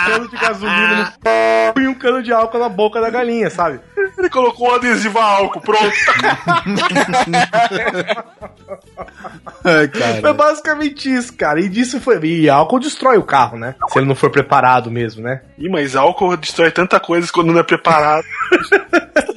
cano 0.06 0.28
de 0.28 0.36
gasolina 0.36 1.12
no 1.76 1.82
e 1.82 1.88
um 1.88 1.94
cano 1.94 2.22
de 2.22 2.32
álcool 2.32 2.58
na 2.58 2.68
boca 2.68 3.00
da 3.00 3.10
galinha, 3.10 3.50
sabe? 3.50 3.80
Ele 4.18 4.28
colocou 4.28 4.70
um 4.70 4.74
adesivo 4.74 5.18
a 5.18 5.24
álcool, 5.24 5.60
pronto. 5.60 5.92
Ai, 9.64 9.90
Foi 10.20 10.32
basicamente 10.32 11.12
isso, 11.12 11.36
cara. 11.36 11.60
E 11.60 11.68
disso 11.68 12.00
foi. 12.00 12.18
E 12.24 12.48
álcool 12.48 12.80
destrói 12.80 13.18
o 13.18 13.22
carro, 13.22 13.58
né? 13.58 13.74
Se 13.88 13.98
ele 13.98 14.06
não 14.06 14.14
for 14.14 14.30
preparado 14.30 14.90
mesmo, 14.90 15.22
né? 15.22 15.42
Ih, 15.56 15.68
mas 15.68 15.94
álcool 15.94 16.36
destrói 16.36 16.70
tanta 16.70 16.98
coisa 16.98 17.30
quando 17.32 17.52
não 17.52 17.60
é 17.60 17.62
preparado. 17.62 18.24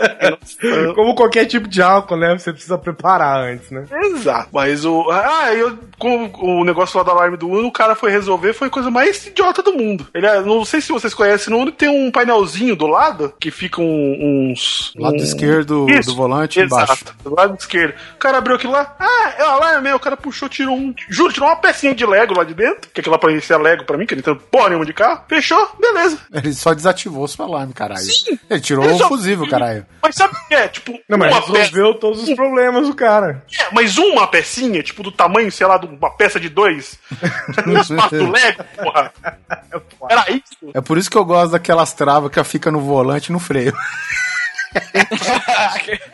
Como 0.95 1.15
qualquer 1.15 1.45
tipo 1.45 1.67
de 1.71 1.81
álcool, 1.81 2.17
né? 2.17 2.37
Você 2.37 2.51
precisa 2.51 2.77
preparar 2.77 3.39
antes, 3.39 3.71
né? 3.71 3.85
Exato. 3.91 4.49
Mas 4.51 4.85
o. 4.85 5.09
Ah, 5.09 5.53
eu. 5.53 5.77
Com 5.97 6.31
o 6.41 6.63
negócio 6.65 6.97
lá 6.97 7.03
do 7.03 7.11
alarme 7.11 7.37
do 7.37 7.47
Uno, 7.47 7.67
o 7.67 7.71
cara 7.71 7.93
foi 7.95 8.09
resolver, 8.11 8.53
foi 8.53 8.67
a 8.67 8.71
coisa 8.71 8.89
mais 8.89 9.25
idiota 9.27 9.61
do 9.61 9.73
mundo. 9.73 10.07
Ele, 10.15 10.25
é- 10.25 10.41
não 10.41 10.65
sei 10.65 10.81
se 10.81 10.91
vocês 10.91 11.13
conhecem, 11.13 11.53
no 11.53 11.59
Uno 11.59 11.71
tem 11.71 11.87
um 11.89 12.09
painelzinho 12.11 12.75
do 12.75 12.87
lado 12.87 13.33
que 13.39 13.51
fica 13.51 13.79
um- 13.81 14.49
uns. 14.51 14.91
Lado 14.97 15.13
um- 15.15 15.23
esquerdo 15.23 15.85
do 15.85 16.15
volante 16.15 16.59
Exato, 16.59 16.83
embaixo. 16.83 17.05
do 17.23 17.35
lado 17.35 17.55
esquerdo. 17.59 17.93
O 18.15 18.17
cara 18.17 18.39
abriu 18.39 18.55
aquilo 18.55 18.73
lá, 18.73 18.95
ah, 18.99 19.33
é 19.37 19.43
o 19.43 19.47
alarme, 19.47 19.93
o 19.93 19.99
cara 19.99 20.17
puxou, 20.17 20.49
tirou 20.49 20.75
um. 20.75 20.93
Juro, 21.09 21.31
tirou 21.31 21.47
uma 21.47 21.55
pecinha 21.55 21.93
de 21.93 22.05
Lego 22.05 22.35
lá 22.35 22.43
de 22.43 22.53
dentro, 22.55 22.89
que 22.91 22.99
aquilo 22.99 23.13
lá 23.13 23.19
parecia 23.19 23.57
Lego 23.57 23.85
pra 23.85 23.95
mim, 23.97 24.05
que 24.07 24.13
ele 24.15 24.21
tem 24.23 24.33
porra 24.35 24.69
nenhuma 24.69 24.85
de 24.85 24.93
carro. 24.93 25.23
Fechou, 25.29 25.69
beleza. 25.79 26.17
Ele 26.33 26.51
só 26.53 26.73
desativou 26.73 27.23
o 27.23 27.27
seu 27.27 27.45
alarme, 27.45 27.73
caralho. 27.73 28.01
Sim. 28.01 28.39
Ele 28.49 28.59
tirou 28.59 28.83
Ele 28.85 28.93
o 28.93 28.97
só- 28.97 29.07
fusível, 29.07 29.47
caralho. 29.47 29.85
Mas 30.01 30.15
sabe 30.15 30.33
o 30.35 30.47
que 30.47 30.55
é? 30.55 30.67
Tipo, 30.67 30.99
Não, 31.07 31.17
mas 31.17 31.31
uma. 31.31 31.41
Resolveu 31.61 31.93
todos 31.95 32.23
os 32.23 32.35
problemas 32.35 32.87
do 32.87 32.95
cara. 32.95 33.43
É, 33.59 33.67
mas 33.71 33.97
uma 33.97 34.27
pecinha, 34.27 34.83
tipo, 34.83 35.03
do 35.03 35.11
tamanho, 35.11 35.51
sei 35.51 35.67
lá, 35.67 35.77
de 35.77 35.85
uma 35.85 36.09
peça 36.09 36.39
de 36.39 36.49
dois. 36.49 36.99
do 38.11 38.31
Lego, 38.31 38.63
porra. 38.75 39.13
Era 40.09 40.31
isso. 40.31 40.71
É 40.73 40.81
por 40.81 40.97
isso 40.97 41.09
que 41.09 41.17
eu 41.17 41.25
gosto 41.25 41.51
daquelas 41.51 41.93
travas 41.93 42.31
que 42.31 42.43
fica 42.43 42.71
no 42.71 42.81
volante 42.81 43.29
e 43.29 43.33
no 43.33 43.39
freio. 43.39 43.73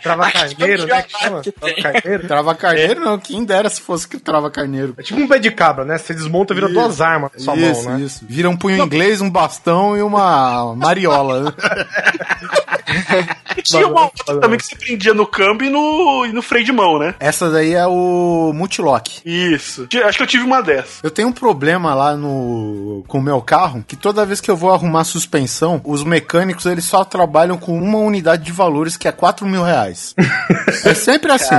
Trava 0.02 0.32
carneiro, 0.32 0.88
né? 0.88 1.04
Que 1.04 1.20
chama? 1.20 1.42
Trava 1.42 1.82
carneiro. 1.82 2.28
Trava 2.28 2.56
carneiro 2.56 3.02
não, 3.02 3.20
quem 3.20 3.46
dera 3.46 3.70
se 3.70 3.82
fosse 3.82 4.08
que 4.08 4.20
trava 4.20 4.50
carneiro. 4.50 4.96
É 4.98 5.04
tipo 5.04 5.20
um 5.20 5.28
pé 5.28 5.40
de 5.40 5.52
cabra, 5.52 5.86
né? 5.86 5.98
Você 5.98 6.14
desmonta, 6.14 6.54
vira 6.54 6.68
duas 6.68 7.02
armas 7.02 7.32
na 7.34 7.40
sua 7.40 7.56
isso, 7.56 7.84
mão, 7.84 7.98
né? 7.98 8.06
isso. 8.06 8.26
Vira 8.28 8.50
um 8.50 8.58
punho 8.58 8.84
inglês, 8.84 9.22
um 9.22 9.30
bastão 9.30 9.96
e 9.96 10.02
uma 10.02 10.76
mariola. 10.76 11.54
E 13.56 13.62
tinha 13.62 13.88
uma 13.88 14.04
outra 14.04 14.40
também 14.40 14.58
que 14.58 14.66
você 14.66 14.76
prendia 14.76 15.14
no 15.14 15.26
câmbio 15.26 15.68
e 15.68 15.70
no, 15.70 16.26
e 16.26 16.32
no 16.32 16.42
freio 16.42 16.66
de 16.66 16.72
mão, 16.72 17.00
né? 17.00 17.16
Essa 17.20 17.50
daí 17.50 17.74
é 17.74 17.86
o 17.86 18.52
multilock. 18.54 19.22
Isso. 19.26 19.88
Acho 20.06 20.18
que 20.18 20.24
eu 20.24 20.28
tive 20.28 20.44
uma 20.44 20.62
dessas. 20.62 21.00
Eu 21.04 21.12
tenho 21.12 21.28
um 21.28 21.34
problema 21.34 21.94
lá 21.94 22.16
no 22.16 23.04
com 23.08 23.20
o 23.20 23.22
meu 23.22 23.42
carro, 23.42 23.84
que 23.88 23.96
toda 23.96 24.26
vez 24.26 24.42
que 24.42 24.50
eu 24.50 24.56
vou 24.56 24.72
arrumar 24.72 25.04
suspensão, 25.04 25.82
os 25.84 26.04
mecânicos 26.04 26.66
eles 26.66 26.86
só 26.86 27.04
trabalham 27.04 27.58
com 27.58 27.78
uma 27.78 27.98
unidade 28.00 28.44
de 28.44 28.52
valores 28.52 28.98
que 28.98 29.08
é 29.08 29.12
4 29.12 29.46
mil 29.46 29.64
reais. 29.64 30.16
é 30.86 30.94
sempre 30.94 31.32
assim. 31.32 31.56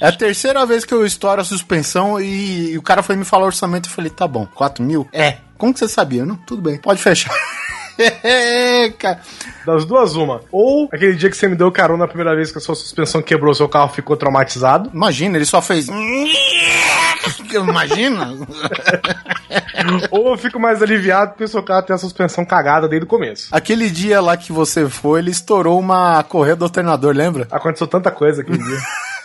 É 0.00 0.08
a 0.08 0.12
terceira 0.12 0.64
vez 0.66 0.84
que 0.84 0.92
eu 0.92 1.04
estouro 1.04 1.40
a 1.40 1.44
suspensão 1.44 2.20
e, 2.20 2.72
e 2.72 2.78
o 2.78 2.82
cara 2.82 3.02
foi 3.02 3.16
me 3.16 3.24
falar 3.24 3.46
orçamento 3.46 3.86
e 3.86 3.88
eu 3.88 3.94
falei, 3.94 4.10
tá 4.10 4.26
bom, 4.26 4.46
4 4.54 4.82
mil? 4.82 5.08
É. 5.12 5.38
Como 5.56 5.72
que 5.72 5.78
você 5.78 5.88
sabia? 5.88 6.24
Não, 6.24 6.36
tudo 6.36 6.60
bem, 6.62 6.78
pode 6.78 7.02
fechar. 7.02 7.32
Cara, 8.98 9.20
Das 9.64 9.84
duas, 9.84 10.14
uma. 10.14 10.40
Ou 10.52 10.88
aquele 10.92 11.14
dia 11.14 11.30
que 11.30 11.36
você 11.36 11.48
me 11.48 11.56
deu 11.56 11.70
carona 11.72 12.04
a 12.04 12.08
primeira 12.08 12.34
vez 12.34 12.52
que 12.52 12.58
a 12.58 12.60
sua 12.60 12.74
suspensão 12.74 13.22
quebrou, 13.22 13.54
seu 13.54 13.68
carro 13.68 13.88
ficou 13.88 14.16
traumatizado. 14.16 14.90
Imagina, 14.92 15.36
ele 15.36 15.44
só 15.46 15.62
fez. 15.62 15.88
Imagina? 17.52 18.36
Ou 20.10 20.32
eu 20.32 20.38
fico 20.38 20.58
mais 20.58 20.82
aliviado 20.82 21.30
porque 21.32 21.44
o 21.44 21.48
seu 21.48 21.62
carro 21.62 21.82
tem 21.82 21.94
a 21.94 21.98
suspensão 21.98 22.44
cagada 22.44 22.88
desde 22.88 23.04
o 23.04 23.08
começo. 23.08 23.48
Aquele 23.50 23.90
dia 23.90 24.20
lá 24.20 24.36
que 24.36 24.52
você 24.52 24.88
foi, 24.88 25.20
ele 25.20 25.30
estourou 25.30 25.78
uma 25.78 26.22
correia 26.24 26.56
do 26.56 26.64
alternador, 26.64 27.14
lembra? 27.14 27.46
Aconteceu 27.50 27.86
tanta 27.86 28.10
coisa 28.10 28.42
aquele 28.42 28.58
dia. 28.58 28.78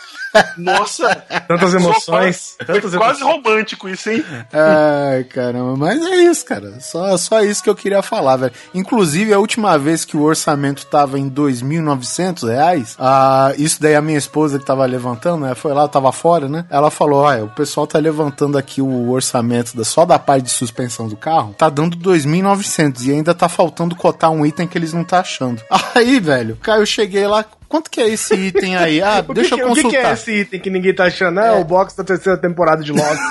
Nossa. 0.56 1.14
Tantas 1.48 1.74
emoções. 1.74 2.56
Foi 2.56 2.66
Tantas 2.66 2.94
quase 2.94 3.20
emoções. 3.22 3.44
romântico 3.44 3.88
isso, 3.88 4.10
hein? 4.10 4.24
Ai, 4.52 5.24
caramba, 5.24 5.76
mas 5.76 6.04
é 6.04 6.16
isso, 6.24 6.44
cara. 6.44 6.80
Só, 6.80 7.16
só 7.16 7.40
isso 7.42 7.62
que 7.62 7.70
eu 7.70 7.74
queria 7.74 8.02
falar, 8.02 8.36
velho. 8.36 8.52
Inclusive, 8.74 9.32
a 9.32 9.38
última 9.38 9.78
vez 9.78 10.04
que 10.04 10.16
o 10.16 10.22
orçamento 10.22 10.86
tava 10.86 11.18
em 11.18 11.28
2.900 11.30 12.48
reais, 12.48 12.96
ah, 12.98 13.52
isso 13.56 13.80
daí 13.80 13.94
a 13.94 14.02
minha 14.02 14.18
esposa 14.18 14.58
que 14.58 14.64
tava 14.64 14.84
levantando, 14.86 15.44
né? 15.46 15.54
Foi 15.54 15.72
lá, 15.72 15.86
tava 15.88 16.12
fora, 16.12 16.48
né? 16.48 16.64
Ela 16.70 16.90
falou: 16.90 17.20
olha, 17.20 17.44
o 17.44 17.48
pessoal 17.50 17.86
tá 17.86 17.98
levantando 17.98 18.56
aqui 18.58 18.80
o 18.80 19.10
orçamento 19.10 19.76
da, 19.76 19.84
só 19.84 20.04
da 20.04 20.18
parte 20.18 20.44
de 20.44 20.50
suspensão 20.50 21.08
do 21.08 21.16
carro, 21.16 21.54
tá 21.56 21.68
dando 21.68 21.96
2.900 21.96 23.04
e 23.06 23.12
ainda 23.12 23.34
tá 23.34 23.48
faltando 23.48 23.94
cotar 23.94 24.30
um 24.30 24.44
item 24.46 24.66
que 24.66 24.76
eles 24.78 24.92
não 24.92 25.04
tá 25.04 25.20
achando. 25.20 25.62
Aí, 25.94 26.18
velho, 26.20 26.56
cara, 26.56 26.80
eu 26.80 26.86
cheguei 26.86 27.26
lá. 27.26 27.44
Quanto 27.72 27.90
que 27.90 28.02
é 28.02 28.08
esse 28.10 28.34
item 28.34 28.76
aí? 28.76 29.00
Ah, 29.02 29.22
que 29.26 29.32
deixa 29.32 29.54
que- 29.54 29.62
eu 29.62 29.70
O 29.70 29.74
que, 29.74 29.82
consultar. 29.82 30.00
que 30.02 30.06
é 30.06 30.12
esse 30.12 30.30
item 30.42 30.60
que 30.60 30.68
ninguém 30.68 30.94
tá 30.94 31.04
achando? 31.04 31.40
É, 31.40 31.52
o 31.52 31.64
box 31.64 31.96
da 31.96 32.04
terceira 32.04 32.38
temporada 32.38 32.82
de 32.84 32.92
Lost. 32.92 33.18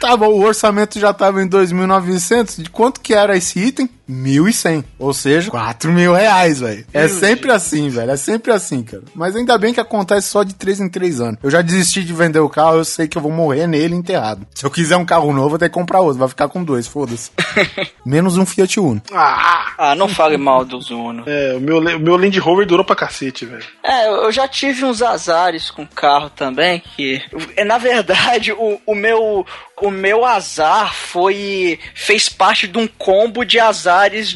Tá 0.00 0.16
bom, 0.16 0.26
o 0.28 0.44
orçamento 0.44 0.98
já 1.00 1.12
tava 1.12 1.42
em 1.42 1.48
2.900. 1.48 2.62
De 2.62 2.70
quanto 2.70 3.00
que 3.00 3.14
era 3.14 3.36
esse 3.36 3.58
item? 3.58 3.88
1.100. 4.08 4.84
Ou 4.98 5.12
seja, 5.12 5.50
4 5.50 5.90
mil 5.92 6.12
reais, 6.14 6.60
velho. 6.60 6.86
É 6.92 7.08
sempre 7.08 7.50
assim, 7.52 7.88
velho. 7.88 8.10
É 8.10 8.16
sempre 8.16 8.52
assim, 8.52 8.82
cara. 8.82 9.02
Mas 9.14 9.34
ainda 9.36 9.56
bem 9.58 9.74
que 9.74 9.80
acontece 9.80 10.28
só 10.28 10.42
de 10.42 10.54
3 10.54 10.80
em 10.80 10.88
3 10.88 11.20
anos. 11.20 11.38
Eu 11.42 11.50
já 11.50 11.60
desisti 11.62 12.04
de 12.04 12.12
vender 12.12 12.38
o 12.40 12.48
carro, 12.48 12.76
eu 12.76 12.84
sei 12.84 13.08
que 13.08 13.18
eu 13.18 13.22
vou 13.22 13.32
morrer 13.32 13.66
nele 13.66 13.94
enterrado. 13.94 14.46
Se 14.54 14.64
eu 14.64 14.70
quiser 14.70 14.96
um 14.96 15.04
carro 15.04 15.32
novo, 15.32 15.46
eu 15.46 15.50
vou 15.50 15.58
ter 15.58 15.68
que 15.68 15.74
comprar 15.74 16.00
outro. 16.00 16.18
Vai 16.18 16.28
ficar 16.28 16.48
com 16.48 16.62
dois, 16.62 16.86
foda-se. 16.86 17.30
Menos 18.04 18.36
um 18.38 18.46
Fiat 18.46 18.78
Uno. 18.80 19.02
Ah, 19.12 19.72
Ah, 19.78 19.94
não 19.94 20.08
fale 20.08 20.36
mal 20.36 20.64
dos 20.64 20.90
Uno. 20.90 21.24
é, 21.26 21.54
o 21.56 21.60
meu, 21.60 21.78
o 21.78 21.98
meu 22.00 22.16
Land 22.16 22.38
Rover 22.38 22.66
durou 22.66 22.84
pra 22.84 22.96
cacete, 22.96 23.44
velho. 23.44 23.64
É, 23.84 24.08
eu 24.08 24.30
já 24.32 24.46
tive 24.48 24.84
uns 24.84 25.02
azares 25.02 25.70
com 25.70 25.86
carro 25.86 26.30
também, 26.30 26.80
que. 26.96 27.20
é, 27.56 27.64
Na 27.64 27.78
verdade, 27.78 28.52
o, 28.52 28.80
o 28.86 28.94
meu. 28.94 29.44
O 29.82 29.90
meu 29.90 30.24
azar 30.24 30.94
foi. 30.94 31.78
fez 31.94 32.30
parte 32.30 32.66
de 32.66 32.78
um 32.78 32.86
combo 32.88 33.44
de 33.44 33.58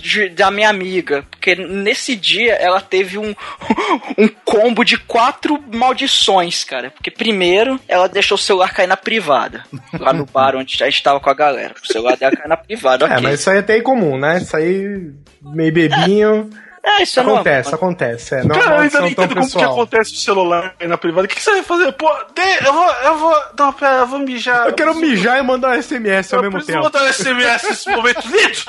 de- 0.00 0.28
da 0.30 0.50
minha 0.50 0.68
amiga. 0.68 1.24
Porque 1.30 1.54
nesse 1.54 2.16
dia 2.16 2.54
ela 2.54 2.80
teve 2.80 3.18
um, 3.18 3.34
um 4.18 4.28
combo 4.44 4.84
de 4.84 4.96
quatro 4.96 5.62
maldições, 5.72 6.64
cara. 6.64 6.90
Porque 6.90 7.10
primeiro 7.10 7.78
ela 7.88 8.08
deixou 8.08 8.36
o 8.36 8.38
celular 8.38 8.72
cair 8.72 8.86
na 8.86 8.96
privada. 8.96 9.64
Lá 9.98 10.12
no 10.12 10.24
bar 10.26 10.56
onde 10.56 10.82
a 10.82 10.86
gente 10.90 11.02
tava 11.02 11.20
com 11.20 11.30
a 11.30 11.34
galera. 11.34 11.74
O 11.82 11.86
celular 11.86 12.16
dela 12.16 12.34
caiu 12.36 12.48
na 12.48 12.56
privada. 12.56 13.06
É, 13.06 13.20
mas 13.20 13.40
isso 13.40 13.50
aí 13.50 13.56
é 13.56 13.60
até 13.60 13.78
incomum, 13.78 14.18
né? 14.18 14.38
Isso 14.38 14.56
aí, 14.56 15.10
meio 15.42 15.72
bebinho. 15.72 16.50
É, 16.66 16.69
é 16.82 17.04
normal. 17.16 17.34
acontece, 17.36 17.74
acontece. 17.74 18.34
É, 18.34 18.42
não 18.44 18.56
é 18.56 18.58
Cara, 18.58 18.70
uma 18.70 18.76
eu 18.76 18.80
ainda 18.82 19.00
não 19.00 19.06
entendo 19.08 19.28
como 19.34 19.46
que 19.46 19.52
pessoal. 19.52 19.72
acontece 19.72 20.12
o 20.12 20.16
celular 20.16 20.74
aí 20.80 20.88
na 20.88 20.96
privada. 20.98 21.26
O 21.26 21.28
que, 21.28 21.34
que 21.36 21.42
você 21.42 21.50
vai 21.52 21.62
fazer? 21.62 21.92
Pô, 21.92 22.10
de- 22.34 22.66
eu 22.66 22.72
vou. 22.72 22.90
Eu 23.04 23.18
vou. 23.18 23.42
Não, 23.58 23.72
pera, 23.72 23.94
eu 23.98 24.06
vou 24.06 24.18
mijar. 24.20 24.66
Eu 24.66 24.72
quero 24.74 24.92
preciso- 24.94 25.12
mijar 25.16 25.38
e 25.38 25.42
mandar 25.42 25.70
um 25.76 25.82
SMS 25.82 26.32
ao 26.32 26.38
Eu 26.38 26.42
mesmo 26.50 26.56
preciso 26.64 26.78
tempo. 26.78 26.84
mandar 26.84 27.04
um 27.04 27.12
SMS 27.12 27.68
nesse 27.68 27.90
momento. 27.90 28.22
Vídeo! 28.28 28.64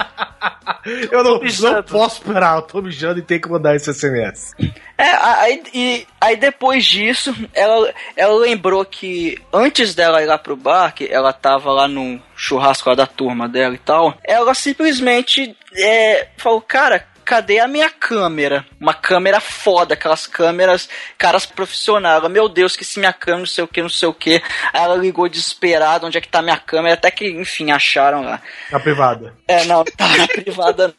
Eu 1.11 1.23
não, 1.23 1.39
não 1.39 1.83
posso 1.83 2.21
esperar, 2.21 2.55
eu 2.57 2.61
tô 2.63 2.81
mijando 2.81 3.19
e 3.19 3.21
tenho 3.21 3.41
que 3.41 3.49
mandar 3.49 3.75
esse 3.75 3.93
SMS. 3.93 4.53
É, 4.97 5.09
aí, 5.15 5.63
e, 5.73 6.07
aí 6.19 6.35
depois 6.35 6.85
disso, 6.85 7.35
ela, 7.53 7.93
ela 8.15 8.33
lembrou 8.39 8.83
que 8.85 9.37
antes 9.53 9.93
dela 9.95 10.21
ir 10.21 10.25
lá 10.25 10.37
pro 10.37 10.55
bar, 10.55 10.93
que 10.93 11.07
ela 11.07 11.31
tava 11.33 11.71
lá 11.71 11.87
no 11.87 12.19
churrasco 12.35 12.89
lá 12.89 12.95
da 12.95 13.05
turma 13.07 13.47
dela 13.47 13.73
e 13.75 13.79
tal, 13.79 14.15
ela 14.23 14.53
simplesmente 14.53 15.55
é, 15.75 16.27
falou, 16.37 16.61
cara, 16.61 17.05
cadê 17.31 17.59
a 17.59 17.67
minha 17.67 17.89
câmera? 17.89 18.65
Uma 18.77 18.93
câmera 18.93 19.39
foda, 19.39 19.93
aquelas 19.93 20.27
câmeras, 20.27 20.89
caras 21.17 21.45
profissionais. 21.45 22.17
Ela, 22.17 22.27
Meu 22.27 22.49
Deus, 22.49 22.75
que 22.75 22.83
se 22.83 22.99
minha 22.99 23.13
câmera, 23.13 23.39
não 23.39 23.45
sei 23.45 23.63
o 23.63 23.67
que, 23.69 23.81
não 23.81 23.87
sei 23.87 24.09
o 24.09 24.13
que. 24.13 24.43
Aí 24.73 24.83
ela 24.83 24.97
ligou 24.97 25.29
desesperada, 25.29 26.05
onde 26.05 26.17
é 26.17 26.21
que 26.21 26.27
tá 26.27 26.41
minha 26.41 26.57
câmera? 26.57 26.95
Até 26.95 27.09
que, 27.09 27.29
enfim, 27.29 27.71
acharam 27.71 28.21
lá. 28.21 28.41
Na 28.69 28.81
privada. 28.81 29.33
É, 29.47 29.63
não, 29.63 29.85
tá 29.85 30.09
na 30.17 30.27
privada. 30.27 30.93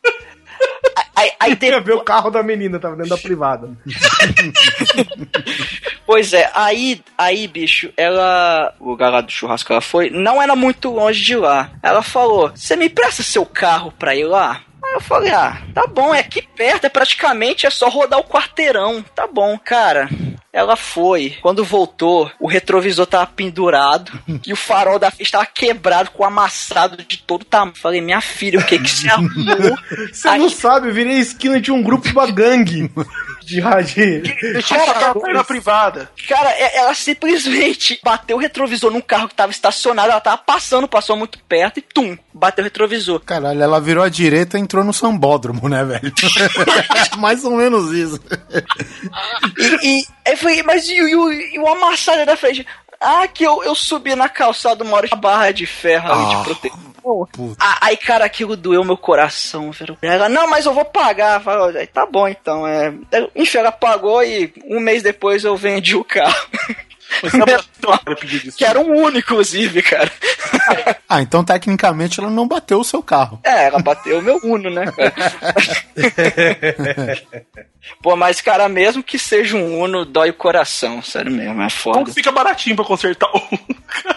Aí, 1.14 1.32
aí 1.38 1.54
depois, 1.54 1.84
ver 1.84 1.92
o 1.92 2.00
carro 2.00 2.30
da 2.30 2.42
menina, 2.42 2.78
tava 2.78 2.96
dentro 2.96 3.10
da 3.10 3.18
privada. 3.18 3.68
Pois 6.04 6.32
é, 6.32 6.50
aí, 6.52 7.00
aí, 7.16 7.46
bicho, 7.46 7.92
ela. 7.96 8.74
O 8.80 8.90
lugar 8.90 9.08
lá 9.08 9.20
do 9.20 9.30
churrasco 9.30 9.68
que 9.68 9.72
ela 9.72 9.80
foi, 9.80 10.10
não 10.10 10.42
era 10.42 10.56
muito 10.56 10.90
longe 10.90 11.22
de 11.22 11.36
lá. 11.36 11.70
Ela 11.80 12.02
falou: 12.02 12.50
Você 12.54 12.74
me 12.74 12.88
presta 12.88 13.22
seu 13.22 13.46
carro 13.46 13.94
pra 13.96 14.14
ir 14.14 14.24
lá? 14.24 14.62
Eu 14.92 15.00
falei, 15.00 15.32
ah, 15.32 15.60
tá 15.74 15.86
bom, 15.86 16.14
é 16.14 16.20
aqui 16.20 16.42
perto, 16.42 16.84
é 16.84 16.88
praticamente, 16.88 17.66
é 17.66 17.70
só 17.70 17.88
rodar 17.88 18.20
o 18.20 18.24
quarteirão. 18.24 19.02
Tá 19.14 19.26
bom, 19.26 19.58
cara. 19.58 20.08
Ela 20.52 20.76
foi. 20.76 21.38
Quando 21.40 21.64
voltou, 21.64 22.30
o 22.38 22.46
retrovisor 22.46 23.06
tava 23.06 23.26
pendurado 23.26 24.12
e 24.46 24.52
o 24.52 24.56
farol 24.56 24.98
da 24.98 25.10
frente 25.10 25.32
tava 25.32 25.46
quebrado, 25.46 26.10
com 26.10 26.24
amassado 26.24 27.02
de 27.02 27.16
todo 27.18 27.44
tamanho. 27.44 27.76
Falei, 27.76 28.02
minha 28.02 28.20
filha, 28.20 28.58
o 28.58 28.64
que 28.64 28.78
que 28.78 28.90
você 28.90 29.08
arrumou? 29.08 29.78
Você 30.12 30.36
não 30.36 30.50
sabe, 30.50 30.88
eu 30.88 30.94
virei 30.94 31.16
esquina 31.16 31.60
de 31.60 31.72
um 31.72 31.82
grupo 31.82 32.06
de 32.06 32.12
uma 32.12 32.30
gangue 32.30 32.90
de 33.44 33.60
rádio. 33.60 34.22
Deixa 34.22 34.76
eu 34.76 35.28
ir 35.30 35.34
na 35.34 35.44
privada. 35.44 36.10
Cara, 36.28 36.50
é- 36.50 36.78
ela 36.78 36.94
simplesmente 36.94 37.98
bateu 38.02 38.36
o 38.36 38.40
retrovisor 38.40 38.90
num 38.90 39.00
carro 39.00 39.28
que 39.28 39.34
tava 39.34 39.52
estacionado, 39.52 40.10
ela 40.10 40.20
tava 40.20 40.38
passando, 40.38 40.86
passou 40.88 41.16
muito 41.16 41.38
perto 41.40 41.78
e 41.78 41.82
tum, 41.82 42.16
bateu 42.32 42.62
o 42.62 42.64
retrovisor. 42.66 43.20
Caralho, 43.20 43.62
ela 43.62 43.80
virou 43.80 44.02
à 44.04 44.08
direita 44.08 44.58
e 44.58 44.60
entrou 44.60 44.84
no 44.84 44.92
sambódromo, 44.92 45.68
né, 45.68 45.84
velho? 45.84 46.12
Mais 47.18 47.44
ou 47.44 47.56
menos 47.56 47.92
isso. 47.92 48.20
E, 49.82 50.04
e 50.26 50.36
foi, 50.36 50.62
mas 50.62 50.88
e, 50.88 51.00
o- 51.00 51.08
e 51.08 51.16
o- 51.16 51.32
e 51.32 51.58
o 51.58 51.66
amassado 51.68 52.24
da 52.26 52.36
frente? 52.36 52.66
Ah, 53.00 53.26
que 53.26 53.42
eu, 53.44 53.64
eu 53.64 53.74
subi 53.74 54.14
na 54.14 54.28
calçada 54.28 54.84
uma 54.84 54.96
hora 54.96 55.08
de 55.08 55.16
barra 55.16 55.50
de 55.50 55.66
ferro 55.66 56.12
ali 56.12 56.22
Ah, 56.24 56.36
de 56.38 56.44
proteção. 56.44 56.91
Ah, 57.58 57.78
aí, 57.82 57.96
cara, 57.96 58.24
aquilo 58.24 58.56
doeu 58.56 58.84
meu 58.84 58.96
coração, 58.96 59.70
velho. 59.72 59.96
Ela, 60.02 60.28
não, 60.28 60.48
mas 60.48 60.66
eu 60.66 60.74
vou 60.74 60.84
pagar. 60.84 61.38
Eu 61.38 61.44
falei, 61.44 61.80
"Aí, 61.82 61.86
tá 61.86 62.06
bom, 62.06 62.28
então. 62.28 62.66
É... 62.66 62.92
Enfim, 63.34 63.58
ela 63.58 63.72
pagou 63.72 64.22
e 64.22 64.52
um 64.66 64.80
mês 64.80 65.02
depois 65.02 65.44
eu 65.44 65.56
vendi 65.56 65.96
o 65.96 66.04
carro. 66.04 66.34
Que 68.56 68.64
era 68.64 68.80
um 68.80 68.90
único, 68.90 69.18
inclusive, 69.32 69.82
cara. 69.82 70.10
Ah, 71.08 71.20
então 71.20 71.44
tecnicamente 71.44 72.18
ela 72.20 72.30
não 72.30 72.48
bateu 72.48 72.78
o 72.80 72.84
seu 72.84 73.02
carro. 73.02 73.38
É, 73.44 73.66
ela 73.66 73.80
bateu 73.80 74.18
o 74.18 74.22
meu 74.22 74.38
Uno, 74.42 74.70
né, 74.70 74.86
cara? 74.90 75.12
Pô, 78.02 78.16
mas, 78.16 78.40
cara, 78.40 78.68
mesmo 78.68 79.02
que 79.02 79.18
seja 79.18 79.56
um 79.56 79.80
Uno, 79.80 80.04
dói 80.06 80.30
o 80.30 80.34
coração, 80.34 81.02
sério 81.02 81.30
mesmo, 81.30 81.54
é 81.60 81.68
Como 81.68 81.70
foda. 81.70 82.04
que 82.04 82.12
fica 82.14 82.32
baratinho 82.32 82.76
pra 82.76 82.84
consertar 82.84 83.28
um? 83.34 83.58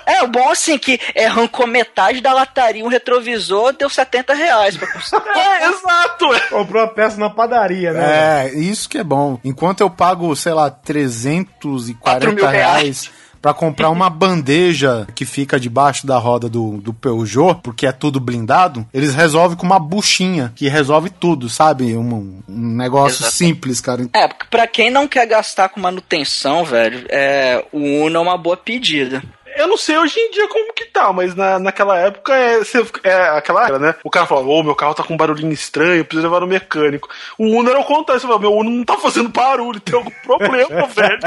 É, 0.06 0.24
o 0.24 0.28
bom 0.28 0.50
assim 0.50 0.78
que 0.78 1.00
é, 1.14 1.26
arrancou 1.26 1.68
metade 1.68 2.22
da 2.22 2.34
lataria, 2.34 2.84
um 2.84 2.88
retrovisor, 2.88 3.74
deu 3.74 3.90
70 3.90 4.34
reais 4.34 4.78
pra 4.78 4.92
consertar. 4.92 5.36
É, 5.36 5.68
exato! 5.68 6.34
é. 6.34 6.40
Comprou 6.42 6.84
a 6.84 6.88
peça 6.88 7.18
na 7.18 7.30
padaria, 7.30 7.92
né? 7.92 8.46
É, 8.46 8.54
isso 8.54 8.88
que 8.88 8.98
é 8.98 9.04
bom. 9.04 9.40
Enquanto 9.44 9.82
eu 9.82 9.90
pago, 9.90 10.36
sei 10.36 10.54
lá, 10.54 10.70
340 10.70 12.00
Quatro 12.00 12.34
mil 12.34 12.48
reais 12.48 13.12
pra 13.46 13.54
comprar 13.54 13.92
uma 13.92 14.10
bandeja 14.10 15.06
que 15.14 15.24
fica 15.24 15.60
debaixo 15.60 16.08
da 16.08 16.18
roda 16.18 16.50
do, 16.50 16.78
do 16.78 16.92
Peugeot, 16.92 17.60
porque 17.62 17.86
é 17.86 17.92
tudo 17.92 18.20
blindado, 18.20 18.88
eles 18.92 19.14
resolvem 19.14 19.56
com 19.56 19.68
uma 19.68 19.78
buchinha 19.78 20.52
que 20.56 20.68
resolve 20.68 21.12
tudo, 21.12 21.48
sabe? 21.48 21.96
Um, 21.96 22.42
um 22.50 22.76
negócio 22.76 23.18
Exatamente. 23.18 23.36
simples, 23.36 23.80
cara. 23.80 24.10
É, 24.14 24.28
porque 24.28 24.48
pra 24.50 24.66
quem 24.66 24.90
não 24.90 25.08
quer 25.08 25.28
gastar 25.28 25.70
com 25.70 25.80
manutenção, 25.80 26.66
velho, 26.66 27.06
é, 27.08 27.64
o 27.72 28.06
Uno 28.06 28.18
é 28.18 28.20
uma 28.20 28.36
boa 28.36 28.58
pedida. 28.58 29.22
Eu 29.56 29.68
não 29.68 29.78
sei 29.78 29.98
hoje 29.98 30.20
em 30.20 30.32
dia 30.32 30.48
como 30.48 30.74
que 30.74 30.86
tá, 30.86 31.12
mas 31.14 31.34
na, 31.36 31.58
naquela 31.60 31.98
época 31.98 32.34
é, 32.36 32.60
é 33.04 33.14
aquela 33.30 33.66
era, 33.66 33.80
né? 33.80 33.96
O 34.04 34.10
cara 34.10 34.26
fala, 34.26 34.42
ô, 34.42 34.62
meu 34.64 34.76
carro 34.76 34.94
tá 34.94 35.04
com 35.04 35.14
um 35.14 35.18
barulhinho 35.18 35.52
estranho, 35.54 36.04
preciso 36.06 36.28
levar 36.28 36.42
no 36.42 36.48
mecânico. 36.48 37.10
O 37.38 37.46
Uno 37.46 37.70
era 37.70 37.80
o 37.80 37.84
contrário, 37.86 38.20
você 38.22 38.28
fala, 38.28 38.40
meu 38.40 38.54
Uno 38.54 38.70
não 38.70 38.84
tá 38.84 38.98
fazendo 38.98 39.30
barulho, 39.30 39.80
tem 39.80 39.96
algum 39.96 40.12
problema, 40.24 40.86
velho. 40.88 41.20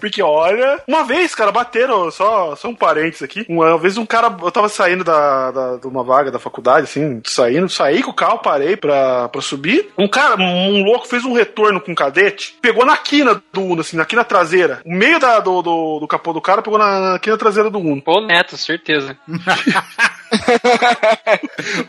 Porque 0.00 0.22
olha, 0.22 0.80
uma 0.86 1.04
vez, 1.04 1.34
cara, 1.34 1.52
bateram, 1.52 2.10
só, 2.10 2.54
só 2.56 2.68
um 2.68 2.74
parênteses 2.74 3.22
aqui. 3.22 3.44
Uma 3.48 3.76
vez 3.78 3.96
um 3.98 4.06
cara, 4.06 4.34
eu 4.42 4.50
tava 4.50 4.68
saindo 4.68 5.04
da, 5.04 5.50
da- 5.50 5.76
de 5.76 5.86
uma 5.86 6.02
vaga 6.04 6.30
da 6.30 6.38
faculdade, 6.38 6.84
assim, 6.84 7.20
saindo, 7.24 7.68
saí 7.68 8.02
com 8.02 8.10
o 8.10 8.14
carro, 8.14 8.38
parei 8.38 8.76
pra, 8.76 9.28
pra 9.28 9.40
subir. 9.40 9.90
Um 9.98 10.08
cara, 10.08 10.36
um 10.40 10.82
louco, 10.84 11.08
fez 11.08 11.24
um 11.24 11.32
retorno 11.32 11.80
com 11.80 11.92
um 11.92 11.94
cadete, 11.96 12.56
pegou 12.60 12.84
na 12.84 12.96
quina 12.96 13.42
do 13.52 13.60
Uno, 13.62 13.80
assim, 13.80 13.96
na 13.96 14.04
quina 14.04 14.24
traseira. 14.24 14.80
O 14.84 14.92
meio 14.94 15.18
da, 15.18 15.40
do, 15.40 15.62
do, 15.62 15.98
do 16.00 16.08
capô 16.12 16.32
do 16.32 16.40
cara 16.40 16.62
pegou 16.62 16.78
na, 16.78 17.12
na 17.12 17.18
quina 17.18 17.36
traseira 17.38 17.70
do 17.70 17.78
Uno. 17.78 18.00
Pô, 18.02 18.20
Neto, 18.20 18.56
certeza. 18.56 19.16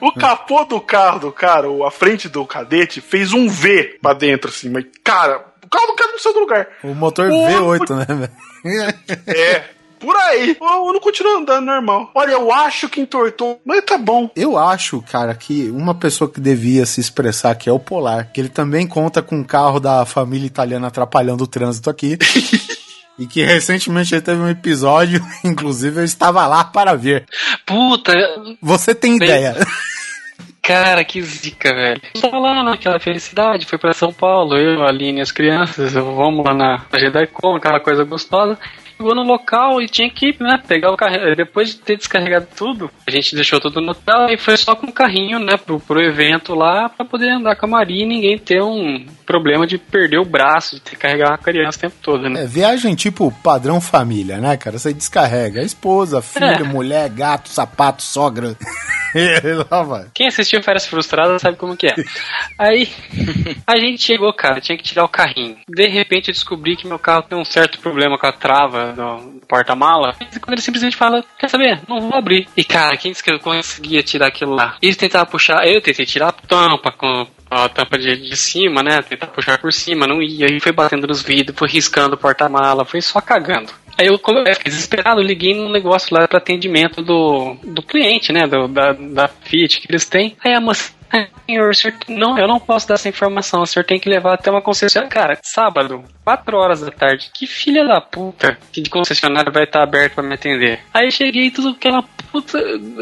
O 0.01 0.11
capô 0.13 0.65
do 0.65 0.79
carro 0.81 1.19
do 1.19 1.31
cara, 1.31 1.69
ou 1.69 1.85
a 1.85 1.91
frente 1.91 2.27
do 2.27 2.45
cadete, 2.45 2.99
fez 3.01 3.31
um 3.33 3.47
V 3.47 3.97
pra 4.01 4.13
dentro, 4.13 4.49
assim, 4.49 4.69
mas, 4.69 4.85
cara, 5.03 5.45
o 5.63 5.69
carro 5.69 5.87
do 5.87 5.93
cara 5.95 6.11
não 6.11 6.19
saiu 6.19 6.33
do 6.33 6.39
lugar. 6.41 6.67
O 6.83 6.93
motor 6.93 7.29
O- 7.29 7.47
V8, 7.47 7.95
né, 7.95 8.05
velho? 8.09 8.31
É. 9.27 9.63
Por 9.99 10.15
aí. 10.17 10.57
O 10.59 10.89
Uno 10.89 10.99
continua 10.99 11.37
andando 11.39 11.65
normal. 11.65 12.11
Olha, 12.13 12.31
eu 12.33 12.51
acho 12.51 12.89
que 12.89 12.99
entortou, 12.99 13.61
mas 13.65 13.81
tá 13.85 13.97
bom. 13.97 14.29
Eu 14.35 14.57
acho, 14.57 15.01
cara, 15.09 15.33
que 15.33 15.69
uma 15.71 15.95
pessoa 15.95 16.29
que 16.29 16.41
devia 16.41 16.85
se 16.85 16.99
expressar 16.99 17.51
aqui 17.51 17.69
é 17.69 17.71
o 17.71 17.79
Polar, 17.79 18.29
que 18.33 18.41
ele 18.41 18.49
também 18.49 18.85
conta 18.85 19.21
com 19.21 19.39
o 19.39 19.45
carro 19.45 19.79
da 19.79 20.05
família 20.05 20.45
italiana 20.45 20.87
atrapalhando 20.87 21.45
o 21.45 21.47
trânsito 21.47 21.89
aqui. 21.89 22.17
e 23.19 23.25
que 23.27 23.43
recentemente 23.43 24.19
teve 24.21 24.41
um 24.41 24.49
episódio, 24.49 25.21
inclusive 25.43 25.99
eu 25.99 26.03
estava 26.05 26.45
lá 26.47 26.63
para 26.63 26.95
ver. 26.95 27.25
Puta, 27.65 28.13
Você 28.61 28.93
tem 28.95 29.17
Bem- 29.17 29.27
ideia? 29.27 29.55
cara, 30.61 31.03
que 31.03 31.21
zica, 31.21 31.73
velho. 31.73 32.01
Tava 32.21 32.39
lá 32.39 32.63
naquela 32.63 32.99
felicidade, 32.99 33.65
foi 33.65 33.77
pra 33.77 33.93
São 33.93 34.13
Paulo, 34.13 34.57
eu, 34.57 34.81
a 34.83 34.87
Aline 34.89 35.19
e 35.19 35.21
as 35.21 35.31
crianças, 35.31 35.93
vamos 35.93 36.43
lá 36.45 36.53
na 36.53 36.81
na 36.91 36.99
Jedacom, 36.99 37.55
aquela 37.55 37.79
coisa 37.79 38.03
gostosa. 38.03 38.57
Chegou 38.97 39.15
no 39.15 39.23
local 39.23 39.81
e 39.81 39.87
tinha 39.87 40.09
que, 40.09 40.35
né, 40.39 40.61
pegar 40.67 40.91
o 40.91 40.97
carro. 40.97 41.35
Depois 41.35 41.69
de 41.69 41.77
ter 41.77 41.97
descarregado 41.97 42.47
tudo, 42.55 42.89
a 43.07 43.11
gente 43.11 43.35
deixou 43.35 43.59
tudo 43.59 43.81
no 43.81 43.91
hotel 43.91 44.27
e 44.29 44.37
foi 44.37 44.55
só 44.57 44.75
com 44.75 44.87
o 44.87 44.93
carrinho, 44.93 45.39
né, 45.39 45.57
pro, 45.57 45.79
pro 45.79 46.01
evento 46.01 46.53
lá, 46.55 46.89
pra 46.89 47.05
poder 47.05 47.29
andar 47.29 47.55
com 47.55 47.65
a 47.65 47.69
Maria 47.69 48.03
e 48.03 48.07
ninguém 48.07 48.37
ter 48.37 48.61
um 48.61 49.05
problema 49.25 49.65
de 49.65 49.77
perder 49.77 50.19
o 50.19 50.25
braço, 50.25 50.75
de 50.75 50.81
ter 50.81 50.91
que 50.91 50.97
carregar 50.97 51.31
uma 51.31 51.37
criança 51.37 51.77
o 51.77 51.81
tempo 51.81 51.95
todo, 52.01 52.29
né? 52.29 52.43
É, 52.43 52.45
viagem 52.45 52.95
tipo 52.95 53.31
padrão 53.43 53.79
família, 53.81 54.37
né, 54.37 54.55
cara? 54.57 54.77
Você 54.77 54.93
descarrega 54.93 55.61
a 55.61 55.63
esposa, 55.63 56.21
filho, 56.21 56.45
É. 56.45 56.63
mulher, 56.63 57.09
gato, 57.09 57.49
sapato, 57.49 58.01
sogra. 58.01 58.55
Quem 60.13 60.27
assistiu 60.27 60.63
Férias 60.63 60.87
Frustradas 60.87 61.41
sabe 61.41 61.55
como 61.57 61.77
que 61.77 61.85
é. 61.87 61.95
Aí, 62.57 62.89
a 63.67 63.77
gente 63.77 64.01
chegou, 64.01 64.33
cara, 64.33 64.59
tinha 64.59 64.77
que 64.77 64.83
tirar 64.83 65.03
o 65.05 65.09
carrinho. 65.09 65.57
De 65.69 65.87
repente 65.87 66.29
eu 66.29 66.33
descobri 66.33 66.75
que 66.75 66.87
meu 66.87 66.97
carro 66.97 67.21
tem 67.23 67.37
um 67.37 67.45
certo 67.45 67.79
problema 67.79 68.17
com 68.17 68.25
a 68.25 68.31
trava 68.31 68.82
do 68.91 69.41
porta-mala. 69.47 70.15
Quando 70.41 70.53
ele 70.53 70.61
simplesmente 70.61 70.95
fala, 70.95 71.23
quer 71.39 71.49
saber? 71.49 71.81
Não 71.87 72.01
vou 72.01 72.17
abrir. 72.17 72.47
E 72.55 72.63
cara, 72.63 72.97
quem 72.97 73.11
disse 73.11 73.23
que 73.23 73.31
eu 73.31 73.39
conseguia 73.39 74.03
tirar 74.03 74.27
aquilo 74.27 74.53
lá? 74.53 74.77
Eles 74.81 74.97
tentavam 74.97 75.27
puxar, 75.27 75.65
eu 75.67 75.81
tentei 75.81 76.05
tirar 76.05 76.29
a 76.29 76.31
tampa 76.31 76.91
com 76.91 77.27
a 77.49 77.69
tampa 77.69 77.97
de, 77.97 78.17
de 78.17 78.35
cima, 78.35 78.81
né? 78.81 79.01
Tentar 79.01 79.27
puxar 79.27 79.57
por 79.59 79.71
cima, 79.71 80.07
não 80.07 80.21
ia. 80.21 80.47
Aí 80.47 80.59
foi 80.59 80.71
batendo 80.71 81.07
nos 81.07 81.21
vidros, 81.21 81.57
foi 81.57 81.69
riscando 81.69 82.15
o 82.15 82.17
porta-mala, 82.17 82.85
foi 82.85 83.01
só 83.01 83.21
cagando. 83.21 83.71
Aí 83.97 84.07
eu, 84.07 84.13
eu 84.13 84.55
fiquei 84.55 84.71
desesperado, 84.71 85.21
liguei 85.21 85.53
num 85.53 85.71
negócio 85.71 86.15
lá 86.15 86.27
para 86.27 86.39
atendimento 86.39 87.01
do, 87.01 87.55
do 87.63 87.83
cliente, 87.83 88.31
né? 88.33 88.47
Do, 88.47 88.67
da, 88.67 88.93
da 88.93 89.27
Fiat 89.27 89.79
que 89.79 89.87
eles 89.89 90.05
têm. 90.05 90.35
Aí 90.43 90.53
a 90.53 90.61
moça. 90.61 90.93
"Ah, 91.13 91.27
Senhor, 91.45 91.75
senhor, 91.75 91.95
não, 92.07 92.37
eu 92.37 92.47
não 92.47 92.59
posso 92.59 92.87
dar 92.87 92.95
essa 92.95 93.09
informação. 93.09 93.61
O 93.61 93.67
senhor 93.67 93.83
tem 93.83 93.99
que 93.99 94.09
levar 94.09 94.33
até 94.33 94.49
uma 94.49 94.61
concessionária. 94.61 95.13
Cara, 95.13 95.39
sábado, 95.43 96.03
4 96.23 96.57
horas 96.57 96.81
da 96.81 96.89
tarde. 96.89 97.29
Que 97.33 97.45
filha 97.45 97.85
da 97.85 97.99
puta 98.01 98.57
que 98.71 98.81
de 98.81 98.89
concessionária 98.89 99.51
vai 99.51 99.65
estar 99.65 99.83
aberto 99.83 100.15
para 100.15 100.23
me 100.23 100.33
atender. 100.33 100.79
Aí 100.93 101.11
cheguei 101.11 101.51
tudo 101.51 101.69
aquela 101.69 102.01
puta. 102.31 102.57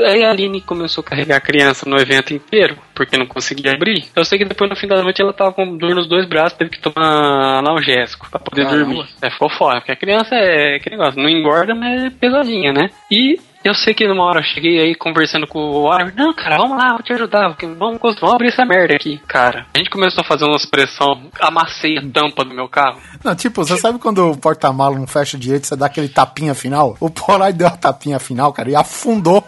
Aí 0.07 0.23
a 0.23 0.31
Aline 0.31 0.59
começou 0.61 1.01
a 1.01 1.05
carregar 1.05 1.37
a 1.37 1.41
criança 1.41 1.87
no 1.89 1.97
evento 1.97 2.33
inteiro, 2.33 2.77
porque 2.95 3.15
não 3.17 3.25
conseguia 3.27 3.71
abrir. 3.73 4.05
Eu 4.15 4.25
sei 4.25 4.37
que 4.39 4.45
depois 4.45 4.69
no 4.69 4.75
fim 4.75 4.87
da 4.87 5.01
noite 5.01 5.21
ela 5.21 5.33
tava 5.33 5.53
com 5.53 5.77
dor 5.77 5.95
nos 5.95 6.07
dois 6.07 6.27
braços, 6.27 6.57
teve 6.57 6.71
que 6.71 6.79
tomar 6.79 7.59
analgésico 7.59 8.29
pra 8.29 8.39
poder 8.39 8.65
Caramba. 8.65 8.85
dormir. 8.85 9.07
É, 9.21 9.29
ficou 9.29 9.49
fora, 9.49 9.79
porque 9.79 9.91
a 9.91 9.95
criança 9.95 10.35
é 10.35 10.75
aquele 10.75 10.97
negócio, 10.97 11.21
não 11.21 11.29
engorda, 11.29 11.73
mas 11.75 12.03
é 12.05 12.09
pesadinha, 12.09 12.73
né? 12.73 12.89
E 13.09 13.39
eu 13.63 13.73
sei 13.73 13.93
que 13.93 14.07
numa 14.07 14.23
hora 14.23 14.39
eu 14.39 14.43
cheguei 14.43 14.79
aí 14.79 14.95
conversando 14.95 15.45
com 15.47 15.59
o 15.59 15.83
Oliver, 15.83 16.13
não, 16.15 16.33
cara, 16.33 16.57
vamos 16.57 16.77
lá, 16.77 16.93
vou 16.93 17.03
te 17.03 17.13
ajudar, 17.13 17.55
vamos, 17.77 17.99
vamos 17.99 18.33
abrir 18.33 18.49
essa 18.49 18.65
merda 18.65 18.95
aqui. 18.95 19.19
Cara, 19.27 19.65
a 19.73 19.77
gente 19.77 19.89
começou 19.89 20.21
a 20.21 20.27
fazer 20.27 20.45
umas 20.45 20.65
pressão, 20.65 21.29
amassei 21.39 21.97
a 21.97 22.01
tampa 22.01 22.43
do 22.43 22.53
meu 22.53 22.67
carro. 22.67 22.99
Não, 23.23 23.35
tipo, 23.35 23.63
você 23.63 23.77
sabe 23.77 23.99
quando 23.99 24.31
o 24.31 24.37
porta-mala 24.37 24.97
não 24.97 25.07
fecha 25.07 25.37
direito, 25.37 25.67
você 25.67 25.75
dá 25.75 25.85
aquele 25.85 26.09
tapinha 26.09 26.55
final? 26.55 26.95
O 26.99 27.09
Polar 27.09 27.53
deu 27.53 27.67
a 27.67 27.71
tapinha 27.71 28.19
final, 28.19 28.51
cara, 28.51 28.69
e 28.69 28.75
afundou 28.75 29.47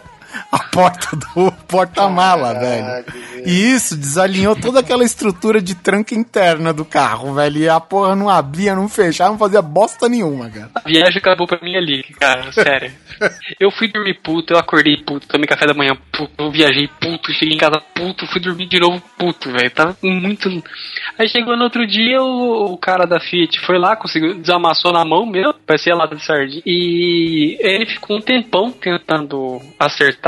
a 0.50 0.58
porta 0.58 1.16
do 1.16 1.52
porta-mala, 1.68 2.54
velho. 2.54 3.04
E 3.44 3.72
isso 3.72 3.96
desalinhou 3.96 4.56
toda 4.56 4.80
aquela 4.80 5.04
estrutura 5.04 5.60
de 5.60 5.74
tranca 5.74 6.14
interna 6.14 6.72
do 6.72 6.84
carro, 6.84 7.34
velho. 7.34 7.58
E 7.58 7.68
a 7.68 7.80
porra 7.80 8.16
não 8.16 8.28
abria, 8.28 8.74
não 8.74 8.88
fechava, 8.88 9.30
não 9.30 9.38
fazia 9.38 9.62
bosta 9.62 10.08
nenhuma, 10.08 10.48
cara. 10.48 10.70
A 10.74 10.80
viagem 10.80 11.18
acabou 11.18 11.46
pra 11.46 11.60
mim 11.60 11.76
ali, 11.76 12.02
cara, 12.18 12.52
sério. 12.52 12.92
Eu 13.60 13.70
fui 13.70 13.88
dormir 13.88 14.14
puto, 14.22 14.52
eu 14.52 14.58
acordei 14.58 14.96
puto, 14.96 15.28
tomei 15.28 15.46
café 15.46 15.66
da 15.66 15.74
manhã 15.74 15.96
puto, 16.10 16.32
eu 16.36 16.50
viajei 16.50 16.88
puto, 17.00 17.32
cheguei 17.32 17.54
em 17.54 17.58
casa 17.58 17.80
puto, 17.94 18.26
fui 18.26 18.40
dormir 18.40 18.66
de 18.66 18.80
novo 18.80 19.00
puto, 19.16 19.52
velho. 19.52 19.70
Tava 19.70 19.96
muito. 20.02 20.48
Aí 21.18 21.28
chegou 21.28 21.56
no 21.56 21.64
outro 21.64 21.86
dia, 21.86 22.20
o, 22.20 22.72
o 22.72 22.78
cara 22.78 23.06
da 23.06 23.20
Fiat 23.20 23.60
foi 23.60 23.78
lá, 23.78 23.94
conseguiu, 23.96 24.34
desamassou 24.34 24.92
na 24.92 25.04
mão 25.04 25.26
mesmo, 25.26 25.54
parecia 25.66 25.94
lata 25.94 26.16
de 26.16 26.24
sardinha. 26.24 26.62
E 26.66 27.56
ele 27.60 27.86
ficou 27.86 28.16
um 28.16 28.20
tempão 28.20 28.70
tentando 28.72 29.60
acertar. 29.78 30.23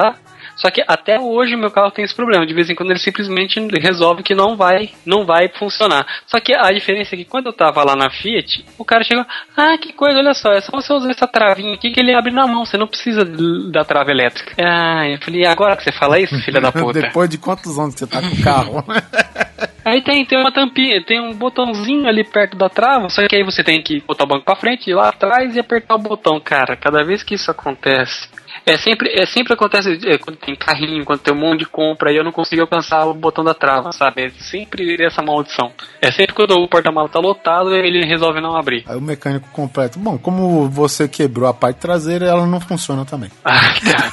Só 0.57 0.71
que 0.71 0.83
até 0.89 1.21
hoje 1.21 1.55
meu 1.55 1.71
carro 1.71 1.91
tem 1.91 2.05
esse 2.05 2.15
problema. 2.15 2.47
De 2.47 2.55
vez 2.55 2.71
em 2.71 2.75
quando 2.75 2.91
ele 2.91 2.99
simplesmente 2.99 3.61
resolve 3.79 4.23
que 4.23 4.35
não 4.35 4.57
vai, 4.57 4.91
não 5.05 5.25
vai 5.25 5.49
funcionar. 5.49 6.07
Só 6.27 6.41
que 6.41 6.55
a 6.55 6.73
diferença 6.73 7.15
é 7.15 7.19
que 7.19 7.25
quando 7.25 7.47
eu 7.47 7.53
tava 7.53 7.85
lá 7.85 7.95
na 7.95 8.11
Fiat, 8.11 8.65
o 8.79 8.85
cara 8.85 9.05
chegou, 9.05 9.25
ah, 9.57 9.77
que 9.79 9.93
coisa, 9.93 10.19
olha 10.19 10.35
só, 10.35 10.53
é 10.53 10.61
só 10.63 10.73
você 10.73 10.93
usar 10.93 11.11
essa 11.11 11.29
travinha 11.29 11.75
aqui 11.75 11.91
que 11.91 12.01
ele 12.01 12.15
abre 12.15 12.33
na 12.33 12.47
mão, 12.47 12.65
você 12.65 12.79
não 12.79 12.87
precisa 12.87 13.23
da 13.71 13.85
trava 13.85 14.11
elétrica. 14.11 14.55
Ah, 14.59 15.07
eu 15.07 15.19
falei, 15.19 15.43
e 15.43 15.47
agora 15.47 15.77
que 15.77 15.85
você 15.85 15.93
fala 15.93 16.19
isso, 16.19 16.39
filha 16.41 16.61
da 16.61 16.73
puta? 16.73 17.01
Depois 17.07 17.29
de 17.29 17.37
quantos 17.37 17.79
anos 17.79 17.95
você 17.95 18.07
tá 18.07 18.21
com 18.23 18.35
o 18.35 18.43
carro? 18.43 18.85
Aí 19.85 20.03
tem, 20.03 20.25
tem 20.27 20.37
uma 20.37 20.51
tampinha, 20.51 21.01
tem 21.05 21.21
um 21.21 21.33
botãozinho 21.33 22.09
ali 22.09 22.25
perto 22.25 22.57
da 22.57 22.69
trava, 22.69 23.09
só 23.09 23.25
que 23.29 23.37
aí 23.37 23.45
você 23.45 23.63
tem 23.63 23.81
que 23.81 24.01
botar 24.01 24.25
o 24.25 24.27
banco 24.27 24.45
pra 24.45 24.57
frente, 24.57 24.91
ir 24.91 24.95
lá 24.95 25.11
atrás 25.11 25.55
e 25.55 25.61
apertar 25.61 25.95
o 25.95 25.99
botão, 25.99 26.41
cara. 26.41 26.77
Cada 26.77 27.05
vez 27.05 27.23
que 27.23 27.37
isso 27.37 27.53
acontece. 27.53 28.29
É 28.67 28.77
sempre, 28.77 29.09
é 29.17 29.25
sempre 29.25 29.53
acontece 29.53 29.97
é, 30.05 30.19
quando 30.19 30.39
tem 30.39 30.57
carrinho, 30.57 31.05
quando 31.05 31.21
tem 31.21 31.33
um 31.33 31.39
monte 31.39 31.61
de 31.61 31.67
compra 31.67 32.11
e 32.11 32.17
eu 32.17 32.25
não 32.25 32.33
consigo 32.33 32.63
alcançar 32.63 33.07
o 33.07 33.15
botão 33.15 33.45
da 33.45 33.55
trava, 33.55 33.93
sabe? 33.93 34.25
É 34.25 34.31
sempre 34.31 35.01
essa 35.05 35.23
maldição. 35.23 35.71
É 36.03 36.11
sempre 36.11 36.35
quando 36.35 36.53
o 36.53 36.69
porta-malas 36.69 37.13
tá 37.13 37.21
lotado, 37.21 37.75
ele 37.75 38.05
resolve 38.05 38.41
não 38.41 38.57
abrir. 38.57 38.85
Aí 38.89 38.97
o 38.97 39.01
mecânico 39.01 39.49
completo. 39.53 40.01
Bom, 40.01 40.19
como 40.19 40.69
você 40.69 41.07
quebrou 41.07 41.49
a 41.49 41.55
parte 41.55 41.77
traseira, 41.77 42.27
ela 42.27 42.45
não 42.45 42.61
funciona 42.61 43.05
também. 43.05 43.31
Ah, 43.45 43.61
cara. 43.81 44.13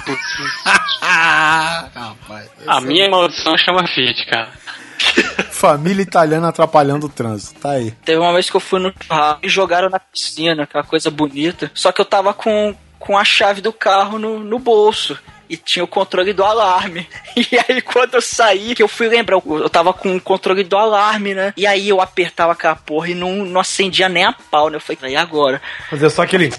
Rapaz. 1.95 2.49
A 2.67 2.79
minha 2.79 3.09
maldição 3.09 3.57
chama 3.57 3.87
Fiat, 3.87 4.23
cara. 4.27 4.49
Família 5.51 6.01
italiana 6.01 6.49
atrapalhando 6.49 7.07
o 7.07 7.09
trânsito. 7.09 7.59
Tá 7.59 7.71
aí. 7.71 7.91
Teve 8.03 8.19
uma 8.19 8.33
vez 8.33 8.49
que 8.49 8.55
eu 8.55 8.61
fui 8.61 8.79
no 8.79 8.93
churrasco 9.01 9.39
e 9.43 9.49
jogaram 9.49 9.89
na 9.89 9.99
piscina, 9.99 10.63
aquela 10.63 10.83
coisa 10.83 11.09
bonita. 11.09 11.71
Só 11.73 11.91
que 11.91 12.01
eu 12.01 12.05
tava 12.05 12.33
com, 12.33 12.75
com 13.03 13.17
a 13.17 13.23
chave 13.25 13.59
do 13.59 13.73
carro 13.73 14.17
no, 14.17 14.39
no 14.39 14.57
bolso. 14.57 15.19
E 15.49 15.57
tinha 15.57 15.83
o 15.83 15.87
controle 15.87 16.31
do 16.31 16.43
alarme. 16.43 17.07
E 17.35 17.57
aí, 17.67 17.81
quando 17.81 18.13
eu 18.13 18.21
saí, 18.21 18.75
que 18.75 18.83
eu 18.83 18.87
fui 18.87 19.07
lembrar, 19.07 19.41
eu 19.43 19.69
tava 19.69 19.91
com 19.91 20.15
o 20.15 20.21
controle 20.21 20.63
do 20.63 20.77
alarme, 20.77 21.33
né? 21.33 21.51
E 21.57 21.65
aí 21.65 21.89
eu 21.89 21.99
apertava 21.99 22.51
aquela 22.51 22.75
porra 22.75 23.09
e 23.09 23.15
não, 23.15 23.37
não 23.43 23.59
acendia 23.59 24.07
nem 24.07 24.23
a 24.23 24.31
pau, 24.31 24.69
né? 24.69 24.77
Eu 24.77 24.79
falei, 24.79 25.13
e 25.13 25.15
agora? 25.15 25.59
Fazer 25.89 26.11
só 26.11 26.21
aquele. 26.21 26.53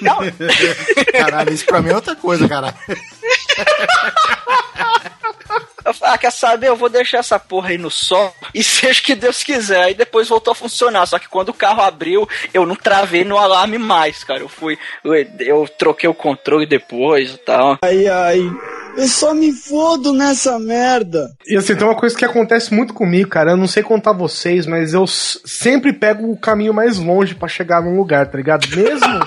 Não, 0.00 0.18
Caralho, 1.12 1.52
isso 1.52 1.66
pra 1.66 1.82
mim 1.82 1.90
é 1.90 1.96
outra 1.96 2.14
coisa, 2.14 2.48
caralho. 2.48 2.76
Eu 5.84 5.94
falei, 5.94 6.14
ah, 6.14 6.18
quer 6.18 6.32
saber? 6.32 6.68
Eu 6.68 6.76
vou 6.76 6.88
deixar 6.88 7.18
essa 7.18 7.38
porra 7.38 7.70
aí 7.70 7.78
no 7.78 7.90
sol 7.90 8.34
e 8.54 8.62
seja 8.64 9.00
o 9.00 9.02
que 9.02 9.14
Deus 9.14 9.42
quiser. 9.42 9.84
Aí 9.84 9.94
depois 9.94 10.28
voltou 10.28 10.52
a 10.52 10.54
funcionar. 10.54 11.06
Só 11.06 11.18
que 11.18 11.28
quando 11.28 11.50
o 11.50 11.54
carro 11.54 11.82
abriu, 11.82 12.28
eu 12.52 12.66
não 12.66 12.76
travei 12.76 13.24
no 13.24 13.38
alarme 13.38 13.78
mais, 13.78 14.24
cara. 14.24 14.40
Eu 14.40 14.48
fui. 14.48 14.78
Eu, 15.04 15.14
eu 15.40 15.68
troquei 15.78 16.08
o 16.08 16.14
controle 16.14 16.66
depois 16.66 17.34
e 17.34 17.38
tal. 17.38 17.78
Ai, 17.82 18.06
ai. 18.06 18.50
Eu 18.96 19.06
só 19.06 19.32
me 19.32 19.52
fodo 19.52 20.12
nessa 20.12 20.58
merda. 20.58 21.32
E 21.46 21.56
assim, 21.56 21.76
tem 21.76 21.86
uma 21.86 21.96
coisa 21.96 22.16
que 22.16 22.24
acontece 22.24 22.74
muito 22.74 22.92
comigo, 22.92 23.30
cara. 23.30 23.52
Eu 23.52 23.56
não 23.56 23.66
sei 23.66 23.82
contar 23.82 24.12
vocês, 24.12 24.66
mas 24.66 24.92
eu 24.92 25.06
sempre 25.06 25.92
pego 25.92 26.30
o 26.30 26.36
caminho 26.36 26.74
mais 26.74 26.98
longe 26.98 27.34
pra 27.34 27.48
chegar 27.48 27.82
num 27.82 27.96
lugar, 27.96 28.26
tá 28.26 28.36
ligado? 28.36 28.66
Mesmo. 28.68 29.20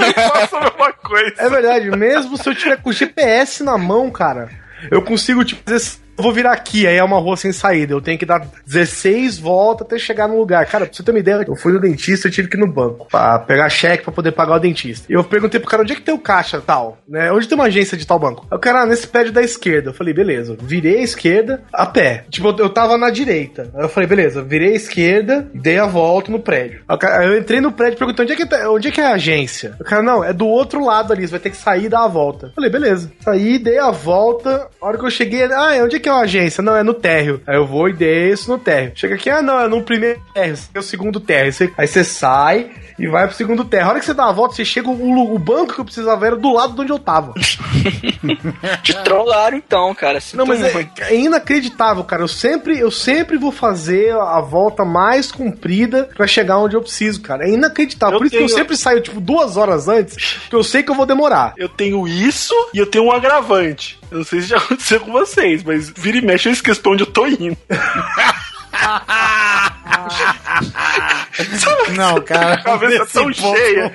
Faça 0.14 0.56
a 0.56 0.60
mesma 0.60 0.92
coisa. 0.92 1.34
É 1.38 1.48
verdade, 1.48 1.90
mesmo 1.90 2.36
se 2.36 2.48
eu 2.48 2.54
tiver 2.54 2.76
com 2.80 2.90
o 2.90 2.92
GPS 2.92 3.62
na 3.62 3.76
mão, 3.76 4.10
cara, 4.10 4.48
eu 4.90 5.02
consigo, 5.02 5.44
tipo, 5.44 5.62
dizer, 5.64 5.99
eu 6.18 6.22
vou 6.22 6.32
virar 6.32 6.52
aqui, 6.52 6.86
aí 6.86 6.96
é 6.96 7.02
uma 7.04 7.18
rua 7.18 7.36
sem 7.36 7.52
saída. 7.52 7.92
Eu 7.94 8.00
tenho 8.00 8.18
que 8.18 8.26
dar 8.26 8.46
16 8.66 9.38
voltas 9.38 9.86
até 9.86 9.98
chegar 9.98 10.28
no 10.28 10.36
lugar. 10.38 10.64
Cara, 10.66 10.84
pra 10.86 10.94
você 10.94 11.02
ter 11.02 11.10
uma 11.10 11.18
ideia, 11.20 11.44
eu 11.46 11.56
fui 11.56 11.72
no 11.72 11.80
dentista 11.80 12.28
e 12.28 12.30
tive 12.30 12.48
que 12.48 12.56
ir 12.56 12.60
no 12.60 12.66
banco 12.70 13.06
pra 13.10 13.38
pegar 13.38 13.68
cheque 13.68 14.04
pra 14.04 14.12
poder 14.12 14.32
pagar 14.32 14.56
o 14.56 14.58
dentista. 14.58 15.06
E 15.10 15.14
eu 15.14 15.24
perguntei 15.24 15.58
pro 15.60 15.68
cara 15.70 15.82
onde 15.82 15.92
é 15.92 15.96
que 15.96 16.02
tem 16.02 16.14
o 16.14 16.18
caixa 16.18 16.60
tal, 16.60 16.98
né? 17.08 17.32
Onde 17.32 17.48
tem 17.48 17.56
uma 17.56 17.64
agência 17.64 17.96
de 17.96 18.06
tal 18.06 18.18
banco? 18.18 18.46
O 18.50 18.58
cara, 18.58 18.82
ah, 18.82 18.86
nesse 18.86 19.06
prédio 19.06 19.32
da 19.32 19.42
esquerda. 19.42 19.90
Eu 19.90 19.94
falei, 19.94 20.12
beleza. 20.12 20.56
Virei 20.60 20.98
a 20.98 21.02
esquerda 21.02 21.62
a 21.72 21.86
pé. 21.86 22.24
Tipo, 22.30 22.54
eu- 22.58 22.68
tava 22.70 22.96
na 22.98 23.10
direita. 23.10 23.70
Aí 23.74 23.82
eu 23.84 23.88
falei, 23.88 24.06
beleza, 24.08 24.42
virei 24.42 24.72
a 24.72 24.76
esquerda, 24.76 25.48
dei 25.54 25.78
a 25.78 25.86
volta 25.86 26.30
no 26.30 26.38
prédio. 26.38 26.82
Aí 26.88 27.26
eu 27.26 27.38
entrei 27.38 27.60
no 27.60 27.72
prédio 27.72 27.98
perguntei 27.98 28.24
onde 28.24 28.32
é, 28.34 28.36
que 28.36 28.46
tá- 28.46 28.70
onde 28.70 28.88
é 28.88 28.90
que 28.90 29.00
é 29.00 29.06
a 29.06 29.14
agência. 29.14 29.74
O 29.80 29.84
cara, 29.84 30.02
não, 30.02 30.22
é 30.22 30.32
do 30.32 30.46
outro 30.46 30.84
lado 30.84 31.12
ali, 31.12 31.22
você 31.26 31.32
vai 31.32 31.40
ter 31.40 31.50
que 31.50 31.56
sair 31.56 31.84
e 31.84 31.88
dar 31.88 32.04
a 32.04 32.08
volta. 32.08 32.46
Eu 32.48 32.52
falei, 32.52 32.70
beleza. 32.70 33.10
Saí, 33.20 33.58
dei 33.58 33.78
a 33.78 33.90
volta. 33.90 34.68
A 34.80 34.86
hora 34.86 34.98
que 34.98 35.04
eu 35.04 35.10
cheguei, 35.10 35.42
ah, 35.44 35.80
onde 35.82 35.96
é 35.96 35.98
que 35.98 36.09
é 36.10 36.20
a 36.20 36.24
agência? 36.24 36.62
Não, 36.62 36.76
é 36.76 36.82
no 36.82 36.94
térreo. 36.94 37.40
Aí 37.46 37.56
eu 37.56 37.66
vou 37.66 37.88
e 37.88 37.92
desço 37.92 38.50
no 38.50 38.58
térreo. 38.58 38.92
Chega 38.94 39.14
aqui, 39.14 39.28
ah, 39.30 39.42
não, 39.42 39.60
é 39.60 39.68
no 39.68 39.82
primeiro 39.82 40.20
térreo, 40.34 40.56
é 40.74 40.78
o 40.78 40.82
segundo 40.82 41.20
térreo. 41.20 41.52
Aí 41.76 41.86
você- 41.86 42.04
sai 42.04 42.70
e 42.98 43.06
vai 43.06 43.26
pro 43.26 43.36
segundo 43.36 43.64
térreo. 43.64 43.86
A 43.86 43.90
hora 43.90 43.98
que 44.00 44.04
você 44.06 44.12
dá 44.14 44.28
a 44.28 44.32
volta, 44.32 44.54
você 44.54 44.64
chega, 44.64 44.88
o, 44.88 45.34
o 45.34 45.38
banco 45.38 45.74
que 45.74 45.80
eu 45.80 45.84
precisava 45.84 46.26
era 46.26 46.36
do 46.36 46.52
lado 46.52 46.74
de 46.74 46.80
onde 46.82 46.92
eu 46.92 46.98
tava. 46.98 47.32
Te 48.82 48.94
trollaram 49.04 49.56
então, 49.56 49.94
cara. 49.94 50.20
Sinto 50.20 50.38
Não, 50.38 50.46
mas 50.46 50.62
é, 50.62 50.88
é 51.08 51.16
inacreditável, 51.16 52.02
cara. 52.04 52.22
Eu 52.22 52.28
sempre, 52.28 52.78
eu 52.78 52.90
sempre 52.90 53.38
vou 53.38 53.52
fazer 53.52 54.12
a 54.14 54.40
volta 54.40 54.84
mais 54.84 55.30
comprida 55.32 56.08
pra 56.16 56.26
chegar 56.26 56.58
onde 56.58 56.76
eu 56.76 56.82
preciso, 56.82 57.20
cara. 57.20 57.44
É 57.46 57.50
inacreditável. 57.50 58.14
Eu 58.14 58.18
Por 58.18 58.26
isso 58.26 58.36
que 58.36 58.42
eu 58.42 58.46
tenho- 58.46 58.58
sempre 58.58 58.76
saio, 58.76 59.00
tipo, 59.00 59.20
duas 59.20 59.56
horas 59.56 59.88
antes, 59.88 60.16
porque 60.42 60.56
eu 60.56 60.64
sei 60.64 60.82
que 60.82 60.90
eu 60.90 60.94
vou 60.94 61.06
demorar. 61.06 61.54
Eu 61.56 61.68
tenho 61.68 62.06
isso 62.08 62.54
e 62.74 62.78
eu 62.78 62.86
tenho 62.86 63.04
um 63.04 63.12
agravante. 63.12 63.98
Eu 64.10 64.18
não 64.18 64.24
sei 64.24 64.40
se 64.40 64.48
já 64.48 64.58
aconteceu 64.58 65.00
com 65.00 65.12
vocês, 65.12 65.62
mas 65.62 65.90
vira 65.90 66.18
e 66.18 66.22
mexe 66.22 66.48
eu 66.48 66.52
esqueço 66.52 66.80
pra 66.80 66.92
onde 66.92 67.02
eu 67.02 67.10
tô 67.10 67.26
indo. 67.26 67.56
Não, 71.96 72.20
cara. 72.22 72.54
A 72.54 72.62
cabeça 72.62 73.06
tão 73.06 73.24
ponto, 73.24 73.36
cheia. 73.56 73.92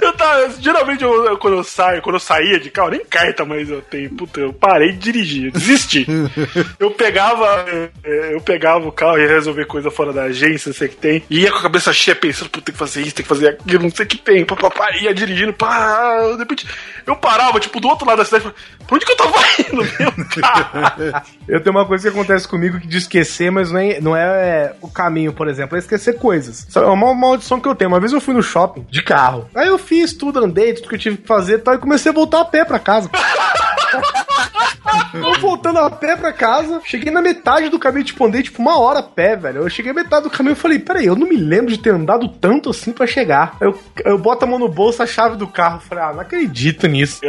Eu 0.00 0.12
tava, 0.14 0.50
geralmente, 0.60 1.02
eu, 1.04 1.24
eu- 1.26 1.38
quando 1.38 1.56
eu 1.58 1.64
saio, 1.64 2.02
quando 2.02 2.16
eu 2.16 2.20
saía 2.20 2.58
de 2.58 2.70
carro, 2.70 2.90
nem 2.90 3.04
carta 3.04 3.44
mais 3.44 3.68
eu 3.70 3.80
tenho. 3.82 4.10
Puta, 4.10 4.40
eu 4.40 4.52
parei 4.52 4.92
de 4.92 4.98
dirigir, 4.98 5.46
eu 5.46 5.52
desisti. 5.52 6.06
eu 6.78 6.90
pegava, 6.90 7.64
eh, 8.04 8.30
eu 8.32 8.40
pegava 8.40 8.86
o 8.86 8.92
carro 8.92 9.18
e 9.18 9.22
ia 9.22 9.28
resolver 9.28 9.64
coisa 9.66 9.90
fora 9.90 10.12
da 10.12 10.24
agência, 10.24 10.68
não 10.70 10.76
sei 10.76 10.88
o 10.88 10.90
que 10.90 10.96
tem. 10.96 11.22
E 11.30 11.40
ia 11.40 11.50
com 11.50 11.58
a 11.58 11.62
cabeça 11.62 11.92
cheia 11.92 12.14
pensando, 12.16 12.50
puta, 12.50 12.66
tem 12.66 12.72
que 12.72 12.78
fazer 12.78 13.02
isso, 13.02 13.14
tem 13.14 13.22
que 13.22 13.28
fazer 13.28 13.48
aquilo, 13.48 13.82
não 13.84 13.90
sei 13.90 14.04
o 14.04 14.08
que 14.08 14.18
tem. 14.18 14.44
Pá, 14.44 14.56
pá, 14.56 14.70
pá, 14.70 14.88
ia 15.00 15.14
dirigindo, 15.14 15.52
pá, 15.52 16.18
de 16.32 16.38
repente, 16.38 16.66
eu 17.06 17.16
parava, 17.16 17.60
tipo, 17.60 17.80
do 17.80 17.88
outro 17.88 18.06
lado 18.06 18.18
da 18.18 18.24
cidade, 18.24 18.44
falava, 18.44 18.60
pra 18.86 18.96
onde 18.96 19.04
que 19.06 19.12
eu 19.12 19.16
tava 19.16 19.38
indo, 19.60 19.76
meu 19.76 20.12
cara? 20.40 21.22
Eu 21.48 21.60
tenho 21.60 21.76
uma 21.76 21.86
coisa 21.86 22.10
que 22.10 22.16
acontece 22.16 22.46
comigo 22.48 22.80
que 22.80 22.86
de 22.86 22.98
esquecer, 22.98 23.50
mas 23.50 23.70
não 23.70 23.78
é, 23.80 24.00
não 24.00 24.16
é 24.16 24.72
o 24.80 24.88
caminho, 24.88 25.05
por 25.32 25.48
exemplo, 25.48 25.76
é 25.76 25.78
esquecer 25.78 26.18
coisas. 26.18 26.66
É 26.74 26.80
uma 26.80 27.14
maldição 27.14 27.60
que 27.60 27.68
eu 27.68 27.74
tenho. 27.74 27.90
Uma 27.90 28.00
vez 28.00 28.12
eu 28.12 28.20
fui 28.20 28.34
no 28.34 28.42
shopping 28.42 28.86
de 28.90 29.02
carro. 29.02 29.48
Aí 29.54 29.68
eu 29.68 29.78
fiz 29.78 30.12
tudo, 30.12 30.44
andei, 30.44 30.74
tudo 30.74 30.88
que 30.88 30.94
eu 30.94 30.98
tive 30.98 31.16
que 31.18 31.26
fazer 31.26 31.54
e 31.54 31.58
tal, 31.58 31.74
e 31.74 31.78
comecei 31.78 32.10
a 32.10 32.14
voltar 32.14 32.40
a 32.40 32.44
pé 32.44 32.64
pra 32.64 32.78
casa. 32.78 33.10
Eu 35.12 35.40
voltando 35.40 35.78
a 35.78 35.90
pé 35.90 36.16
pra 36.16 36.32
casa, 36.32 36.80
cheguei 36.84 37.10
na 37.10 37.22
metade 37.22 37.68
do 37.68 37.78
caminho, 37.78 38.04
tipo, 38.04 38.24
andei 38.24 38.42
tipo 38.42 38.60
uma 38.60 38.78
hora 38.78 39.00
a 39.00 39.02
pé, 39.02 39.36
velho. 39.36 39.62
Eu 39.62 39.68
cheguei 39.68 39.92
na 39.92 40.02
metade 40.02 40.24
do 40.24 40.30
caminho 40.30 40.52
e 40.52 40.56
falei, 40.56 40.78
peraí, 40.78 41.06
eu 41.06 41.16
não 41.16 41.26
me 41.26 41.36
lembro 41.36 41.70
de 41.72 41.78
ter 41.78 41.90
andado 41.90 42.28
tanto 42.28 42.70
assim 42.70 42.92
pra 42.92 43.06
chegar. 43.06 43.56
Eu, 43.60 43.78
eu 44.04 44.18
boto 44.18 44.44
a 44.44 44.48
mão 44.48 44.58
no 44.58 44.68
bolso, 44.68 45.02
a 45.02 45.06
chave 45.06 45.36
do 45.36 45.46
carro. 45.46 45.80
Falei, 45.80 46.04
ah, 46.04 46.12
não 46.12 46.20
acredito 46.20 46.86
nisso. 46.86 47.20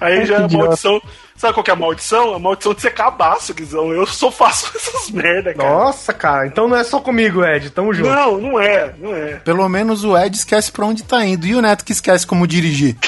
Aí 0.00 0.26
já 0.26 0.36
é 0.36 0.44
a 0.44 0.48
maldição. 0.48 1.00
Sabe 1.36 1.52
qual 1.54 1.62
que 1.64 1.70
é 1.70 1.74
a 1.74 1.76
maldição? 1.76 2.34
A 2.34 2.38
maldição 2.38 2.72
de 2.72 2.80
ser 2.80 2.92
cabaço, 2.92 3.52
Guizão. 3.52 3.92
Eu 3.92 4.06
só 4.06 4.30
faço 4.30 4.72
essas 4.76 5.10
merda, 5.10 5.52
cara. 5.54 5.68
Nossa, 5.68 6.12
cara, 6.12 6.46
então 6.46 6.66
não 6.68 6.76
é 6.76 6.82
só 6.84 6.98
comigo, 7.00 7.44
Ed, 7.44 7.70
tamo 7.70 7.92
junto. 7.92 8.08
Não, 8.08 8.38
não 8.38 8.60
é, 8.60 8.94
não 8.98 9.14
é. 9.14 9.34
Pelo 9.36 9.68
menos 9.68 10.02
o 10.04 10.16
Ed 10.16 10.34
esquece 10.36 10.72
pra 10.72 10.86
onde 10.86 11.04
tá 11.04 11.24
indo. 11.24 11.46
E 11.46 11.54
o 11.54 11.60
Neto 11.60 11.84
que 11.84 11.92
esquece 11.92 12.26
como 12.26 12.46
dirigir. 12.46 12.96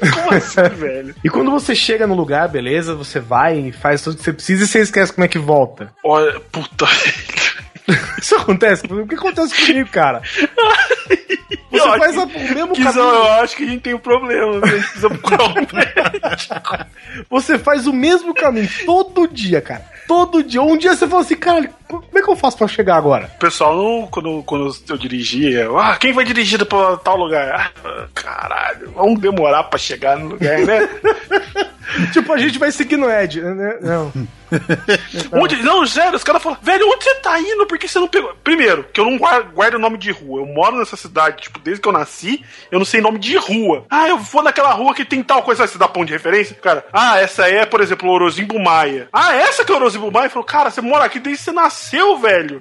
Como 0.00 0.32
assim, 0.34 0.62
velho? 0.80 1.14
E 1.22 1.28
quando 1.28 1.50
você 1.50 1.74
chega 1.74 2.06
no 2.06 2.14
lugar, 2.14 2.48
beleza, 2.48 2.94
você 2.94 3.20
vai 3.20 3.58
e 3.58 3.70
faz 3.72 4.00
tudo 4.00 4.16
que 4.16 4.22
você 4.24 4.32
precisa 4.32 4.64
e 4.64 4.66
você 4.66 4.78
esquece 4.80 5.12
como 5.12 5.26
é 5.26 5.28
que 5.28 5.38
volta. 5.38 5.92
Olha, 6.02 6.40
puta. 6.50 6.86
Isso 8.18 8.34
acontece? 8.36 8.86
O 8.86 9.06
que 9.06 9.14
acontece 9.14 9.54
comigo, 9.66 9.90
cara? 9.90 10.22
Você 10.26 10.48
Eu 11.78 11.98
faz 11.98 12.16
acho 12.16 12.20
a- 12.20 12.24
o 12.24 12.54
mesmo 12.54 12.74
Guizão, 12.74 12.92
caminho. 12.92 13.24
eu 13.26 13.32
acho 13.42 13.56
que 13.56 13.62
a 13.62 13.66
gente 13.66 13.80
tem 13.82 13.92
um 13.94 13.98
problema. 13.98 14.60
A 14.64 14.66
gente 14.68 14.82
precisa 14.84 15.10
procurar 15.10 15.44
um 15.44 15.54
médico. 15.54 16.78
Você 17.28 17.58
faz 17.58 17.86
o 17.86 17.92
mesmo 17.92 18.34
caminho 18.34 18.68
todo 18.84 19.28
dia, 19.28 19.60
cara. 19.60 19.84
Todo 20.06 20.42
dia. 20.42 20.62
Um 20.62 20.76
dia 20.76 20.94
você 20.94 21.06
fala 21.06 21.22
assim, 21.22 21.36
cara, 21.36 21.70
como 21.86 22.04
é 22.14 22.22
que 22.22 22.28
eu 22.28 22.36
faço 22.36 22.56
pra 22.56 22.68
chegar 22.68 22.96
agora? 22.96 23.30
O 23.36 23.38
pessoal, 23.38 23.76
não, 23.76 24.06
quando, 24.08 24.42
quando 24.44 24.74
eu 24.88 24.96
dirigia, 24.96 25.68
ah, 25.78 25.96
quem 25.96 26.12
vai 26.12 26.24
dirigindo 26.24 26.66
pra 26.66 26.96
tal 26.96 27.16
lugar? 27.16 27.72
Ah, 27.84 28.06
caralho, 28.14 28.92
vamos 28.94 29.20
demorar 29.20 29.64
pra 29.64 29.78
chegar 29.78 30.18
no 30.18 30.30
lugar, 30.30 30.58
né? 30.60 30.88
tipo, 32.12 32.32
a 32.32 32.38
gente 32.38 32.58
vai 32.58 32.70
seguir 32.72 32.96
no 32.96 33.10
Ed, 33.10 33.40
né? 33.40 33.78
Não. 33.80 34.12
Onde, 35.32 35.62
não, 35.62 35.86
sério, 35.86 36.16
os 36.16 36.24
caras 36.24 36.42
falam, 36.42 36.58
velho, 36.60 36.88
onde 36.88 37.04
você 37.04 37.14
tá 37.16 37.38
indo? 37.40 37.66
Por 37.66 37.78
que 37.78 37.86
você 37.86 37.98
não 37.98 38.08
pegou? 38.08 38.34
Primeiro, 38.42 38.84
que 38.92 39.00
eu 39.00 39.04
não 39.04 39.16
guardo, 39.16 39.52
guardo 39.52 39.78
nome 39.78 39.96
de 39.96 40.10
rua. 40.10 40.40
Eu 40.40 40.46
moro 40.46 40.76
nessa 40.76 40.96
cidade, 40.96 41.42
tipo, 41.42 41.58
desde 41.58 41.80
que 41.80 41.88
eu 41.88 41.92
nasci, 41.92 42.44
eu 42.70 42.78
não 42.78 42.84
sei 42.84 43.00
nome 43.00 43.18
de 43.18 43.36
rua. 43.36 43.84
Ah, 43.88 44.08
eu 44.08 44.18
vou 44.18 44.42
naquela 44.42 44.72
rua 44.72 44.94
que 44.94 45.04
tem 45.04 45.22
tal 45.22 45.42
coisa, 45.42 45.66
você 45.66 45.78
dá 45.78 45.86
ponto 45.86 46.06
de 46.06 46.12
referência? 46.12 46.56
Cara, 46.56 46.84
ah, 46.92 46.99
essa 47.18 47.48
é, 47.48 47.64
por 47.64 47.80
exemplo, 47.80 48.08
o 48.08 48.12
Orozimbo 48.12 48.58
Maia. 48.58 49.08
Ah, 49.12 49.34
essa 49.34 49.64
que 49.64 49.72
é 49.72 49.74
o 49.74 49.78
Orozimbo 49.78 50.10
Maia? 50.10 50.30
Falou, 50.30 50.44
cara, 50.44 50.70
você 50.70 50.80
mora 50.80 51.04
aqui 51.04 51.18
desde 51.18 51.38
que 51.38 51.44
você 51.44 51.52
nasceu, 51.52 52.18
velho. 52.18 52.60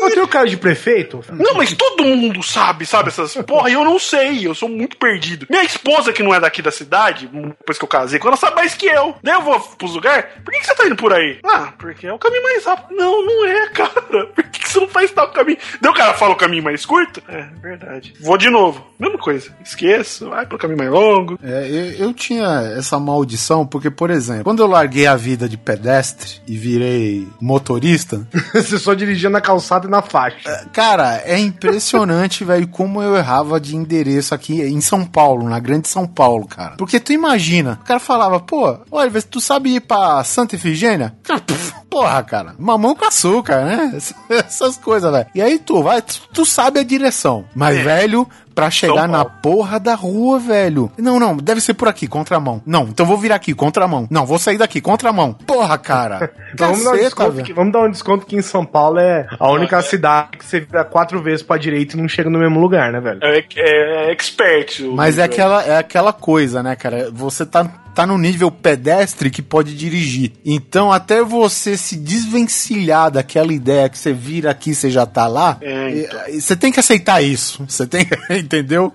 Eu 0.00 0.10
tenho 0.10 0.28
cara 0.28 0.46
de 0.46 0.56
prefeito? 0.56 1.24
Não, 1.32 1.54
mas 1.54 1.72
todo 1.72 2.04
mundo 2.04 2.42
sabe, 2.42 2.86
sabe? 2.86 3.08
Essas. 3.08 3.34
Porra, 3.36 3.70
eu 3.70 3.84
não 3.84 3.98
sei, 3.98 4.46
eu 4.46 4.54
sou 4.54 4.68
muito 4.68 4.96
perdido. 4.96 5.46
Minha 5.50 5.64
esposa, 5.64 6.12
que 6.12 6.22
não 6.22 6.34
é 6.34 6.40
daqui 6.40 6.62
da 6.62 6.70
cidade, 6.70 7.26
depois 7.26 7.78
que 7.78 7.84
eu 7.84 7.88
casei, 7.88 8.20
ela 8.22 8.36
sabe 8.36 8.56
mais 8.56 8.74
que 8.74 8.86
eu. 8.86 9.14
Daí 9.22 9.34
eu 9.34 9.42
vou 9.42 9.58
pros 9.60 9.94
lugares. 9.94 10.26
Por 10.44 10.52
que, 10.52 10.60
que 10.60 10.66
você 10.66 10.74
tá 10.74 10.86
indo 10.86 10.96
por 10.96 11.12
aí? 11.12 11.38
Ah, 11.44 11.72
porque 11.78 12.06
é 12.06 12.12
o 12.12 12.18
caminho 12.18 12.42
mais 12.42 12.64
rápido. 12.64 12.94
Não, 12.94 13.24
não 13.24 13.44
é, 13.46 13.68
cara. 13.72 14.26
Por 14.26 14.44
que, 14.44 14.60
que 14.60 14.68
você 14.68 14.80
não 14.80 14.88
faz 14.88 15.10
tal 15.10 15.30
caminho? 15.32 15.58
Daí 15.80 15.90
o 15.90 15.94
cara 15.94 16.14
fala 16.14 16.32
o 16.32 16.36
caminho 16.36 16.62
mais 16.62 16.84
curto? 16.84 17.22
É, 17.28 17.46
verdade. 17.60 18.14
Vou 18.20 18.36
de 18.36 18.50
novo. 18.50 18.86
Mesma 18.98 19.18
coisa. 19.18 19.54
Esqueço, 19.64 20.28
vai 20.28 20.46
pro 20.46 20.58
caminho 20.58 20.78
mais 20.78 20.90
longo. 20.90 21.38
É, 21.42 21.68
eu, 21.68 22.06
eu 22.06 22.14
tinha 22.14 22.74
essa 22.76 22.98
maldição 22.98 23.47
porque, 23.66 23.90
por 23.90 24.10
exemplo, 24.10 24.44
quando 24.44 24.62
eu 24.62 24.66
larguei 24.66 25.06
a 25.06 25.16
vida 25.16 25.48
de 25.48 25.56
pedestre 25.56 26.40
e 26.46 26.56
virei 26.56 27.28
motorista, 27.40 28.26
você 28.52 28.78
só 28.78 28.94
dirigia 28.94 29.30
na 29.30 29.40
calçada 29.40 29.86
e 29.86 29.90
na 29.90 30.02
faixa. 30.02 30.66
cara, 30.72 31.22
é 31.24 31.38
impressionante, 31.38 32.44
velho, 32.44 32.68
como 32.68 33.02
eu 33.02 33.16
errava 33.16 33.60
de 33.60 33.76
endereço 33.76 34.34
aqui 34.34 34.60
em 34.62 34.80
São 34.80 35.04
Paulo, 35.04 35.48
na 35.48 35.58
grande 35.58 35.88
São 35.88 36.06
Paulo, 36.06 36.46
cara. 36.46 36.76
Porque 36.76 37.00
tu 37.00 37.12
imagina, 37.12 37.78
o 37.82 37.84
cara 37.84 38.00
falava, 38.00 38.40
pô, 38.40 38.78
olha, 38.90 39.10
tu 39.22 39.40
sabe 39.40 39.74
ir 39.74 39.80
pra 39.80 40.22
Santa 40.24 40.56
Efigênia? 40.56 41.14
Porra, 41.90 42.22
cara, 42.22 42.54
mamão 42.58 42.94
com 42.94 43.06
açúcar, 43.06 43.64
né? 43.64 43.98
Essas 44.28 44.76
coisas, 44.76 45.10
velho. 45.10 45.26
E 45.34 45.40
aí 45.40 45.58
tu 45.58 45.82
vai, 45.82 46.02
tu, 46.02 46.44
sabe 46.44 46.78
a 46.78 46.82
direção. 46.82 47.46
Mas, 47.54 47.82
velho, 47.82 48.28
pra 48.58 48.70
chegar 48.72 49.06
na 49.06 49.24
porra 49.24 49.78
da 49.78 49.94
rua, 49.94 50.40
velho. 50.40 50.90
Não, 50.98 51.20
não, 51.20 51.36
deve 51.36 51.60
ser 51.60 51.74
por 51.74 51.86
aqui, 51.86 52.08
contramão. 52.08 52.60
Não, 52.66 52.88
então 52.88 53.06
vou 53.06 53.16
virar 53.16 53.36
aqui, 53.36 53.54
contramão. 53.54 54.08
Não, 54.10 54.26
vou 54.26 54.36
sair 54.36 54.58
daqui, 54.58 54.80
contramão. 54.80 55.32
Porra, 55.32 55.78
cara. 55.78 56.32
Então 56.54 56.70
vamos, 56.70 56.82
dar 56.84 56.92
um 56.92 56.96
desconto 56.96 57.42
que, 57.42 57.52
vamos 57.52 57.72
dar 57.74 57.80
um 57.82 57.90
desconto 57.90 58.24
que 58.26 58.34
em 58.34 58.40
São 58.40 58.64
Paulo 58.64 58.98
é 58.98 59.26
a 59.38 59.50
única 59.50 59.82
cidade 59.82 60.30
que 60.38 60.44
você 60.44 60.60
vira 60.60 60.82
quatro 60.82 61.22
vezes 61.22 61.42
pra 61.42 61.58
direita 61.58 61.94
e 61.94 62.00
não 62.00 62.08
chega 62.08 62.30
no 62.30 62.38
mesmo 62.38 62.58
lugar, 62.58 62.90
né, 62.90 62.98
velho? 63.00 63.20
É, 63.22 63.38
é, 63.56 64.06
é 64.06 64.10
expert. 64.12 64.80
o- 64.80 64.96
Mas 64.96 65.18
é 65.18 65.24
aquela, 65.24 65.62
é 65.62 65.76
aquela 65.76 66.10
coisa, 66.10 66.62
né, 66.62 66.74
cara? 66.74 67.10
Você 67.12 67.44
tá, 67.44 67.70
tá 67.98 68.06
no 68.06 68.16
nível 68.16 68.48
pedestre 68.48 69.28
que 69.28 69.42
pode 69.42 69.74
dirigir. 69.74 70.30
Então, 70.44 70.92
até 70.92 71.20
você 71.20 71.76
se 71.76 71.96
desvencilhar 71.96 73.10
daquela 73.10 73.52
ideia 73.52 73.88
que 73.88 73.98
você 73.98 74.12
vira 74.12 74.52
aqui, 74.52 74.72
você 74.72 74.88
já 74.88 75.04
tá 75.04 75.26
lá, 75.26 75.58
É, 75.60 76.02
então. 76.02 76.20
você 76.40 76.54
tem 76.54 76.70
que 76.70 76.78
aceitar 76.78 77.20
isso. 77.20 77.64
Você 77.68 77.88
tem 77.88 78.04
que, 78.04 78.14
entendeu? 78.38 78.94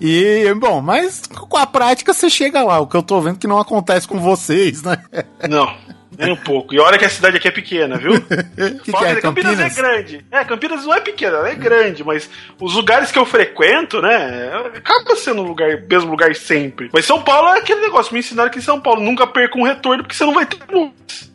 E, 0.00 0.52
bom, 0.58 0.80
mas 0.80 1.22
com 1.28 1.56
a 1.56 1.64
prática 1.64 2.12
você 2.12 2.28
chega 2.28 2.64
lá. 2.64 2.80
O 2.80 2.88
que 2.88 2.96
eu 2.96 3.04
tô 3.04 3.20
vendo 3.20 3.38
que 3.38 3.46
não 3.46 3.60
acontece 3.60 4.08
com 4.08 4.18
vocês, 4.18 4.82
né? 4.82 4.96
Não, 5.48 5.72
nem 6.18 6.32
um 6.32 6.36
pouco. 6.36 6.74
E 6.74 6.78
olha 6.78 6.98
que 6.98 7.04
a 7.04 7.08
cidade 7.08 7.36
aqui 7.36 7.48
é 7.48 7.50
pequena, 7.50 7.96
viu? 7.96 8.20
que, 8.20 8.92
que 8.92 9.04
é, 9.04 9.14
que 9.14 9.20
Campinas, 9.20 9.20
Campinas? 9.20 9.60
é 9.60 9.68
grande. 9.68 10.24
É, 10.30 10.44
Campinas 10.44 10.84
não 10.84 10.94
é 10.94 11.00
pequena, 11.00 11.38
ela 11.38 11.48
é 11.48 11.54
grande, 11.54 12.04
mas 12.04 12.28
os 12.60 12.74
lugares 12.74 13.10
que 13.10 13.18
eu 13.18 13.24
frequento, 13.24 14.02
né, 14.02 14.50
acaba 14.74 15.16
sendo 15.16 15.42
um 15.42 15.46
lugar, 15.46 15.82
mesmo 15.88 16.10
lugar 16.10 16.34
sempre. 16.34 16.90
Mas 16.92 17.04
São 17.04 17.22
Paulo 17.22 17.48
é 17.48 17.58
aquele 17.58 17.80
negócio, 17.80 18.12
me 18.12 18.20
ensinaram 18.20 18.50
que 18.50 18.58
em 18.58 18.62
São 18.62 18.80
Paulo 18.80 19.00
nunca 19.00 19.26
perca 19.26 19.58
um 19.58 19.64
retorno, 19.64 20.02
porque 20.02 20.16
você 20.16 20.24
não 20.24 20.34
vai 20.34 20.46
ter 20.46 20.58
muitos. 20.70 21.29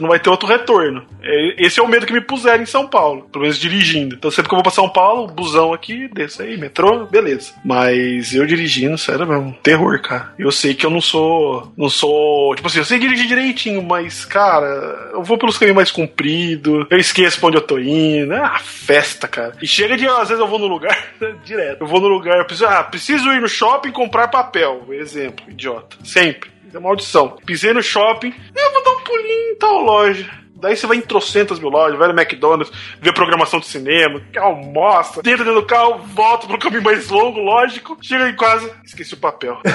Você 0.00 0.02
não 0.02 0.08
vai 0.08 0.18
ter 0.18 0.30
outro 0.30 0.48
retorno. 0.48 1.04
É, 1.22 1.66
Esse 1.66 1.78
é 1.78 1.82
o 1.82 1.88
medo 1.88 2.06
que 2.06 2.12
me 2.12 2.22
puseram 2.22 2.62
em 2.62 2.66
São 2.66 2.86
Paulo, 2.88 3.28
pelo 3.30 3.42
menos 3.42 3.58
dirigindo. 3.58 4.14
Então 4.14 4.30
sempre 4.30 4.48
que 4.48 4.54
eu 4.54 4.56
vou 4.56 4.62
pra 4.62 4.72
São 4.72 4.88
Paulo, 4.88 5.26
busão 5.26 5.74
aqui, 5.74 6.08
desce 6.08 6.42
aí, 6.42 6.56
metrô, 6.56 7.04
beleza. 7.04 7.52
Mas 7.62 8.34
eu 8.34 8.46
dirigindo, 8.46 8.96
sério 8.96 9.26
mesmo, 9.26 9.54
terror, 9.62 10.00
cara. 10.00 10.32
Eu 10.38 10.50
sei 10.50 10.74
que 10.74 10.86
eu 10.86 10.90
não 10.90 11.00
sou. 11.02 11.70
Não 11.76 11.90
sou. 11.90 12.54
Tipo 12.54 12.68
assim, 12.68 12.78
eu 12.78 12.84
sei 12.84 12.98
dirigir 12.98 13.26
direitinho, 13.26 13.82
mas, 13.82 14.24
cara, 14.24 15.10
eu 15.12 15.22
vou 15.22 15.36
pelos 15.36 15.58
caminhos 15.58 15.76
mais 15.76 15.90
compridos, 15.90 16.86
eu 16.90 16.98
esqueço 16.98 17.38
pra 17.38 17.48
onde 17.48 17.58
eu 17.58 17.66
tô 17.66 17.78
indo. 17.78 18.32
É 18.32 18.40
uma 18.40 18.58
festa, 18.58 19.28
cara. 19.28 19.52
E 19.60 19.66
chega 19.66 19.96
de, 19.98 20.06
às 20.06 20.28
vezes 20.28 20.38
eu 20.40 20.48
vou 20.48 20.58
no 20.58 20.66
lugar, 20.66 20.96
direto. 21.44 21.82
Eu 21.82 21.86
vou 21.86 22.00
no 22.00 22.08
lugar, 22.08 22.38
eu 22.38 22.46
preciso, 22.46 22.68
ah, 22.68 22.82
preciso 22.82 23.30
ir 23.32 23.40
no 23.40 23.48
shopping 23.48 23.90
comprar 23.92 24.28
papel. 24.28 24.86
Exemplo, 24.90 25.44
idiota. 25.48 25.96
Sempre. 26.02 26.50
É 26.72 26.78
maldição. 26.78 27.36
Pisei 27.44 27.72
no 27.72 27.82
shopping, 27.82 28.34
eu 28.54 28.72
vou 28.72 28.84
dar 28.84 28.90
um 28.90 29.00
pulinho 29.00 29.52
em 29.52 29.56
tal 29.56 29.82
loja. 29.82 30.40
Daí 30.54 30.76
você 30.76 30.86
vai 30.86 30.98
em 30.98 31.00
trocentas 31.00 31.58
mil 31.58 31.70
lojas, 31.70 31.98
vai 31.98 32.08
no 32.08 32.20
McDonald's, 32.20 32.70
vê 33.00 33.12
programação 33.12 33.58
de 33.58 33.66
cinema, 33.66 34.20
almoça, 34.36 35.22
dentro 35.22 35.44
do 35.44 35.64
carro, 35.64 35.98
volta 36.14 36.46
pro 36.46 36.58
caminho 36.58 36.82
mais 36.82 37.08
longo, 37.08 37.40
lógico, 37.40 37.96
chega 38.02 38.28
em 38.28 38.36
casa, 38.36 38.70
esqueci 38.84 39.14
o 39.14 39.16
papel. 39.16 39.58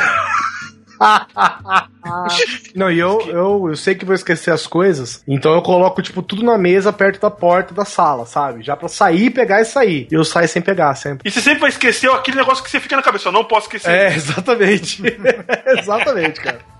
Não, 2.73 2.91
e 2.91 2.99
eu, 2.99 3.19
eu, 3.27 3.67
eu 3.69 3.75
sei 3.75 3.95
que 3.95 4.05
vou 4.05 4.15
esquecer 4.15 4.51
as 4.51 4.65
coisas, 4.67 5.23
então 5.27 5.53
eu 5.53 5.61
coloco, 5.61 6.01
tipo, 6.01 6.21
tudo 6.21 6.43
na 6.43 6.57
mesa 6.57 6.93
perto 6.93 7.19
da 7.19 7.29
porta 7.29 7.73
da 7.73 7.83
sala, 7.83 8.25
sabe? 8.25 8.63
Já 8.63 8.75
pra 8.77 8.87
sair, 8.87 9.29
pegar 9.31 9.61
e 9.61 9.65
sair. 9.65 10.07
E 10.09 10.15
eu 10.15 10.23
saio 10.23 10.47
sem 10.47 10.61
pegar, 10.61 10.95
sempre. 10.95 11.27
E 11.27 11.31
você 11.31 11.41
sempre 11.41 11.59
vai 11.59 11.69
esquecer 11.69 12.09
aquele 12.11 12.37
negócio 12.37 12.63
que 12.63 12.69
você 12.69 12.79
fica 12.79 12.95
na 12.95 13.03
cabeça, 13.03 13.27
eu 13.27 13.33
não 13.33 13.43
posso 13.43 13.67
esquecer. 13.67 13.89
É, 13.89 14.13
exatamente. 14.15 15.01
exatamente, 15.79 16.39
cara. 16.39 16.74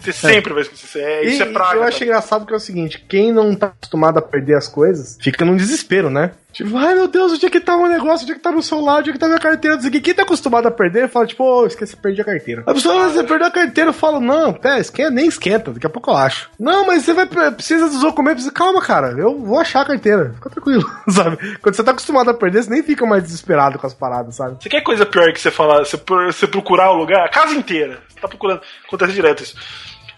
Você 0.00 0.12
sempre 0.12 0.52
vai 0.52 0.62
esquecer. 0.62 1.02
É, 1.02 1.24
isso 1.24 1.42
e 1.42 1.48
é 1.48 1.52
praga. 1.52 1.76
eu 1.76 1.82
acho 1.82 1.98
cara. 1.98 2.04
engraçado 2.04 2.46
que 2.46 2.52
é 2.52 2.56
o 2.56 2.60
seguinte: 2.60 3.04
quem 3.08 3.32
não 3.32 3.54
tá 3.54 3.68
acostumado 3.68 4.18
a 4.18 4.22
perder 4.22 4.56
as 4.56 4.68
coisas 4.68 5.16
fica 5.20 5.44
num 5.44 5.56
desespero, 5.56 6.10
né? 6.10 6.32
Tipo, 6.52 6.76
ai 6.76 6.94
meu 6.94 7.08
Deus, 7.08 7.32
onde 7.32 7.46
é 7.46 7.50
que 7.50 7.60
tá 7.60 7.74
o 7.76 7.86
negócio? 7.88 8.24
Onde 8.24 8.32
é 8.32 8.34
que 8.34 8.40
tá 8.40 8.52
meu 8.52 8.62
celular? 8.62 8.98
Onde 9.00 9.10
é 9.10 9.12
que 9.12 9.18
tá 9.18 9.26
minha 9.26 9.38
carteira? 9.38 9.76
Não 9.76 9.82
sei. 9.82 9.90
Quem 10.00 10.14
tá 10.14 10.22
acostumado 10.22 10.66
a 10.68 10.70
perder, 10.70 11.08
fala, 11.08 11.26
tipo, 11.26 11.42
ô, 11.42 11.66
esqueci, 11.66 11.96
perdi 11.96 12.20
a 12.20 12.24
carteira. 12.24 12.62
A 12.66 12.74
pessoa, 12.74 13.04
"Ah, 13.04 13.08
você 13.08 13.24
perdeu 13.24 13.46
a 13.46 13.50
carteira, 13.50 13.90
eu 13.90 13.94
falo, 13.94 14.20
não, 14.20 14.52
pera, 14.52 14.78
esquenta, 14.78 15.10
nem 15.10 15.26
esquenta, 15.26 15.72
daqui 15.72 15.86
a 15.86 15.90
pouco 15.90 16.10
eu 16.10 16.16
acho. 16.16 16.50
Não, 16.58 16.86
mas 16.86 17.02
você 17.04 17.14
vai, 17.14 17.26
precisa 17.26 17.88
dos 17.88 18.00
documentos. 18.00 18.48
Calma, 18.50 18.80
cara, 18.82 19.14
eu 19.18 19.38
vou 19.38 19.58
achar 19.58 19.80
a 19.80 19.86
carteira. 19.86 20.32
Fica 20.34 20.50
tranquilo, 20.50 20.84
sabe? 21.08 21.58
Quando 21.60 21.74
você 21.74 21.82
tá 21.82 21.92
acostumado 21.92 22.30
a 22.30 22.34
perder, 22.34 22.62
você 22.64 22.70
nem 22.70 22.82
fica 22.82 23.06
mais 23.06 23.22
desesperado 23.22 23.78
com 23.78 23.86
as 23.86 23.94
paradas, 23.94 24.34
sabe? 24.36 24.56
Você 24.62 24.68
quer 24.68 24.82
coisa 24.82 25.06
pior 25.06 25.32
que 25.32 25.40
você 25.40 25.50
falar, 25.50 25.78
você, 25.84 25.96
você 26.26 26.46
procurar 26.46 26.90
o 26.92 26.96
lugar, 26.98 27.24
a 27.24 27.28
casa 27.30 27.54
inteira. 27.54 27.98
Você 28.08 28.20
tá 28.20 28.28
procurando, 28.28 28.60
acontece 28.86 29.12
direto 29.12 29.42
isso. 29.42 29.56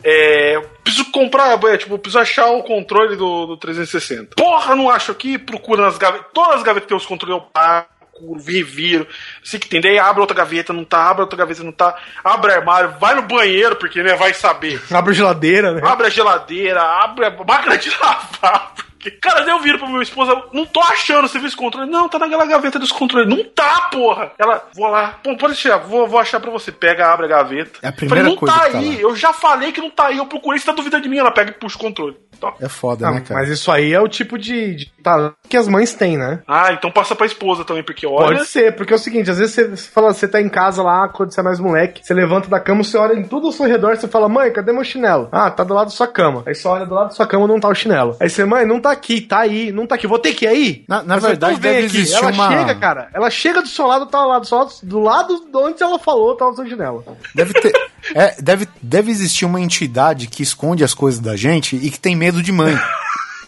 É, 0.03 0.61
preciso 0.83 1.11
comprar, 1.11 1.59
é, 1.65 1.77
tipo, 1.77 1.99
preciso 1.99 2.19
achar 2.19 2.47
o 2.47 2.63
controle 2.63 3.17
do, 3.17 3.47
do 3.47 3.57
360. 3.57 4.35
Porra, 4.37 4.75
não 4.75 4.91
acho 4.91 5.13
aqui, 5.13 5.39
procura 5.39 5.83
nas 5.83 5.99
gavetas. 5.99 6.27
Todas 6.33 6.57
as 6.57 6.63
gavetas 6.63 6.85
que 6.85 6.89
tem 6.89 6.97
os 6.97 7.07
controles 7.07 7.37
eu 7.37 7.43
paro, 7.43 7.87
procuro, 8.15 8.41
reviro. 8.41 9.07
Sei 9.43 9.59
que 9.59 9.69
tem, 9.69 9.81
daí 9.81 9.99
abre 9.99 10.21
outra 10.21 10.37
gaveta, 10.37 10.73
não 10.73 10.85
tá, 10.85 11.09
abre 11.11 11.23
outra 11.23 11.37
gaveta, 11.37 11.63
não 11.63 11.73
tá, 11.73 11.97
abre 12.23 12.53
armário, 12.53 12.95
vai 13.01 13.15
no 13.15 13.23
banheiro, 13.23 13.77
porque 13.77 14.03
né, 14.03 14.15
vai 14.15 14.33
saber. 14.33 14.81
Abre 14.91 15.13
a 15.13 15.15
geladeira, 15.15 15.73
né? 15.73 15.81
Abre 15.85 16.07
a 16.07 16.11
geladeira, 16.11 16.81
abre 16.81 17.27
a 17.27 17.31
máquina 17.31 17.77
de 17.77 17.91
lavar. 18.01 18.75
Porque- 19.11 19.19
Cara, 19.21 19.41
daí 19.41 19.51
eu 19.55 19.61
viro 19.61 19.79
pra 19.79 19.89
minha 19.89 20.03
esposa, 20.03 20.43
não 20.53 20.65
tô 20.67 20.81
achando, 20.81 21.29
você 21.29 21.39
viu 21.39 21.47
esse 21.49 21.57
controle? 21.57 21.91
Não, 21.91 22.09
tá 22.09 22.19
naquela 22.19 22.47
gaveta 22.47 22.79
dos 22.79 22.93
controles. 22.93 23.29
Não 23.29 23.45
tá, 23.45 23.89
porra! 23.93 24.33
Ela, 24.39 24.63
vou 24.75 24.89
lá, 24.89 25.19
pô, 25.23 25.37
pode 25.37 25.55
deixar, 25.55 25.79
vou, 25.79 26.07
vou 26.07 26.19
achar 26.19 26.41
pra 26.41 26.51
você. 26.51 26.73
Pega, 26.73 27.07
abre 27.13 27.27
a 27.27 27.29
gaveta. 27.29 27.79
É 27.83 27.89
a 27.89 27.93
primeira 27.93 28.23
Falei, 28.23 28.33
não 28.33 28.39
coisa 28.39 28.55
tá 28.55 28.65
que 28.67 28.73
tá 28.73 28.79
aí, 28.79 28.95
lá. 28.97 29.01
eu 29.03 29.17
já 29.17 29.33
falei 29.33 29.73
que 29.73 29.81
não 29.81 29.91
tá 29.91 30.07
aí, 30.07 30.19
eu 30.19 30.27
procurei, 30.27 30.59
você 30.59 30.67
tá 30.67 30.73
duvidando 30.73 31.03
de 31.03 31.09
mim, 31.09 31.19
ela 31.19 31.31
pega 31.31 31.51
e 31.51 31.55
puxa 31.55 31.77
o 31.77 31.81
controle. 31.81 32.17
Tá. 32.41 32.53
É 32.61 32.69
foda, 32.69 33.07
Não, 33.07 33.15
né, 33.15 33.21
cara? 33.21 33.41
mas 33.41 33.49
isso 33.49 33.71
aí 33.71 33.93
é 33.93 34.01
o 34.01 34.09
tipo 34.09 34.37
de, 34.37 34.75
de 34.75 34.93
talento 35.03 35.37
que 35.49 35.57
as 35.57 35.69
mães 35.69 35.95
têm, 35.95 36.19
né? 36.19 36.41
Ah, 36.49 36.73
então 36.73 36.91
passa 36.91 37.15
pra 37.15 37.27
esposa 37.27 37.65
também, 37.65 37.85
porque 37.85 38.07
olha. 38.07 38.39
Pode 38.39 38.47
ser, 38.49 38.75
porque 38.75 38.93
é 38.93 38.97
o 38.97 38.99
seguinte, 38.99 39.31
às 39.31 39.39
vezes 39.39 39.55
você, 39.55 39.69
você 39.69 39.89
fala, 39.89 40.13
você 40.13 40.27
tá 40.27 40.41
em 40.41 40.49
casa 40.49 40.83
lá, 40.83 41.09
quando 41.09 41.33
você 41.33 41.41
é 41.41 41.45
mais 41.45 41.61
moleque, 41.61 42.01
você 42.05 42.13
levanta 42.13 42.49
da 42.49 42.59
cama, 42.59 42.83
você 42.83 42.99
olha 42.99 43.15
em 43.15 43.23
tudo 43.23 43.47
ao 43.47 43.53
seu 43.53 43.67
redor, 43.67 43.97
você 43.97 44.09
fala, 44.09 44.29
mãe, 44.29 44.53
cadê 44.53 44.73
meu 44.73 44.83
chinelo? 44.83 45.29
Ah, 45.31 45.49
tá 45.51 45.63
do 45.63 45.73
lado 45.75 45.87
da 45.87 45.91
sua 45.93 46.09
cama. 46.09 46.43
Aí 46.47 46.55
você 46.57 46.67
olha 46.67 46.85
do 46.85 46.95
lado 46.95 47.09
da 47.11 47.15
sua 47.15 47.27
cama, 47.27 47.47
não 47.47 47.61
tá 47.61 47.69
o 47.69 47.75
chinelo. 47.75 48.17
Aí 48.21 48.29
você, 48.29 48.45
mãe, 48.45 48.67
não 48.67 48.81
tá 48.81 48.91
aqui, 48.95 49.21
tá 49.21 49.41
aí, 49.41 49.71
não 49.71 49.87
tá 49.87 49.95
aqui, 49.95 50.07
vou 50.07 50.19
ter 50.19 50.33
que 50.35 50.45
ir 50.47 50.49
aí? 50.49 50.85
Na- 50.89 51.03
na 51.03 51.19
verdade, 51.19 51.55
"Então 51.55 51.63
vem 51.63 51.73
deve 51.83 51.87
existir 51.87 52.17
Ela 52.17 52.31
uma- 52.33 52.49
chega, 52.51 52.75
cara, 52.75 53.09
ela 53.15 53.31
chega 53.31 53.63
do 53.63 53.69
seu 53.69 53.87
lado, 53.87 54.07
tá 54.07 54.25
lá 54.25 54.39
do 54.39 54.49
lado, 54.55 54.73
do 54.83 55.01
lado 55.01 55.45
de 55.51 55.57
onde 55.57 55.83
ela 55.83 55.99
falou, 55.99 56.35
tá 56.37 56.49
o 56.49 56.57
chinelo. 56.67 57.05
Deve 57.35 57.53
ter. 57.61 57.73
é, 58.15 58.35
deve, 58.41 58.67
deve 58.83 59.11
existir 59.11 59.45
uma 59.45 59.61
entidade 59.61 60.27
que 60.27 60.43
esconde 60.43 60.83
as 60.83 60.95
coisas 60.95 61.21
da 61.21 61.37
gente 61.37 61.77
e 61.77 61.91
que 61.91 61.99
tem 62.01 62.17
medo 62.17 62.43
de 62.43 62.51
mãe. 62.53 62.79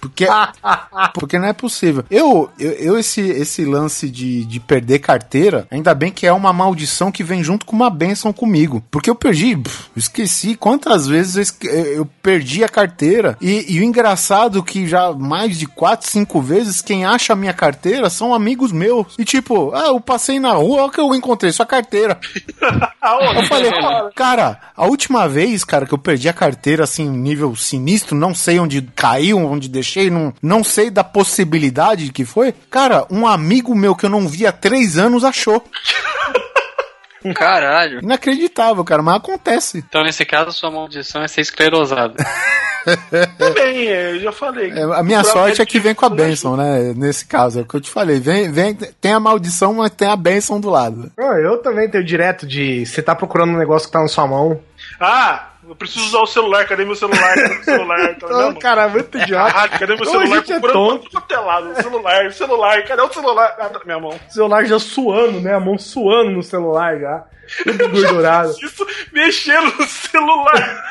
Porque, 0.00 0.26
porque 1.14 1.38
não 1.38 1.48
é 1.48 1.52
possível. 1.52 2.04
Eu, 2.10 2.50
eu, 2.58 2.72
eu 2.72 2.98
esse, 2.98 3.20
esse 3.20 3.64
lance 3.64 4.08
de, 4.10 4.44
de 4.44 4.60
perder 4.60 5.00
carteira, 5.00 5.66
ainda 5.70 5.94
bem 5.94 6.10
que 6.10 6.26
é 6.26 6.32
uma 6.32 6.52
maldição 6.52 7.12
que 7.12 7.24
vem 7.24 7.42
junto 7.42 7.66
com 7.66 7.76
uma 7.76 7.90
benção 7.90 8.32
comigo. 8.32 8.82
Porque 8.90 9.10
eu 9.10 9.14
perdi, 9.14 9.56
pff, 9.56 9.90
esqueci 9.96 10.54
quantas 10.54 11.06
vezes 11.06 11.56
eu, 11.62 11.70
eu 11.70 12.06
perdi 12.22 12.64
a 12.64 12.68
carteira. 12.68 13.36
E, 13.40 13.74
e 13.74 13.80
o 13.80 13.84
engraçado 13.84 14.58
é 14.58 14.62
que 14.62 14.86
já 14.86 15.12
mais 15.12 15.58
de 15.58 15.66
quatro, 15.66 16.08
cinco 16.08 16.40
vezes 16.40 16.82
quem 16.82 17.04
acha 17.04 17.32
a 17.32 17.36
minha 17.36 17.52
carteira 17.52 18.10
são 18.10 18.34
amigos 18.34 18.72
meus. 18.72 19.14
E 19.18 19.24
tipo, 19.24 19.72
ah, 19.74 19.88
eu 19.88 20.00
passei 20.00 20.38
na 20.38 20.52
rua, 20.52 20.82
olha 20.82 20.92
que 20.92 21.00
eu 21.00 21.14
encontrei 21.14 21.52
sua 21.52 21.66
carteira. 21.66 22.18
Eu 23.36 23.44
falei, 23.46 23.70
cara, 24.16 24.58
a 24.76 24.84
última 24.86 25.28
vez, 25.28 25.62
cara, 25.62 25.86
que 25.86 25.94
eu 25.94 25.98
perdi 25.98 26.28
a 26.28 26.32
carteira, 26.32 26.82
assim, 26.84 27.08
nível 27.08 27.54
sinistro, 27.54 28.16
não 28.16 28.34
sei 28.34 28.58
onde 28.58 28.82
caiu, 28.82 29.38
onde 29.38 29.68
deixei, 29.86 30.10
não, 30.10 30.34
não 30.42 30.64
sei 30.64 30.90
da 30.90 31.04
possibilidade 31.04 32.12
que 32.12 32.24
foi. 32.24 32.52
Cara, 32.70 33.06
um 33.08 33.26
amigo 33.26 33.74
meu 33.74 33.94
que 33.94 34.04
eu 34.04 34.10
não 34.10 34.26
vi 34.26 34.46
há 34.46 34.52
três 34.52 34.98
anos 34.98 35.24
achou. 35.24 35.62
Caralho. 37.34 38.00
Inacreditável, 38.00 38.84
cara, 38.84 39.02
mas 39.02 39.16
acontece. 39.16 39.78
Então, 39.78 40.04
nesse 40.04 40.24
caso, 40.24 40.52
sua 40.52 40.70
maldição 40.70 41.24
é 41.24 41.28
ser 41.28 41.40
esclerosado. 41.40 42.14
Também, 43.36 43.88
eu 43.88 44.20
já 44.20 44.30
falei. 44.30 44.70
É, 44.70 44.82
a 44.82 45.02
minha 45.02 45.24
sorte 45.24 45.60
é 45.60 45.66
que 45.66 45.80
vem 45.80 45.92
com 45.92 46.06
a 46.06 46.10
benção, 46.10 46.56
né? 46.56 46.94
Nesse 46.94 47.26
caso, 47.26 47.58
é 47.58 47.62
o 47.62 47.64
que 47.64 47.74
eu 47.74 47.80
te 47.80 47.90
falei. 47.90 48.20
Vem, 48.20 48.52
vem, 48.52 48.74
tem 48.74 49.12
a 49.12 49.18
maldição, 49.18 49.74
mas 49.74 49.90
tem 49.90 50.06
a 50.06 50.14
benção 50.14 50.60
do 50.60 50.70
lado. 50.70 51.10
Ah, 51.18 51.36
eu 51.40 51.58
também 51.58 51.90
tenho 51.90 52.04
direto 52.04 52.46
de, 52.46 52.86
você 52.86 53.02
tá 53.02 53.12
procurando 53.12 53.54
um 53.54 53.58
negócio 53.58 53.88
que 53.88 53.92
tá 53.92 54.00
na 54.00 54.06
sua 54.06 54.28
mão. 54.28 54.60
Ah, 55.00 55.48
eu 55.68 55.74
preciso 55.76 56.06
usar 56.06 56.20
o 56.20 56.26
celular, 56.26 56.66
cadê 56.66 56.84
meu 56.84 56.94
celular? 56.94 57.34
Cadê 57.34 57.54
meu 57.54 57.64
celular? 57.64 58.10
Então, 58.16 58.28
vendo? 58.48 58.58
cara, 58.60 58.88
muito 58.88 59.18
idiota. 59.18 59.52
Ah, 59.56 59.68
cadê 59.68 59.96
meu 59.96 60.04
celular? 60.04 60.38
é 60.38 60.42
Procurando 60.42 60.72
tonto. 60.72 61.10
pra 61.10 61.20
todo 61.22 61.44
lado. 61.46 61.74
Celular, 61.82 62.32
celular, 62.32 62.84
cadê 62.84 63.02
o 63.02 63.12
celular? 63.12 63.56
Ah, 63.58 63.68
tá 63.68 63.80
minha 63.84 63.98
mão. 63.98 64.10
O 64.10 64.32
celular 64.32 64.64
já 64.64 64.78
suando, 64.78 65.40
né? 65.40 65.54
A 65.54 65.60
mão 65.60 65.78
suando 65.78 66.30
no 66.30 66.42
celular 66.42 66.98
já. 66.98 67.24
Tudo 67.62 67.84
engordurado. 67.98 68.50
Isso, 68.62 68.86
mexendo 69.12 69.72
no 69.78 69.84
celular. 69.86 70.84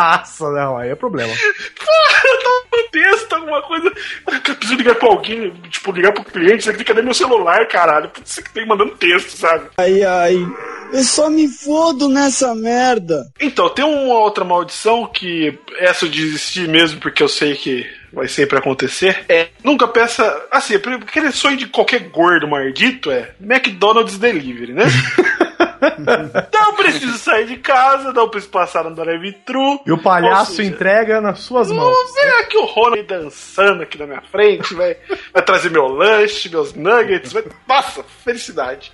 Nossa, 0.00 0.50
não, 0.50 0.78
aí 0.78 0.90
é 0.90 0.94
problema. 0.94 1.32
Porra, 1.32 2.22
eu 2.24 2.42
tava 2.42 2.82
no 2.82 2.90
texto, 2.90 3.32
alguma 3.34 3.62
coisa. 3.62 3.92
Eu 4.26 4.54
preciso 4.56 4.78
ligar 4.78 4.94
pra 4.94 5.08
alguém, 5.08 5.52
tipo, 5.68 5.92
ligar 5.92 6.12
pro 6.12 6.24
cliente, 6.24 6.60
isso 6.60 6.70
aqui, 6.70 6.84
cadê 6.84 7.02
meu 7.02 7.12
celular, 7.12 7.68
caralho? 7.68 8.08
Putz, 8.08 8.30
Você 8.30 8.42
que 8.42 8.52
tem 8.52 8.66
mandando 8.66 8.96
texto, 8.96 9.36
sabe? 9.36 9.68
Ai, 9.78 10.02
ai, 10.02 10.36
eu 10.92 11.04
só 11.04 11.28
me 11.28 11.46
fodo 11.48 12.08
nessa 12.08 12.54
merda. 12.54 13.30
Então, 13.38 13.68
tem 13.68 13.84
uma 13.84 14.18
outra 14.18 14.44
maldição 14.44 15.06
que 15.06 15.58
essa 15.78 16.06
eu 16.06 16.10
desisti 16.10 16.66
mesmo, 16.66 16.98
porque 17.00 17.22
eu 17.22 17.28
sei 17.28 17.54
que 17.54 17.86
vai 18.12 18.26
sempre 18.26 18.58
acontecer. 18.58 19.24
É, 19.28 19.48
nunca 19.62 19.86
peça. 19.86 20.46
Assim, 20.50 20.74
aquele 20.76 21.30
sonho 21.30 21.56
de 21.56 21.66
qualquer 21.66 22.00
gordo 22.08 22.48
maldito 22.48 23.10
é 23.10 23.34
McDonald's 23.40 24.18
Delivery, 24.18 24.72
né? 24.72 24.84
não 26.52 26.74
preciso 26.74 27.18
sair 27.18 27.46
de 27.46 27.56
casa, 27.56 28.12
não 28.12 28.28
preciso 28.28 28.52
passar 28.52 28.84
no 28.84 28.94
drive-thru. 28.94 29.80
E 29.86 29.92
o 29.92 29.98
palhaço 29.98 30.56
seja, 30.56 30.70
entrega 30.70 31.20
nas 31.20 31.40
suas 31.40 31.70
mãos. 31.70 31.94
Ver 32.14 32.34
aqui 32.40 32.56
o 32.56 32.64
Ronald 32.66 33.02
dançando 33.04 33.82
aqui 33.82 33.98
na 33.98 34.06
minha 34.06 34.22
frente, 34.22 34.74
vai, 34.74 34.96
vai 35.32 35.42
trazer 35.42 35.70
meu 35.70 35.86
lanche, 35.86 36.48
meus 36.48 36.74
nuggets, 36.74 37.32
vai, 37.32 37.44
nossa, 37.68 38.02
felicidade. 38.24 38.92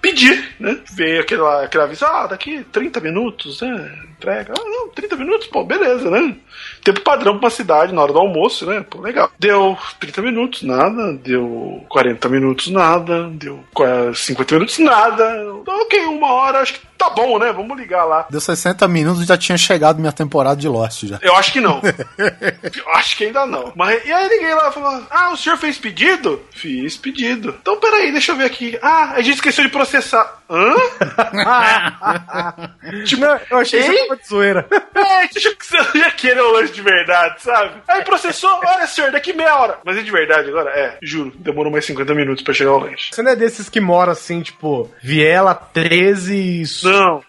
Pedir, 0.00 0.54
né? 0.58 0.80
Ver 0.92 1.20
aquele, 1.20 1.42
aquele 1.42 1.84
aviso, 1.84 2.04
ah, 2.04 2.26
daqui 2.26 2.64
30 2.64 3.00
minutos, 3.00 3.60
né? 3.62 4.09
Entrega. 4.20 4.52
Ah, 4.54 4.62
não, 4.62 4.88
30 4.90 5.16
minutos, 5.16 5.46
pô, 5.46 5.64
beleza, 5.64 6.10
né? 6.10 6.36
Tempo 6.84 7.00
padrão 7.00 7.38
pra 7.38 7.46
uma 7.46 7.50
cidade 7.50 7.94
na 7.94 8.02
hora 8.02 8.12
do 8.12 8.18
almoço, 8.18 8.66
né? 8.66 8.84
Pô, 8.88 9.00
legal. 9.00 9.30
Deu 9.38 9.78
30 9.98 10.20
minutos, 10.20 10.62
nada. 10.62 11.14
Deu 11.14 11.82
40 11.88 12.28
minutos, 12.28 12.68
nada. 12.68 13.28
Deu 13.30 13.60
qua- 13.72 14.12
50 14.14 14.54
minutos, 14.56 14.78
nada. 14.78 15.24
Ok, 15.66 16.00
uma 16.04 16.32
hora, 16.34 16.58
acho 16.60 16.74
que 16.74 16.80
tá 17.00 17.10
bom, 17.10 17.38
né? 17.38 17.52
Vamos 17.52 17.76
ligar 17.78 18.04
lá. 18.04 18.26
Deu 18.30 18.40
60 18.40 18.86
minutos 18.86 19.22
e 19.22 19.26
já 19.26 19.36
tinha 19.36 19.56
chegado 19.58 19.98
minha 19.98 20.12
temporada 20.12 20.60
de 20.60 20.68
Lost 20.68 21.04
já. 21.04 21.18
Eu 21.22 21.34
acho 21.36 21.52
que 21.52 21.60
não. 21.60 21.80
Eu 22.18 22.88
acho 22.94 23.16
que 23.16 23.24
ainda 23.24 23.46
não. 23.46 23.72
Mas 23.74 24.04
e 24.04 24.12
aí 24.12 24.28
liguei 24.28 24.54
lá 24.54 24.68
e 24.68 24.72
falou: 24.72 25.02
Ah, 25.10 25.30
o 25.32 25.36
senhor 25.36 25.56
fez 25.56 25.78
pedido? 25.78 26.42
Fiz 26.52 26.96
pedido. 26.96 27.56
Então 27.60 27.78
peraí, 27.80 28.12
deixa 28.12 28.32
eu 28.32 28.36
ver 28.36 28.44
aqui. 28.44 28.78
Ah, 28.82 29.12
a 29.14 29.20
gente 29.22 29.36
esqueceu 29.36 29.64
de 29.64 29.70
processar. 29.70 30.38
Hã? 30.50 30.74
Tipo, 33.06 33.22
não, 33.22 33.40
eu 33.50 33.58
achei 33.58 33.80
Hein? 33.80 33.92
isso 33.94 34.06
uma 34.06 34.16
de 34.16 34.28
zoeira. 34.28 34.66
É, 35.00 35.26
deixa 35.28 35.54
que 35.54 35.64
você 35.66 35.76
ia 35.98 36.10
querer 36.10 36.40
o 36.42 36.52
lanche 36.52 36.72
de 36.74 36.82
verdade, 36.82 37.42
sabe? 37.42 37.72
Aí 37.88 38.04
processou, 38.04 38.50
olha 38.64 38.86
senhor, 38.86 39.10
daqui 39.10 39.32
meia 39.32 39.56
hora. 39.56 39.78
Mas 39.84 39.96
é 39.96 40.02
de 40.02 40.10
verdade 40.10 40.48
agora? 40.50 40.70
É, 40.70 40.98
juro, 41.02 41.32
demorou 41.38 41.72
mais 41.72 41.84
50 41.86 42.14
minutos 42.14 42.44
pra 42.44 42.52
chegar 42.52 42.72
o 42.72 42.78
lanche. 42.80 43.08
Você 43.12 43.22
não 43.22 43.32
é 43.32 43.36
desses 43.36 43.68
que 43.68 43.80
mora 43.80 44.12
assim, 44.12 44.42
tipo, 44.42 44.90
Viela 45.02 45.54
13, 45.54 46.66
su- 46.66 46.89
Não, 46.90 47.22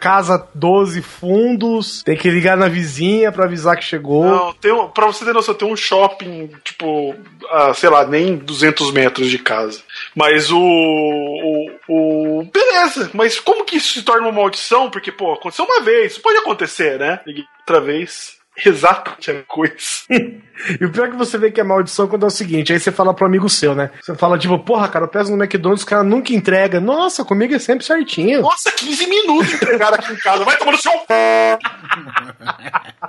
casa 0.00 0.48
12 0.54 1.02
fundos, 1.02 2.02
tem 2.02 2.16
que 2.16 2.30
ligar 2.30 2.56
na 2.56 2.68
vizinha 2.68 3.32
pra 3.32 3.44
avisar 3.44 3.76
que 3.76 3.84
chegou. 3.84 4.24
não, 4.24 4.52
tem 4.52 4.72
um, 4.72 4.88
pra 4.88 5.06
você 5.06 5.24
ter 5.24 5.32
noção, 5.32 5.54
tem 5.54 5.70
um 5.70 5.76
shopping, 5.76 6.50
tipo, 6.64 7.14
a, 7.50 7.74
sei 7.74 7.90
lá, 7.90 8.06
nem 8.06 8.36
200 8.36 8.92
metros 8.92 9.28
de 9.28 9.38
casa. 9.38 9.80
Mas 10.14 10.50
o, 10.50 10.58
o, 10.58 11.70
o. 11.88 12.44
Beleza, 12.44 13.10
mas 13.12 13.40
como 13.40 13.64
que 13.64 13.76
isso 13.76 13.94
se 13.94 14.02
torna 14.02 14.28
uma 14.28 14.32
maldição? 14.32 14.90
Porque, 14.90 15.10
pô, 15.10 15.32
aconteceu 15.32 15.64
uma 15.64 15.80
vez, 15.80 16.18
pode 16.18 16.38
acontecer, 16.38 16.98
né? 16.98 17.20
Outra 17.60 17.80
vez. 17.80 18.35
Exatamente 18.64 19.30
a 19.30 19.42
coisa. 19.42 19.74
E 20.80 20.84
o 20.84 20.90
pior 20.90 21.08
é 21.08 21.10
que 21.10 21.16
você 21.16 21.36
vê 21.36 21.50
que 21.50 21.60
é 21.60 21.64
maldição 21.64 22.08
quando 22.08 22.24
é 22.24 22.26
o 22.26 22.30
seguinte, 22.30 22.72
aí 22.72 22.80
você 22.80 22.90
fala 22.90 23.12
pro 23.12 23.26
amigo 23.26 23.48
seu, 23.48 23.74
né? 23.74 23.90
Você 24.00 24.14
fala, 24.14 24.38
tipo, 24.38 24.58
porra, 24.58 24.88
cara, 24.88 25.04
eu 25.04 25.08
peço 25.08 25.30
no 25.30 25.42
McDonald's, 25.42 25.84
o 25.84 25.86
cara 25.86 26.02
nunca 26.02 26.32
entrega. 26.32 26.80
Nossa, 26.80 27.24
comigo 27.24 27.54
é 27.54 27.58
sempre 27.58 27.84
certinho. 27.84 28.42
Nossa, 28.42 28.70
15 28.72 29.06
minutos 29.06 29.52
entregaram 29.52 29.94
aqui 29.96 30.12
em 30.12 30.16
casa. 30.16 30.44
Vai 30.44 30.56
tomar 30.56 30.72
no 30.72 30.78
seu. 30.78 30.92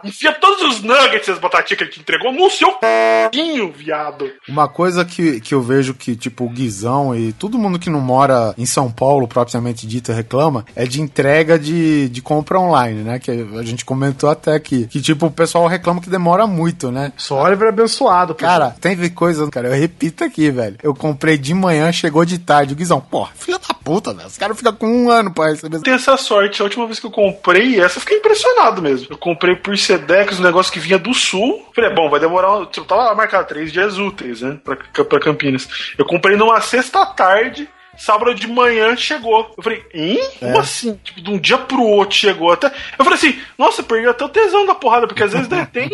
Enfia 0.03 0.34
todos 0.34 0.61
os 0.61 0.84
nuggets 0.84 1.28
e 1.28 1.32
as 1.32 1.40
batatinhas 1.40 1.78
que 1.78 1.84
ele 1.84 1.91
te 1.91 1.99
entregou 1.99 2.32
no 2.32 2.49
seu 2.49 2.72
p***inho, 2.74 3.72
viado. 3.72 4.30
Uma 4.48 4.68
coisa 4.68 5.06
que, 5.06 5.40
que 5.40 5.53
eu 5.53 5.61
vejo 5.61 5.94
que, 5.94 6.15
tipo, 6.15 6.45
o 6.45 6.49
Guizão 6.49 7.15
e 7.15 7.34
todo 7.34 7.57
mundo 7.57 7.80
que 7.80 7.90
não 7.90 8.02
mora 8.02 8.53
em 8.57 8.65
São 8.65 8.91
Paulo, 8.91 9.28
propriamente 9.28 9.88
dito, 9.88 10.11
reclama, 10.11 10.65
é 10.76 10.86
de 10.86 11.02
entrega 11.02 11.57
de, 11.57 12.10
de 12.10 12.22
compra 12.22 12.60
online, 12.60 13.03
né? 13.03 13.19
Que 13.19 13.32
a 13.32 13.64
gente 13.64 13.86
comentou 13.86 14.30
até 14.30 14.53
aqui. 14.53 14.86
Que, 14.88 15.02
tipo, 15.02 15.32
pessoal 15.38 15.68
reclama 15.68 16.01
que 16.01 16.09
demora 16.09 16.47
muito, 16.47 16.91
né? 16.91 17.14
Só 17.15 17.43
Oliver 17.43 17.69
abençoado, 17.69 18.34
pô. 18.34 18.43
Cara, 18.43 18.76
teve 18.81 19.11
coisa, 19.11 19.47
cara, 19.49 19.68
eu 19.68 19.80
repito 19.80 20.23
aqui, 20.23 20.49
velho. 20.49 20.77
Eu 20.81 20.95
comprei 20.95 21.38
de 21.38 21.53
manhã, 21.53 21.91
chegou 21.91 22.26
de 22.26 22.39
tarde. 22.39 22.73
O 22.73 22.76
Guizão, 22.76 22.99
porra, 22.99 23.30
filha 23.35 23.59
da 23.59 23.73
puta, 23.73 24.14
velho. 24.14 24.27
Os 24.27 24.38
caras 24.38 24.57
ficam 24.57 24.73
com 24.73 24.88
um 24.88 25.11
ano 25.11 25.31
pra 25.31 25.51
receber. 25.51 25.80
Tem 25.81 25.93
essa 25.93 26.18
sorte. 26.18 26.61
A 26.61 26.65
última 26.65 26.88
vez 26.88 26.99
que 26.99 27.05
eu 27.05 27.11
comprei, 27.11 27.80
essa 27.80 27.97
eu 27.97 28.01
fiquei 28.01 28.18
impressionado 28.18 28.81
mesmo. 28.81 29.07
Eu 29.11 29.18
comprei 29.18 29.55
por 29.55 29.77
Sedex 29.77 30.39
um 30.39 30.43
negócio 30.43 30.73
que 30.73 30.80
vinha 30.80 30.97
do 30.97 31.14
sul. 31.14 31.65
Falei, 31.76 31.93
bom, 31.93 32.09
vai 32.09 32.19
demorar. 32.19 32.65
Tipo, 32.68 32.88
tava 32.88 33.14
marcado 33.14 33.47
três 33.47 33.72
dias 33.72 33.99
úteis, 33.99 34.41
né? 34.41 34.57
Pra, 34.64 34.76
pra 35.05 35.19
Campinas. 35.19 35.68
Eu 35.97 36.05
comprei 36.05 36.35
numa 36.35 36.59
sexta 36.61 37.05
tarde. 37.05 37.69
Sábado 37.98 38.36
de 38.36 38.48
manhã 38.48 38.95
chegou. 38.95 39.53
Eu 39.57 39.64
falei, 39.64 39.84
hein? 39.94 40.19
Como 40.40 40.60
assim? 40.60 40.99
Tipo, 41.03 41.22
de 41.22 41.30
um 41.32 41.38
dia 41.40 41.57
pro 41.57 41.82
outro 41.82 42.15
chegou 42.15 42.52
até. 42.52 42.68
Eu 42.98 43.03
falei 43.03 43.14
assim, 43.14 43.40
nossa, 43.57 43.82
perdi 43.82 44.07
até 44.07 44.24
o 44.24 44.30
tesão 44.30 44.65
da 44.65 44.76
porrada, 44.76 45.07
porque 45.07 45.24
às 45.24 45.32
vezes 45.32 45.48
né, 45.49 45.68
tem, 45.74 45.90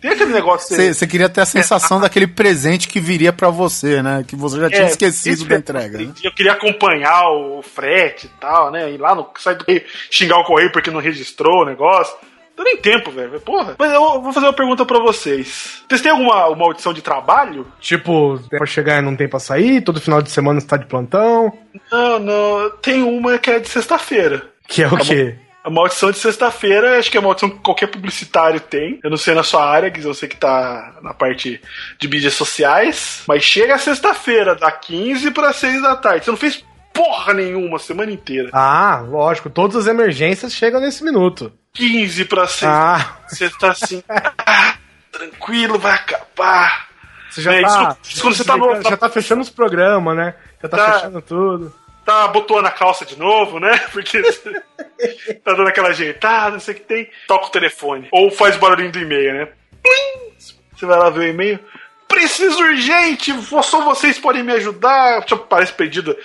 tem 0.00 0.10
aquele 0.10 0.32
negócio. 0.32 0.76
Você 0.76 1.06
queria 1.06 1.28
ter 1.28 1.40
a 1.40 1.46
sensação 1.46 2.00
daquele 2.00 2.26
presente 2.26 2.86
que 2.88 3.00
viria 3.00 3.32
pra 3.32 3.50
você, 3.50 4.02
né? 4.02 4.24
Que 4.26 4.36
você 4.36 4.58
já 4.60 4.68
tinha 4.68 4.82
É, 4.82 4.86
esquecido 4.90 5.44
da 5.46 5.56
é- 5.56 5.58
entrega. 5.58 5.98
né? 5.98 6.12
Eu 6.22 6.32
queria 6.32 6.52
acompanhar 6.52 7.22
o 7.30 7.60
frete 7.62 8.26
e 8.26 8.40
tal, 8.40 8.70
né? 8.70 8.90
Ir 8.90 8.98
lá 8.98 9.14
no 9.14 9.28
site 9.38 9.58
do 9.58 9.82
xingar 10.10 10.38
o 10.38 10.44
correio 10.44 10.70
porque 10.72 10.90
não 10.90 11.00
registrou 11.00 11.62
o 11.62 11.66
negócio. 11.66 12.16
Não 12.58 12.64
tem 12.64 12.74
nem 12.74 12.82
tempo, 12.82 13.12
velho. 13.12 13.40
Porra. 13.40 13.76
Mas 13.78 13.92
eu 13.92 14.20
vou 14.20 14.32
fazer 14.32 14.46
uma 14.46 14.52
pergunta 14.52 14.84
pra 14.84 14.98
vocês. 14.98 15.82
Vocês 15.88 16.02
têm 16.02 16.10
alguma 16.10 16.48
uma 16.48 16.64
audição 16.64 16.92
de 16.92 17.00
trabalho? 17.00 17.66
Tipo, 17.80 18.40
pra 18.50 18.66
chegar 18.66 18.98
e 18.98 19.02
não 19.02 19.14
tem 19.14 19.28
pra 19.28 19.38
sair, 19.38 19.80
todo 19.80 20.00
final 20.00 20.20
de 20.20 20.30
semana 20.30 20.60
você 20.60 20.66
tá 20.66 20.76
de 20.76 20.86
plantão. 20.86 21.56
Não, 21.90 22.18
não. 22.18 22.70
Tem 22.82 23.02
uma 23.02 23.38
que 23.38 23.50
é 23.50 23.60
de 23.60 23.68
sexta-feira. 23.68 24.50
Que 24.66 24.82
é 24.82 24.88
o 24.88 24.96
quê? 24.98 25.36
A 25.62 25.70
maldição 25.70 26.10
de 26.10 26.18
sexta-feira, 26.18 26.98
acho 26.98 27.10
que 27.10 27.16
é 27.16 27.20
a 27.20 27.22
maldição 27.22 27.50
que 27.50 27.58
qualquer 27.58 27.88
publicitário 27.88 28.58
tem. 28.58 28.98
Eu 29.04 29.10
não 29.10 29.16
sei 29.16 29.34
na 29.34 29.42
sua 29.42 29.68
área, 29.68 29.88
Guiz, 29.90 30.04
eu 30.04 30.14
sei 30.14 30.28
que 30.28 30.36
tá 30.36 30.98
na 31.02 31.12
parte 31.12 31.60
de 31.98 32.08
mídias 32.08 32.34
sociais. 32.34 33.22
Mas 33.28 33.42
chega 33.42 33.74
a 33.74 33.78
sexta-feira, 33.78 34.54
da 34.54 34.70
15 34.70 35.30
para 35.30 35.52
6 35.52 35.82
da 35.82 35.94
tarde. 35.94 36.24
Você 36.24 36.30
não 36.30 36.38
fez 36.38 36.64
porra 36.98 37.32
nenhuma 37.34 37.76
a 37.76 37.80
semana 37.80 38.10
inteira. 38.12 38.50
Ah, 38.52 39.00
lógico, 39.06 39.48
todas 39.48 39.76
as 39.76 39.86
emergências 39.86 40.52
chegam 40.52 40.80
nesse 40.80 41.02
minuto. 41.04 41.52
15 41.74 42.24
para 42.24 42.46
6 42.46 42.62
Ah, 42.70 43.16
Você 43.28 43.48
tá 43.50 43.70
assim, 43.70 44.02
ah, 44.08 44.74
tranquilo, 45.12 45.78
vai 45.78 45.92
acabar. 45.94 46.88
você 47.30 47.40
já 47.42 47.54
É, 47.54 47.62
tá. 47.62 47.96
isso- 48.02 48.12
isso 48.14 48.22
quando 48.22 48.34
você 48.36 48.44
tá 48.44 48.56
no- 48.56 48.82
já 48.82 48.96
tá 48.96 49.08
fechando 49.08 49.42
os 49.42 49.50
programas, 49.50 50.16
né? 50.16 50.34
Já 50.62 50.68
tá, 50.68 50.76
Tá. 50.76 50.92
fechando 50.94 51.22
tudo. 51.22 51.74
Tá 52.04 52.26
botou 52.28 52.62
na 52.62 52.70
calça 52.70 53.04
de 53.04 53.18
novo, 53.18 53.60
né? 53.60 53.78
Porque 53.92 54.20
tá 55.44 55.52
dando 55.52 55.68
aquela 55.68 55.88
ajeitada, 55.88 56.52
não 56.52 56.60
sei 56.60 56.74
o 56.74 56.76
que 56.78 56.84
tem. 56.84 57.10
Toca 57.26 57.46
o 57.46 57.50
telefone. 57.50 58.08
Ou 58.10 58.30
faz 58.30 58.56
o 58.56 58.58
barulhinho 58.58 58.90
do 58.92 58.98
e-mail, 58.98 59.34
né? 59.34 59.48
Você 60.74 60.86
vai 60.86 60.98
lá 60.98 61.10
ver 61.10 61.20
o 61.20 61.28
e-mail. 61.28 61.58
Preciso 62.06 62.58
urgente! 62.62 63.32
Só 63.62 63.84
vocês 63.84 64.18
podem 64.18 64.42
me 64.42 64.52
ajudar. 64.54 65.22
Tipo, 65.24 65.44
parece 65.44 65.72
pedido. 65.74 66.16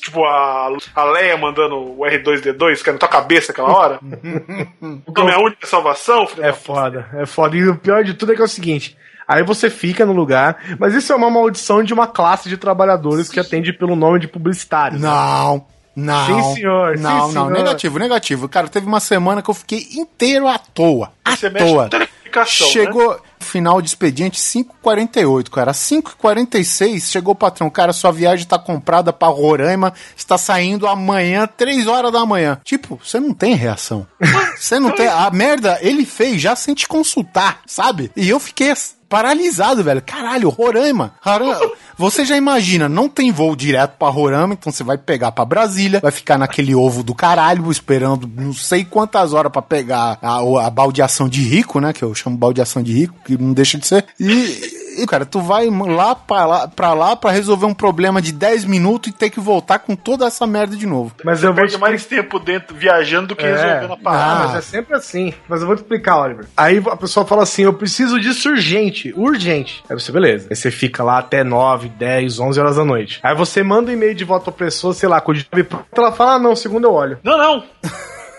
Tipo, 0.00 0.24
a, 0.24 0.70
a 0.94 1.04
Leia 1.04 1.36
mandando 1.36 1.76
o 1.76 1.98
R2D2, 2.00 2.82
que 2.82 2.90
é 2.90 2.92
na 2.92 2.98
tua 2.98 3.08
cabeça 3.08 3.52
aquela 3.52 3.68
hora. 3.72 4.00
Então, 5.08 5.24
minha 5.24 5.38
única 5.38 5.66
salvação, 5.66 6.26
filho 6.26 6.42
É 6.44 6.48
da 6.48 6.52
foda, 6.52 7.08
é 7.14 7.26
foda. 7.26 7.56
E 7.56 7.68
o 7.68 7.76
pior 7.76 8.04
de 8.04 8.14
tudo 8.14 8.32
é 8.32 8.36
que 8.36 8.42
é 8.42 8.44
o 8.44 8.48
seguinte. 8.48 8.96
Aí 9.26 9.42
você 9.42 9.68
fica 9.68 10.06
no 10.06 10.12
lugar, 10.12 10.56
mas 10.78 10.94
isso 10.94 11.12
é 11.12 11.16
uma 11.16 11.30
maldição 11.30 11.82
de 11.82 11.92
uma 11.92 12.06
classe 12.06 12.48
de 12.48 12.56
trabalhadores 12.56 13.28
que 13.28 13.38
atende 13.40 13.72
pelo 13.72 13.94
nome 13.96 14.18
de 14.20 14.28
publicitário. 14.28 14.98
Não. 14.98 15.66
Não. 15.94 16.26
Sim, 16.26 16.54
senhor, 16.54 16.96
sim, 16.96 17.02
Não, 17.02 17.18
não. 17.18 17.30
senhor. 17.32 17.50
Negativo, 17.50 17.98
negativo. 17.98 18.48
Cara, 18.48 18.68
teve 18.68 18.86
uma 18.86 19.00
semana 19.00 19.42
que 19.42 19.50
eu 19.50 19.54
fiquei 19.54 19.86
inteiro 19.94 20.46
à 20.46 20.56
toa. 20.58 21.12
À 21.24 21.34
Você 21.36 21.50
toa. 21.50 21.84
com 21.84 21.88
telecomunicação, 21.90 22.68
né? 22.68 23.16
Final 23.48 23.80
de 23.80 23.88
expediente 23.88 24.38
5h48, 24.38 25.48
cara. 25.48 25.72
5h46 25.72 27.00
chegou 27.00 27.32
o 27.32 27.36
patrão. 27.36 27.70
Cara, 27.70 27.94
sua 27.94 28.12
viagem 28.12 28.46
tá 28.46 28.58
comprada 28.58 29.10
pra 29.12 29.28
Roraima, 29.28 29.94
está 30.14 30.36
saindo 30.36 30.86
amanhã, 30.86 31.46
3 31.46 31.86
horas 31.86 32.12
da 32.12 32.26
manhã. 32.26 32.60
Tipo, 32.62 33.00
você 33.02 33.18
não 33.18 33.32
tem 33.32 33.54
reação. 33.54 34.06
Você 34.58 34.80
não 34.80 34.90
tem. 34.90 35.06
A 35.06 35.30
merda 35.30 35.78
ele 35.80 36.04
fez 36.04 36.42
já 36.42 36.56
sem 36.56 36.74
te 36.74 36.86
consultar, 36.88 37.60
sabe? 37.64 38.10
E 38.16 38.28
eu 38.28 38.40
fiquei 38.40 38.72
paralisado, 39.08 39.82
velho. 39.82 40.02
Caralho, 40.04 40.48
Roraima. 40.48 41.14
Roraima. 41.20 41.70
Você 41.96 42.24
já 42.24 42.36
imagina, 42.36 42.88
não 42.88 43.08
tem 43.08 43.32
voo 43.32 43.56
direto 43.56 43.96
pra 43.98 44.08
Roraima, 44.08 44.54
então 44.54 44.70
você 44.72 44.84
vai 44.84 44.96
pegar 44.96 45.32
pra 45.32 45.44
Brasília, 45.44 45.98
vai 46.00 46.12
ficar 46.12 46.38
naquele 46.38 46.72
ovo 46.74 47.02
do 47.02 47.12
caralho, 47.14 47.70
esperando 47.72 48.30
não 48.36 48.52
sei 48.52 48.84
quantas 48.84 49.32
horas 49.32 49.50
pra 49.50 49.60
pegar 49.60 50.16
a, 50.22 50.66
a 50.66 50.70
baldeação 50.70 51.28
de 51.28 51.40
rico, 51.42 51.80
né? 51.80 51.92
Que 51.92 52.04
eu 52.04 52.14
chamo 52.14 52.36
baldeação 52.36 52.82
de 52.82 52.92
rico, 52.92 53.14
que 53.24 53.36
não 53.36 53.52
deixa 53.52 53.78
de 53.78 53.86
ser. 53.86 54.04
E, 54.20 54.77
e, 55.02 55.06
cara, 55.06 55.24
tu 55.24 55.40
vai 55.40 55.66
lá 55.70 56.14
pra 56.14 56.44
lá, 56.46 56.68
pra 56.68 56.92
lá 56.94 57.16
pra 57.16 57.30
resolver 57.30 57.66
um 57.66 57.74
problema 57.74 58.20
de 58.22 58.32
10 58.32 58.64
minutos 58.64 59.10
e 59.10 59.12
ter 59.14 59.30
que 59.30 59.40
voltar 59.40 59.78
com 59.78 59.94
toda 59.96 60.26
essa 60.26 60.46
merda 60.46 60.76
de 60.76 60.86
novo. 60.86 61.14
Mas 61.24 61.42
eu 61.42 61.48
vou 61.50 61.56
Perde 61.56 61.72
te 61.74 61.78
mais 61.80 62.04
tempo 62.06 62.38
dentro 62.38 62.74
viajando 62.76 63.28
do 63.28 63.36
que 63.36 63.44
É. 63.44 63.52
resolvendo 63.52 63.92
a 63.92 63.94
Ah, 63.94 63.98
parada. 64.02 64.44
mas 64.48 64.54
é 64.56 64.60
sempre 64.62 64.94
assim. 64.96 65.32
Mas 65.48 65.60
eu 65.60 65.66
vou 65.66 65.76
te 65.76 65.80
explicar, 65.82 66.20
Oliver. 66.20 66.46
Aí 66.56 66.82
a 66.90 66.96
pessoa 66.96 67.24
fala 67.26 67.42
assim: 67.42 67.62
eu 67.62 67.72
preciso 67.72 68.18
disso 68.20 68.48
urgente, 68.50 69.12
urgente. 69.16 69.82
Aí 69.88 69.98
você, 69.98 70.10
beleza. 70.12 70.46
Aí 70.50 70.56
você 70.56 70.70
fica 70.70 71.02
lá 71.02 71.18
até 71.18 71.42
9, 71.44 71.88
10, 71.88 72.38
11 72.38 72.58
horas 72.60 72.76
da 72.76 72.84
noite. 72.84 73.20
Aí 73.22 73.34
você 73.34 73.62
manda 73.62 73.90
um 73.90 73.94
e-mail 73.94 74.14
de 74.14 74.24
volta 74.24 74.50
pra 74.52 74.66
pessoa, 74.66 74.92
sei 74.94 75.08
lá, 75.08 75.20
com 75.20 75.32
o 75.32 75.64
pronto. 75.64 75.86
Ela 75.96 76.12
fala: 76.12 76.34
ah, 76.34 76.38
não, 76.38 76.54
segundo 76.56 76.84
eu 76.86 76.92
olho. 76.92 77.18
Não, 77.22 77.36
não. 77.38 77.64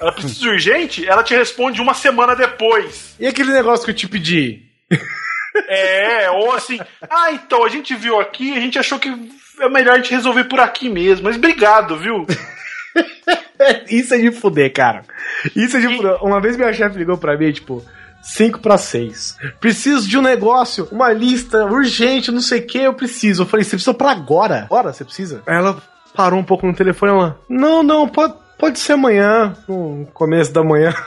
Ela 0.01 0.13
precisa 0.13 0.39
de 0.39 0.47
urgente, 0.47 1.05
ela 1.07 1.21
te 1.23 1.35
responde 1.35 1.81
uma 1.81 1.93
semana 1.93 2.33
depois. 2.35 3.15
E 3.19 3.27
aquele 3.27 3.51
negócio 3.51 3.83
que 3.83 3.91
eu 3.91 3.95
te 3.95 4.07
pedi? 4.07 4.63
É, 5.69 6.31
ou 6.31 6.51
assim, 6.51 6.79
ah, 7.07 7.31
então, 7.31 7.63
a 7.63 7.69
gente 7.69 7.93
viu 7.95 8.19
aqui, 8.19 8.57
a 8.57 8.59
gente 8.59 8.79
achou 8.79 8.97
que 8.97 9.09
é 9.59 9.69
melhor 9.69 9.93
a 9.93 9.97
gente 9.97 10.11
resolver 10.11 10.45
por 10.45 10.59
aqui 10.59 10.89
mesmo. 10.89 11.25
Mas 11.25 11.35
obrigado, 11.35 11.95
viu? 11.95 12.25
Isso 13.87 14.15
é 14.15 14.17
de 14.17 14.31
fuder, 14.31 14.73
cara. 14.73 15.03
Isso 15.55 15.77
é 15.77 15.79
de 15.79 15.95
fuder. 15.95 16.23
Uma 16.23 16.41
vez 16.41 16.57
minha 16.57 16.73
chefe 16.73 16.97
ligou 16.97 17.17
pra 17.17 17.37
mim, 17.37 17.51
tipo, 17.51 17.85
5 18.23 18.59
para 18.59 18.77
6. 18.77 19.37
Preciso 19.59 20.07
de 20.07 20.17
um 20.17 20.21
negócio, 20.23 20.87
uma 20.91 21.11
lista 21.11 21.65
urgente, 21.65 22.31
não 22.31 22.41
sei 22.41 22.61
o 22.61 22.65
que, 22.65 22.79
eu 22.79 22.93
preciso. 22.93 23.43
Eu 23.43 23.47
falei, 23.47 23.63
você 23.63 23.71
precisa 23.71 23.93
pra 23.93 24.11
agora? 24.11 24.63
Agora 24.63 24.91
você 24.91 25.05
precisa? 25.05 25.43
Aí 25.45 25.55
ela 25.55 25.81
parou 26.15 26.39
um 26.39 26.43
pouco 26.43 26.65
no 26.65 26.73
telefone, 26.73 27.11
ela, 27.11 27.39
não, 27.47 27.83
não, 27.83 28.07
pode, 28.07 28.33
pode 28.59 28.77
ser 28.77 28.93
amanhã, 28.93 29.55
no 29.67 30.05
começo 30.13 30.53
da 30.53 30.63
manhã. 30.63 30.93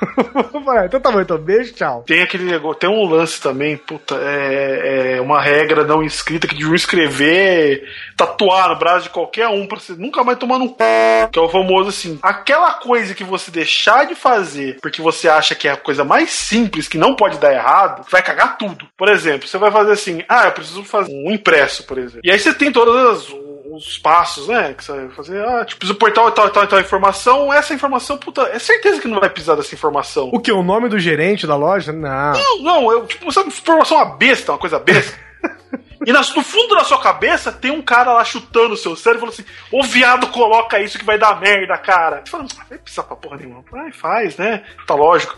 Então 0.85 1.01
tá 1.01 1.11
bom, 1.11 1.21
então 1.21 1.37
beijo, 1.39 1.75
tchau. 1.75 2.03
Tem 2.07 2.23
aquele 2.23 2.45
negócio, 2.45 2.79
tem 2.79 2.89
um 2.89 3.05
lance 3.05 3.41
também, 3.41 3.77
puta, 3.77 4.15
é, 4.17 5.17
é 5.17 5.21
uma 5.21 5.41
regra 5.41 5.85
não 5.85 6.03
escrita 6.03 6.47
que 6.47 6.55
deviam 6.55 6.75
escrever, 6.75 7.85
tatuar 8.17 8.71
no 8.71 8.79
braço 8.79 9.05
de 9.05 9.11
qualquer 9.11 9.49
um 9.49 9.67
pra 9.67 9.79
você 9.79 9.93
nunca 9.95 10.25
mais 10.25 10.39
tomar 10.39 10.59
no 10.59 10.69
c... 10.69 11.29
que 11.31 11.39
é 11.39 11.43
o 11.43 11.49
famoso 11.49 11.89
assim, 11.91 12.19
aquela 12.23 12.75
coisa 12.75 13.15
que 13.15 13.25
você 13.25 13.51
deixar 13.51 14.07
de 14.07 14.15
fazer 14.15 14.79
porque 14.81 15.03
você 15.03 15.29
acha 15.29 15.55
que 15.55 15.69
é 15.69 15.73
a 15.73 15.77
coisa 15.77 16.05
mais 16.05 16.31
simples, 16.31 16.89
que 16.89 16.99
não 16.99 17.15
pode 17.15 17.39
dar 17.39 17.53
errado, 17.53 18.07
vai 18.11 18.23
cagar 18.23 18.57
tudo. 18.57 18.87
Por 18.97 19.09
exemplo, 19.09 19.47
você 19.47 19.59
vai 19.59 19.71
fazer 19.71 19.93
assim, 19.93 20.23
ah, 20.29 20.47
eu 20.47 20.53
preciso 20.53 20.85
fazer 20.85 21.13
um 21.13 21.31
impresso, 21.31 21.85
por 21.85 21.99
exemplo. 21.99 22.21
E 22.25 22.31
aí 22.31 22.39
você 22.39 22.55
tem 22.55 22.73
todas 22.73 22.95
as 23.19 23.52
os 23.75 23.99
passos, 23.99 24.49
né? 24.49 24.75
Que 24.75 24.85
você 24.85 24.93
vai 24.93 25.09
fazer, 25.11 25.45
ah, 25.45 25.65
tipo, 25.65 25.81
preciso 25.81 25.99
pôr 25.99 26.13
tal, 26.13 26.31
tal, 26.31 26.51
tal, 26.51 26.67
tal 26.67 26.81
informação, 26.81 27.53
essa 27.53 27.75
informação, 27.75 28.19
puta, 28.19 28.43
é 28.43 28.59
certeza 28.59 29.01
que 29.01 29.09
não 29.09 29.21
vai 29.21 29.31
precisar 29.31 29.55
dessa 29.55 29.75
informação. 29.75 30.31
O 30.33 30.41
que? 30.41 30.53
O 30.53 30.63
nome 30.63 30.89
do 30.89 30.99
gerente 30.99 31.47
da 31.47 31.57
loja? 31.57 31.93
Não. 31.93 32.33
Não, 32.33 32.63
não, 32.63 32.93
eu, 32.93 33.07
tipo, 33.07 33.31
sabe, 33.33 33.49
informação 33.49 33.97
uma 33.97 34.17
besta, 34.17 34.53
uma 34.53 34.59
coisa 34.59 34.79
besta. 34.79 35.19
E 36.05 36.13
no 36.13 36.43
fundo 36.43 36.75
da 36.75 36.83
sua 36.83 37.01
cabeça 37.01 37.53
tem 37.53 37.71
um 37.71 37.81
cara 37.81 38.13
lá 38.13 38.25
chutando 38.25 38.75
o 38.75 38.77
seu 38.77 38.97
cérebro 38.97 39.29
e 39.29 39.33
falando 39.33 39.49
assim: 39.49 39.57
Ô 39.71 39.85
viado, 39.85 40.27
coloca 40.29 40.81
isso 40.81 40.99
que 40.99 41.05
vai 41.05 41.17
dar 41.17 41.41
merda, 41.41 41.79
cara. 41.79 42.23
Você 42.25 42.31
fala, 42.31 42.45
ah, 42.59 42.65
vai 42.69 42.79
precisar 42.79 43.05
pra 43.05 43.15
porra 43.15 43.37
nenhuma. 43.37 43.63
Ai, 43.73 43.93
faz, 43.93 44.37
né? 44.37 44.65
Tá 44.85 44.95
lógico. 44.95 45.37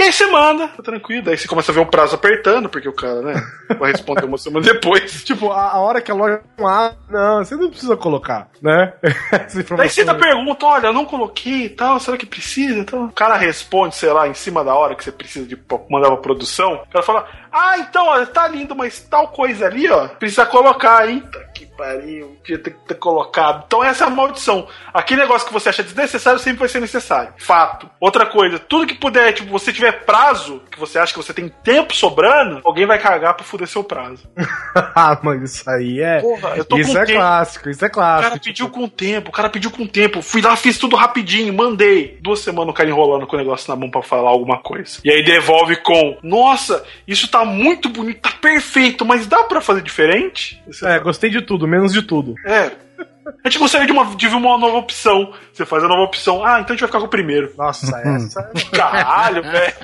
E 0.00 0.02
aí 0.02 0.12
você 0.14 0.26
manda, 0.28 0.66
tá 0.68 0.82
tranquilo. 0.82 1.24
Daí 1.24 1.36
você 1.36 1.46
começa 1.46 1.70
a 1.70 1.74
ver 1.74 1.80
um 1.82 1.86
prazo 1.86 2.14
apertando, 2.14 2.70
porque 2.70 2.88
o 2.88 2.92
cara, 2.92 3.20
né, 3.20 3.34
vai 3.78 3.92
responder 3.92 4.24
uma 4.24 4.38
semana 4.38 4.64
depois. 4.64 5.22
Tipo, 5.30 5.52
a, 5.52 5.72
a 5.72 5.78
hora 5.78 6.00
que 6.00 6.10
a 6.10 6.14
loja 6.14 6.40
não 6.56 6.66
abre, 6.66 6.96
não, 7.10 7.44
você 7.44 7.54
não 7.54 7.68
precisa 7.68 7.94
colocar, 7.98 8.48
né? 8.62 8.94
Daí 9.76 9.90
você 9.90 10.00
ainda 10.00 10.14
pergunta, 10.14 10.64
olha, 10.64 10.86
eu 10.86 10.92
não 10.94 11.04
coloquei 11.04 11.66
e 11.66 11.68
tal, 11.68 12.00
será 12.00 12.16
que 12.16 12.24
precisa? 12.24 12.78
Então, 12.78 13.04
o 13.04 13.12
cara 13.12 13.36
responde, 13.36 13.94
sei 13.94 14.10
lá, 14.10 14.26
em 14.26 14.32
cima 14.32 14.64
da 14.64 14.74
hora 14.74 14.94
que 14.94 15.04
você 15.04 15.12
precisa 15.12 15.46
de 15.46 15.58
mandar 15.90 16.08
pra 16.08 16.16
produção. 16.16 16.76
O 16.76 16.90
cara 16.90 17.04
fala, 17.04 17.28
ah, 17.52 17.78
então, 17.78 18.06
olha, 18.06 18.24
tá 18.24 18.48
lindo, 18.48 18.74
mas 18.74 19.00
tal 19.00 19.28
coisa 19.28 19.66
ali, 19.66 19.86
ó, 19.90 20.08
precisa 20.08 20.46
colocar, 20.46 21.06
hein? 21.06 21.22
Tá 21.30 21.40
que 21.52 21.66
pariu, 21.80 22.36
podia 22.40 22.58
ter, 22.58 22.74
ter 22.86 22.94
colocado. 22.94 23.64
Então 23.66 23.82
essa 23.82 24.04
é 24.04 24.06
a 24.06 24.10
maldição. 24.10 24.66
Aquele 24.92 25.22
negócio 25.22 25.46
que 25.46 25.52
você 25.52 25.70
acha 25.70 25.82
desnecessário 25.82 26.38
sempre 26.38 26.60
vai 26.60 26.68
ser 26.68 26.80
necessário. 26.80 27.32
Fato. 27.38 27.88
Outra 27.98 28.26
coisa, 28.26 28.58
tudo 28.58 28.86
que 28.86 28.94
puder, 28.94 29.32
tipo, 29.32 29.50
você 29.50 29.72
tiver 29.72 30.04
prazo, 30.04 30.62
que 30.70 30.78
você 30.78 30.98
acha 30.98 31.12
que 31.12 31.18
você 31.18 31.32
tem 31.32 31.48
tempo 31.62 31.94
sobrando, 31.94 32.60
alguém 32.64 32.86
vai 32.86 32.98
cagar 32.98 33.34
pra 33.34 33.44
fuder 33.44 33.66
seu 33.66 33.82
prazo. 33.82 34.28
ah, 34.94 35.18
mas 35.22 35.42
isso 35.42 35.68
aí 35.70 36.00
é. 36.00 36.20
Porra, 36.20 36.56
eu 36.56 36.64
tô 36.64 36.76
Isso 36.78 36.96
é 36.98 37.04
tempo. 37.04 37.18
clássico, 37.18 37.70
isso 37.70 37.84
é 37.84 37.88
O 37.88 37.90
cara 37.90 38.20
clássico. 38.22 38.44
pediu 38.44 38.68
com 38.68 38.88
tempo, 38.88 39.30
o 39.30 39.32
cara 39.32 39.48
pediu 39.48 39.70
com 39.70 39.86
tempo. 39.86 40.20
Fui 40.22 40.42
lá, 40.42 40.54
fiz 40.56 40.76
tudo 40.78 40.96
rapidinho, 40.96 41.52
mandei. 41.54 42.18
Duas 42.20 42.40
semanas 42.40 42.70
o 42.70 42.74
cara 42.76 42.88
enrolando 42.88 43.26
com 43.26 43.36
o 43.36 43.38
negócio 43.38 43.70
na 43.70 43.76
mão 43.76 43.90
pra 43.90 44.02
falar 44.02 44.28
alguma 44.30 44.58
coisa. 44.58 45.00
E 45.04 45.10
aí 45.10 45.24
devolve 45.24 45.76
com: 45.76 46.18
Nossa, 46.22 46.84
isso 47.06 47.28
tá 47.30 47.44
muito 47.44 47.88
bonito, 47.88 48.20
tá 48.20 48.30
perfeito, 48.40 49.04
mas 49.04 49.26
dá 49.26 49.44
pra 49.44 49.60
fazer 49.60 49.82
diferente? 49.82 50.62
Você 50.66 50.86
É, 50.86 50.98
gostei 50.98 51.30
de 51.30 51.40
tudo, 51.42 51.66
menos 51.70 51.92
de 51.92 52.02
tudo. 52.02 52.34
É. 52.44 52.72
A 53.44 53.48
gente 53.48 53.58
gostaria 53.58 53.86
de, 53.86 53.92
uma, 53.92 54.04
de 54.14 54.28
ver 54.28 54.34
uma 54.34 54.58
nova 54.58 54.76
opção. 54.76 55.32
Você 55.52 55.64
faz 55.66 55.82
a 55.84 55.88
nova 55.88 56.02
opção. 56.02 56.44
Ah, 56.44 56.60
então 56.60 56.68
a 56.68 56.76
gente 56.76 56.80
vai 56.80 56.88
ficar 56.88 57.00
com 57.00 57.06
o 57.06 57.08
primeiro. 57.08 57.52
Nossa, 57.56 57.96
essa. 57.98 58.50
Caralho, 58.72 59.42
velho. 59.42 59.74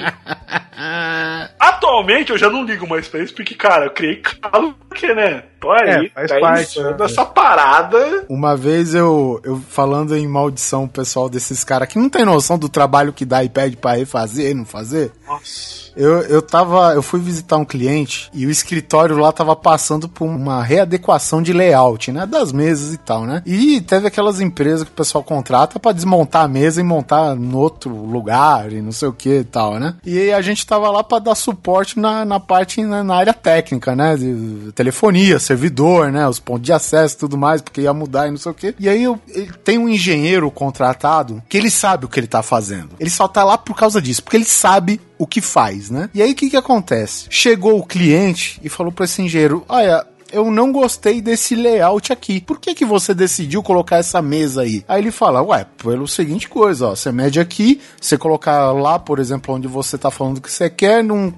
Atualmente 1.59 2.31
eu 2.33 2.39
já 2.39 2.51
não 2.51 2.65
ligo 2.65 2.87
mais 2.87 3.09
pra 3.09 3.21
isso, 3.23 3.35
porque, 3.35 3.55
cara, 3.55 3.87
eu 3.87 3.91
criei 3.91 4.17
calo, 4.17 4.75
porque, 4.89 5.13
né? 5.15 5.45
Tô 5.61 5.71
aí, 5.73 6.07
É, 6.07 6.11
faz 6.11 6.31
tá 6.31 6.41
parte, 6.41 6.81
né? 6.83 6.97
essa 7.01 7.25
parada. 7.25 8.25
Uma 8.29 8.57
vez 8.57 8.95
eu, 8.95 9.41
eu 9.43 9.57
falando 9.69 10.15
em 10.17 10.27
maldição, 10.27 10.85
o 10.85 10.89
pessoal 10.89 11.29
desses 11.29 11.65
caras 11.65 11.89
que 11.89 11.99
não 11.99 12.09
tem 12.11 12.25
noção 12.25 12.59
do 12.59 12.69
trabalho 12.69 13.13
que 13.13 13.25
dá 13.25 13.43
e 13.43 13.49
pede 13.49 13.77
pra 13.77 13.95
refazer 13.95 14.51
e 14.51 14.55
não 14.55 14.65
fazer. 14.67 15.11
Nossa. 15.27 15.87
Eu, 15.97 16.21
eu 16.25 16.43
tava. 16.43 16.93
Eu 16.95 17.01
fui 17.03 17.19
visitar 17.19 17.57
um 17.57 17.65
cliente 17.65 18.29
e 18.35 18.45
o 18.45 18.51
escritório 18.51 19.17
lá 19.17 19.33
tava 19.33 19.57
passando 19.57 20.07
por 20.07 20.27
uma 20.27 20.63
readequação 20.63 21.41
de 21.41 21.55
layout, 21.55 22.13
né? 22.13 22.27
Das 22.27 22.53
mesas 22.53 22.93
e 22.93 22.99
tal, 22.99 23.25
né? 23.25 23.36
E 23.45 23.81
teve 23.81 24.07
aquelas 24.07 24.41
empresas 24.41 24.85
que 24.85 24.91
o 24.91 24.95
pessoal 24.95 25.23
contrata 25.23 25.79
pra 25.79 25.93
desmontar 25.93 26.45
a 26.45 26.49
mesa 26.49 26.81
e 26.81 26.85
montar 26.85 27.35
no 27.35 27.59
outro 27.59 27.91
lugar 27.91 28.73
e 28.73 28.81
não 28.81 28.93
sei 28.93 29.09
o 29.09 29.13
que 29.13 29.41
e 29.41 29.45
tal, 29.45 29.79
né? 29.79 29.95
E 30.05 30.31
a 30.33 30.41
gente 30.41 30.67
tava 30.67 30.91
lá 30.91 31.03
pra 31.03 31.19
dar 31.19 31.35
suporte 31.35 31.99
na, 31.99 32.25
na 32.25 32.41
parte, 32.41 32.83
na, 32.83 33.03
na 33.03 33.15
área 33.15 33.35
técnica, 33.35 33.95
né? 33.95 34.17
De 34.17 34.73
telefonia, 34.73 35.39
servidor, 35.39 36.11
né? 36.13 36.27
Os 36.29 36.39
pontos 36.39 36.63
de 36.63 36.73
acesso 36.73 37.17
e 37.17 37.19
tudo 37.19 37.37
mais, 37.37 37.61
porque 37.61 37.83
ia 37.83 37.93
mudar 37.93 38.29
e 38.29 38.31
não 38.31 38.39
sei 38.39 38.53
o 38.53 38.55
que. 38.55 38.75
E 38.79 38.89
aí 38.89 39.03
eu, 39.03 39.19
tem 39.65 39.79
um 39.79 39.89
engenheiro 39.89 40.51
contratado 40.51 41.43
que 41.49 41.57
ele 41.57 41.71
sabe 41.71 42.05
o 42.05 42.09
que 42.09 42.21
ele 42.21 42.27
tá 42.27 42.43
fazendo. 42.43 42.91
Ele 42.99 43.11
só 43.11 43.29
tá 43.29 43.45
lá 43.45 43.59
por 43.59 43.77
causa 43.77 44.01
disso, 44.01 44.23
porque 44.23 44.37
ele 44.37 44.45
sabe 44.45 45.01
o 45.19 45.27
que 45.27 45.41
faz, 45.41 45.91
né? 45.91 46.11
E 46.15 46.23
aí 46.23 46.33
o 46.33 46.35
que 46.35 46.51
que 46.51 46.57
acontece? 46.57 47.27
Chegou 47.31 47.79
o 47.79 47.87
cliente 47.87 48.61
e 48.63 48.69
falou 48.69 48.93
para 48.93 49.05
esse 49.05 49.23
engenheiro: 49.23 49.65
"Olha, 49.69 50.05
eu 50.33 50.51
não 50.51 50.73
gostei 50.73 51.21
desse 51.21 51.55
layout 51.55 52.13
aqui. 52.13 52.41
Por 52.41 52.61
que 52.61 52.75
que 52.75 52.85
você 52.85 53.15
decidiu 53.15 53.63
colocar 53.63 53.97
essa 53.97 54.21
mesa 54.21 54.63
aí?" 54.63 54.85
Aí 54.89 55.01
ele 55.01 55.11
fala: 55.11 55.43
"Ué, 55.43 55.67
pelo 55.83 56.07
seguinte 56.07 56.49
coisa, 56.49 56.89
ó, 56.89 56.97
você 56.97 57.13
mede 57.13 57.41
aqui, 57.41 57.81
você 58.01 58.17
colocar 58.19 58.73
lá, 58.73 58.99
por 58.99 59.19
exemplo, 59.19 59.55
onde 59.55 59.69
você 59.69 59.97
tá 59.97 60.11
falando 60.11 60.41
que 60.41 60.51
você 60.51 60.69
quer, 60.71 61.03
não 61.03 61.33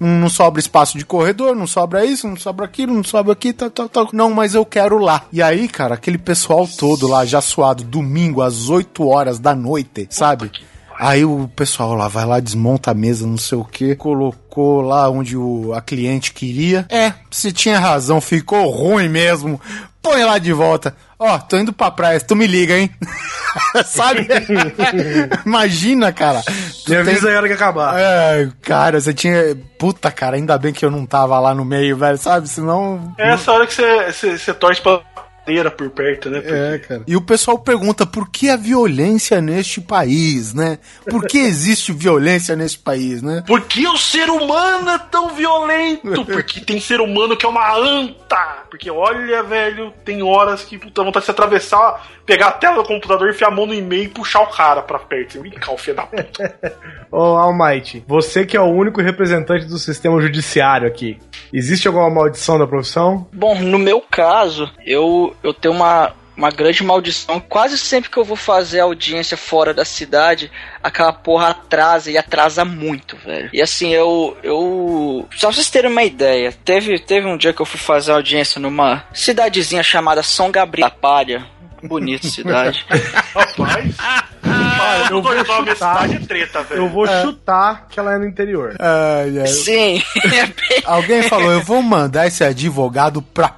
não 0.00 0.28
sobra 0.28 0.60
espaço 0.60 0.98
de 0.98 1.04
corredor, 1.04 1.54
não 1.54 1.66
sobra 1.66 2.04
isso, 2.04 2.28
não 2.28 2.36
sobra 2.36 2.66
aquilo, 2.66 2.92
não 2.92 3.04
sobra 3.04 3.32
aqui, 3.32 3.52
tal, 3.52 3.70
tal, 3.70 3.88
tal. 3.88 4.08
Não, 4.12 4.30
mas 4.30 4.54
eu 4.54 4.64
quero 4.64 4.98
lá. 4.98 5.24
E 5.32 5.40
aí, 5.40 5.68
cara, 5.68 5.94
aquele 5.94 6.18
pessoal 6.18 6.68
todo 6.68 7.06
lá, 7.06 7.24
já 7.24 7.40
suado, 7.40 7.84
domingo 7.84 8.42
às 8.42 8.68
8 8.68 9.06
horas 9.06 9.38
da 9.38 9.54
noite, 9.54 10.06
sabe? 10.10 10.50
Aí 10.98 11.24
o 11.24 11.48
pessoal 11.54 11.94
lá 11.94 12.08
vai 12.08 12.24
lá, 12.24 12.40
desmonta 12.40 12.90
a 12.90 12.94
mesa, 12.94 13.26
não 13.26 13.36
sei 13.38 13.58
o 13.58 13.64
que, 13.64 13.94
colocou 13.96 14.80
lá 14.80 15.08
onde 15.10 15.36
o, 15.36 15.72
a 15.74 15.80
cliente 15.80 16.32
queria. 16.32 16.86
É, 16.88 17.12
você 17.30 17.50
tinha 17.52 17.78
razão, 17.78 18.20
ficou 18.20 18.68
ruim 18.70 19.08
mesmo. 19.08 19.60
Põe 20.02 20.22
lá 20.22 20.38
de 20.38 20.52
volta. 20.52 20.94
Ó, 21.18 21.38
tô 21.38 21.56
indo 21.56 21.72
pra 21.72 21.90
praia, 21.90 22.20
tu 22.20 22.36
me 22.36 22.46
liga, 22.46 22.76
hein? 22.76 22.90
Sabe? 23.86 24.28
Imagina, 25.46 26.12
cara. 26.12 26.42
Me 26.46 26.84
tem- 26.84 26.96
avisa 26.98 27.28
aí 27.28 27.34
a 27.34 27.38
hora 27.38 27.48
que 27.48 27.54
acabar. 27.54 27.94
é, 27.98 28.48
cara, 28.60 29.00
você 29.00 29.14
tinha. 29.14 29.56
Puta, 29.78 30.10
cara, 30.10 30.36
ainda 30.36 30.58
bem 30.58 30.72
que 30.72 30.84
eu 30.84 30.90
não 30.90 31.06
tava 31.06 31.38
lá 31.40 31.54
no 31.54 31.64
meio, 31.64 31.96
velho, 31.96 32.18
sabe? 32.18 32.48
Senão. 32.48 33.14
É 33.18 33.32
essa 33.32 33.52
hora 33.52 33.66
que 33.66 33.72
você, 33.74 34.12
você, 34.12 34.38
você 34.38 34.52
torce 34.54 34.80
pra 34.82 35.00
madeira 35.46 35.70
por 35.70 35.90
perto, 35.90 36.30
né? 36.30 36.40
Porque- 36.40 36.54
É, 36.54 36.78
cara. 36.78 37.02
E 37.06 37.16
o 37.16 37.20
pessoal 37.20 37.58
pergunta 37.58 38.06
por 38.06 38.30
que 38.30 38.48
a 38.48 38.56
violência 38.56 39.40
neste 39.40 39.80
país, 39.80 40.54
né? 40.54 40.78
Por 41.08 41.26
que 41.26 41.38
existe 41.38 41.92
violência 41.92 42.56
neste 42.56 42.78
país, 42.78 43.22
né? 43.22 43.44
Por 43.46 43.60
que 43.62 43.86
o 43.86 43.96
ser 43.96 44.30
humano 44.30 44.90
é 44.90 44.98
tão 44.98 45.34
violento? 45.34 46.24
Porque 46.24 46.60
tem 46.60 46.80
ser 46.80 47.00
humano 47.00 47.36
que 47.36 47.44
é 47.44 47.48
uma 47.48 47.76
anta. 47.76 48.64
Porque 48.70 48.90
olha, 48.90 49.42
velho, 49.42 49.92
tem 50.04 50.22
horas 50.22 50.62
que 50.64 50.78
puta 50.78 51.02
vontade 51.04 51.22
de 51.22 51.26
se 51.26 51.30
atravessar, 51.30 52.06
pegar 52.26 52.48
a 52.48 52.52
tela 52.52 52.76
do 52.82 52.84
computador, 52.88 53.28
enfiar 53.30 53.48
a 53.48 53.50
mão 53.50 53.66
no 53.66 53.74
e-mail 53.74 54.04
e 54.04 54.08
puxar 54.08 54.40
o 54.42 54.46
cara 54.48 54.82
pra 54.82 54.98
perto. 54.98 55.40
Vem 55.42 55.52
cá, 55.52 55.72
o 55.72 55.78
filho 55.78 55.96
da 55.96 56.06
puta. 56.06 56.54
Ô, 57.12 57.36
Almighty, 57.36 58.02
você 58.08 58.44
que 58.44 58.56
é 58.56 58.60
o 58.60 58.64
único 58.64 59.00
representante 59.00 59.66
do 59.66 59.78
sistema 59.78 60.20
judiciário 60.20 60.88
aqui, 60.88 61.18
existe 61.52 61.86
alguma 61.86 62.10
maldição 62.10 62.58
da 62.58 62.66
profissão? 62.66 63.28
Bom, 63.32 63.60
no 63.60 63.78
meu 63.78 64.00
caso, 64.00 64.68
eu, 64.84 65.33
eu 65.42 65.52
tenho 65.52 65.74
uma, 65.74 66.12
uma 66.36 66.50
grande 66.50 66.82
maldição. 66.82 67.40
Quase 67.40 67.78
sempre 67.78 68.10
que 68.10 68.16
eu 68.16 68.24
vou 68.24 68.36
fazer 68.36 68.80
audiência 68.80 69.36
fora 69.36 69.72
da 69.72 69.84
cidade, 69.84 70.50
aquela 70.82 71.12
porra 71.12 71.48
atrasa 71.48 72.10
e 72.10 72.18
atrasa 72.18 72.64
muito, 72.64 73.16
velho. 73.16 73.50
E 73.52 73.62
assim, 73.62 73.90
eu. 73.90 74.36
eu 74.42 75.28
só 75.36 75.48
pra 75.48 75.56
vocês 75.56 75.70
terem 75.70 75.90
uma 75.90 76.04
ideia, 76.04 76.52
teve, 76.64 76.98
teve 76.98 77.26
um 77.26 77.36
dia 77.36 77.52
que 77.52 77.62
eu 77.62 77.66
fui 77.66 77.78
fazer 77.78 78.12
audiência 78.12 78.60
numa 78.60 79.04
cidadezinha 79.12 79.82
chamada 79.82 80.22
São 80.22 80.50
Gabriel 80.50 80.88
da 80.88 80.94
Palha. 80.94 81.46
Bonita 81.82 82.26
cidade. 82.28 82.84
Rapaz. 83.34 83.94
Ah, 84.42 85.08
eu 85.10 85.22
vou 85.22 85.36
chutar. 85.38 85.74
cidade 85.74 86.16
é 86.16 86.26
treta, 86.26 86.62
velho. 86.62 86.82
Eu 86.82 86.88
vou 86.88 87.06
chutar 87.06 87.86
que 87.88 88.00
ela 88.00 88.14
é 88.14 88.18
no 88.18 88.26
interior. 88.26 88.74
Ai, 88.78 89.40
ai. 89.40 89.46
Sim, 89.46 90.02
é. 90.32 90.82
Alguém 90.84 91.22
falou, 91.22 91.52
eu 91.52 91.60
vou 91.60 91.82
mandar 91.82 92.26
esse 92.26 92.42
advogado 92.42 93.20
pra 93.20 93.48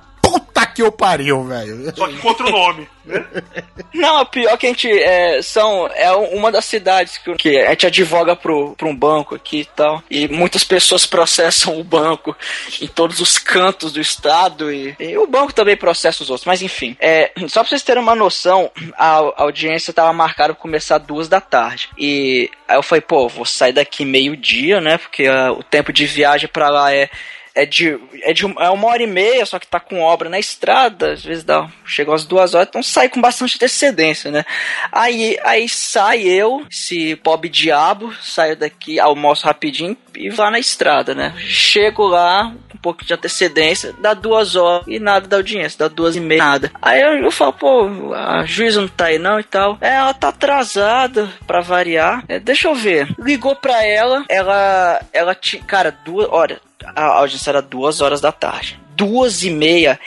que 0.77 0.82
eu 0.82 0.93
pariu, 0.93 1.43
velho. 1.44 1.90
Só 1.97 2.07
que 2.07 2.19
com 2.19 2.28
outro 2.28 2.51
nome, 2.51 2.86
né? 3.03 3.24
Não, 3.94 4.20
o 4.20 4.27
pior 4.27 4.59
que 4.59 4.66
a 4.66 4.69
gente 4.69 4.90
é, 4.90 5.40
são 5.40 5.89
é 5.94 6.12
uma 6.12 6.53
das 6.53 6.66
cidades 6.66 7.16
que, 7.16 7.35
que 7.36 7.59
a 7.59 7.70
gente 7.70 7.86
advoga 7.86 8.36
pro, 8.36 8.74
pro 8.77 8.89
um 8.89 8.94
banco 8.94 9.35
aqui 9.35 9.61
e 9.61 9.65
tal. 9.65 10.03
E 10.11 10.28
muitas 10.28 10.62
pessoas 10.65 11.07
processam 11.07 11.81
o 11.81 11.82
banco 11.82 12.36
em 12.82 12.86
todos 12.86 13.20
os 13.20 13.39
cantos 13.39 13.90
do 13.90 14.01
estado 14.01 14.70
e, 14.70 14.94
e 15.01 15.16
o 15.16 15.27
banco 15.27 15.55
também 15.55 15.78
processa 15.78 16.23
os 16.23 16.28
outros. 16.28 16.47
Mas 16.47 16.61
enfim, 16.61 16.94
é, 17.01 17.32
só 17.48 17.61
pra 17.61 17.70
vocês 17.70 17.82
terem 17.82 18.03
uma 18.03 18.15
noção, 18.15 18.70
a, 18.98 19.16
a 19.19 19.43
audiência 19.44 19.94
tava 19.94 20.12
marcada 20.12 20.53
pra 20.53 20.61
começar 20.61 20.98
duas 20.98 21.27
da 21.27 21.40
tarde. 21.40 21.89
E 21.97 22.51
aí 22.69 22.77
eu 22.77 22.82
falei, 22.82 23.01
pô, 23.01 23.28
vou 23.28 23.47
sair 23.47 23.73
daqui 23.73 24.05
meio-dia, 24.05 24.78
né? 24.78 24.98
Porque 24.98 25.27
ah, 25.27 25.53
o 25.53 25.62
tempo 25.62 25.90
de 25.90 26.05
viagem 26.05 26.51
pra 26.53 26.69
lá 26.69 26.94
é 26.94 27.09
é 27.57 27.65
de, 27.65 27.99
é 28.23 28.33
de 28.35 28.45
é 28.45 28.70
uma 28.70 28.89
hora 28.89 29.03
e 29.03 29.07
meia, 29.07 29.47
só 29.47 29.59
que 29.59 29.66
tá 29.66 29.81
com 29.81 30.01
obra 30.01 30.28
na 30.28 30.39
estrada, 30.39 31.12
às 31.12 31.24
vezes 31.24 31.43
dá, 31.43 31.69
chegou 31.87 32.15
às 32.15 32.27
duas 32.27 32.55
horas, 32.55 32.69
então 32.69 32.83
sai 32.83 33.09
com 33.09 33.20
bastante 33.20 33.57
antecedência, 33.57 34.31
né? 34.31 34.45
Aí, 34.93 35.39
aí 35.43 35.66
sai 35.66 36.20
eu, 36.23 36.65
esse 36.70 37.16
pobre 37.16 37.49
diabo, 37.49 38.12
saio 38.20 38.57
daqui, 38.57 39.01
almoço 39.01 39.47
rapidinho 39.47 39.97
e 40.15 40.28
vá 40.28 40.51
na 40.51 40.59
estrada, 40.59 41.15
né? 41.15 41.35
Chego 41.39 42.07
lá, 42.07 42.53
um 42.74 42.78
pouco 42.78 43.05
de 43.05 43.15
antecedência, 43.15 43.95
dá 44.01 44.12
duas 44.12 44.55
horas 44.55 44.87
e 44.87 44.99
nada 44.99 45.27
da 45.27 45.39
audiência, 45.39 45.78
dá 45.78 45.89
duas 45.89 46.15
e 46.15 46.20
meia, 46.20 46.45
nada. 46.45 46.70
Aí 46.83 47.01
eu, 47.01 47.15
eu 47.24 47.31
falo, 47.31 47.55
pô, 47.55 48.12
a 48.15 48.45
juíza 48.45 48.81
não 48.81 48.89
tá 48.89 49.07
aí 49.07 49.19
não 49.19 49.41
e 49.41 49.45
tal. 49.45 49.78
É, 49.81 49.95
ela 49.95 50.12
tá 50.12 50.28
atrasada, 50.28 51.28
pra 51.47 51.61
variar. 51.61 52.23
É, 52.28 52.39
deixa 52.39 52.69
eu 52.69 52.74
ver. 52.74 53.09
Ligou 53.19 53.57
pra 53.57 53.83
ela, 53.83 54.24
ela, 54.28 55.01
ela 55.12 55.35
tinha, 55.35 55.62
cara, 55.62 55.97
duas, 56.05 56.28
olha, 56.31 56.61
a 56.95 57.05
audiência 57.05 57.51
era 57.51 57.63
duas 57.63 58.01
horas 58.01 58.21
da 58.21 58.33
tarde. 58.33 58.79
Duas 58.95 59.43
e 59.43 59.51
meia, 59.51 59.99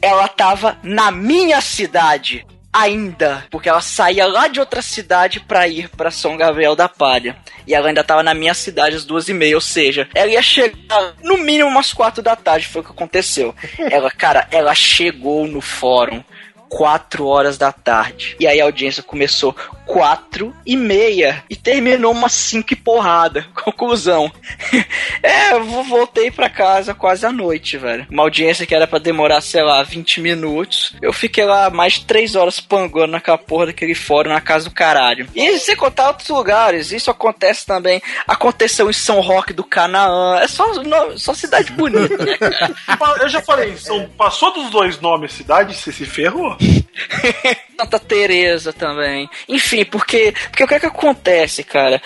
ela 0.00 0.28
tava 0.28 0.78
na 0.82 1.10
minha 1.10 1.60
cidade 1.60 2.46
ainda, 2.72 3.44
porque 3.50 3.68
ela 3.68 3.80
saía 3.80 4.26
lá 4.26 4.46
de 4.46 4.60
outra 4.60 4.82
cidade 4.82 5.40
pra 5.40 5.66
ir 5.66 5.88
pra 5.88 6.10
São 6.10 6.36
Gabriel 6.36 6.76
da 6.76 6.88
Palha. 6.88 7.36
E 7.66 7.74
ela 7.74 7.88
ainda 7.88 8.04
tava 8.04 8.22
na 8.22 8.34
minha 8.34 8.54
cidade 8.54 8.96
às 8.96 9.04
duas 9.04 9.28
e 9.28 9.34
meia, 9.34 9.56
ou 9.56 9.60
seja, 9.60 10.08
ela 10.14 10.30
ia 10.30 10.42
chegar 10.42 11.14
no 11.22 11.38
mínimo 11.38 11.68
umas 11.68 11.92
quatro 11.92 12.22
da 12.22 12.36
tarde, 12.36 12.68
foi 12.68 12.82
o 12.82 12.84
que 12.84 12.92
aconteceu. 12.92 13.54
Ela, 13.90 14.10
cara, 14.10 14.46
ela 14.50 14.74
chegou 14.74 15.46
no 15.46 15.60
fórum 15.60 16.22
4 16.68 17.26
horas 17.26 17.56
da 17.58 17.72
tarde. 17.72 18.36
E 18.38 18.46
aí 18.46 18.60
a 18.60 18.64
audiência 18.64 19.02
começou 19.02 19.54
4 19.86 20.54
e 20.66 20.76
meia 20.76 21.42
e 21.48 21.56
terminou 21.56 22.12
umas 22.12 22.32
5 22.32 22.72
e 22.72 22.76
porrada. 22.76 23.46
Conclusão. 23.64 24.30
é, 25.22 25.52
eu 25.52 25.64
vo- 25.64 25.82
voltei 25.84 26.30
pra 26.30 26.50
casa 26.50 26.94
quase 26.94 27.24
à 27.24 27.32
noite, 27.32 27.76
velho. 27.78 28.06
Uma 28.10 28.22
audiência 28.24 28.66
que 28.66 28.74
era 28.74 28.86
pra 28.86 28.98
demorar, 28.98 29.40
sei 29.40 29.62
lá, 29.62 29.82
20 29.82 30.20
minutos. 30.20 30.94
Eu 31.00 31.12
fiquei 31.12 31.44
lá 31.44 31.70
mais 31.70 31.94
de 31.94 32.04
3 32.04 32.34
horas 32.36 32.60
pangando 32.60 33.12
naquela 33.12 33.38
porra 33.38 33.66
daquele 33.66 33.94
fórum 33.94 34.30
na 34.30 34.40
casa 34.40 34.66
do 34.66 34.74
caralho. 34.74 35.26
E 35.34 35.58
sem 35.58 35.74
contar 35.76 36.08
outros 36.08 36.28
lugares, 36.28 36.92
isso 36.92 37.10
acontece 37.10 37.64
também. 37.64 38.02
Aconteceu 38.26 38.90
em 38.90 38.92
São 38.92 39.20
Roque 39.20 39.52
do 39.52 39.64
Canaã. 39.64 40.38
É 40.40 40.46
só, 40.48 40.66
só 41.16 41.32
cidade 41.32 41.72
bonita, 41.72 42.24
né, 42.24 42.36
cara? 42.38 42.74
Eu 43.22 43.28
já 43.28 43.40
falei, 43.40 43.76
são, 43.76 44.06
passou 44.16 44.52
dos 44.52 44.70
dois 44.70 45.00
nomes 45.00 45.32
cidade, 45.32 45.74
você 45.74 45.90
se 45.92 46.04
ferrou. 46.04 46.56
Santa 47.78 47.98
Teresa 47.98 48.72
também. 48.72 49.30
Enfim, 49.48 49.84
porque, 49.84 50.34
porque 50.50 50.64
o 50.64 50.66
que 50.66 50.74
é 50.74 50.80
que 50.80 50.86
acontece, 50.86 51.62
cara? 51.62 52.02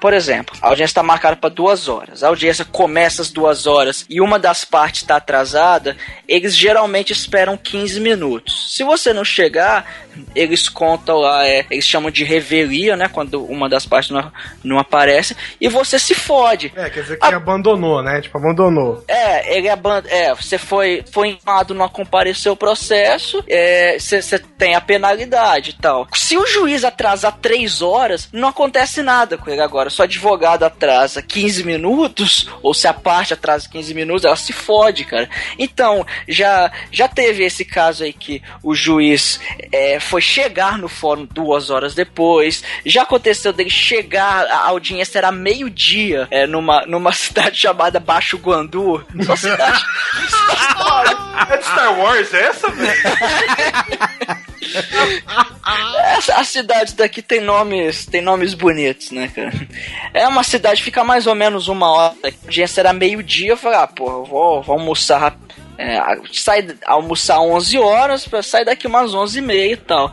Por 0.00 0.12
exemplo, 0.12 0.56
a 0.60 0.68
audiência 0.68 0.90
está 0.90 1.02
marcada 1.02 1.36
para 1.36 1.48
duas 1.48 1.88
horas. 1.88 2.24
A 2.24 2.28
audiência 2.28 2.64
começa 2.64 3.22
às 3.22 3.30
duas 3.30 3.66
horas 3.66 4.04
e 4.10 4.20
uma 4.20 4.38
das 4.38 4.64
partes 4.64 5.02
está 5.02 5.16
atrasada. 5.16 5.96
Eles 6.26 6.56
geralmente 6.56 7.12
esperam 7.12 7.56
15 7.56 8.00
minutos. 8.00 8.74
Se 8.76 8.82
você 8.82 9.12
não 9.12 9.24
chegar, 9.24 9.86
eles 10.34 10.68
contam 10.68 11.18
lá, 11.18 11.46
é, 11.46 11.64
eles 11.70 11.86
chamam 11.86 12.10
de 12.10 12.24
revelia, 12.24 12.96
né? 12.96 13.08
Quando 13.08 13.44
uma 13.44 13.68
das 13.68 13.86
partes 13.86 14.10
não, 14.10 14.32
não 14.64 14.78
aparece. 14.78 15.36
E 15.60 15.68
você 15.68 15.98
se 15.98 16.14
fode. 16.14 16.72
É, 16.74 16.90
quer 16.90 17.02
dizer 17.02 17.18
que 17.18 17.26
abandonou, 17.26 18.02
né? 18.02 18.20
Tipo, 18.20 18.38
abandonou. 18.38 19.04
É, 19.06 19.56
ele 19.56 19.68
é, 19.68 20.34
você 20.34 20.58
foi, 20.58 21.04
foi 21.12 21.28
enrolado, 21.28 21.74
não 21.74 21.88
compareceu 21.88 22.52
ao 22.52 22.56
processo, 22.56 23.42
é, 23.48 23.91
você 23.98 24.38
tem 24.38 24.74
a 24.74 24.80
penalidade 24.80 25.70
e 25.70 25.72
tal. 25.74 26.06
Se 26.14 26.36
o 26.36 26.46
juiz 26.46 26.84
atrasar 26.84 27.36
três 27.40 27.82
horas, 27.82 28.28
não 28.32 28.48
acontece 28.48 29.02
nada 29.02 29.36
com 29.38 29.50
ele 29.50 29.60
agora. 29.60 29.90
Se 29.90 30.00
o 30.00 30.04
advogado 30.04 30.64
atrasa 30.64 31.22
15 31.22 31.64
minutos, 31.64 32.48
ou 32.62 32.74
se 32.74 32.86
a 32.86 32.94
parte 32.94 33.34
atrasa 33.34 33.68
15 33.68 33.94
minutos, 33.94 34.24
ela 34.24 34.36
se 34.36 34.52
fode, 34.52 35.04
cara. 35.04 35.28
Então, 35.58 36.06
já, 36.28 36.70
já 36.90 37.08
teve 37.08 37.44
esse 37.44 37.64
caso 37.64 38.04
aí 38.04 38.12
que 38.12 38.42
o 38.62 38.74
juiz 38.74 39.40
é, 39.70 39.98
foi 40.00 40.20
chegar 40.20 40.78
no 40.78 40.88
fórum 40.88 41.26
duas 41.30 41.70
horas 41.70 41.94
depois. 41.94 42.62
Já 42.84 43.02
aconteceu 43.02 43.52
dele 43.52 43.70
chegar, 43.70 44.46
a 44.46 44.68
audiência 44.68 45.18
era 45.18 45.32
meio-dia, 45.32 46.28
é, 46.30 46.46
numa, 46.46 46.86
numa 46.86 47.12
cidade 47.12 47.58
chamada 47.58 48.00
Baixo 48.00 48.36
Guandu. 48.38 49.04
Só 49.24 49.36
cidade. 49.36 49.82
É 51.50 51.56
de 51.56 51.64
Star 51.64 51.98
Wars 51.98 52.34
essa, 52.34 52.70
velho? 52.70 53.02
A 56.34 56.44
cidade 56.44 56.94
daqui 56.94 57.20
tem 57.22 57.40
nomes, 57.40 58.06
tem 58.06 58.20
nomes 58.20 58.54
bonitos, 58.54 59.10
né, 59.10 59.30
cara? 59.34 59.52
É 60.14 60.26
uma 60.28 60.42
cidade, 60.42 60.82
fica 60.82 61.02
mais 61.04 61.26
ou 61.26 61.34
menos 61.34 61.68
uma 61.68 61.90
hora. 61.90 62.14
A 62.24 62.28
audiência 62.44 62.80
era 62.80 62.92
meio-dia, 62.92 63.50
eu 63.50 63.56
falei, 63.56 63.78
ah, 63.78 63.86
pô, 63.86 64.24
vou, 64.24 64.62
vou 64.62 64.78
almoçar. 64.78 65.36
É, 65.78 66.00
sai, 66.32 66.68
almoçar 66.84 67.40
11 67.40 67.78
horas, 67.78 68.26
pra 68.26 68.42
sair 68.42 68.64
daqui 68.64 68.86
umas 68.86 69.14
11 69.14 69.38
e 69.38 69.42
meia 69.42 69.72
e 69.72 69.76
tal. 69.76 70.12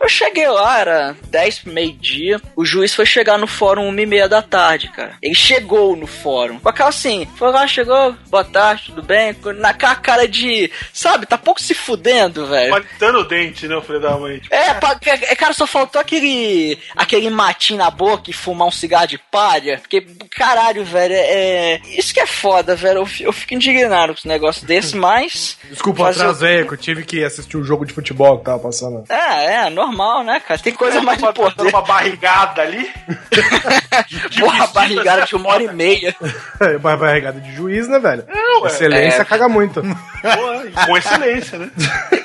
Eu 0.00 0.08
cheguei 0.08 0.48
lá, 0.48 0.80
era 0.80 1.16
10 1.28 1.58
pro 1.60 1.72
meio-dia. 1.72 2.40
O 2.56 2.64
juiz 2.64 2.94
foi 2.94 3.04
chegar 3.04 3.36
no 3.38 3.46
fórum 3.46 3.86
1 3.88 3.98
e 4.00 4.06
meia 4.06 4.28
da 4.28 4.40
tarde, 4.40 4.88
cara. 4.88 5.12
Ele 5.22 5.34
chegou 5.34 5.94
no 5.94 6.06
fórum. 6.06 6.58
Com 6.58 6.68
aquela 6.68 6.88
assim, 6.88 7.28
foi 7.36 7.50
lá, 7.52 7.66
chegou, 7.66 8.14
boa 8.28 8.42
tarde, 8.44 8.84
tudo 8.86 9.02
bem? 9.02 9.36
Naquela 9.56 9.94
cara 9.94 10.26
de, 10.26 10.70
sabe, 10.92 11.26
tá 11.26 11.36
pouco 11.36 11.60
se 11.60 11.74
fudendo, 11.74 12.46
velho. 12.46 12.70
Matando 12.70 13.18
o 13.20 13.24
dente, 13.24 13.68
né, 13.68 13.76
o 13.76 13.82
filho 13.82 14.00
da 14.00 14.16
mãe? 14.16 14.38
Tipo, 14.38 14.54
É, 14.54 14.74
pa- 14.74 14.98
é, 15.04 15.34
cara, 15.36 15.52
só 15.52 15.66
faltou 15.66 16.00
aquele 16.00 16.78
aquele 16.96 17.28
matinho 17.30 17.78
na 17.78 17.90
boca 17.90 18.30
e 18.30 18.32
fumar 18.32 18.68
um 18.68 18.72
cigarro 18.72 19.06
de 19.06 19.18
palha. 19.18 19.78
Porque, 19.80 20.00
caralho, 20.30 20.84
velho, 20.84 21.14
é. 21.14 21.74
é- 21.74 21.80
Isso 21.86 22.14
que 22.14 22.20
é 22.20 22.26
foda, 22.26 22.74
velho. 22.74 23.00
Eu, 23.00 23.08
eu 23.26 23.32
fico 23.32 23.54
indignado 23.54 24.12
com 24.14 24.18
esse 24.18 24.28
negócio 24.28 24.66
desse, 24.66 24.96
mas. 24.98 25.58
Desculpa 25.68 26.12
Fazer 26.12 26.66
que 26.66 26.72
eu 26.74 26.78
tive 26.78 27.04
que 27.04 27.22
assistir 27.22 27.56
um 27.56 27.64
jogo 27.64 27.84
de 27.84 27.92
futebol 27.92 28.38
que 28.38 28.44
tava 28.46 28.58
passando. 28.58 29.04
É, 29.08 29.66
é, 29.66 29.70
normal, 29.70 29.89
né, 30.24 30.40
cara? 30.40 30.60
Tem 30.60 30.72
coisa 30.74 31.00
mais 31.02 31.20
importante. 31.20 31.68
uma 31.68 31.82
barrigada 31.82 32.62
ali. 32.62 32.88
Porra, 34.38 34.66
barrigada 34.68 35.24
de 35.26 35.34
uma 35.36 35.48
hora 35.50 35.62
e 35.62 35.72
meia. 35.72 36.14
É, 36.60 36.76
uma 36.76 36.96
barrigada 36.96 37.40
de 37.40 37.54
juiz, 37.54 37.88
né, 37.88 37.98
velho? 37.98 38.24
Não, 38.28 38.62
ué. 38.62 38.68
Excelência 38.68 39.22
É. 39.22 39.24
caga 39.24 39.48
muito. 39.48 39.82
E 39.82 40.86
com 40.86 40.96
excelência, 40.96 41.58
né? 41.58 41.70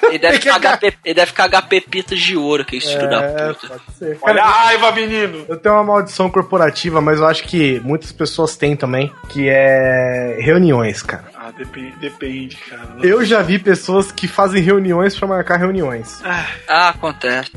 Ele 0.04 0.20
deve, 0.20 0.40
cagar, 0.50 0.80
pe- 0.80 0.94
ele 1.04 1.14
deve 1.16 1.32
cagar 1.34 1.68
pepitas 1.68 2.20
de 2.20 2.36
ouro, 2.38 2.62
aquele 2.64 2.82
filho 2.82 3.10
da 3.10 3.22
É, 3.24 3.54
puta. 3.54 3.82
Olha 4.22 4.44
a 4.44 4.48
raiva, 4.50 4.92
menino. 4.92 5.46
eu 5.48 5.58
tenho 5.58 5.76
uma 5.76 5.84
maldição 5.84 6.30
corporativa, 6.30 7.02
mas 7.02 7.20
eu 7.20 7.26
acho 7.28 7.44
que 7.44 7.80
muitas 7.84 8.12
pessoas 8.12 8.56
têm 8.56 8.76
também, 8.76 9.12
que 9.30 9.48
é 9.50 10.38
reuniões, 10.40 11.02
cara. 11.02 11.26
Ah, 11.46 11.52
depende, 11.56 11.96
depende 11.98 12.56
cara. 12.56 12.96
Eu 13.04 13.24
já 13.24 13.40
vi 13.44 13.60
pessoas 13.60 14.12
que 14.12 14.28
fazem 14.28 14.64
reuniões 14.64 15.16
pra 15.16 15.28
marcar 15.28 15.58
reuniões. 15.58 16.20
Ah, 16.68 16.90
acontece. 16.90 17.52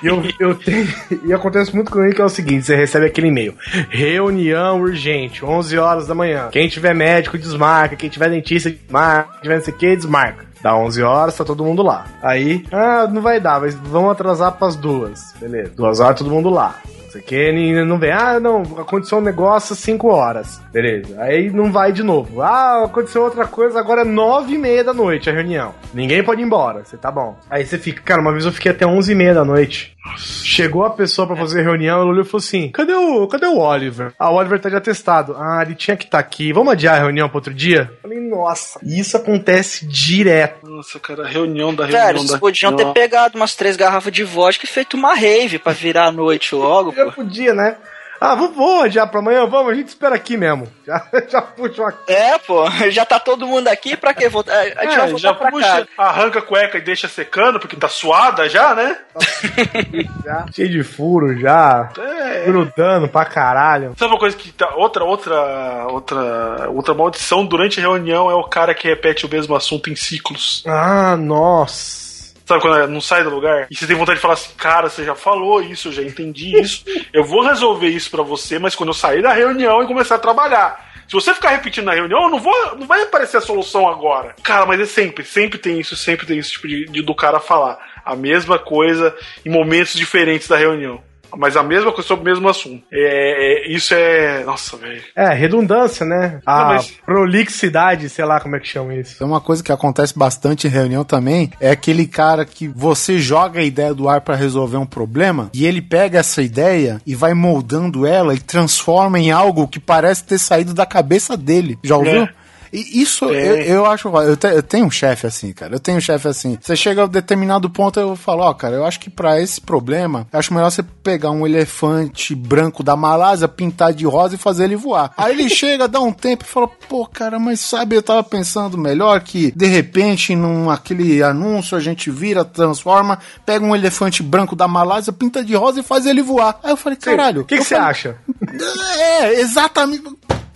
E 0.00 0.06
eu, 0.06 0.22
eu 0.38 0.54
tenho. 0.54 0.86
E 1.24 1.32
acontece 1.32 1.74
muito 1.74 1.90
comigo 1.90 2.14
que 2.14 2.22
é 2.22 2.24
o 2.24 2.28
seguinte: 2.28 2.66
você 2.66 2.76
recebe 2.76 3.06
aquele 3.06 3.26
e-mail. 3.26 3.56
Reunião 3.90 4.80
urgente, 4.80 5.44
11 5.44 5.76
horas 5.76 6.06
da 6.06 6.14
manhã. 6.14 6.50
Quem 6.52 6.68
tiver 6.68 6.94
médico, 6.94 7.36
desmarca. 7.36 7.96
Quem 7.96 8.08
tiver 8.08 8.30
dentista, 8.30 8.70
desmarca. 8.70 9.32
Quem 9.32 9.42
tiver 9.42 9.56
não 9.56 9.64
sei 9.64 9.74
o 9.74 9.76
que, 9.76 9.96
desmarca. 9.96 10.46
Dá 10.62 10.76
11 10.76 11.02
horas, 11.02 11.36
tá 11.36 11.44
todo 11.44 11.64
mundo 11.64 11.82
lá. 11.82 12.06
Aí, 12.22 12.64
ah, 12.70 13.08
não 13.10 13.22
vai 13.22 13.40
dar, 13.40 13.60
mas 13.60 13.74
vamos 13.74 14.12
atrasar 14.12 14.52
pras 14.52 14.76
duas. 14.76 15.34
Beleza. 15.40 15.72
Duas 15.74 15.98
horas, 15.98 16.18
todo 16.18 16.30
mundo 16.30 16.48
lá. 16.48 16.76
Não 17.08 17.12
sei 17.12 17.22
o 17.22 17.24
que, 17.24 17.52
ninguém 17.52 17.84
não 17.86 17.98
vem. 17.98 18.12
Ah, 18.12 18.38
não, 18.38 18.60
aconteceu 18.78 19.16
um 19.16 19.22
negócio 19.22 19.72
às 19.72 19.78
5 19.78 20.08
horas. 20.08 20.60
Beleza. 20.70 21.18
Aí 21.22 21.48
não 21.48 21.72
vai 21.72 21.90
de 21.90 22.02
novo. 22.02 22.42
Ah, 22.42 22.84
aconteceu 22.84 23.22
outra 23.22 23.46
coisa, 23.46 23.80
agora 23.80 24.02
é 24.02 24.04
9 24.04 24.52
e 24.52 24.58
meia 24.58 24.84
da 24.84 24.92
noite 24.92 25.30
a 25.30 25.32
reunião. 25.32 25.74
Ninguém 25.94 26.22
pode 26.22 26.42
ir 26.42 26.44
embora, 26.44 26.84
você 26.84 26.98
tá 26.98 27.10
bom. 27.10 27.38
Aí 27.48 27.64
você 27.64 27.78
fica, 27.78 28.02
cara, 28.02 28.20
uma 28.20 28.32
vez 28.32 28.44
eu 28.44 28.52
fiquei 28.52 28.72
até 28.72 28.86
11 28.86 29.10
e 29.10 29.14
meia 29.14 29.32
da 29.32 29.44
noite. 29.44 29.96
Chegou 30.16 30.84
a 30.84 30.90
pessoa 30.90 31.26
pra 31.26 31.36
fazer 31.36 31.60
a 31.60 31.62
reunião, 31.62 32.00
ela 32.00 32.10
olhou 32.10 32.22
e 32.22 32.26
falou 32.26 32.38
assim: 32.38 32.70
cadê 32.70 32.94
o, 32.94 33.26
cadê 33.26 33.46
o 33.46 33.58
Oliver? 33.58 34.12
Ah, 34.18 34.30
o 34.30 34.36
Oliver 34.36 34.58
tá 34.58 34.68
de 34.68 34.76
atestado. 34.76 35.36
Ah, 35.36 35.62
ele 35.62 35.74
tinha 35.74 35.96
que 35.96 36.04
estar 36.04 36.18
aqui. 36.18 36.52
Vamos 36.52 36.72
adiar 36.72 36.96
a 36.96 36.98
reunião 36.98 37.28
pra 37.28 37.38
outro 37.38 37.52
dia? 37.52 37.92
Falei, 38.00 38.18
nossa, 38.18 38.80
isso 38.82 39.16
acontece 39.16 39.86
direto. 39.86 40.66
Nossa, 40.68 40.98
cara, 40.98 41.24
a 41.24 41.28
reunião 41.28 41.74
da 41.74 41.84
reunião 41.84 42.06
Velho, 42.06 42.18
da 42.18 42.24
vocês 42.24 42.40
podiam 42.40 42.74
ter 42.74 42.86
pegado 42.92 43.36
umas 43.36 43.54
três 43.54 43.76
garrafas 43.76 44.12
de 44.12 44.24
vodka 44.24 44.64
e 44.64 44.68
feito 44.68 44.96
uma 44.96 45.14
rave 45.14 45.58
pra 45.58 45.72
virar 45.72 46.06
a 46.06 46.12
noite 46.12 46.54
logo, 46.54 46.92
Já 46.98 47.04
pô. 47.06 47.12
podia, 47.12 47.54
né? 47.54 47.76
Ah, 48.20 48.34
vamos, 48.34 48.56
vamos 48.56 48.82
adiar 48.86 49.08
pra 49.08 49.20
amanhã? 49.20 49.46
Vamos, 49.46 49.70
a 49.70 49.74
gente 49.76 49.86
espera 49.88 50.16
aqui 50.16 50.36
mesmo. 50.36 50.66
Já, 50.84 51.06
já 51.28 51.40
puxa 51.42 51.82
uma 51.82 51.94
É, 52.08 52.36
pô, 52.38 52.68
já 52.90 53.04
tá 53.04 53.20
todo 53.20 53.46
mundo 53.46 53.68
aqui, 53.68 53.96
pra 53.96 54.12
que 54.12 54.28
voltar? 54.28 54.54
A 54.58 54.64
gente 54.64 54.74
vai 54.74 55.06
É, 55.06 55.10
voltar 55.10 55.18
já 55.18 55.34
pra 55.34 55.50
puxa, 55.52 55.86
cá. 55.96 56.02
arranca 56.04 56.38
a 56.40 56.42
cueca 56.42 56.78
e 56.78 56.80
deixa 56.80 57.06
secando, 57.06 57.60
porque 57.60 57.76
tá 57.76 57.86
suada 57.88 58.48
já, 58.48 58.74
né? 58.74 58.96
já, 60.24 60.46
cheio 60.52 60.68
de 60.68 60.82
furo 60.82 61.38
já, 61.38 61.90
É. 61.98 62.44
grudando 62.46 63.06
pra 63.08 63.24
caralho. 63.24 63.94
Sabe 63.96 64.10
uma 64.12 64.18
coisa 64.18 64.36
que 64.36 64.50
tá. 64.50 64.74
Outra, 64.74 65.04
outra, 65.04 65.86
outra, 65.88 66.70
outra 66.70 66.94
maldição 66.94 67.44
durante 67.46 67.78
a 67.78 67.82
reunião 67.82 68.28
é 68.30 68.34
o 68.34 68.44
cara 68.44 68.74
que 68.74 68.88
repete 68.88 69.26
o 69.26 69.30
mesmo 69.30 69.54
assunto 69.54 69.90
em 69.90 69.94
ciclos. 69.96 70.64
Ah, 70.66 71.16
nossa. 71.16 72.07
Sabe 72.48 72.62
quando 72.62 72.88
não 72.88 73.00
sai 73.02 73.22
do 73.22 73.28
lugar? 73.28 73.66
E 73.70 73.76
você 73.76 73.86
tem 73.86 73.94
vontade 73.94 74.16
de 74.16 74.22
falar 74.22 74.32
assim, 74.32 74.54
cara, 74.56 74.88
você 74.88 75.04
já 75.04 75.14
falou 75.14 75.60
isso, 75.60 75.88
eu 75.88 75.92
já 75.92 76.02
entendi 76.02 76.58
isso. 76.58 76.82
Eu 77.12 77.22
vou 77.22 77.42
resolver 77.42 77.88
isso 77.88 78.10
pra 78.10 78.22
você, 78.22 78.58
mas 78.58 78.74
quando 78.74 78.88
eu 78.88 78.94
sair 78.94 79.20
da 79.20 79.34
reunião 79.34 79.82
e 79.82 79.86
começar 79.86 80.14
a 80.14 80.18
trabalhar. 80.18 80.88
Se 81.06 81.12
você 81.12 81.34
ficar 81.34 81.50
repetindo 81.50 81.84
na 81.84 81.92
reunião, 81.92 82.22
eu 82.22 82.30
não 82.30 82.38
vou, 82.38 82.76
não 82.76 82.86
vai 82.86 83.02
aparecer 83.02 83.36
a 83.36 83.42
solução 83.42 83.86
agora. 83.86 84.34
Cara, 84.42 84.64
mas 84.64 84.80
é 84.80 84.86
sempre, 84.86 85.26
sempre 85.26 85.58
tem 85.58 85.78
isso, 85.78 85.94
sempre 85.94 86.26
tem 86.26 86.38
esse 86.38 86.52
tipo 86.52 86.66
de, 86.66 86.86
de 86.86 87.02
do 87.02 87.14
cara 87.14 87.38
falar 87.38 87.78
a 88.02 88.16
mesma 88.16 88.58
coisa 88.58 89.14
em 89.44 89.50
momentos 89.50 89.92
diferentes 89.92 90.48
da 90.48 90.56
reunião. 90.56 91.02
Mas 91.36 91.56
a 91.56 91.62
mesma 91.62 91.92
coisa 91.92 92.06
sobre 92.08 92.22
o 92.22 92.34
mesmo 92.34 92.48
assunto. 92.48 92.82
É, 92.92 93.66
é- 93.68 93.72
isso 93.72 93.94
é. 93.94 94.44
Nossa, 94.44 94.76
velho. 94.76 95.02
É, 95.16 95.32
redundância, 95.32 96.04
né? 96.06 96.40
A 96.46 96.58
Não, 96.60 96.66
mas- 96.74 96.92
prolixidade, 97.04 98.08
sei 98.08 98.24
lá 98.24 98.40
como 98.40 98.56
é 98.56 98.60
que 98.60 98.66
chama 98.68 98.94
isso. 98.94 99.18
Tem 99.18 99.26
uma 99.26 99.40
coisa 99.40 99.62
que 99.62 99.70
acontece 99.72 100.18
bastante 100.18 100.66
em 100.66 100.70
reunião 100.70 101.04
também, 101.04 101.50
é 101.60 101.70
aquele 101.70 102.06
cara 102.06 102.44
que 102.44 102.66
você 102.68 103.18
joga 103.18 103.60
a 103.60 103.64
ideia 103.64 103.94
do 103.94 104.08
ar 104.08 104.20
pra 104.20 104.34
resolver 104.34 104.76
um 104.76 104.86
problema 104.86 105.50
e 105.54 105.66
ele 105.66 105.80
pega 105.82 106.18
essa 106.18 106.42
ideia 106.42 107.00
e 107.06 107.14
vai 107.14 107.34
moldando 107.34 108.06
ela 108.06 108.34
e 108.34 108.38
transforma 108.38 109.18
em 109.18 109.30
algo 109.30 109.68
que 109.68 109.78
parece 109.80 110.24
ter 110.24 110.38
saído 110.38 110.74
da 110.74 110.86
cabeça 110.86 111.36
dele. 111.36 111.78
Já 111.84 111.96
ouviu? 111.96 112.28
E 112.72 113.00
isso, 113.02 113.26
É. 113.32 113.46
eu, 113.46 113.56
eu 113.56 113.86
acho. 113.86 114.08
Eu, 114.08 114.36
te- 114.36 114.46
eu 114.48 114.62
tenho 114.62 114.86
um 114.86 114.90
chefe 114.90 115.26
assim, 115.26 115.52
cara. 115.52 115.74
Eu 115.74 115.80
tenho 115.80 115.98
um 115.98 116.00
chefe 116.00 116.28
assim. 116.28 116.58
Você 116.60 116.76
chega 116.76 117.02
a 117.02 117.04
um 117.04 117.08
determinado 117.08 117.68
ponto, 117.70 117.98
eu 117.98 118.14
falo, 118.16 118.42
ó, 118.42 118.52
cara, 118.54 118.76
eu 118.76 118.84
acho 118.84 119.00
que 119.00 119.08
pra 119.10 119.40
esse 119.40 119.60
problema, 119.60 120.26
eu 120.32 120.38
acho 120.38 120.52
melhor 120.52 120.70
você 120.70 120.82
pegar 120.82 121.30
um 121.30 121.46
elefante 121.46 122.34
branco 122.34 122.82
da 122.82 122.94
Malásia, 122.96 123.48
pintar 123.48 123.92
de 123.92 124.04
rosa 124.06 124.34
e 124.34 124.38
fazer 124.38 124.64
ele 124.64 124.76
voar. 124.76 125.12
Aí 125.16 125.32
ele 125.32 125.48
chega, 125.50 125.88
dá 125.88 126.00
um 126.00 126.12
tempo 126.12 126.44
e 126.44 126.48
fala, 126.48 126.68
pô, 126.68 127.06
cara, 127.06 127.38
mas 127.38 127.60
sabe, 127.60 127.96
eu 127.96 128.02
tava 128.02 128.22
pensando 128.22 128.76
melhor 128.76 129.20
que, 129.20 129.50
de 129.56 129.66
repente, 129.66 130.34
num 130.36 130.70
aquele 130.70 131.22
anúncio, 131.22 131.76
a 131.76 131.80
gente 131.80 132.10
vira, 132.10 132.44
transforma, 132.44 133.18
pega 133.46 133.64
um 133.64 133.74
elefante 133.74 134.22
branco 134.22 134.54
da 134.54 134.68
Malásia, 134.68 135.12
pinta 135.12 135.42
de 135.44 135.54
rosa 135.54 135.80
e 135.80 135.82
faz 135.82 136.06
ele 136.06 136.22
voar. 136.22 136.58
Aí 136.62 136.70
eu 136.72 136.76
falei, 136.76 136.96
caralho. 136.98 137.42
O 137.42 137.44
que 137.44 137.56
que 137.58 137.64
você 137.64 137.74
acha? 137.74 138.16
é, 138.98 139.40
exatamente. 139.40 140.02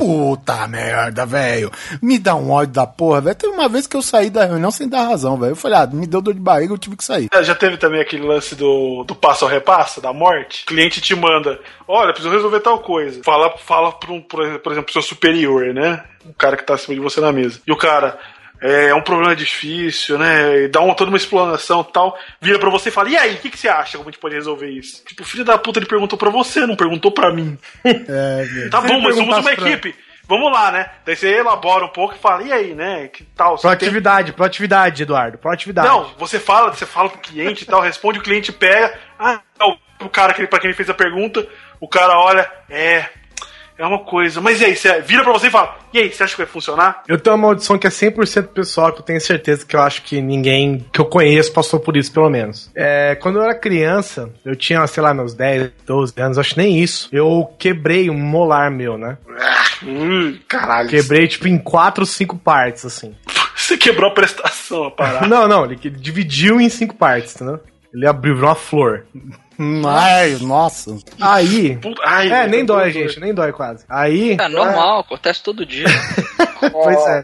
Puta 0.02 0.66
merda, 0.66 1.24
velho. 1.24 1.70
Me 2.02 2.18
dá 2.18 2.34
um 2.34 2.50
ódio 2.50 2.74
da 2.74 2.86
porra, 2.86 3.20
velho. 3.20 3.36
Teve 3.36 3.52
uma 3.52 3.68
vez 3.68 3.86
que 3.86 3.96
eu 3.96 4.02
saí 4.02 4.30
da 4.30 4.44
reunião 4.44 4.72
sem 4.72 4.88
dar 4.88 5.04
razão, 5.04 5.38
velho. 5.38 5.52
Eu 5.52 5.56
falei, 5.56 5.78
ah, 5.78 5.86
me 5.86 6.08
deu 6.08 6.20
dor 6.20 6.34
de 6.34 6.40
barriga, 6.40 6.74
eu 6.74 6.78
tive 6.78 6.96
que 6.96 7.04
sair. 7.04 7.28
É, 7.32 7.44
Já 7.44 7.54
teve 7.54 7.76
também 7.76 8.00
aquele 8.00 8.26
lance 8.26 8.56
do, 8.56 9.04
do 9.04 9.14
passo 9.14 9.44
ao 9.44 9.50
repasso, 9.50 10.00
da 10.00 10.12
morte. 10.12 10.64
O 10.64 10.66
cliente 10.66 11.00
te 11.00 11.14
manda, 11.14 11.60
olha, 11.86 12.12
preciso 12.12 12.34
resolver 12.34 12.58
tal 12.58 12.80
coisa. 12.80 13.22
Fala, 13.22 13.56
fala 13.58 13.92
exemplo, 13.92 14.22
por 14.22 14.42
exemplo, 14.72 14.84
pro 14.84 14.92
seu 14.92 15.02
superior, 15.02 15.72
né? 15.72 16.02
O 16.24 16.34
cara 16.34 16.56
que 16.56 16.64
tá 16.64 16.74
acima 16.74 16.96
de 16.96 17.00
você 17.00 17.20
na 17.20 17.32
mesa. 17.32 17.60
E 17.64 17.70
o 17.70 17.76
cara, 17.76 18.18
é, 18.62 18.86
é 18.90 18.94
um 18.94 19.02
problema 19.02 19.34
difícil, 19.36 20.16
né? 20.18 20.62
E 20.64 20.68
dá 20.68 20.80
uma, 20.80 20.94
toda 20.94 21.10
uma 21.10 21.16
explanação 21.16 21.84
e 21.88 21.92
tal. 21.92 22.16
Vira 22.40 22.58
pra 22.58 22.70
você 22.70 22.88
e 22.88 22.92
fala, 22.92 23.08
e 23.10 23.16
aí, 23.16 23.34
o 23.34 23.38
que, 23.38 23.50
que 23.50 23.58
você 23.58 23.68
acha? 23.68 23.98
Como 23.98 24.08
a 24.08 24.12
gente 24.12 24.20
pode 24.20 24.34
resolver 24.34 24.68
isso? 24.70 25.04
Tipo, 25.04 25.22
o 25.22 25.26
filho 25.26 25.44
da 25.44 25.58
puta 25.58 25.78
ele 25.78 25.86
perguntou 25.86 26.18
pra 26.18 26.30
você, 26.30 26.64
não 26.66 26.76
perguntou 26.76 27.10
pra 27.12 27.32
mim. 27.32 27.58
É, 27.84 28.68
Tá 28.70 28.80
Se 28.80 28.86
bom, 28.88 29.00
mas 29.00 29.16
somos 29.16 29.36
uma 29.36 29.42
pra- 29.42 29.68
equipe. 29.68 29.94
Vamos 30.28 30.52
lá, 30.52 30.70
né? 30.70 30.88
Daí 31.04 31.16
você 31.16 31.28
elabora 31.38 31.84
um 31.84 31.88
pouco 31.88 32.14
e 32.14 32.18
fala, 32.18 32.42
e 32.44 32.52
aí, 32.52 32.74
né? 32.74 33.08
Que 33.08 33.24
tal? 33.24 33.58
Você 33.58 33.62
tem- 33.62 33.70
Proatividade, 33.76 34.32
proatividade, 34.32 35.02
Eduardo. 35.02 35.36
Proatividade. 35.36 35.88
Não, 35.88 36.04
você 36.16 36.38
fala, 36.38 36.72
você 36.72 36.86
fala 36.86 37.10
pro 37.10 37.18
cliente 37.18 37.64
e 37.64 37.66
tal, 37.66 37.80
responde, 37.80 38.20
o 38.20 38.22
cliente 38.22 38.52
pega. 38.52 38.94
Ah, 39.18 39.40
é 39.60 39.64
o, 39.64 40.06
o 40.06 40.08
cara 40.08 40.32
que, 40.32 40.46
pra 40.46 40.60
quem 40.60 40.68
ele 40.68 40.76
fez 40.76 40.88
a 40.88 40.94
pergunta, 40.94 41.46
o 41.80 41.88
cara 41.88 42.16
olha, 42.18 42.48
é. 42.70 43.06
É 43.78 43.86
uma 43.86 44.00
coisa. 44.00 44.40
Mas 44.40 44.60
e 44.60 44.64
aí, 44.64 44.76
você 44.76 45.00
vira 45.00 45.22
pra 45.22 45.32
você 45.32 45.48
e 45.48 45.50
fala, 45.50 45.76
e 45.92 45.98
aí, 45.98 46.12
você 46.12 46.22
acha 46.22 46.34
que 46.34 46.42
vai 46.42 46.46
funcionar? 46.46 47.02
Eu 47.08 47.18
tenho 47.18 47.36
uma 47.36 47.48
maldição 47.48 47.78
que 47.78 47.86
é 47.86 47.90
100% 47.90 48.48
pessoal, 48.48 48.92
que 48.92 49.00
eu 49.00 49.04
tenho 49.04 49.20
certeza 49.20 49.66
que 49.66 49.74
eu 49.74 49.80
acho 49.80 50.02
que 50.02 50.20
ninguém 50.20 50.84
que 50.92 51.00
eu 51.00 51.04
conheço 51.04 51.52
passou 51.52 51.80
por 51.80 51.96
isso, 51.96 52.12
pelo 52.12 52.30
menos. 52.30 52.70
É, 52.74 53.14
quando 53.16 53.36
eu 53.36 53.42
era 53.42 53.54
criança, 53.54 54.30
eu 54.44 54.54
tinha, 54.54 54.86
sei 54.86 55.02
lá, 55.02 55.12
meus 55.12 55.34
10, 55.34 55.72
12 55.86 56.14
anos, 56.18 56.38
acho 56.38 56.56
nem 56.56 56.78
isso. 56.78 57.08
Eu 57.12 57.52
quebrei 57.58 58.08
um 58.08 58.18
molar 58.18 58.70
meu, 58.70 58.96
né? 58.96 59.18
Hum, 59.82 60.38
caralho. 60.48 60.88
Quebrei, 60.88 61.26
tipo, 61.26 61.48
em 61.48 61.58
4 61.58 62.02
ou 62.02 62.06
5 62.06 62.38
partes, 62.38 62.84
assim. 62.84 63.14
Você 63.56 63.76
quebrou 63.76 64.10
a 64.10 64.14
prestação, 64.14 64.84
a 64.84 64.90
parada. 64.90 65.26
Não, 65.26 65.46
não, 65.46 65.64
ele 65.64 65.76
dividiu 65.76 66.60
em 66.60 66.68
5 66.68 66.94
partes, 66.96 67.34
entendeu? 67.34 67.60
Ele 67.94 68.06
abriu, 68.06 68.34
virou 68.34 68.48
uma 68.48 68.54
flor. 68.56 69.04
Ai, 69.58 70.36
nossa. 70.40 70.96
Aí. 71.20 71.78
Ai, 72.04 72.32
É, 72.32 72.46
nem 72.46 72.64
dói, 72.64 72.90
gente, 72.90 73.20
nem 73.20 73.34
dói 73.34 73.52
quase. 73.52 73.84
Aí. 73.88 74.36
É 74.38 74.48
normal, 74.48 75.00
acontece 75.00 75.42
todo 75.42 75.66
dia. 75.66 75.86
Pois 76.70 77.06
é. 77.08 77.22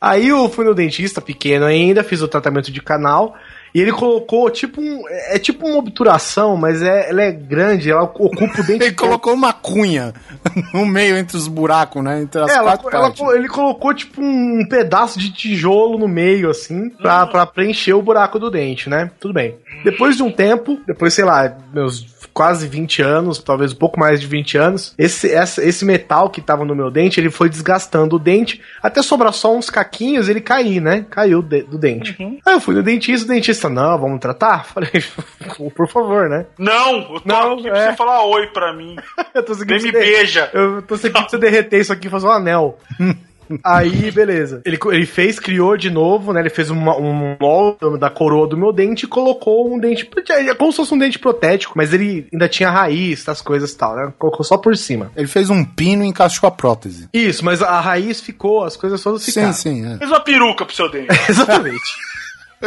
Aí 0.00 0.28
eu 0.28 0.48
fui 0.48 0.64
no 0.64 0.74
dentista, 0.74 1.20
pequeno 1.20 1.64
ainda, 1.64 2.02
fiz 2.02 2.20
o 2.20 2.26
tratamento 2.26 2.72
de 2.72 2.82
canal. 2.82 3.36
E 3.74 3.80
ele 3.80 3.90
colocou 3.92 4.48
tipo 4.50 4.80
um. 4.80 5.02
É 5.08 5.38
tipo 5.38 5.66
uma 5.66 5.78
obturação, 5.78 6.56
mas 6.56 6.80
é, 6.80 7.10
ela 7.10 7.22
é 7.22 7.32
grande, 7.32 7.90
ela 7.90 8.02
ocupa 8.04 8.44
o 8.44 8.48
dente. 8.64 8.84
Ele 8.84 8.92
colocou 8.92 9.32
uma 9.34 9.52
cunha 9.52 10.12
no 10.72 10.86
meio 10.86 11.16
entre 11.16 11.36
os 11.36 11.48
buracos, 11.48 12.02
né? 12.02 12.22
Entre 12.22 12.40
as 12.40 12.50
É, 12.50 12.54
ela, 12.54 12.76
quatro 12.78 12.96
ela- 12.96 13.10
partes. 13.10 13.34
ele 13.34 13.48
colocou 13.48 13.92
tipo 13.92 14.22
um 14.22 14.64
pedaço 14.68 15.18
de 15.18 15.32
tijolo 15.32 15.98
no 15.98 16.06
meio, 16.06 16.48
assim, 16.50 16.88
pra, 16.88 17.26
pra 17.26 17.44
preencher 17.46 17.94
o 17.94 18.02
buraco 18.02 18.38
do 18.38 18.50
dente, 18.50 18.88
né? 18.88 19.10
Tudo 19.18 19.34
bem. 19.34 19.56
Depois 19.82 20.16
de 20.16 20.22
um 20.22 20.30
tempo, 20.30 20.78
depois, 20.86 21.12
sei 21.12 21.24
lá, 21.24 21.56
meus 21.72 22.14
quase 22.32 22.66
20 22.66 23.00
anos, 23.00 23.38
talvez 23.38 23.72
um 23.72 23.76
pouco 23.76 23.98
mais 24.00 24.20
de 24.20 24.26
20 24.26 24.58
anos, 24.58 24.92
esse, 24.98 25.30
essa- 25.30 25.64
esse 25.64 25.84
metal 25.84 26.28
que 26.28 26.40
tava 26.40 26.64
no 26.64 26.74
meu 26.74 26.90
dente, 26.90 27.20
ele 27.20 27.30
foi 27.30 27.48
desgastando 27.48 28.16
o 28.16 28.18
dente, 28.18 28.60
até 28.82 29.02
sobrar 29.02 29.32
só 29.32 29.56
uns 29.56 29.70
caquinhos, 29.70 30.28
ele 30.28 30.40
cair, 30.40 30.80
né? 30.80 31.06
Caiu 31.08 31.40
de- 31.40 31.62
do 31.62 31.78
dente. 31.78 32.16
Aí 32.44 32.54
eu 32.54 32.60
fui 32.60 32.74
no 32.74 32.82
dentista, 32.82 33.24
o 33.24 33.28
dentista, 33.28 33.63
não, 33.68 33.98
vamos 33.98 34.20
tratar? 34.20 34.64
Falei, 34.72 34.90
por 35.76 35.88
favor, 35.88 36.28
né? 36.28 36.46
Não, 36.58 36.98
eu 37.14 37.20
tô 37.20 37.22
Não, 37.24 37.52
aqui 37.54 37.62
pra 37.70 37.78
é. 37.78 37.90
você 37.90 37.96
falar 37.96 38.24
oi 38.26 38.46
pra 38.48 38.72
mim. 38.72 38.96
Eu 39.34 39.42
tô 39.44 39.54
seguindo 39.54 39.76
Nem 39.76 39.84
me 39.86 39.92
beija. 39.92 40.48
Eu 40.52 40.80
tô 40.82 40.96
seguindo 40.96 41.20
pra 41.20 41.28
você 41.28 41.38
derreter 41.38 41.80
isso 41.80 41.92
aqui 41.92 42.06
e 42.06 42.10
fazer 42.10 42.26
um 42.26 42.30
anel. 42.30 42.78
Aí, 43.62 44.10
beleza. 44.10 44.62
Ele, 44.64 44.78
ele 44.90 45.04
fez, 45.04 45.38
criou 45.38 45.76
de 45.76 45.90
novo, 45.90 46.32
né? 46.32 46.40
Ele 46.40 46.48
fez 46.48 46.70
uma- 46.70 46.96
um 46.96 47.36
molde 47.38 47.98
da 47.98 48.08
coroa 48.08 48.46
do 48.48 48.56
meu 48.56 48.72
dente 48.72 49.04
e 49.04 49.08
colocou 49.08 49.70
um 49.72 49.78
dente. 49.78 50.08
É 50.30 50.54
como 50.54 50.72
se 50.72 50.78
fosse 50.78 50.94
um 50.94 50.98
dente 50.98 51.18
protético, 51.18 51.74
mas 51.76 51.92
ele 51.92 52.26
ainda 52.32 52.48
tinha 52.48 52.70
raiz, 52.70 53.20
essas 53.20 53.42
coisas 53.42 53.70
e 53.72 53.76
tal, 53.76 53.94
né? 53.96 54.12
Colocou 54.18 54.42
só 54.44 54.56
por 54.56 54.74
cima. 54.78 55.12
Ele 55.14 55.26
fez 55.28 55.50
um 55.50 55.62
pino 55.62 56.02
e 56.02 56.06
encaixou 56.08 56.46
a 56.46 56.50
prótese. 56.50 57.06
Isso, 57.12 57.44
mas 57.44 57.60
a 57.62 57.80
raiz 57.80 58.18
ficou, 58.18 58.64
as 58.64 58.76
coisas 58.78 59.02
todas 59.02 59.22
ficaram. 59.22 59.52
Sim, 59.52 59.82
sim. 59.84 59.92
É. 59.94 59.98
Fez 59.98 60.10
uma 60.10 60.20
peruca 60.20 60.64
pro 60.64 60.74
seu 60.74 60.90
dente. 60.90 61.08
Exatamente. 61.28 61.82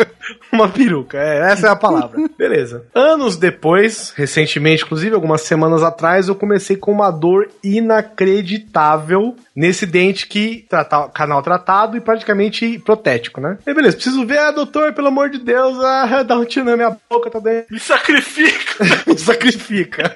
Uma 0.51 0.69
peruca, 0.69 1.17
é, 1.17 1.51
essa 1.51 1.67
é 1.67 1.69
a 1.69 1.75
palavra. 1.75 2.17
Beleza. 2.37 2.85
Anos 2.93 3.37
depois, 3.37 4.13
recentemente, 4.15 4.83
inclusive 4.83 5.15
algumas 5.15 5.41
semanas 5.41 5.83
atrás, 5.83 6.27
eu 6.27 6.35
comecei 6.35 6.75
com 6.75 6.91
uma 6.91 7.11
dor 7.11 7.49
inacreditável 7.63 9.35
nesse 9.55 9.85
dente 9.85 10.27
que 10.27 10.65
trata, 10.69 11.09
canal 11.09 11.41
tratado 11.41 11.97
e 11.97 12.01
praticamente 12.01 12.79
protético, 12.79 13.41
né? 13.41 13.57
E 13.65 13.73
beleza, 13.73 13.95
preciso 13.95 14.25
ver, 14.25 14.39
ah, 14.39 14.51
doutor, 14.51 14.93
pelo 14.93 15.07
amor 15.07 15.29
de 15.29 15.39
Deus, 15.39 15.77
ah, 15.83 16.23
dá 16.27 16.37
um 16.37 16.45
tiro 16.45 16.65
na 16.65 16.75
minha 16.75 16.95
boca, 17.09 17.29
tá 17.29 17.39
doendo. 17.39 17.65
Me 17.69 17.79
sacrifica. 17.79 18.85
Me 19.05 19.17
sacrifica. 19.17 20.15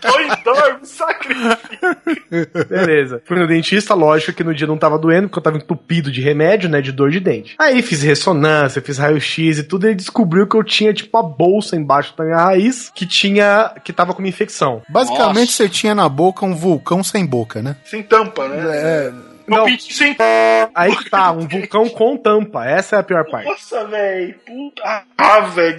Tô 0.00 0.20
em 0.20 0.28
dor, 0.42 0.78
me 0.80 0.86
sacrifica. 0.86 1.98
Beleza. 2.68 3.22
Fui 3.24 3.38
no 3.38 3.46
dentista, 3.46 3.94
lógico 3.94 4.32
que 4.32 4.44
no 4.44 4.54
dia 4.54 4.66
não 4.66 4.78
tava 4.78 4.98
doendo, 4.98 5.28
porque 5.28 5.38
eu 5.38 5.42
tava 5.42 5.56
entupido 5.56 6.10
de 6.10 6.20
remédio, 6.20 6.68
né, 6.68 6.80
de 6.80 6.92
dor 6.92 7.10
de 7.10 7.20
dente. 7.20 7.53
Aí 7.58 7.82
fiz 7.82 8.02
ressonância, 8.02 8.82
fiz 8.82 8.98
raio-x 8.98 9.58
e 9.58 9.62
tudo, 9.62 9.86
e 9.86 9.88
ele 9.88 9.94
descobriu 9.96 10.46
que 10.46 10.56
eu 10.56 10.64
tinha, 10.64 10.92
tipo, 10.92 11.16
uma 11.16 11.22
bolsa 11.22 11.76
embaixo 11.76 12.14
da 12.16 12.24
minha 12.24 12.36
raiz 12.36 12.90
que 12.94 13.06
tinha, 13.06 13.72
que 13.84 13.92
tava 13.92 14.12
com 14.12 14.20
uma 14.20 14.28
infecção. 14.28 14.82
Basicamente, 14.88 15.52
você 15.52 15.68
tinha 15.68 15.94
na 15.94 16.08
boca 16.08 16.44
um 16.44 16.54
vulcão 16.54 17.02
sem 17.02 17.24
boca, 17.24 17.62
né? 17.62 17.76
Sem 17.84 18.02
tampa, 18.02 18.48
né? 18.48 18.62
É. 18.66 19.12
Meu 19.46 19.66
Não. 19.66 19.78
sem 19.78 20.16
Aí 20.74 20.96
que 20.96 21.10
tá, 21.10 21.30
um 21.30 21.46
vulcão 21.46 21.88
com 21.88 22.16
tampa, 22.16 22.64
essa 22.64 22.96
é 22.96 22.98
a 23.00 23.02
pior 23.02 23.24
parte. 23.30 23.46
Nossa, 23.46 23.84
velho. 23.86 24.34
Puta. 24.46 25.04
Ah, 25.18 25.40
velho. 25.40 25.76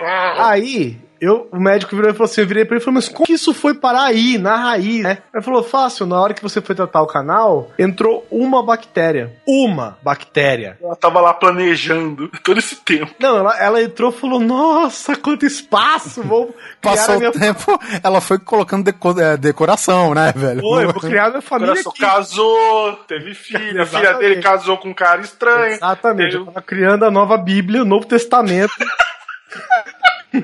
Ah. 0.00 0.50
Aí, 0.50 0.98
eu, 1.20 1.48
o 1.52 1.58
médico 1.60 1.94
virou 1.96 2.10
e 2.10 2.14
falou 2.14 2.24
assim: 2.30 2.40
eu 2.40 2.46
virei 2.46 2.64
pra 2.64 2.76
ele 2.76 2.82
e 2.82 2.84
falei, 2.84 2.96
mas 2.96 3.08
como 3.08 3.26
que 3.26 3.32
isso 3.32 3.52
foi 3.54 3.74
parar 3.74 4.04
aí, 4.04 4.38
na 4.38 4.56
raiz, 4.56 5.02
né? 5.02 5.18
Ele 5.34 5.42
falou: 5.42 5.62
fácil, 5.62 6.06
na 6.06 6.20
hora 6.20 6.34
que 6.34 6.42
você 6.42 6.60
foi 6.60 6.74
tratar 6.74 7.02
o 7.02 7.06
canal, 7.06 7.70
entrou 7.78 8.26
uma 8.30 8.62
bactéria. 8.62 9.32
Uma 9.46 9.96
bactéria. 10.02 10.78
Ela 10.82 10.96
tava 10.96 11.20
lá 11.20 11.32
planejando 11.34 12.28
todo 12.42 12.58
esse 12.58 12.76
tempo. 12.76 13.12
Não, 13.18 13.36
ela, 13.38 13.58
ela 13.58 13.82
entrou 13.82 14.10
e 14.10 14.14
falou: 14.14 14.40
Nossa, 14.40 15.16
quanto 15.16 15.46
espaço! 15.46 16.22
Vou 16.22 16.54
criar 16.80 16.94
Passou 16.96 17.16
minha 17.18 17.30
o 17.30 17.32
tempo, 17.32 17.78
ela 18.02 18.20
foi 18.20 18.38
colocando 18.38 18.84
deco- 18.84 19.18
é, 19.20 19.36
decoração, 19.36 20.14
né, 20.14 20.32
velho? 20.36 20.60
Oi, 20.64 20.84
vou 20.86 21.00
criar 21.00 21.30
minha 21.30 21.42
família 21.42 21.74
Coração 21.74 21.92
aqui. 21.92 22.00
casou, 22.00 22.92
teve 23.08 23.34
filha, 23.34 23.82
a 23.82 23.86
filha 23.86 24.14
dele 24.14 24.40
casou 24.42 24.76
com 24.78 24.88
um 24.90 24.94
cara 24.94 25.20
estranho. 25.20 25.74
Exatamente, 25.74 26.30
Teve- 26.32 26.42
eu 26.42 26.46
tava 26.46 26.62
criando 26.62 27.04
a 27.04 27.10
nova 27.10 27.36
Bíblia, 27.36 27.82
o 27.82 27.84
Novo 27.84 28.06
Testamento. 28.06 28.72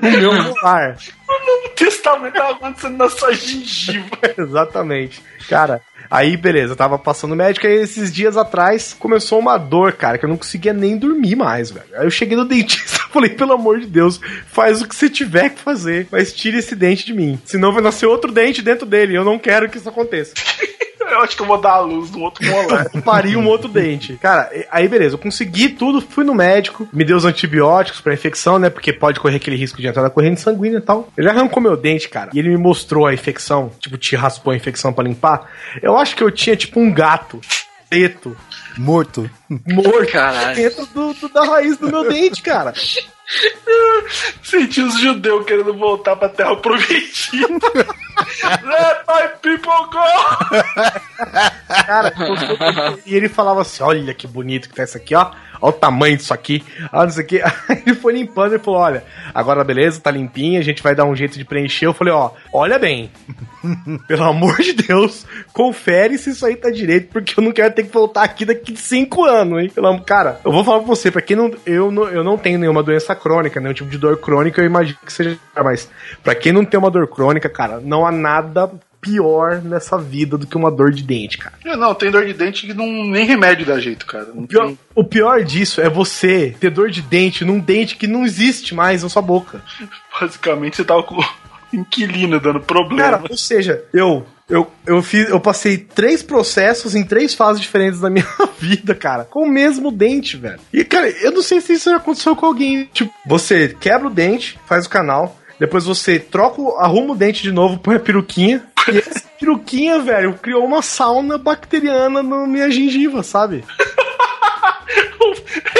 No 0.01 0.33
meu 0.33 0.53
lar. 0.63 0.97
O 1.65 1.69
testamento 1.69 2.33
tava 2.33 2.51
acontecendo 2.51 2.97
na 2.97 3.09
sua 3.09 3.33
gengiva. 3.33 4.07
Exatamente. 4.37 5.21
Cara, 5.49 5.81
aí 6.09 6.37
beleza, 6.37 6.73
eu 6.73 6.77
tava 6.77 6.99
passando 6.99 7.35
médico 7.35 7.65
e 7.65 7.81
esses 7.81 8.13
dias 8.13 8.37
atrás 8.37 8.95
começou 8.97 9.39
uma 9.39 9.57
dor, 9.57 9.93
cara, 9.93 10.17
que 10.17 10.25
eu 10.25 10.29
não 10.29 10.37
conseguia 10.37 10.73
nem 10.73 10.97
dormir 10.97 11.35
mais, 11.35 11.71
velho. 11.71 11.87
Aí 11.95 12.05
eu 12.05 12.11
cheguei 12.11 12.37
no 12.37 12.45
dentista 12.45 12.99
e 13.09 13.09
falei, 13.11 13.29
pelo 13.29 13.53
amor 13.53 13.79
de 13.79 13.87
Deus, 13.87 14.19
faz 14.47 14.81
o 14.81 14.87
que 14.87 14.95
você 14.95 15.09
tiver 15.09 15.49
que 15.49 15.59
fazer, 15.59 16.07
mas 16.11 16.33
tire 16.33 16.57
esse 16.57 16.75
dente 16.75 17.05
de 17.05 17.13
mim. 17.13 17.39
Senão 17.45 17.73
vai 17.73 17.81
nascer 17.81 18.05
outro 18.05 18.31
dente 18.31 18.61
dentro 18.61 18.85
dele. 18.85 19.15
Eu 19.15 19.25
não 19.25 19.39
quero 19.39 19.69
que 19.69 19.77
isso 19.77 19.89
aconteça. 19.89 20.33
Eu 21.13 21.21
acho 21.21 21.35
que 21.35 21.41
eu 21.41 21.45
vou 21.47 21.59
dar 21.61 21.73
a 21.73 21.79
luz 21.81 22.11
no 22.11 22.21
outro 22.21 22.45
molar. 22.49 22.89
Pari 23.03 23.35
um 23.37 23.47
outro 23.47 23.67
dente. 23.69 24.17
Cara, 24.21 24.49
aí 24.71 24.87
beleza, 24.87 25.15
eu 25.15 25.19
consegui 25.19 25.69
tudo, 25.69 26.01
fui 26.01 26.23
no 26.23 26.33
médico, 26.35 26.87
me 26.91 27.03
deu 27.05 27.15
os 27.17 27.25
antibióticos 27.25 28.01
pra 28.01 28.13
infecção, 28.13 28.57
né? 28.59 28.69
Porque 28.69 28.91
pode 28.91 29.19
correr 29.19 29.37
aquele 29.37 29.55
risco 29.55 29.81
de 29.81 29.87
entrar 29.87 30.01
na 30.03 30.09
corrente 30.09 30.41
sanguínea 30.41 30.77
e 30.77 30.81
tal. 30.81 31.09
Ele 31.17 31.29
arrancou 31.29 31.61
meu 31.61 31.77
dente, 31.77 32.09
cara, 32.09 32.31
e 32.33 32.39
ele 32.39 32.49
me 32.49 32.57
mostrou 32.57 33.05
a 33.05 33.13
infecção, 33.13 33.71
tipo, 33.79 33.97
te 33.97 34.15
raspou 34.15 34.51
a 34.53 34.55
infecção 34.55 34.91
pra 34.93 35.03
limpar. 35.03 35.49
Eu 35.81 35.97
acho 35.97 36.15
que 36.15 36.23
eu 36.23 36.31
tinha, 36.31 36.55
tipo, 36.55 36.79
um 36.79 36.91
gato 36.93 37.39
preto, 37.89 38.35
Morto. 38.75 39.29
morto, 39.67 40.11
Caralho. 40.11 40.55
dentro 40.55 40.85
do, 40.87 41.13
do- 41.13 41.29
da 41.29 41.45
raiz 41.45 41.77
do 41.77 41.87
meu 41.91 42.07
dente, 42.09 42.41
cara. 42.41 42.73
Senti 44.43 44.81
os 44.81 44.99
judeus 44.99 45.45
querendo 45.45 45.73
voltar 45.73 46.15
pra 46.15 46.29
terra 46.29 46.55
prometida. 46.57 47.47
Let 48.63 49.03
my 49.07 49.27
people 49.41 49.71
go! 49.91 50.03
cara. 51.67 52.13
e 53.05 53.15
ele 53.15 53.29
falava 53.29 53.61
assim: 53.61 53.83
olha 53.83 54.13
que 54.13 54.27
bonito 54.27 54.69
que 54.69 54.75
tá 54.75 54.83
isso 54.83 54.97
aqui, 54.97 55.15
ó. 55.15 55.31
Olha 55.63 55.69
o 55.69 55.79
tamanho 55.79 56.17
disso 56.17 56.33
aqui. 56.33 56.61
Isso 57.07 57.21
aqui. 57.21 57.39
Aí 57.69 57.81
ele 57.85 57.95
foi 57.95 58.11
limpando 58.11 58.53
e 58.53 58.59
falou: 58.59 58.81
olha, 58.81 59.01
agora 59.33 59.63
beleza, 59.63 60.01
tá 60.01 60.11
limpinha, 60.11 60.59
a 60.59 60.63
gente 60.63 60.83
vai 60.83 60.93
dar 60.93 61.05
um 61.05 61.15
jeito 61.15 61.37
de 61.37 61.45
preencher. 61.45 61.85
Eu 61.85 61.93
falei, 61.93 62.13
ó, 62.13 62.31
olha 62.51 62.77
bem. 62.77 63.09
Pelo 64.05 64.23
amor 64.23 64.57
de 64.57 64.73
Deus, 64.73 65.25
confere 65.53 66.17
se 66.17 66.31
isso 66.31 66.45
aí 66.45 66.57
tá 66.57 66.69
direito, 66.69 67.07
porque 67.13 67.39
eu 67.39 67.43
não 67.43 67.53
quero 67.53 67.73
ter 67.73 67.83
que 67.83 67.93
voltar 67.93 68.23
aqui 68.23 68.43
daqui 68.43 68.75
cinco 68.75 69.23
anos, 69.23 69.61
hein? 69.61 69.71
Pelo 69.73 69.87
amor, 69.87 70.03
cara, 70.03 70.41
eu 70.43 70.51
vou 70.51 70.65
falar 70.65 70.79
pra 70.79 70.87
você, 70.87 71.09
pra 71.09 71.21
quem 71.21 71.37
não 71.37 71.49
eu, 71.65 71.89
não. 71.89 72.09
eu 72.09 72.25
não 72.25 72.37
tenho 72.37 72.59
nenhuma 72.59 72.83
doença 72.83 73.15
crônica, 73.15 73.61
nenhum 73.61 73.73
tipo 73.73 73.89
de 73.89 73.97
dor 73.97 74.17
crônica, 74.17 74.59
eu 74.59 74.65
imagino 74.65 74.97
que 75.05 75.13
seja. 75.13 75.39
Mas, 75.55 75.89
pra 76.21 76.35
quem 76.35 76.51
não 76.51 76.65
tem 76.65 76.77
uma 76.77 76.91
dor 76.91 77.07
crônica, 77.07 77.47
cara, 77.47 77.79
não 77.79 78.05
há 78.05 78.11
nada 78.11 78.69
pior 79.03 79.61
nessa 79.61 79.97
vida 79.97 80.37
do 80.37 80.47
que 80.47 80.55
uma 80.55 80.71
dor 80.71 80.91
de 80.91 81.03
dente, 81.03 81.37
cara. 81.37 81.55
É, 81.65 81.75
não, 81.75 81.93
tem 81.93 82.09
dor 82.09 82.25
de 82.25 82.33
dente 82.33 82.65
que 82.65 82.73
não, 82.73 82.85
nem 83.05 83.25
remédio 83.25 83.65
dá 83.65 83.79
jeito, 83.79 84.05
cara. 84.05 84.29
O 84.33 84.47
pior, 84.47 84.67
tem- 84.67 84.79
o 84.95 85.03
pior 85.03 85.43
disso 85.43 85.81
é 85.81 85.89
você 85.89 86.55
ter 86.59 86.69
dor 86.71 86.89
de 86.89 87.01
dente 87.01 87.43
num 87.43 87.59
dente 87.59 87.97
que 87.97 88.07
não 88.07 88.25
existe 88.25 88.73
mais 88.73 89.03
na 89.03 89.09
sua 89.09 89.21
boca. 89.21 89.61
basicamente 90.19 90.77
você 90.77 90.83
tava 90.85 91.03
com 91.03 91.19
inquilino 91.73 92.39
dando 92.39 92.61
problema. 92.61 93.17
Cara, 93.17 93.23
ou 93.29 93.37
seja, 93.37 93.83
eu. 93.93 94.25
Eu, 94.49 94.69
eu, 94.85 95.01
fiz, 95.01 95.29
eu 95.29 95.39
passei 95.39 95.77
três 95.77 96.21
processos 96.21 96.95
em 96.95 97.03
três 97.05 97.33
fases 97.33 97.61
diferentes 97.61 98.01
da 98.01 98.09
minha 98.11 98.27
vida, 98.59 98.93
cara. 98.93 99.23
Com 99.23 99.45
o 99.45 99.49
mesmo 99.49 99.89
dente, 99.89 100.35
velho. 100.35 100.59
E, 100.71 100.83
cara, 100.83 101.09
eu 101.09 101.31
não 101.31 101.41
sei 101.41 101.61
se 101.61 101.73
isso 101.73 101.89
já 101.89 101.95
aconteceu 101.95 102.35
com 102.35 102.45
alguém. 102.45 102.89
Tipo, 102.93 103.11
você 103.25 103.69
quebra 103.79 104.07
o 104.07 104.13
dente, 104.13 104.59
faz 104.67 104.85
o 104.85 104.89
canal, 104.89 105.39
depois 105.63 105.85
você 105.85 106.19
troca, 106.19 106.61
o- 106.61 106.77
arruma 106.77 107.13
o 107.13 107.15
dente 107.15 107.41
de 107.41 107.51
novo, 107.53 107.77
põe 107.77 107.95
a 107.95 107.99
peruquinha. 107.99 108.61
E 108.91 108.97
essa 108.97 109.23
peruquinha, 109.39 109.99
velho, 109.99 110.33
criou 110.33 110.65
uma 110.65 110.81
sauna 110.81 111.37
bacteriana 111.37 112.21
na 112.21 112.45
minha 112.45 112.69
gengiva, 112.69 113.23
sabe? 113.23 113.63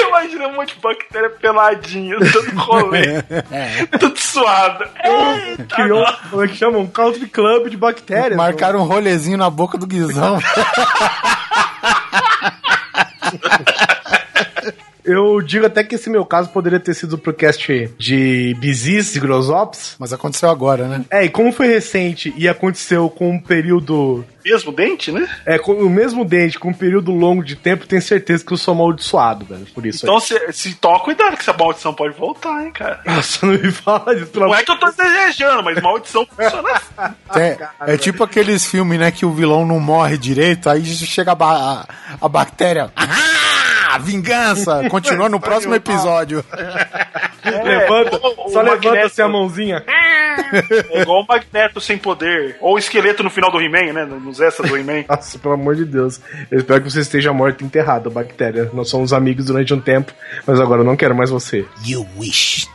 Imagina 0.08 0.48
um 0.48 0.54
monte 0.54 0.74
de 0.74 0.80
bactéria 0.80 1.28
peladinha, 1.28 2.16
dando 2.18 2.56
rolê, 2.56 3.20
tudo 4.00 4.18
suado. 4.18 4.84
Eita, 5.04 5.74
Criou, 5.76 6.04
como 6.30 6.42
é 6.42 6.48
que 6.48 6.56
chama? 6.56 6.78
Um 6.78 6.86
country 6.86 7.26
club 7.26 7.68
de 7.68 7.76
bactérias. 7.76 8.36
Marcaram 8.36 8.80
um 8.80 8.84
rolezinho 8.84 9.36
na 9.36 9.50
boca 9.50 9.76
do 9.76 9.86
Guizão. 9.86 10.38
Eu 15.04 15.40
digo 15.42 15.66
até 15.66 15.84
que 15.84 15.94
esse 15.96 16.08
meu 16.08 16.24
caso 16.24 16.48
poderia 16.50 16.80
ter 16.80 16.94
sido 16.94 17.18
pro 17.18 17.32
cast 17.34 17.90
de 17.98 18.54
Bizis 18.58 19.14
e 19.14 19.20
Grosops. 19.20 19.96
Mas 19.98 20.12
aconteceu 20.12 20.48
agora, 20.48 20.86
né? 20.88 21.04
É, 21.10 21.24
e 21.24 21.28
como 21.28 21.52
foi 21.52 21.66
recente 21.68 22.32
e 22.36 22.48
aconteceu 22.48 23.08
com 23.10 23.30
um 23.30 23.38
período. 23.40 24.24
Mesmo 24.44 24.72
dente, 24.72 25.10
né? 25.10 25.26
É, 25.46 25.58
com 25.58 25.72
o 25.72 25.88
mesmo 25.88 26.22
dente, 26.24 26.58
com 26.58 26.68
um 26.68 26.74
período 26.74 27.12
longo 27.12 27.42
de 27.42 27.56
tempo, 27.56 27.86
tenho 27.86 28.02
certeza 28.02 28.44
que 28.44 28.52
eu 28.52 28.56
sou 28.58 28.72
amaldiçoado, 28.74 29.44
velho. 29.46 29.66
Por 29.74 29.86
isso. 29.86 30.04
Então 30.04 30.20
se, 30.20 30.38
se 30.52 30.74
toma 30.74 31.00
cuidado 31.00 31.34
que 31.36 31.42
essa 31.42 31.52
maldição 31.52 31.94
pode 31.94 32.14
voltar, 32.16 32.62
hein, 32.64 32.70
cara. 32.72 33.00
Nossa, 33.06 33.46
não 33.46 33.54
me 33.54 33.70
fala 33.72 34.14
disso, 34.14 34.26
pelo 34.30 34.46
Não 34.46 34.54
é 34.54 34.62
que 34.62 34.70
eu 34.70 34.78
tô 34.78 34.90
desejando, 34.90 35.62
mas 35.62 35.80
maldição 35.82 36.26
funciona 36.26 36.70
assim. 36.72 37.14
É, 37.86 37.94
é 37.94 37.96
tipo 37.96 38.22
aqueles 38.22 38.64
filmes, 38.66 38.98
né, 38.98 39.10
que 39.10 39.26
o 39.26 39.32
vilão 39.32 39.66
não 39.66 39.80
morre 39.80 40.16
direito, 40.16 40.68
aí 40.70 40.84
chega 40.84 41.32
a, 41.32 41.34
ba- 41.34 41.86
a- 41.90 42.16
a 42.20 42.28
bactéria. 42.28 42.90
Ah, 42.94 43.06
vingança! 43.98 44.88
Continua 44.88 45.28
no 45.28 45.40
próximo 45.40 45.74
episódio. 45.74 46.44
Levanta, 47.44 48.16
o- 48.16 48.46
o 48.46 48.48
só 48.50 48.60
levanta 48.62 48.86
Magneto. 48.88 49.06
assim 49.06 49.22
a 49.22 49.28
mãozinha. 49.28 49.84
É 50.90 51.02
igual 51.02 51.22
o 51.22 51.26
Magneto 51.26 51.80
sem 51.80 51.96
poder. 51.98 52.56
Ou 52.60 52.74
o 52.74 52.78
esqueleto 52.78 53.22
no 53.22 53.30
final 53.30 53.50
do 53.50 53.60
He-Man, 53.60 53.92
né? 53.92 54.04
Nos 54.04 54.40
extras 54.40 54.70
do 54.70 54.76
He-Man. 54.76 55.04
Nossa, 55.08 55.38
pelo 55.38 55.54
amor 55.54 55.76
de 55.76 55.84
Deus. 55.84 56.20
Eu 56.50 56.58
espero 56.58 56.82
que 56.82 56.90
você 56.90 57.00
esteja 57.00 57.32
morto 57.32 57.62
e 57.62 57.64
enterrado, 57.64 58.10
bactéria. 58.10 58.70
Nós 58.72 58.88
somos 58.88 59.12
amigos 59.12 59.46
durante 59.46 59.72
um 59.74 59.80
tempo, 59.80 60.12
mas 60.46 60.60
agora 60.60 60.80
eu 60.80 60.84
não 60.84 60.96
quero 60.96 61.14
mais 61.14 61.30
você. 61.30 61.64
You 61.86 62.06
wish. 62.18 62.66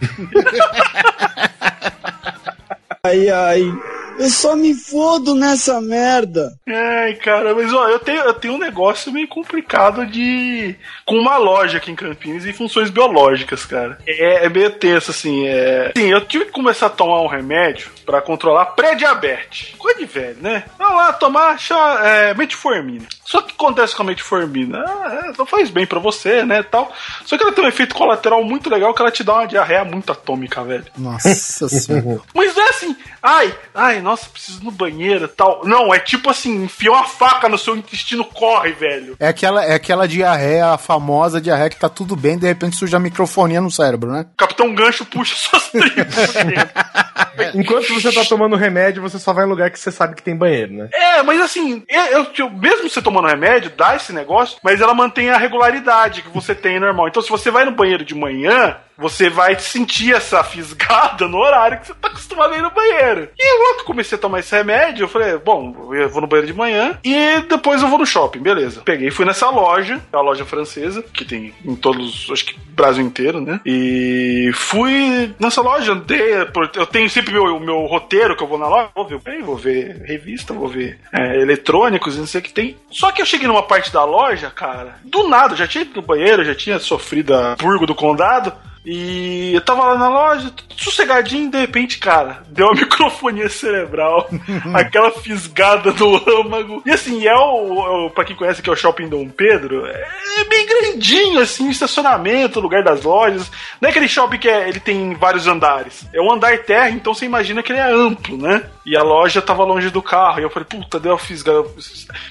Ai, 3.03 3.29
ai. 3.29 3.73
Eu 4.19 4.29
só 4.29 4.53
me 4.53 4.75
fodo 4.75 5.33
nessa 5.33 5.79
merda. 5.79 6.51
Ai, 6.67 7.13
cara, 7.15 7.55
mas 7.55 7.73
ó, 7.73 7.87
eu 7.87 7.99
tenho, 7.99 8.19
eu 8.19 8.33
tenho 8.33 8.55
um 8.55 8.59
negócio 8.59 9.13
meio 9.13 9.29
complicado 9.29 10.05
de. 10.05 10.75
com 11.05 11.15
uma 11.15 11.37
loja 11.37 11.77
aqui 11.77 11.89
em 11.89 11.95
Campinas 11.95 12.45
e 12.45 12.51
funções 12.51 12.89
biológicas, 12.89 13.65
cara. 13.65 13.97
É, 14.05 14.45
é 14.45 14.49
meio 14.49 14.71
tenso, 14.71 15.11
assim. 15.11 15.47
É... 15.47 15.93
Sim, 15.95 16.11
eu 16.11 16.19
tive 16.25 16.45
que 16.45 16.51
começar 16.51 16.87
a 16.87 16.89
tomar 16.89 17.21
um 17.21 17.27
remédio 17.27 17.89
pra 18.05 18.21
controlar 18.21 18.65
pré-diabetes. 18.67 19.73
Coisa 19.77 19.99
de 19.99 20.05
velho, 20.05 20.37
né? 20.41 20.65
Vamos 20.77 20.97
lá, 20.97 21.13
tomar 21.13 21.57
chá, 21.57 22.01
é, 22.03 22.33
metformina. 22.33 23.05
Só 23.23 23.39
que 23.41 23.45
o 23.45 23.47
que 23.49 23.63
acontece 23.63 23.95
com 23.95 24.01
a 24.01 24.05
metformina? 24.05 24.83
Ah, 24.85 25.21
é, 25.23 25.37
não 25.37 25.45
faz 25.45 25.69
bem 25.69 25.85
pra 25.85 25.99
você, 25.99 26.43
né, 26.43 26.61
tal. 26.63 26.91
Só 27.23 27.37
que 27.37 27.43
ela 27.43 27.53
tem 27.53 27.63
um 27.63 27.67
efeito 27.67 27.95
colateral 27.95 28.43
muito 28.43 28.69
legal 28.69 28.93
que 28.93 29.01
ela 29.01 29.11
te 29.11 29.23
dá 29.23 29.35
uma 29.35 29.47
diarreia 29.47 29.85
muito 29.85 30.11
atômica, 30.11 30.63
velho. 30.63 30.85
Nossa 30.97 31.69
senhora. 31.69 32.21
Mas 32.33 32.55
não 32.55 32.65
é 32.65 32.69
assim, 32.69 32.97
ai, 33.21 33.55
ai, 33.73 34.01
nossa, 34.01 34.08
preciso 34.17 34.61
ir 34.61 34.65
no 34.65 34.71
banheiro 34.71 35.25
e 35.25 35.27
tal. 35.27 35.61
Não, 35.65 35.93
é 35.93 35.99
tipo 35.99 36.29
assim, 36.29 36.63
enfia 36.63 36.91
uma 36.91 37.05
faca 37.05 37.47
no 37.49 37.57
seu 37.57 37.75
intestino, 37.75 38.23
corre, 38.25 38.71
velho. 38.71 39.15
É 39.19 39.27
aquela, 39.27 39.63
é 39.63 39.73
aquela 39.73 40.07
diarreia, 40.07 40.67
a 40.73 40.77
famosa 40.77 41.39
diarreia 41.41 41.69
que 41.69 41.79
tá 41.79 41.89
tudo 41.89 42.15
bem, 42.15 42.37
de 42.37 42.47
repente 42.47 42.75
surge 42.75 42.95
a 42.95 42.99
microfonia 42.99 43.61
no 43.61 43.71
cérebro, 43.71 44.11
né? 44.11 44.25
Capitão 44.37 44.73
Gancho 44.73 45.05
puxa 45.05 45.35
suas 45.37 45.69
tripas. 45.69 46.35
Enquanto 47.55 47.93
você 47.93 48.11
tá 48.11 48.23
tomando 48.25 48.55
remédio, 48.55 49.01
você 49.01 49.17
só 49.17 49.31
vai 49.33 49.45
em 49.45 49.49
lugar 49.49 49.69
que 49.71 49.79
você 49.79 49.91
sabe 49.91 50.15
que 50.15 50.21
tem 50.23 50.35
banheiro, 50.35 50.73
né? 50.73 50.89
É, 50.93 51.23
mas 51.23 51.39
assim, 51.39 51.83
eu, 51.87 52.01
eu- 52.05 52.27
eu- 52.37 52.49
mesmo 52.49 52.89
você 52.89 53.01
tomando 53.01 53.27
remédio, 53.27 53.71
dá 53.77 53.95
esse 53.95 54.11
negócio, 54.11 54.57
mas 54.63 54.81
ela 54.81 54.93
mantém 54.93 55.29
a 55.29 55.37
regularidade 55.37 56.21
que 56.21 56.29
você 56.29 56.53
tem 56.53 56.79
normal. 56.79 57.07
Então, 57.07 57.21
se 57.21 57.29
você 57.29 57.49
vai 57.49 57.63
no 57.65 57.71
banheiro 57.71 58.03
de 58.03 58.13
manhã, 58.15 58.75
você 58.99 59.29
vai 59.29 59.57
sentir 59.59 60.13
essa 60.13 60.43
fisgada 60.43 61.27
no 61.27 61.37
horário 61.37 61.79
que 61.79 61.87
você 61.87 61.93
tá 61.93 62.09
acostumado 62.09 62.53
a 62.53 62.57
ir 62.57 62.61
no 62.61 62.71
banheiro. 62.71 63.29
E 63.37 63.59
logo 63.59 63.75
que 63.75 63.81
eu 63.81 63.85
comecei 63.85 64.17
a 64.17 64.21
tomar 64.21 64.39
esse 64.39 64.53
remédio, 64.55 65.03
eu 65.03 65.07
falei, 65.07 65.37
bom, 65.37 65.93
eu 65.93 66.09
vou 66.09 66.21
no 66.21 66.27
banheiro 66.27 66.51
de 66.51 66.57
manhã 66.57 66.99
e 67.03 67.39
depois 67.47 67.81
eu 67.81 67.87
vou 67.87 67.99
no 67.99 68.05
shopping, 68.05 68.39
beleza. 68.39 68.81
Peguei 68.81 69.07
e 69.07 69.11
fui 69.11 69.25
nessa 69.25 69.49
loja, 69.49 70.01
é 70.11 70.17
a 70.17 70.21
loja 70.21 70.45
francesa, 70.45 71.01
que 71.01 71.23
tem 71.23 71.53
em 71.65 71.75
todos, 71.75 72.27
acho 72.31 72.45
que 72.45 72.59
Brasil 72.79 73.03
inteiro, 73.03 73.41
né? 73.41 73.59
E 73.65 74.51
fui 74.53 75.33
nessa 75.39 75.61
loja, 75.61 75.91
andei, 75.91 76.33
eu 76.75 76.85
tenho 76.85 77.09
sempre 77.09 77.33
meu, 77.33 77.43
o 77.43 77.59
meu 77.59 77.85
roteiro 77.85 78.35
que 78.37 78.43
eu 78.43 78.47
vou 78.47 78.57
na 78.57 78.67
loja, 78.67 78.89
vou 78.95 79.05
ver 79.05 79.19
bem, 79.19 79.41
vou 79.41 79.57
ver 79.57 80.01
revista, 80.05 80.53
vou 80.53 80.67
ver 80.67 80.99
é, 81.13 81.41
eletrônicos, 81.41 82.17
não 82.17 82.25
sei 82.25 82.39
o 82.39 82.43
que 82.43 82.53
tem. 82.53 82.77
Só 82.89 83.11
que 83.11 83.21
eu 83.21 83.25
cheguei 83.25 83.47
numa 83.47 83.63
parte 83.63 83.91
da 83.91 84.03
loja, 84.03 84.49
cara, 84.49 84.97
do 85.03 85.27
nada, 85.27 85.55
já 85.55 85.67
tinha 85.67 85.83
ido 85.83 85.95
no 85.95 86.01
banheiro, 86.01 86.43
já 86.43 86.55
tinha 86.55 86.79
sofrido 86.79 87.35
a 87.35 87.55
purgo 87.57 87.85
do 87.85 87.95
condado. 87.95 88.53
E 88.85 89.53
eu 89.53 89.61
tava 89.61 89.83
lá 89.83 89.97
na 89.97 90.09
loja, 90.09 90.49
tudo 90.51 90.73
sossegadinho, 90.77 91.51
de 91.51 91.59
repente, 91.59 91.97
cara, 91.97 92.43
deu 92.47 92.65
uma 92.67 92.75
microfonia 92.79 93.49
cerebral, 93.49 94.29
aquela 94.73 95.11
fisgada 95.11 95.91
no 95.93 96.15
âmago. 96.39 96.81
E 96.85 96.91
assim, 96.91 97.27
é 97.27 97.35
o, 97.35 98.05
o. 98.05 98.09
Pra 98.11 98.23
quem 98.23 98.35
conhece 98.35 98.61
que 98.61 98.69
é 98.69 98.73
o 98.73 98.77
shopping 98.77 99.09
Dom 99.09 99.27
Pedro, 99.29 99.85
é 99.85 100.43
bem 100.49 100.65
grandinho, 100.65 101.41
assim, 101.41 101.69
estacionamento, 101.69 102.59
lugar 102.61 102.81
das 102.83 103.03
lojas. 103.03 103.51
Não 103.81 103.87
é 103.87 103.91
aquele 103.91 104.07
shopping 104.07 104.37
que 104.37 104.47
é- 104.49 104.69
ele 104.69 104.79
tem 104.79 105.13
vários 105.13 105.45
andares. 105.45 106.07
É 106.13 106.21
um 106.21 106.31
andar 106.31 106.57
terra, 106.59 106.89
então 106.89 107.13
você 107.13 107.25
imagina 107.25 107.61
que 107.61 107.71
ele 107.71 107.79
é 107.79 107.91
amplo, 107.91 108.37
né? 108.37 108.63
E 108.85 108.95
a 108.95 109.03
loja 109.03 109.41
tava 109.41 109.63
longe 109.65 109.89
do 109.89 110.01
carro. 110.01 110.39
E 110.39 110.43
eu 110.43 110.49
falei, 110.49 110.67
puta, 110.67 110.99
deu 110.99 111.11
uma 111.11 111.17
fisgada. 111.19 111.63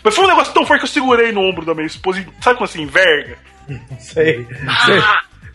Mas 0.03 0.15
foi 0.15 0.25
um 0.25 0.29
negócio 0.29 0.53
tão 0.55 0.65
forte 0.67 0.81
que 0.81 0.87
eu 0.87 0.91
segurei 0.93 1.31
no 1.31 1.43
ombro 1.43 1.65
da 1.67 1.75
minha 1.75 1.87
esposa. 1.87 2.21
e 2.21 2.27
Sabe 2.43 2.57
como 2.57 2.65
assim, 2.65 2.83
enverga? 2.83 3.39
Sei. 4.01 4.47
sei. 4.87 5.03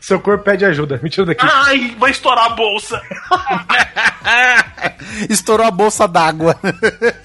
Seu 0.03 0.19
corpo 0.19 0.43
pede 0.43 0.65
ajuda. 0.65 0.99
Me 1.01 1.09
tira 1.09 1.27
daqui. 1.27 1.45
Ai, 1.49 1.95
vai 1.97 2.11
estourar 2.11 2.47
a 2.47 2.49
bolsa. 2.49 3.01
Estourou 5.29 5.65
a 5.65 5.71
bolsa 5.71 6.05
d'água. 6.09 6.59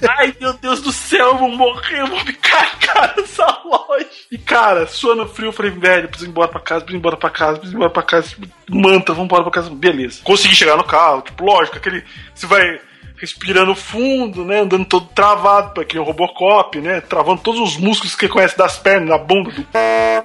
Ai, 0.08 0.32
meu 0.40 0.52
Deus 0.52 0.80
do 0.80 0.92
céu, 0.92 1.26
eu 1.26 1.38
vou 1.38 1.50
morrer, 1.56 2.02
eu 2.02 2.06
vou 2.06 2.24
me 2.24 2.32
cagar 2.34 3.16
nessa 3.16 3.44
loja. 3.64 4.06
E, 4.30 4.38
cara, 4.38 4.86
suando 4.86 5.26
frio, 5.26 5.48
eu 5.48 5.52
falei, 5.52 5.72
velho, 5.72 6.06
preciso 6.06 6.28
ir 6.28 6.30
embora 6.30 6.46
pra 6.46 6.60
casa, 6.60 6.82
preciso 6.82 6.96
ir 6.96 7.00
embora 7.00 7.16
pra 7.16 7.30
casa, 7.30 7.58
preciso 7.58 7.74
ir 7.74 7.78
embora 7.78 7.92
pra 7.92 8.02
casa. 8.04 8.36
Manta, 8.70 9.12
vamos 9.12 9.24
embora 9.24 9.42
pra 9.42 9.52
casa. 9.52 9.70
Beleza. 9.70 10.20
Consegui 10.22 10.54
chegar 10.54 10.76
no 10.76 10.84
carro, 10.84 11.22
tipo, 11.22 11.44
lógico, 11.44 11.78
aquele. 11.78 12.04
Você 12.32 12.46
vai 12.46 12.80
respirando 13.20 13.74
fundo, 13.74 14.44
né? 14.44 14.60
Andando 14.60 14.84
todo 14.84 15.06
travado, 15.14 15.72
pra 15.72 15.82
aquele 15.82 16.02
Robocop, 16.02 16.80
né? 16.80 17.00
Travando 17.00 17.40
todos 17.42 17.60
os 17.60 17.76
músculos 17.76 18.14
que 18.14 18.28
conhece 18.28 18.56
das 18.56 18.78
pernas, 18.78 19.08
da 19.08 19.18
bunda, 19.18 19.50
do 19.50 19.64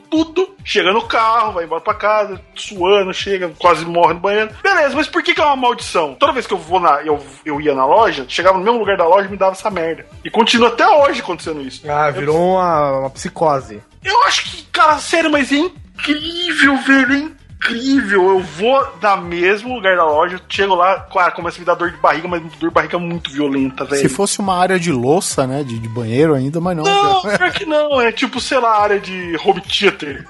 tudo. 0.09 0.53
Chega 0.65 0.93
no 0.93 1.01
carro, 1.01 1.53
vai 1.53 1.65
embora 1.65 1.81
pra 1.81 1.93
casa, 1.93 2.39
suando, 2.55 3.13
chega, 3.13 3.51
quase 3.59 3.85
morre 3.85 4.13
no 4.13 4.19
banheiro. 4.21 4.51
Beleza, 4.61 4.95
mas 4.95 5.07
por 5.07 5.21
que, 5.21 5.33
que 5.33 5.41
é 5.41 5.45
uma 5.45 5.55
maldição? 5.55 6.15
Toda 6.15 6.31
vez 6.31 6.47
que 6.47 6.53
eu 6.53 6.57
vou 6.57 6.79
na. 6.79 7.01
Eu, 7.03 7.19
eu 7.45 7.59
ia 7.59 7.75
na 7.75 7.85
loja, 7.85 8.25
chegava 8.29 8.57
no 8.57 8.63
mesmo 8.63 8.79
lugar 8.79 8.95
da 8.95 9.05
loja 9.05 9.27
e 9.27 9.31
me 9.31 9.37
dava 9.37 9.53
essa 9.53 9.69
merda. 9.69 10.05
E 10.23 10.29
continua 10.29 10.69
até 10.69 10.87
hoje 10.87 11.19
acontecendo 11.19 11.61
isso. 11.61 11.89
Ah, 11.89 12.09
virou 12.11 12.53
uma, 12.53 12.99
uma 12.99 13.09
psicose. 13.09 13.81
Eu 14.03 14.23
acho 14.23 14.43
que, 14.43 14.63
cara, 14.71 14.97
sério, 14.99 15.31
mas 15.31 15.51
é 15.51 15.57
incrível, 15.57 16.77
velho. 16.77 17.13
É 17.13 17.17
incrível. 17.17 17.42
Eu 17.71 18.39
vou 18.39 18.87
na 19.01 19.15
mesmo 19.15 19.75
lugar 19.75 19.95
da 19.95 20.05
loja, 20.05 20.41
chego 20.49 20.75
lá, 20.75 20.99
claro, 20.99 21.33
começa 21.33 21.57
a 21.57 21.59
me 21.59 21.65
dar 21.65 21.75
dor 21.75 21.91
de 21.91 21.97
barriga, 21.97 22.27
mas 22.27 22.41
dor 22.41 22.69
de 22.69 22.73
barriga 22.73 22.99
muito 22.99 23.31
violenta, 23.31 23.85
velho. 23.85 24.01
Se 24.01 24.09
fosse 24.09 24.39
uma 24.39 24.57
área 24.57 24.79
de 24.79 24.91
louça, 24.91 25.47
né? 25.47 25.63
De, 25.63 25.79
de 25.79 25.87
banheiro 25.87 26.33
ainda, 26.33 26.59
mas 26.59 26.75
não. 26.75 26.83
Não, 26.83 27.21
pior 27.21 27.51
que 27.51 27.65
não. 27.65 28.01
É 28.01 28.11
tipo, 28.11 28.41
sei 28.41 28.59
lá, 28.59 28.81
área 28.81 28.99
de 28.99 29.37
home 29.43 29.61
theater. 29.61 30.27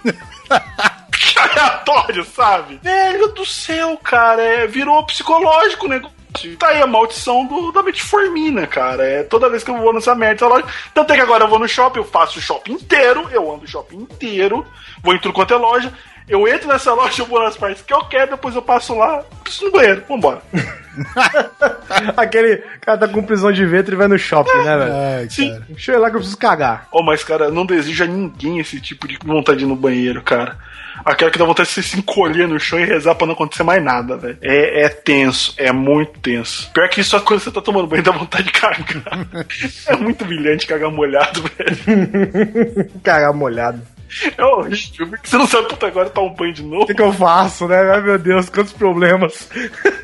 Aleatório, 1.38 2.24
sabe? 2.36 2.80
Velho 2.84 3.30
do 3.30 3.46
céu, 3.46 3.98
cara. 4.04 4.42
É, 4.42 4.68
virou 4.68 5.04
psicológico 5.06 5.86
o 5.86 5.90
negócio. 5.90 6.14
Tá 6.58 6.70
aí 6.70 6.82
a 6.82 6.88
maldição 6.88 7.46
do, 7.46 7.72
da 7.72 7.84
metformina, 7.84 8.66
cara. 8.66 9.04
É 9.06 9.24
toda 9.24 9.50
vez 9.50 9.64
que 9.64 9.70
eu 9.70 9.78
vou 9.78 9.94
nessa 9.94 10.16
merda, 10.16 10.36
essa 10.36 10.48
loja. 10.48 10.66
Tanto 10.94 11.14
é 11.14 11.16
que 11.16 11.22
agora 11.22 11.44
eu 11.44 11.48
vou 11.48 11.60
no 11.60 11.68
shopping, 11.68 12.00
eu 12.00 12.06
faço 12.06 12.40
o 12.40 12.42
shopping 12.42 12.74
inteiro, 12.74 13.30
eu 13.32 13.54
ando 13.54 13.66
o 13.66 13.68
shopping 13.68 13.98
inteiro, 13.98 14.66
vou 15.04 15.14
em 15.14 15.20
tudo 15.20 15.34
quanto 15.34 15.54
é 15.54 15.58
loja. 15.58 15.94
Eu 16.28 16.48
entro 16.48 16.68
nessa 16.68 16.94
loja, 16.94 17.22
eu 17.22 17.26
vou 17.26 17.42
nas 17.44 17.58
partes 17.58 17.82
que 17.82 17.94
eu 17.94 18.06
quero, 18.06 18.32
depois 18.32 18.56
eu 18.56 18.62
passo 18.62 18.96
lá, 18.96 19.24
preciso 19.44 19.66
no 19.66 19.72
banheiro, 19.72 20.04
vambora. 20.08 20.42
Aquele 22.16 22.58
cara 22.82 22.98
tá 22.98 23.08
com 23.08 23.24
prisão 23.24 23.52
de 23.52 23.66
ventre 23.66 23.94
e 23.94 23.98
vai 23.98 24.08
no 24.08 24.18
shopping, 24.18 24.58
né, 24.64 24.78
velho? 24.78 24.94
Ai, 24.94 25.30
Sim. 25.30 25.52
cara. 25.52 25.66
Deixa 25.70 25.92
eu 25.92 25.96
ir 25.96 26.00
lá 26.00 26.10
que 26.10 26.16
eu 26.16 26.20
preciso 26.20 26.38
cagar. 26.38 26.88
Oh, 26.92 27.04
mas, 27.04 27.24
cara, 27.24 27.50
não 27.50 27.66
deseja 27.66 28.06
a 28.06 28.08
ninguém 28.08 28.60
esse 28.60 28.80
tipo 28.80 29.08
de 29.08 29.18
vontade 29.24 29.60
de 29.60 29.66
ir 29.66 29.68
no 29.68 29.76
banheiro, 29.76 30.22
cara. 30.22 30.58
Aquela 31.04 31.32
que 31.32 31.40
dá 31.40 31.46
vontade 31.46 31.68
de 31.70 31.76
você 31.76 31.82
se 31.82 31.98
encolher 31.98 32.48
no 32.48 32.60
chão 32.60 32.80
e 32.80 32.86
rezar 32.86 33.16
pra 33.16 33.26
não 33.26 33.34
acontecer 33.34 33.64
mais 33.64 33.84
nada, 33.84 34.16
velho. 34.16 34.38
É, 34.42 34.84
é 34.84 34.90
tenso, 34.90 35.54
é 35.58 35.72
muito 35.72 36.20
tenso. 36.20 36.72
Pior 36.72 36.88
que 36.88 37.02
isso 37.02 37.16
é 37.16 37.20
quando 37.20 37.40
você 37.42 37.52
tá 37.52 37.62
tomando 37.62 37.88
banho 37.88 38.04
dá 38.04 38.12
vontade 38.12 38.46
de 38.46 38.52
cagar. 38.52 38.80
é 39.88 39.96
muito 39.96 40.24
brilhante 40.24 40.68
cagar 40.68 40.92
molhado, 40.92 41.44
velho. 41.44 42.90
Cagar 43.04 43.34
molhado. 43.34 43.82
É 44.38 44.44
horrível, 44.44 45.08
porque 45.08 45.28
você 45.28 45.38
não 45.38 45.48
sabe 45.48 45.68
puta 45.70 45.88
agora 45.88 46.10
tá 46.10 46.22
um 46.22 46.34
banho 46.34 46.54
de 46.54 46.64
novo. 46.64 46.84
O 46.84 46.88
que, 46.88 46.94
que 46.94 47.02
eu 47.02 47.14
faço, 47.14 47.68
né? 47.68 47.78
Ai, 47.92 48.02
meu 48.02 48.18
Deus, 48.18 48.50
quantos 48.50 48.74
problemas. 48.74 49.50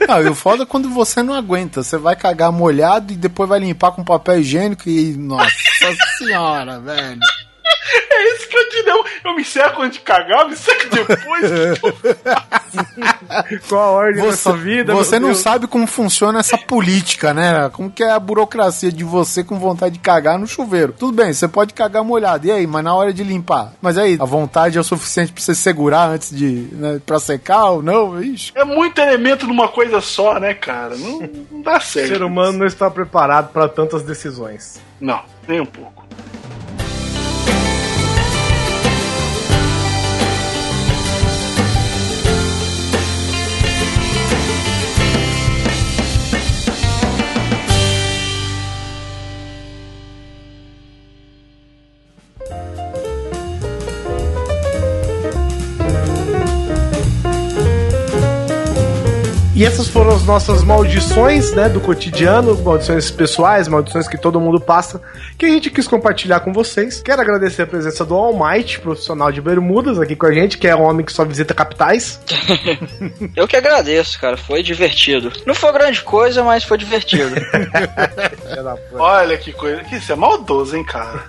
Ah, 0.08 0.22
e 0.22 0.28
o 0.28 0.36
foda 0.36 0.64
é 0.64 0.66
quando 0.66 0.90
você 0.90 1.22
não 1.22 1.34
aguenta. 1.34 1.84
Você 1.84 1.98
vai 1.98 2.16
cagar 2.16 2.52
molhado 2.52 3.14
e 3.14 3.16
depois 3.16 3.50
vai 3.50 3.60
limpar 3.60 3.92
com 3.92 4.04
papel 4.04 4.40
higiênico 4.40 4.90
e. 4.90 5.16
Nossa 5.18 5.52
senhora, 6.18 6.80
velho. 6.80 7.20
É 8.12 8.36
isso 8.36 8.50
que 8.50 8.58
eu 8.58 8.70
te 8.70 8.84
deu. 8.84 9.06
Eu 9.26 9.36
me 9.36 9.44
seco 9.46 9.82
antes 9.82 9.98
de 9.98 10.04
cagar, 10.04 10.48
me 10.48 10.56
seco 10.56 10.90
depois. 10.90 11.50
Qual 13.68 13.82
a 13.82 13.92
ordem 13.92 14.24
da 14.24 14.32
Você, 14.32 14.38
sua 14.38 14.58
vida? 14.58 14.94
você 14.94 15.20
não 15.20 15.30
Deus? 15.30 15.40
sabe 15.40 15.68
como 15.68 15.88
funciona 15.88 16.40
essa 16.40 16.58
política, 16.58 17.34
né? 17.34 17.70
Como 17.72 17.90
que 17.90 18.04
é 18.04 18.12
a 18.12 18.20
burocracia 18.20 18.92
de 18.92 19.04
você 19.04 19.44
com 19.44 19.58
vontade 19.60 19.94
de 19.94 20.00
cagar 20.00 20.38
no 20.38 20.48
chuveiro. 20.48 20.94
Tudo 20.98 21.14
bem, 21.14 21.34
você 21.34 21.48
pode 21.48 21.74
cagar 21.74 22.04
molhado. 22.04 22.48
E 22.48 22.52
aí, 22.52 22.68
mas 22.68 22.84
na 22.84 22.94
hora 22.94 23.14
de 23.14 23.24
limpar? 23.24 23.74
Mas 23.82 23.98
aí, 23.98 24.18
a 24.20 24.26
vontade 24.26 24.78
é 24.78 24.82
o 24.82 24.84
suficiente 24.84 25.32
pra 25.32 25.42
você 25.42 25.56
segurar 25.56 26.10
antes 26.10 26.36
de. 26.36 26.68
Né, 26.72 27.02
pra 27.06 27.20
secar 27.20 27.66
ou 27.72 27.82
não? 27.82 28.22
Ixi. 28.22 28.52
é 28.56 28.64
muito 28.64 29.00
elemento 29.00 29.48
numa 29.48 29.68
coisa 29.70 30.02
só, 30.02 30.40
né, 30.40 30.54
cara? 30.54 30.96
Não, 30.96 31.30
não 31.52 31.62
dá 31.62 31.78
O 31.78 31.82
certo. 31.82 32.08
ser 32.10 32.24
humano 32.24 32.60
não 32.60 32.66
está 32.66 32.90
preparado 32.90 33.52
para 33.52 33.68
tantas 33.70 34.04
decisões. 34.04 34.80
Não, 35.00 35.22
nem 35.48 35.62
um 35.62 35.66
pouco. 35.66 35.99
E 59.60 59.66
essas 59.66 59.90
foram 59.90 60.16
as 60.16 60.24
nossas 60.24 60.64
maldições, 60.64 61.52
né, 61.52 61.68
do 61.68 61.82
cotidiano, 61.82 62.58
maldições 62.64 63.12
pessoais, 63.12 63.68
maldições 63.68 64.08
que 64.08 64.18
todo 64.18 64.40
mundo 64.40 64.58
passa, 64.58 65.02
que 65.38 65.46
a 65.46 65.50
gente 65.50 65.70
quis 65.70 65.86
compartilhar 65.86 66.40
com 66.40 66.54
vocês. 66.54 67.02
Quero 67.02 67.22
agradecer 67.22 67.64
a 67.64 67.68
presença 67.68 68.06
do 68.06 68.16
All 68.16 68.34
Might, 68.34 68.80
profissional 68.80 69.34
de 69.34 69.42
bermudas, 69.42 70.00
aqui 70.00 70.16
com 70.16 70.28
a 70.28 70.32
gente, 70.32 70.58
que 70.58 70.66
é 70.66 70.74
um 70.74 70.84
homem 70.84 71.06
que 71.06 71.12
só 71.12 71.26
visita 71.26 71.54
capitais. 71.54 72.22
Eu 73.36 73.50
que 73.50 73.58
agradeço, 73.58 74.18
cara. 74.18 74.38
Foi 74.38 74.64
divertido. 74.64 75.30
Não 75.46 75.54
foi 75.54 75.74
grande 75.74 76.04
coisa, 76.04 76.42
mas 76.42 76.64
foi 76.64 76.78
divertido. 76.78 77.36
Olha 78.98 79.38
que 79.38 79.52
coisa. 79.52 79.84
Que 79.84 79.98
isso 79.98 80.14
é 80.14 80.16
maldoso, 80.16 80.78
hein, 80.78 80.86
cara? 80.86 81.26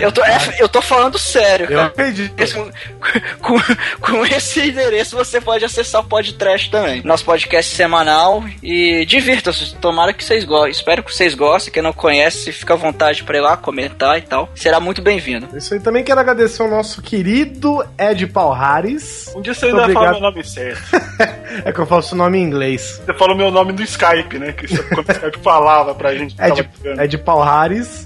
eu, 0.00 0.10
tô, 0.12 0.24
é, 0.24 0.38
eu 0.58 0.68
tô 0.68 0.82
falando 0.82 1.18
sério, 1.18 1.66
Eu 1.70 1.78
cara. 1.78 1.88
acredito. 1.88 2.34
Com, 3.40 3.56
com 4.00 4.26
esse 4.26 4.68
endereço 4.68 5.16
você 5.16 5.40
pode 5.40 5.64
acessar 5.64 6.02
o 6.02 6.04
podcast 6.04 6.70
também. 6.70 7.02
Nosso 7.04 7.24
podcast 7.24 7.74
semanal 7.74 8.44
e 8.62 9.04
divirta-se. 9.06 9.74
Tomara 9.76 10.12
que 10.12 10.22
vocês 10.24 10.44
gostem. 10.44 10.72
Espero 10.90 11.04
que 11.04 11.14
vocês 11.14 11.34
gostem. 11.36 11.72
Quem 11.72 11.84
não 11.84 11.92
conhece, 11.92 12.50
fica 12.50 12.74
à 12.74 12.76
vontade 12.76 13.22
pra 13.22 13.38
ir 13.38 13.40
lá 13.40 13.56
comentar 13.56 14.18
e 14.18 14.22
tal. 14.22 14.48
Será 14.56 14.80
muito 14.80 15.00
bem-vindo. 15.00 15.46
Isso 15.56 15.72
aí 15.72 15.78
também 15.78 16.02
quero 16.02 16.18
agradecer 16.18 16.62
ao 16.62 16.68
nosso 16.68 17.00
querido 17.00 17.84
Ed 17.96 18.26
Palhares. 18.26 19.32
Um 19.36 19.40
dia 19.40 19.54
você 19.54 19.66
ainda 19.66 19.88
falar 19.90 20.10
meu 20.10 20.20
nome 20.20 20.42
certo. 20.42 20.82
É 21.64 21.72
que 21.72 21.80
eu 21.80 21.86
faço 21.86 22.14
o 22.14 22.18
nome 22.18 22.38
em 22.38 22.42
inglês. 22.42 23.02
Você 23.04 23.12
falou 23.14 23.36
meu 23.36 23.50
nome 23.50 23.72
do 23.72 23.82
Skype, 23.82 24.38
né? 24.38 24.52
Que 24.52 24.66
isso- 24.66 24.82
quando 24.88 25.08
o 25.08 25.12
Skype 25.12 25.38
falava 25.42 25.94
pra 25.94 26.14
gente. 26.14 26.36
É 26.38 27.04
é 27.04 27.06
de 27.08 27.18
Palhares. 27.18 28.04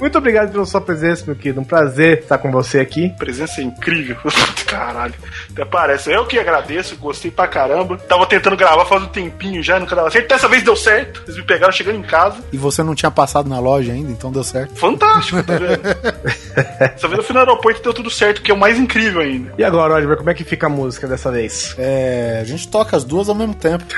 Muito 0.00 0.16
obrigado 0.16 0.50
pela 0.50 0.64
sua 0.64 0.80
presença, 0.80 1.24
meu 1.26 1.36
querido. 1.36 1.60
Um 1.60 1.64
prazer 1.64 2.20
estar 2.20 2.38
com 2.38 2.50
você 2.50 2.80
aqui. 2.80 3.10
Presença 3.18 3.60
é 3.60 3.64
incrível. 3.64 4.16
Caralho. 4.66 5.14
Até 5.52 5.64
parece. 5.66 6.10
Eu 6.10 6.24
que 6.26 6.38
agradeço, 6.38 6.96
gostei 6.96 7.30
pra 7.30 7.46
caramba. 7.46 7.98
Tava 7.98 8.26
tentando 8.26 8.56
gravar 8.56 8.86
faz 8.86 9.02
um 9.02 9.08
tempinho 9.08 9.62
já, 9.62 9.78
nunca 9.78 9.94
dava 9.94 10.10
certo. 10.10 10.28
Dessa 10.28 10.48
vez 10.48 10.62
deu 10.62 10.74
certo. 10.74 11.22
Eles 11.26 11.36
me 11.36 11.42
pegaram 11.44 11.72
chegando 11.72 11.91
em 11.94 12.02
casa. 12.02 12.38
E 12.52 12.58
você 12.58 12.82
não 12.82 12.94
tinha 12.94 13.10
passado 13.10 13.48
na 13.48 13.58
loja 13.58 13.92
ainda, 13.92 14.10
então 14.10 14.30
deu 14.32 14.44
certo. 14.44 14.74
Fantástico, 14.78 15.42
tá 15.42 15.58
vendo? 15.58 15.82
Dessa 16.78 17.08
vez 17.08 17.18
eu 17.18 17.24
fui 17.24 17.34
no 17.34 17.40
aeroporto 17.40 17.80
e 17.80 17.82
deu 17.82 17.94
tudo 17.94 18.10
certo, 18.10 18.42
que 18.42 18.50
é 18.50 18.54
o 18.54 18.58
mais 18.58 18.78
incrível 18.78 19.20
ainda. 19.20 19.52
E 19.56 19.64
agora, 19.64 19.94
Oliver, 19.94 20.16
como 20.16 20.30
é 20.30 20.34
que 20.34 20.44
fica 20.44 20.66
a 20.66 20.70
música 20.70 21.06
dessa 21.06 21.30
vez? 21.30 21.74
É, 21.78 22.38
a 22.40 22.44
gente 22.44 22.68
toca 22.68 22.96
as 22.96 23.04
duas 23.04 23.28
ao 23.28 23.34
mesmo 23.34 23.54
tempo. 23.54 23.84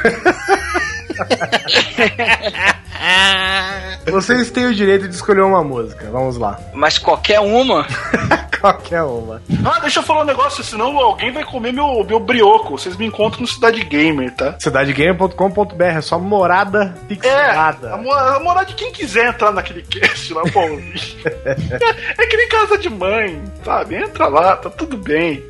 Vocês 4.10 4.50
têm 4.50 4.66
o 4.66 4.74
direito 4.74 5.08
de 5.08 5.14
escolher 5.14 5.40
uma 5.42 5.62
música. 5.64 6.08
Vamos 6.10 6.36
lá. 6.36 6.58
Mas 6.72 6.98
qualquer 6.98 7.40
uma. 7.40 7.86
Qualquer 8.64 9.02
uma. 9.02 9.42
Ah, 9.62 9.78
deixa 9.80 9.98
eu 9.98 10.02
falar 10.02 10.22
um 10.22 10.24
negócio, 10.24 10.64
senão 10.64 10.98
alguém 10.98 11.30
vai 11.30 11.44
comer 11.44 11.70
meu, 11.70 12.02
meu 12.02 12.18
brioco. 12.18 12.78
Vocês 12.78 12.96
me 12.96 13.04
encontram 13.04 13.42
no 13.42 13.46
Cidade 13.46 13.84
Gamer, 13.84 14.34
tá? 14.34 14.56
Cidadegamer.com.br 14.58 15.82
é 15.84 16.00
sua 16.00 16.18
morada 16.18 16.94
É, 17.02 17.06
pixelada. 17.08 17.92
a, 17.92 17.96
mo- 17.98 18.10
a 18.10 18.40
moral 18.40 18.64
de 18.64 18.72
quem 18.72 18.90
quiser 18.90 19.28
entrar 19.28 19.52
naquele 19.52 19.82
cast 19.82 20.32
lá 20.32 20.40
ouvir. 20.54 21.16
é, 21.44 22.22
é 22.22 22.26
que 22.26 22.36
nem 22.38 22.48
casa 22.48 22.78
de 22.78 22.88
mãe, 22.88 23.38
sabe? 23.62 23.96
Entra 23.96 24.28
lá, 24.28 24.56
tá 24.56 24.70
tudo 24.70 24.96
bem. 24.96 25.42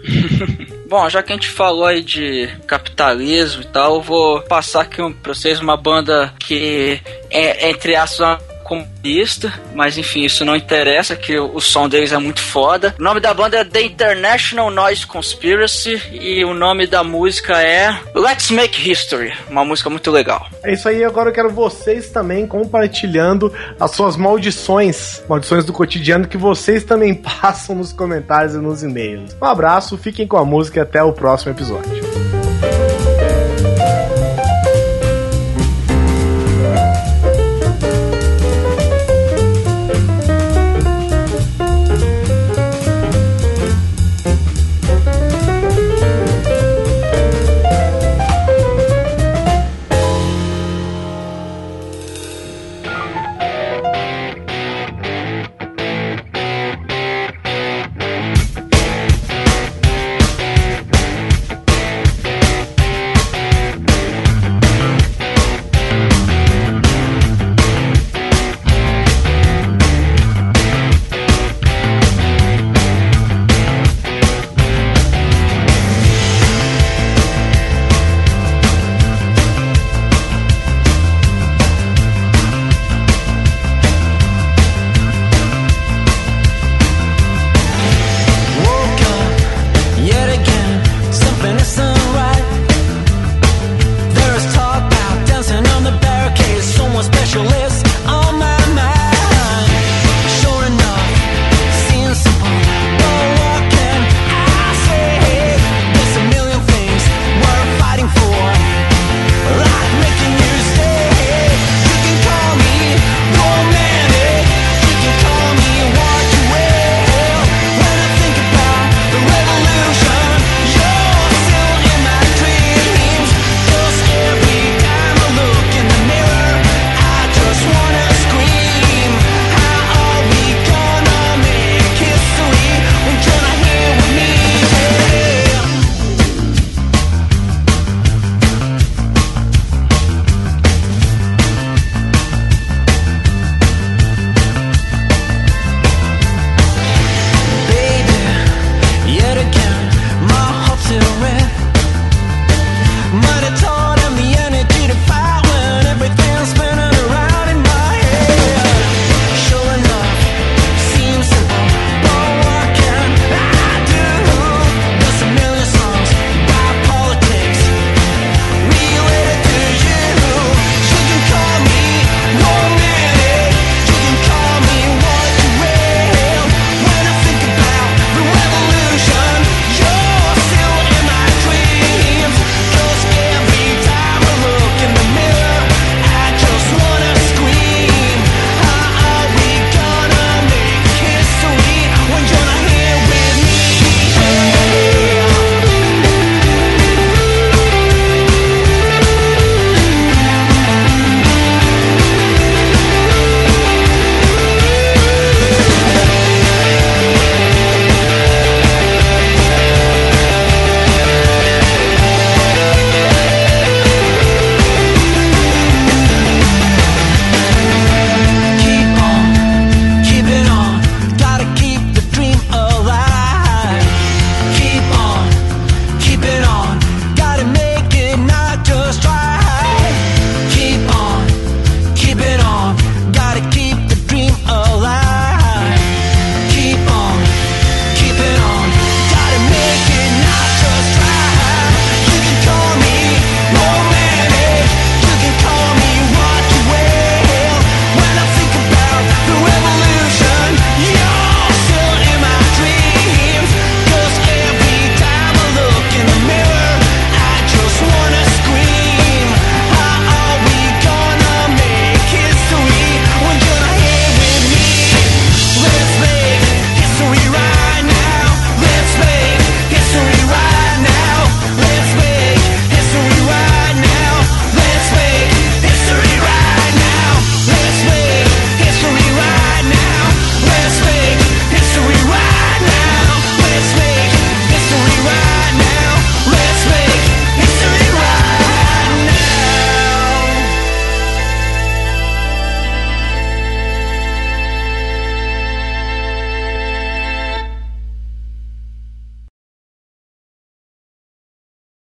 Bom, 0.89 1.09
já 1.09 1.23
que 1.23 1.33
a 1.33 1.37
gente 1.37 1.49
falou 1.51 1.87
aí 1.87 2.03
de 2.03 2.49
capitalismo 2.67 3.63
e 3.63 3.67
tal, 3.67 3.95
eu 3.95 4.03
vou 4.03 4.41
passar 4.43 4.83
aqui 4.83 5.01
um, 5.01 5.13
pra 5.13 5.35
vocês 5.35 5.61
uma 5.61 5.77
banda 5.77 6.35
que 6.41 7.01
é, 7.35 7.69
entre 7.69 7.97
aspas, 7.97 8.39
comunista, 8.65 9.53
mas 9.75 9.97
enfim, 9.99 10.25
isso 10.25 10.45
não 10.45 10.57
interessa, 10.57 11.15
que 11.15 11.39
o, 11.39 11.55
o 11.55 11.61
som 11.61 11.89
deles 11.89 12.13
é 12.13 12.19
muito 12.19 12.41
foda. 12.41 12.95
O 12.99 13.03
nome 13.03 13.21
da 13.21 13.33
banda 13.33 13.59
é 13.59 13.65
The 13.65 13.83
International 13.83 14.71
Noise 14.71 15.07
Conspiracy 15.07 16.03
e 16.11 16.45
o 16.45 16.55
nome 16.55 16.87
da 16.87 17.05
música 17.05 17.63
é 17.63 17.95
Let's 18.15 18.51
Make 18.51 18.91
History, 18.91 19.33
uma 19.49 19.65
música 19.65 19.91
muito 19.91 20.11
legal. 20.11 20.47
É 20.63 20.73
isso 20.73 20.89
aí, 20.89 21.05
agora 21.05 21.29
eu 21.29 21.35
quero 21.35 21.51
vocês 21.51 22.09
também 22.09 22.47
compartilhando 22.47 23.53
as 23.79 23.91
suas 23.91 24.17
maldições, 24.17 25.23
maldições 25.29 25.65
do 25.65 25.73
cotidiano 25.73 26.27
que 26.27 26.39
vocês 26.39 26.83
também 26.83 27.15
passam 27.41 27.77
nos 27.77 27.93
comentários 27.93 28.55
e 28.55 28.59
nos 28.59 28.83
e-mails. 28.83 29.37
Um 29.41 29.45
abraço, 29.45 29.99
fiquem 29.99 30.27
com 30.27 30.39
a 30.39 30.45
música 30.45 30.79
e 30.79 30.83
até 30.83 31.03
o 31.03 31.13
próximo 31.13 31.53
episódio. 31.53 32.34